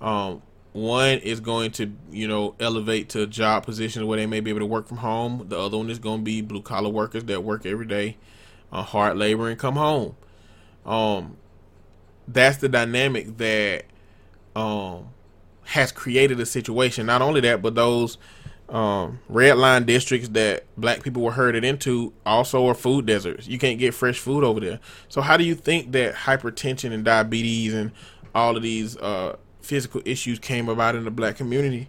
Um, 0.00 0.42
one 0.72 1.18
is 1.18 1.40
going 1.40 1.70
to, 1.72 1.92
you 2.10 2.26
know, 2.26 2.54
elevate 2.58 3.10
to 3.10 3.26
job 3.26 3.64
positions 3.64 4.04
where 4.06 4.18
they 4.18 4.26
may 4.26 4.40
be 4.40 4.50
able 4.50 4.60
to 4.60 4.66
work 4.66 4.88
from 4.88 4.98
home. 4.98 5.46
The 5.48 5.58
other 5.58 5.76
one 5.76 5.90
is 5.90 5.98
going 5.98 6.20
to 6.20 6.24
be 6.24 6.40
blue 6.40 6.62
collar 6.62 6.88
workers 6.88 7.24
that 7.24 7.44
work 7.44 7.66
every 7.66 7.86
day, 7.86 8.16
uh, 8.72 8.82
hard 8.82 9.18
labor, 9.18 9.48
and 9.48 9.58
come 9.58 9.76
home. 9.76 10.16
Um, 10.86 11.36
that's 12.26 12.56
the 12.56 12.68
dynamic 12.68 13.36
that 13.36 13.84
um, 14.56 15.08
has 15.64 15.92
created 15.92 16.40
a 16.40 16.46
situation. 16.46 17.06
Not 17.06 17.20
only 17.20 17.40
that, 17.42 17.60
but 17.60 17.74
those 17.74 18.16
um, 18.70 19.20
red 19.28 19.58
line 19.58 19.84
districts 19.84 20.28
that 20.30 20.64
black 20.78 21.02
people 21.02 21.22
were 21.22 21.32
herded 21.32 21.64
into 21.64 22.14
also 22.24 22.66
are 22.66 22.74
food 22.74 23.04
deserts. 23.04 23.46
You 23.46 23.58
can't 23.58 23.78
get 23.78 23.92
fresh 23.92 24.18
food 24.18 24.42
over 24.42 24.60
there. 24.60 24.80
So 25.10 25.20
how 25.20 25.36
do 25.36 25.44
you 25.44 25.54
think 25.54 25.92
that 25.92 26.14
hypertension 26.14 26.92
and 26.92 27.04
diabetes 27.04 27.74
and 27.74 27.92
all 28.34 28.56
of 28.56 28.62
these 28.62 28.96
uh, 28.96 29.36
physical 29.62 30.02
issues 30.04 30.38
came 30.38 30.68
about 30.68 30.94
in 30.94 31.04
the 31.04 31.10
black 31.10 31.36
community, 31.36 31.88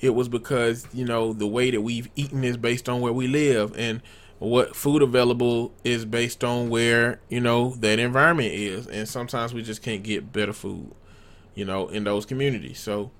it 0.00 0.10
was 0.10 0.28
because, 0.28 0.86
you 0.92 1.04
know, 1.04 1.32
the 1.32 1.46
way 1.46 1.70
that 1.70 1.80
we've 1.80 2.08
eaten 2.16 2.42
is 2.42 2.56
based 2.56 2.88
on 2.88 3.00
where 3.00 3.12
we 3.12 3.28
live 3.28 3.72
and 3.78 4.02
what 4.40 4.74
food 4.74 5.02
available 5.02 5.72
is 5.84 6.04
based 6.04 6.42
on 6.42 6.68
where, 6.68 7.20
you 7.28 7.40
know, 7.40 7.76
that 7.76 8.00
environment 8.00 8.52
is. 8.52 8.88
And 8.88 9.08
sometimes 9.08 9.54
we 9.54 9.62
just 9.62 9.82
can't 9.82 10.02
get 10.02 10.32
better 10.32 10.52
food, 10.52 10.92
you 11.54 11.64
know, 11.64 11.86
in 11.88 12.02
those 12.02 12.26
communities. 12.26 12.80
So 12.80 13.12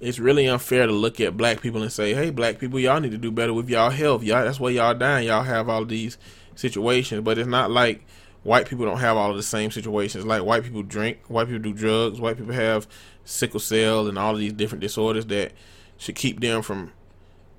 it's 0.00 0.20
really 0.20 0.46
unfair 0.46 0.86
to 0.86 0.92
look 0.92 1.20
at 1.20 1.36
black 1.36 1.60
people 1.60 1.82
and 1.82 1.90
say, 1.90 2.14
Hey, 2.14 2.30
black 2.30 2.60
people, 2.60 2.78
y'all 2.78 3.00
need 3.00 3.10
to 3.10 3.18
do 3.18 3.32
better 3.32 3.52
with 3.52 3.68
y'all 3.68 3.90
health. 3.90 4.22
Y'all 4.22 4.44
that's 4.44 4.60
why 4.60 4.70
y'all 4.70 4.94
dying. 4.94 5.26
Y'all 5.26 5.42
have 5.42 5.68
all 5.68 5.84
these 5.84 6.16
situations. 6.54 7.22
But 7.22 7.38
it's 7.38 7.48
not 7.48 7.72
like 7.72 8.04
white 8.44 8.68
people 8.68 8.84
don't 8.84 9.00
have 9.00 9.16
all 9.16 9.30
of 9.30 9.36
the 9.36 9.42
same 9.42 9.72
situations. 9.72 10.24
Like 10.24 10.44
white 10.44 10.62
people 10.62 10.82
drink, 10.84 11.18
white 11.26 11.48
people 11.48 11.62
do 11.62 11.72
drugs, 11.72 12.20
white 12.20 12.36
people 12.36 12.54
have 12.54 12.86
sickle 13.28 13.60
cell 13.60 14.08
and 14.08 14.18
all 14.18 14.32
of 14.32 14.38
these 14.38 14.54
different 14.54 14.80
disorders 14.80 15.26
that 15.26 15.52
should 15.98 16.14
keep 16.14 16.40
them 16.40 16.62
from 16.62 16.92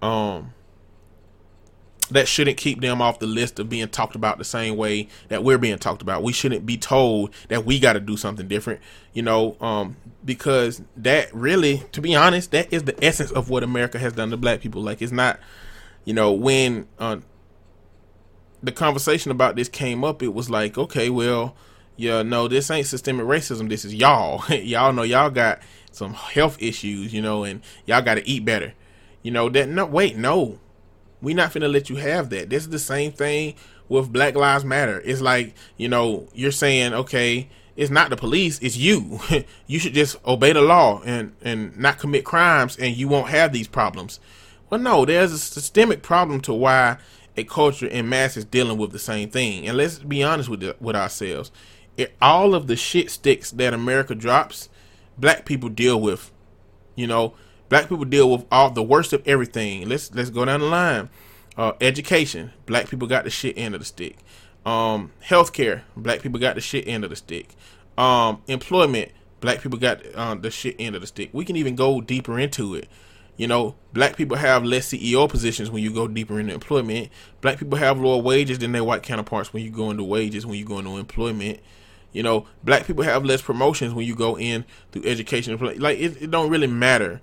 um 0.01 0.51
that 2.09 2.27
shouldn't 2.27 2.57
keep 2.57 2.81
them 2.81 3.03
off 3.03 3.19
the 3.19 3.27
list 3.27 3.59
of 3.59 3.69
being 3.69 3.87
talked 3.87 4.15
about 4.15 4.39
the 4.39 4.43
same 4.43 4.75
way 4.75 5.07
that 5.27 5.43
we're 5.43 5.59
being 5.59 5.77
talked 5.77 6.01
about. 6.01 6.23
We 6.23 6.33
shouldn't 6.33 6.65
be 6.65 6.75
told 6.75 7.35
that 7.49 7.65
we 7.65 7.79
got 7.79 7.93
to 7.93 7.99
do 7.99 8.17
something 8.17 8.47
different, 8.47 8.79
you 9.13 9.21
know, 9.21 9.55
um, 9.61 9.95
because 10.25 10.81
that 10.97 11.31
really, 11.35 11.83
to 11.91 12.01
be 12.01 12.15
honest, 12.15 12.49
that 12.49 12.73
is 12.73 12.85
the 12.85 13.03
essence 13.05 13.29
of 13.29 13.51
what 13.51 13.61
America 13.61 13.99
has 13.99 14.13
done 14.13 14.31
to 14.31 14.37
black 14.37 14.59
people. 14.59 14.81
Like, 14.81 15.03
it's 15.03 15.11
not, 15.11 15.39
you 16.03 16.15
know, 16.15 16.31
when 16.31 16.87
uh, 16.97 17.17
the 18.63 18.71
conversation 18.71 19.29
about 19.29 19.55
this 19.55 19.69
came 19.69 20.03
up, 20.03 20.23
it 20.23 20.33
was 20.33 20.49
like, 20.49 20.79
okay, 20.79 21.11
well, 21.11 21.55
yeah, 21.99 22.23
no, 22.23 22.47
this 22.47 22.71
ain't 22.71 22.87
systemic 22.87 23.25
racism. 23.25 23.67
This 23.67 23.83
is 23.83 23.93
y'all. 23.93 24.41
y'all 24.53 24.93
know 24.93 25.03
y'all 25.03 25.29
got 25.29 25.59
some 25.91 26.13
health 26.13 26.55
issues, 26.61 27.13
you 27.13 27.21
know, 27.21 27.43
and 27.43 27.61
y'all 27.85 28.01
got 28.01 28.15
to 28.15 28.25
eat 28.25 28.45
better. 28.45 28.73
You 29.21 29.31
know 29.31 29.49
that. 29.49 29.67
No, 29.67 29.85
wait, 29.85 30.15
no, 30.15 30.59
we 31.21 31.33
not 31.33 31.51
finna 31.51 31.69
let 31.69 31.89
you 31.89 31.97
have 31.97 32.29
that. 32.29 32.49
This 32.49 32.63
is 32.63 32.69
the 32.69 32.79
same 32.79 33.11
thing 33.11 33.55
with 33.89 34.13
Black 34.13 34.35
Lives 34.35 34.63
Matter. 34.63 35.01
It's 35.03 35.19
like 35.19 35.53
you 35.75 35.89
know 35.89 36.29
you're 36.33 36.53
saying, 36.53 36.93
okay, 36.93 37.49
it's 37.75 37.91
not 37.91 38.09
the 38.09 38.15
police, 38.15 38.59
it's 38.59 38.77
you. 38.77 39.19
you 39.67 39.77
should 39.77 39.93
just 39.93 40.25
obey 40.25 40.53
the 40.53 40.61
law 40.61 41.01
and 41.03 41.35
and 41.41 41.77
not 41.77 41.99
commit 41.99 42.23
crimes, 42.23 42.77
and 42.77 42.95
you 42.95 43.09
won't 43.09 43.27
have 43.27 43.51
these 43.51 43.67
problems. 43.67 44.21
Well, 44.69 44.79
no, 44.79 45.03
there's 45.03 45.33
a 45.33 45.37
systemic 45.37 46.01
problem 46.01 46.39
to 46.41 46.53
why 46.53 46.97
a 47.35 47.43
culture 47.43 47.87
in 47.87 48.07
mass 48.07 48.37
is 48.37 48.45
dealing 48.45 48.77
with 48.77 48.93
the 48.93 48.99
same 48.99 49.29
thing. 49.29 49.67
And 49.67 49.75
let's 49.75 49.99
be 49.99 50.23
honest 50.23 50.47
with 50.47 50.61
the, 50.61 50.77
with 50.79 50.95
ourselves. 50.95 51.51
It, 51.99 52.15
all 52.21 52.55
of 52.55 52.67
the 52.67 52.77
shit 52.77 53.11
sticks 53.11 53.51
that 53.51 53.73
America 53.73 54.15
drops, 54.15 54.69
black 55.17 55.43
people 55.43 55.67
deal 55.67 55.99
with. 55.99 56.31
You 56.95 57.07
know, 57.07 57.33
black 57.67 57.89
people 57.89 58.05
deal 58.05 58.31
with 58.31 58.45
all 58.49 58.69
the 58.69 58.81
worst 58.81 59.11
of 59.11 59.27
everything. 59.27 59.89
Let's 59.89 60.13
let's 60.15 60.29
go 60.29 60.45
down 60.45 60.61
the 60.61 60.67
line. 60.67 61.09
Uh, 61.57 61.73
education, 61.81 62.53
black 62.65 62.89
people 62.89 63.05
got 63.05 63.25
the 63.25 63.29
shit 63.29 63.57
end 63.57 63.75
of 63.75 63.81
the 63.81 63.85
stick. 63.85 64.15
Um, 64.65 65.11
healthcare, 65.25 65.81
black 65.97 66.21
people 66.21 66.39
got 66.39 66.55
the 66.55 66.61
shit 66.61 66.87
end 66.87 67.03
of 67.03 67.09
the 67.09 67.17
stick. 67.17 67.49
Um, 67.97 68.43
employment, 68.47 69.11
black 69.41 69.61
people 69.61 69.77
got 69.77 70.01
uh, 70.15 70.35
the 70.35 70.51
shit 70.51 70.77
end 70.79 70.95
of 70.95 71.01
the 71.01 71.07
stick. 71.07 71.31
We 71.33 71.43
can 71.43 71.57
even 71.57 71.75
go 71.75 71.99
deeper 71.99 72.39
into 72.39 72.75
it. 72.75 72.87
You 73.35 73.47
know, 73.47 73.75
black 73.91 74.15
people 74.15 74.37
have 74.37 74.63
less 74.63 74.87
CEO 74.93 75.27
positions 75.27 75.69
when 75.69 75.83
you 75.83 75.93
go 75.93 76.07
deeper 76.07 76.39
into 76.39 76.53
employment. 76.53 77.09
Black 77.41 77.57
people 77.57 77.77
have 77.77 77.99
lower 77.99 78.21
wages 78.21 78.59
than 78.59 78.71
their 78.71 78.85
white 78.85 79.03
counterparts 79.03 79.51
when 79.51 79.63
you 79.63 79.69
go 79.69 79.91
into 79.91 80.03
wages, 80.05 80.45
when 80.45 80.57
you 80.57 80.65
go 80.65 80.79
into 80.79 80.97
employment. 80.97 81.59
You 82.11 82.23
know, 82.23 82.47
black 82.63 82.85
people 82.85 83.03
have 83.03 83.23
less 83.23 83.41
promotions 83.41 83.93
when 83.93 84.05
you 84.05 84.15
go 84.15 84.37
in 84.37 84.65
through 84.91 85.03
education. 85.05 85.57
Like, 85.79 85.99
it, 85.99 86.21
it 86.21 86.31
don't 86.31 86.49
really 86.49 86.67
matter. 86.67 87.21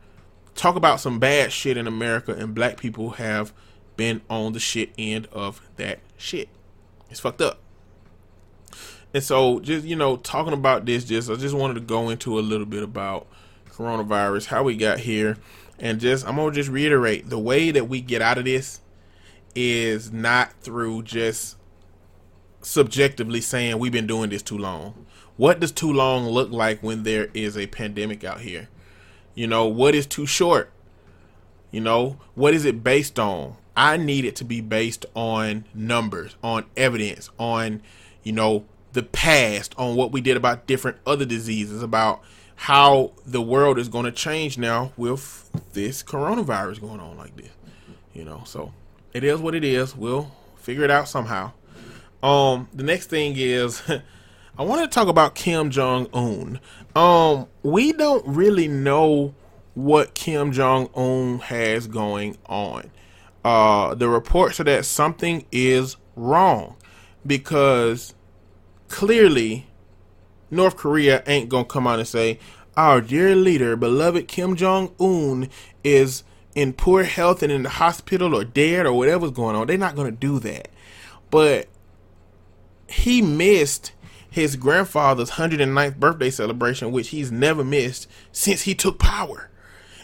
Talk 0.54 0.76
about 0.76 1.00
some 1.00 1.18
bad 1.18 1.52
shit 1.52 1.76
in 1.76 1.86
America, 1.86 2.32
and 2.32 2.54
black 2.54 2.78
people 2.78 3.10
have 3.10 3.52
been 3.96 4.22
on 4.30 4.52
the 4.52 4.60
shit 4.60 4.90
end 4.96 5.26
of 5.32 5.60
that 5.76 5.98
shit. 6.16 6.48
It's 7.10 7.20
fucked 7.20 7.42
up. 7.42 7.60
And 9.12 9.22
so, 9.22 9.60
just 9.60 9.86
you 9.86 9.96
know, 9.96 10.16
talking 10.16 10.52
about 10.52 10.84
this, 10.84 11.04
just 11.04 11.30
I 11.30 11.34
just 11.36 11.54
wanted 11.54 11.74
to 11.74 11.80
go 11.80 12.10
into 12.10 12.38
a 12.38 12.40
little 12.40 12.66
bit 12.66 12.82
about 12.82 13.26
coronavirus, 13.70 14.46
how 14.46 14.62
we 14.62 14.76
got 14.76 15.00
here, 15.00 15.36
and 15.78 16.00
just 16.00 16.26
I'm 16.26 16.36
gonna 16.36 16.52
just 16.52 16.70
reiterate 16.70 17.28
the 17.28 17.38
way 17.38 17.70
that 17.70 17.88
we 17.88 18.00
get 18.00 18.22
out 18.22 18.38
of 18.38 18.44
this 18.44 18.80
is 19.54 20.12
not 20.12 20.52
through 20.60 21.02
just 21.02 21.55
subjectively 22.66 23.40
saying 23.40 23.78
we've 23.78 23.92
been 23.92 24.08
doing 24.08 24.28
this 24.28 24.42
too 24.42 24.58
long. 24.58 25.06
What 25.36 25.60
does 25.60 25.70
too 25.70 25.92
long 25.92 26.26
look 26.26 26.50
like 26.50 26.82
when 26.82 27.04
there 27.04 27.28
is 27.32 27.56
a 27.56 27.68
pandemic 27.68 28.24
out 28.24 28.40
here? 28.40 28.68
You 29.34 29.46
know, 29.46 29.66
what 29.66 29.94
is 29.94 30.06
too 30.06 30.26
short? 30.26 30.72
You 31.70 31.80
know, 31.80 32.18
what 32.34 32.54
is 32.54 32.64
it 32.64 32.82
based 32.82 33.20
on? 33.20 33.56
I 33.76 33.96
need 33.96 34.24
it 34.24 34.34
to 34.36 34.44
be 34.44 34.60
based 34.60 35.06
on 35.14 35.64
numbers, 35.74 36.34
on 36.42 36.64
evidence, 36.76 37.30
on, 37.38 37.82
you 38.24 38.32
know, 38.32 38.64
the 38.94 39.02
past, 39.02 39.74
on 39.78 39.94
what 39.94 40.10
we 40.10 40.20
did 40.20 40.36
about 40.36 40.66
different 40.66 40.96
other 41.06 41.24
diseases, 41.24 41.82
about 41.82 42.20
how 42.56 43.12
the 43.24 43.42
world 43.42 43.78
is 43.78 43.88
going 43.88 44.06
to 44.06 44.12
change 44.12 44.58
now 44.58 44.92
with 44.96 45.50
this 45.74 46.02
coronavirus 46.02 46.80
going 46.80 47.00
on 47.00 47.16
like 47.16 47.36
this. 47.36 47.50
You 48.12 48.24
know, 48.24 48.42
so 48.44 48.72
it 49.12 49.22
is 49.22 49.38
what 49.38 49.54
it 49.54 49.62
is. 49.62 49.94
We'll 49.94 50.32
figure 50.56 50.82
it 50.82 50.90
out 50.90 51.08
somehow. 51.08 51.52
Um, 52.22 52.68
the 52.72 52.82
next 52.82 53.06
thing 53.06 53.34
is 53.36 53.82
I 54.58 54.62
want 54.62 54.82
to 54.82 54.88
talk 54.88 55.08
about 55.08 55.34
Kim 55.34 55.70
Jong 55.70 56.08
Un. 56.14 56.60
Um, 56.94 57.46
we 57.62 57.92
don't 57.92 58.26
really 58.26 58.68
know 58.68 59.34
what 59.74 60.14
Kim 60.14 60.52
Jong 60.52 60.88
Un 60.94 61.40
has 61.40 61.86
going 61.86 62.38
on. 62.46 62.90
Uh, 63.44 63.94
the 63.94 64.08
reports 64.08 64.58
are 64.58 64.64
that 64.64 64.86
something 64.86 65.44
is 65.52 65.96
wrong 66.16 66.76
because 67.26 68.14
clearly 68.88 69.66
North 70.50 70.76
Korea 70.76 71.22
ain't 71.26 71.48
gonna 71.50 71.64
come 71.64 71.86
out 71.86 71.98
and 71.98 72.08
say, 72.08 72.38
Our 72.76 73.00
dear 73.02 73.36
leader, 73.36 73.76
beloved 73.76 74.26
Kim 74.26 74.56
Jong 74.56 74.94
Un, 74.98 75.50
is 75.84 76.24
in 76.54 76.72
poor 76.72 77.04
health 77.04 77.42
and 77.42 77.52
in 77.52 77.64
the 77.64 77.68
hospital 77.68 78.34
or 78.34 78.44
dead 78.44 78.86
or 78.86 78.94
whatever's 78.94 79.32
going 79.32 79.54
on. 79.54 79.66
They're 79.66 79.76
not 79.76 79.94
gonna 79.96 80.10
do 80.10 80.38
that. 80.40 80.68
But 81.30 81.68
he 82.88 83.22
missed 83.22 83.92
his 84.30 84.56
grandfather's 84.56 85.32
109th 85.32 85.96
birthday 85.96 86.30
celebration, 86.30 86.92
which 86.92 87.08
he's 87.08 87.32
never 87.32 87.64
missed 87.64 88.06
since 88.32 88.62
he 88.62 88.74
took 88.74 88.98
power. 88.98 89.50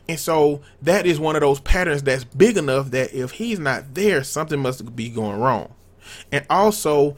And 0.08 0.18
so 0.18 0.62
that 0.80 1.06
is 1.06 1.20
one 1.20 1.36
of 1.36 1.42
those 1.42 1.60
patterns 1.60 2.02
that's 2.02 2.24
big 2.24 2.56
enough 2.56 2.90
that 2.90 3.14
if 3.14 3.32
he's 3.32 3.58
not 3.58 3.94
there, 3.94 4.24
something 4.24 4.58
must 4.58 4.96
be 4.96 5.08
going 5.08 5.38
wrong. 5.38 5.74
And 6.32 6.44
also, 6.50 7.16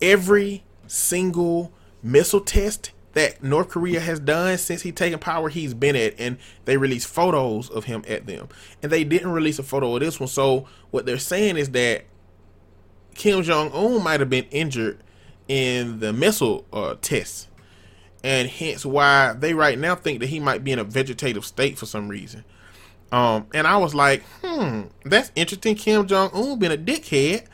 every 0.00 0.64
single 0.86 1.72
missile 2.02 2.40
test 2.40 2.90
that 3.12 3.42
North 3.42 3.68
Korea 3.68 4.00
has 4.00 4.18
done 4.18 4.58
since 4.58 4.82
he 4.82 4.90
taken 4.90 5.18
power, 5.18 5.48
he's 5.48 5.74
been 5.74 5.94
at, 5.94 6.14
and 6.18 6.36
they 6.64 6.76
released 6.76 7.06
photos 7.06 7.70
of 7.70 7.84
him 7.84 8.04
at 8.08 8.26
them. 8.26 8.48
And 8.82 8.90
they 8.90 9.04
didn't 9.04 9.30
release 9.30 9.58
a 9.58 9.62
photo 9.62 9.94
of 9.94 10.00
this 10.00 10.18
one. 10.18 10.28
So 10.28 10.66
what 10.90 11.06
they're 11.06 11.18
saying 11.18 11.56
is 11.56 11.70
that 11.70 12.04
Kim 13.14 13.42
Jong 13.42 13.70
Un 13.72 14.02
might 14.02 14.20
have 14.20 14.30
been 14.30 14.46
injured 14.50 15.03
in 15.48 16.00
the 16.00 16.12
missile 16.12 16.64
uh, 16.72 16.94
tests, 17.00 17.48
and 18.22 18.48
hence 18.48 18.84
why 18.84 19.34
they 19.34 19.54
right 19.54 19.78
now 19.78 19.94
think 19.94 20.20
that 20.20 20.28
he 20.28 20.40
might 20.40 20.64
be 20.64 20.72
in 20.72 20.78
a 20.78 20.84
vegetative 20.84 21.44
state 21.44 21.78
for 21.78 21.86
some 21.86 22.08
reason. 22.08 22.44
Um, 23.12 23.46
and 23.54 23.66
I 23.66 23.76
was 23.76 23.94
like, 23.94 24.24
hmm, 24.42 24.82
that's 25.04 25.30
interesting. 25.36 25.76
Kim 25.76 26.06
Jong 26.06 26.30
Un 26.32 26.58
been 26.58 26.72
a 26.72 26.76
dickhead. 26.76 27.44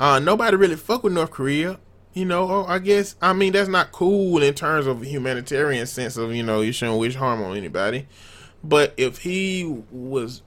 Uh, 0.00 0.18
nobody 0.18 0.56
really 0.56 0.76
fuck 0.76 1.04
with 1.04 1.12
North 1.12 1.30
Korea. 1.30 1.78
You 2.14 2.24
know, 2.26 2.50
oh, 2.50 2.64
I 2.66 2.78
guess 2.78 3.16
I 3.22 3.32
mean 3.32 3.52
that's 3.52 3.68
not 3.68 3.92
cool 3.92 4.42
in 4.42 4.52
terms 4.54 4.86
of 4.86 5.02
humanitarian 5.02 5.86
sense 5.86 6.16
of 6.16 6.34
you 6.34 6.42
know 6.42 6.60
you 6.60 6.72
shouldn't 6.72 6.98
wish 6.98 7.14
harm 7.14 7.42
on 7.42 7.56
anybody. 7.56 8.06
But 8.62 8.94
if 8.96 9.18
he 9.18 9.82
was, 9.90 10.42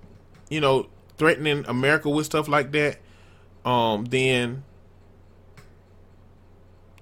you 0.50 0.62
know, 0.62 0.88
threatening 1.18 1.66
America 1.68 2.10
with 2.10 2.26
stuff 2.26 2.48
like 2.48 2.72
that, 2.74 3.00
um, 3.66 4.06
then 4.06 4.64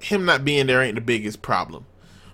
him 0.03 0.25
not 0.25 0.45
being 0.45 0.67
there 0.67 0.81
ain't 0.81 0.95
the 0.95 1.01
biggest 1.01 1.41
problem. 1.41 1.85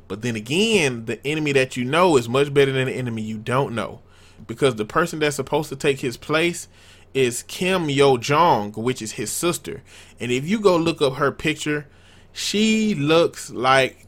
But 0.08 0.22
then 0.22 0.36
again, 0.36 1.06
the 1.06 1.26
enemy 1.26 1.52
that 1.54 1.78
you 1.78 1.86
know 1.86 2.18
is 2.18 2.28
much 2.28 2.54
better 2.54 2.72
than 2.72 2.88
the 2.88 2.94
enemy 2.94 3.22
you 3.22 3.38
don't 3.38 3.76
know. 3.76 4.02
Because 4.48 4.76
the 4.76 4.86
person 4.86 5.20
that's 5.20 5.36
supposed 5.36 5.70
to 5.70 5.76
take 5.76 6.00
his 6.00 6.18
place 6.18 6.68
is 7.14 7.44
Kim 7.44 7.90
Yo 7.90 8.18
Jong, 8.18 8.72
which 8.74 9.02
is 9.02 9.14
his 9.14 9.32
sister. 9.32 9.84
And 10.20 10.32
if 10.32 10.48
you 10.48 10.60
go 10.60 10.78
look 10.78 11.02
up 11.02 11.16
her 11.16 11.32
picture, 11.32 11.88
she 12.34 12.96
looks 12.96 13.50
like 13.52 14.08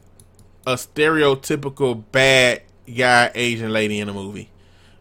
a 0.66 0.74
stereotypical 0.74 2.02
bad 2.12 2.62
guy 2.96 3.30
Asian 3.34 3.72
lady 3.72 4.00
in 4.00 4.08
a 4.08 4.12
movie. 4.12 4.50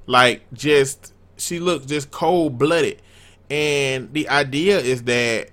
Like 0.05 0.51
just 0.53 1.13
she 1.37 1.59
looks 1.59 1.85
just 1.85 2.11
cold 2.11 2.57
blooded. 2.57 3.01
And 3.49 4.13
the 4.13 4.29
idea 4.29 4.79
is 4.79 5.03
that 5.03 5.49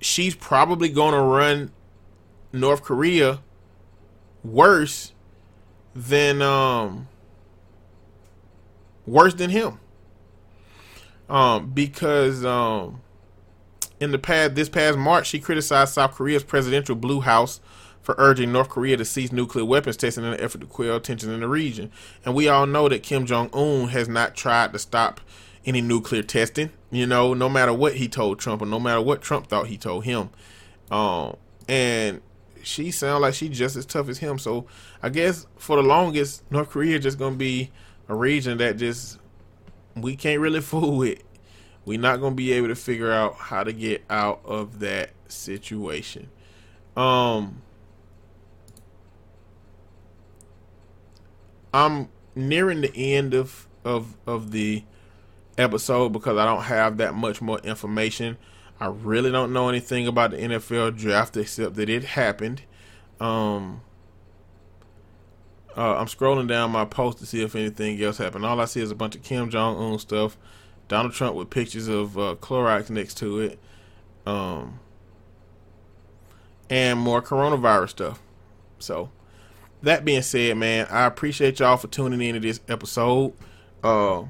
she's 0.00 0.34
probably 0.34 0.88
to 1.14 1.20
run 1.20 1.70
North 2.52 2.82
Korea 2.82 3.40
worse 4.44 5.12
than 5.94 6.42
um 6.42 7.08
worse 9.06 9.34
than 9.34 9.50
him. 9.50 9.78
Um 11.28 11.70
because 11.70 12.44
um 12.44 13.00
in 14.00 14.10
the 14.12 14.18
past 14.18 14.54
this 14.54 14.68
past 14.68 14.98
March 14.98 15.26
she 15.26 15.40
criticized 15.40 15.94
South 15.94 16.14
Korea's 16.14 16.44
presidential 16.44 16.94
Blue 16.96 17.20
House 17.20 17.60
for 18.02 18.16
urging 18.18 18.52
North 18.52 18.68
Korea 18.68 18.96
to 18.96 19.04
cease 19.04 19.32
nuclear 19.32 19.64
weapons 19.64 19.96
testing 19.96 20.24
in 20.24 20.32
an 20.32 20.40
effort 20.40 20.60
to 20.60 20.66
quell 20.66 20.98
tensions 21.00 21.32
in 21.32 21.40
the 21.40 21.48
region. 21.48 21.90
And 22.24 22.34
we 22.34 22.48
all 22.48 22.66
know 22.66 22.88
that 22.88 23.02
Kim 23.02 23.26
Jong 23.26 23.48
Un 23.52 23.88
has 23.88 24.08
not 24.08 24.34
tried 24.34 24.72
to 24.72 24.78
stop 24.78 25.20
any 25.64 25.80
nuclear 25.80 26.22
testing. 26.22 26.70
You 26.90 27.06
know, 27.06 27.32
no 27.32 27.48
matter 27.48 27.72
what 27.72 27.94
he 27.94 28.08
told 28.08 28.40
Trump, 28.40 28.60
or 28.60 28.66
no 28.66 28.80
matter 28.80 29.00
what 29.00 29.22
Trump 29.22 29.46
thought 29.46 29.68
he 29.68 29.78
told 29.78 30.04
him. 30.04 30.30
Um, 30.90 31.36
and 31.68 32.20
she 32.64 32.90
sounds 32.90 33.22
like 33.22 33.34
she's 33.34 33.56
just 33.56 33.76
as 33.76 33.86
tough 33.86 34.08
as 34.08 34.18
him. 34.18 34.38
So 34.38 34.66
I 35.02 35.08
guess 35.08 35.46
for 35.56 35.76
the 35.76 35.82
longest, 35.82 36.50
North 36.50 36.70
Korea 36.70 36.98
just 36.98 37.18
gonna 37.18 37.36
be 37.36 37.70
a 38.08 38.14
region 38.14 38.58
that 38.58 38.76
just 38.76 39.18
we 39.96 40.16
can't 40.16 40.40
really 40.40 40.60
fool 40.62 40.98
with. 40.98 41.22
We're 41.84 41.98
not 41.98 42.20
gonna 42.20 42.34
be 42.34 42.52
able 42.52 42.68
to 42.68 42.76
figure 42.76 43.12
out 43.12 43.34
how 43.34 43.64
to 43.64 43.72
get 43.72 44.04
out 44.08 44.40
of 44.44 44.80
that 44.80 45.10
situation. 45.28 46.28
Um, 46.96 47.62
I'm 51.74 52.08
nearing 52.34 52.82
the 52.82 52.94
end 52.94 53.34
of 53.34 53.66
of 53.84 54.16
of 54.26 54.52
the 54.52 54.84
episode 55.58 56.10
because 56.10 56.38
I 56.38 56.44
don't 56.44 56.62
have 56.62 56.98
that 56.98 57.14
much 57.14 57.40
more 57.40 57.58
information. 57.60 58.36
I 58.82 58.86
really 58.86 59.30
don't 59.30 59.52
know 59.52 59.68
anything 59.68 60.08
about 60.08 60.32
the 60.32 60.38
NFL 60.38 60.96
draft 60.96 61.36
except 61.36 61.76
that 61.76 61.88
it 61.88 62.02
happened. 62.02 62.62
Um, 63.20 63.80
uh, 65.76 65.98
I'm 65.98 66.06
scrolling 66.06 66.48
down 66.48 66.72
my 66.72 66.84
post 66.84 67.18
to 67.18 67.26
see 67.26 67.44
if 67.44 67.54
anything 67.54 68.02
else 68.02 68.18
happened. 68.18 68.44
All 68.44 68.58
I 68.58 68.64
see 68.64 68.80
is 68.80 68.90
a 68.90 68.96
bunch 68.96 69.14
of 69.14 69.22
Kim 69.22 69.50
Jong 69.50 69.76
Un 69.76 70.00
stuff, 70.00 70.36
Donald 70.88 71.14
Trump 71.14 71.36
with 71.36 71.48
pictures 71.48 71.86
of 71.86 72.18
uh, 72.18 72.34
Clorox 72.40 72.90
next 72.90 73.18
to 73.18 73.38
it, 73.38 73.60
um, 74.26 74.80
and 76.68 76.98
more 76.98 77.22
coronavirus 77.22 77.90
stuff. 77.90 78.20
So, 78.80 79.12
that 79.82 80.04
being 80.04 80.22
said, 80.22 80.56
man, 80.56 80.88
I 80.90 81.04
appreciate 81.04 81.60
y'all 81.60 81.76
for 81.76 81.86
tuning 81.86 82.20
in 82.20 82.34
to 82.34 82.40
this 82.40 82.58
episode. 82.66 83.34
Uh, 83.84 84.24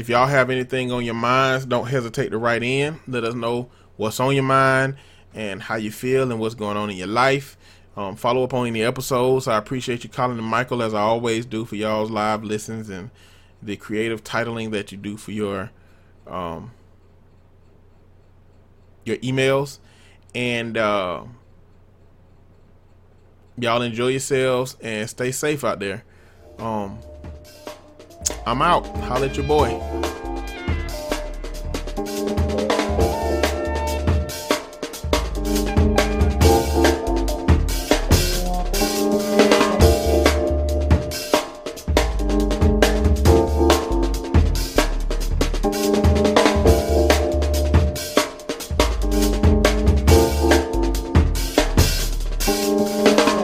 if 0.00 0.08
y'all 0.08 0.26
have 0.26 0.48
anything 0.48 0.90
on 0.90 1.04
your 1.04 1.14
minds, 1.14 1.66
don't 1.66 1.86
hesitate 1.86 2.30
to 2.30 2.38
write 2.38 2.62
in. 2.62 2.98
Let 3.06 3.22
us 3.22 3.34
know 3.34 3.70
what's 3.96 4.18
on 4.18 4.34
your 4.34 4.44
mind 4.44 4.96
and 5.34 5.60
how 5.60 5.76
you 5.76 5.92
feel 5.92 6.30
and 6.30 6.40
what's 6.40 6.54
going 6.54 6.78
on 6.78 6.88
in 6.88 6.96
your 6.96 7.06
life. 7.06 7.58
Um, 7.98 8.16
follow 8.16 8.42
up 8.42 8.54
on 8.54 8.66
any 8.66 8.82
episodes. 8.82 9.46
I 9.46 9.58
appreciate 9.58 10.02
you 10.02 10.08
Colin 10.08 10.42
Michael 10.42 10.82
as 10.82 10.94
I 10.94 11.02
always 11.02 11.44
do 11.44 11.66
for 11.66 11.76
y'all's 11.76 12.10
live 12.10 12.42
listens 12.42 12.88
and 12.88 13.10
the 13.62 13.76
creative 13.76 14.24
titling 14.24 14.70
that 14.70 14.90
you 14.90 14.96
do 14.96 15.18
for 15.18 15.32
your 15.32 15.70
um, 16.26 16.70
your 19.04 19.18
emails. 19.18 19.80
And 20.34 20.78
uh, 20.78 21.24
y'all 23.58 23.82
enjoy 23.82 24.08
yourselves 24.08 24.78
and 24.80 25.10
stay 25.10 25.30
safe 25.30 25.62
out 25.62 25.78
there. 25.78 26.04
Um, 26.58 27.00
I'm 28.46 28.62
out. 28.62 28.86
Holler, 28.98 29.26
at 29.26 29.36
your 29.36 29.46
boy. 29.46 29.68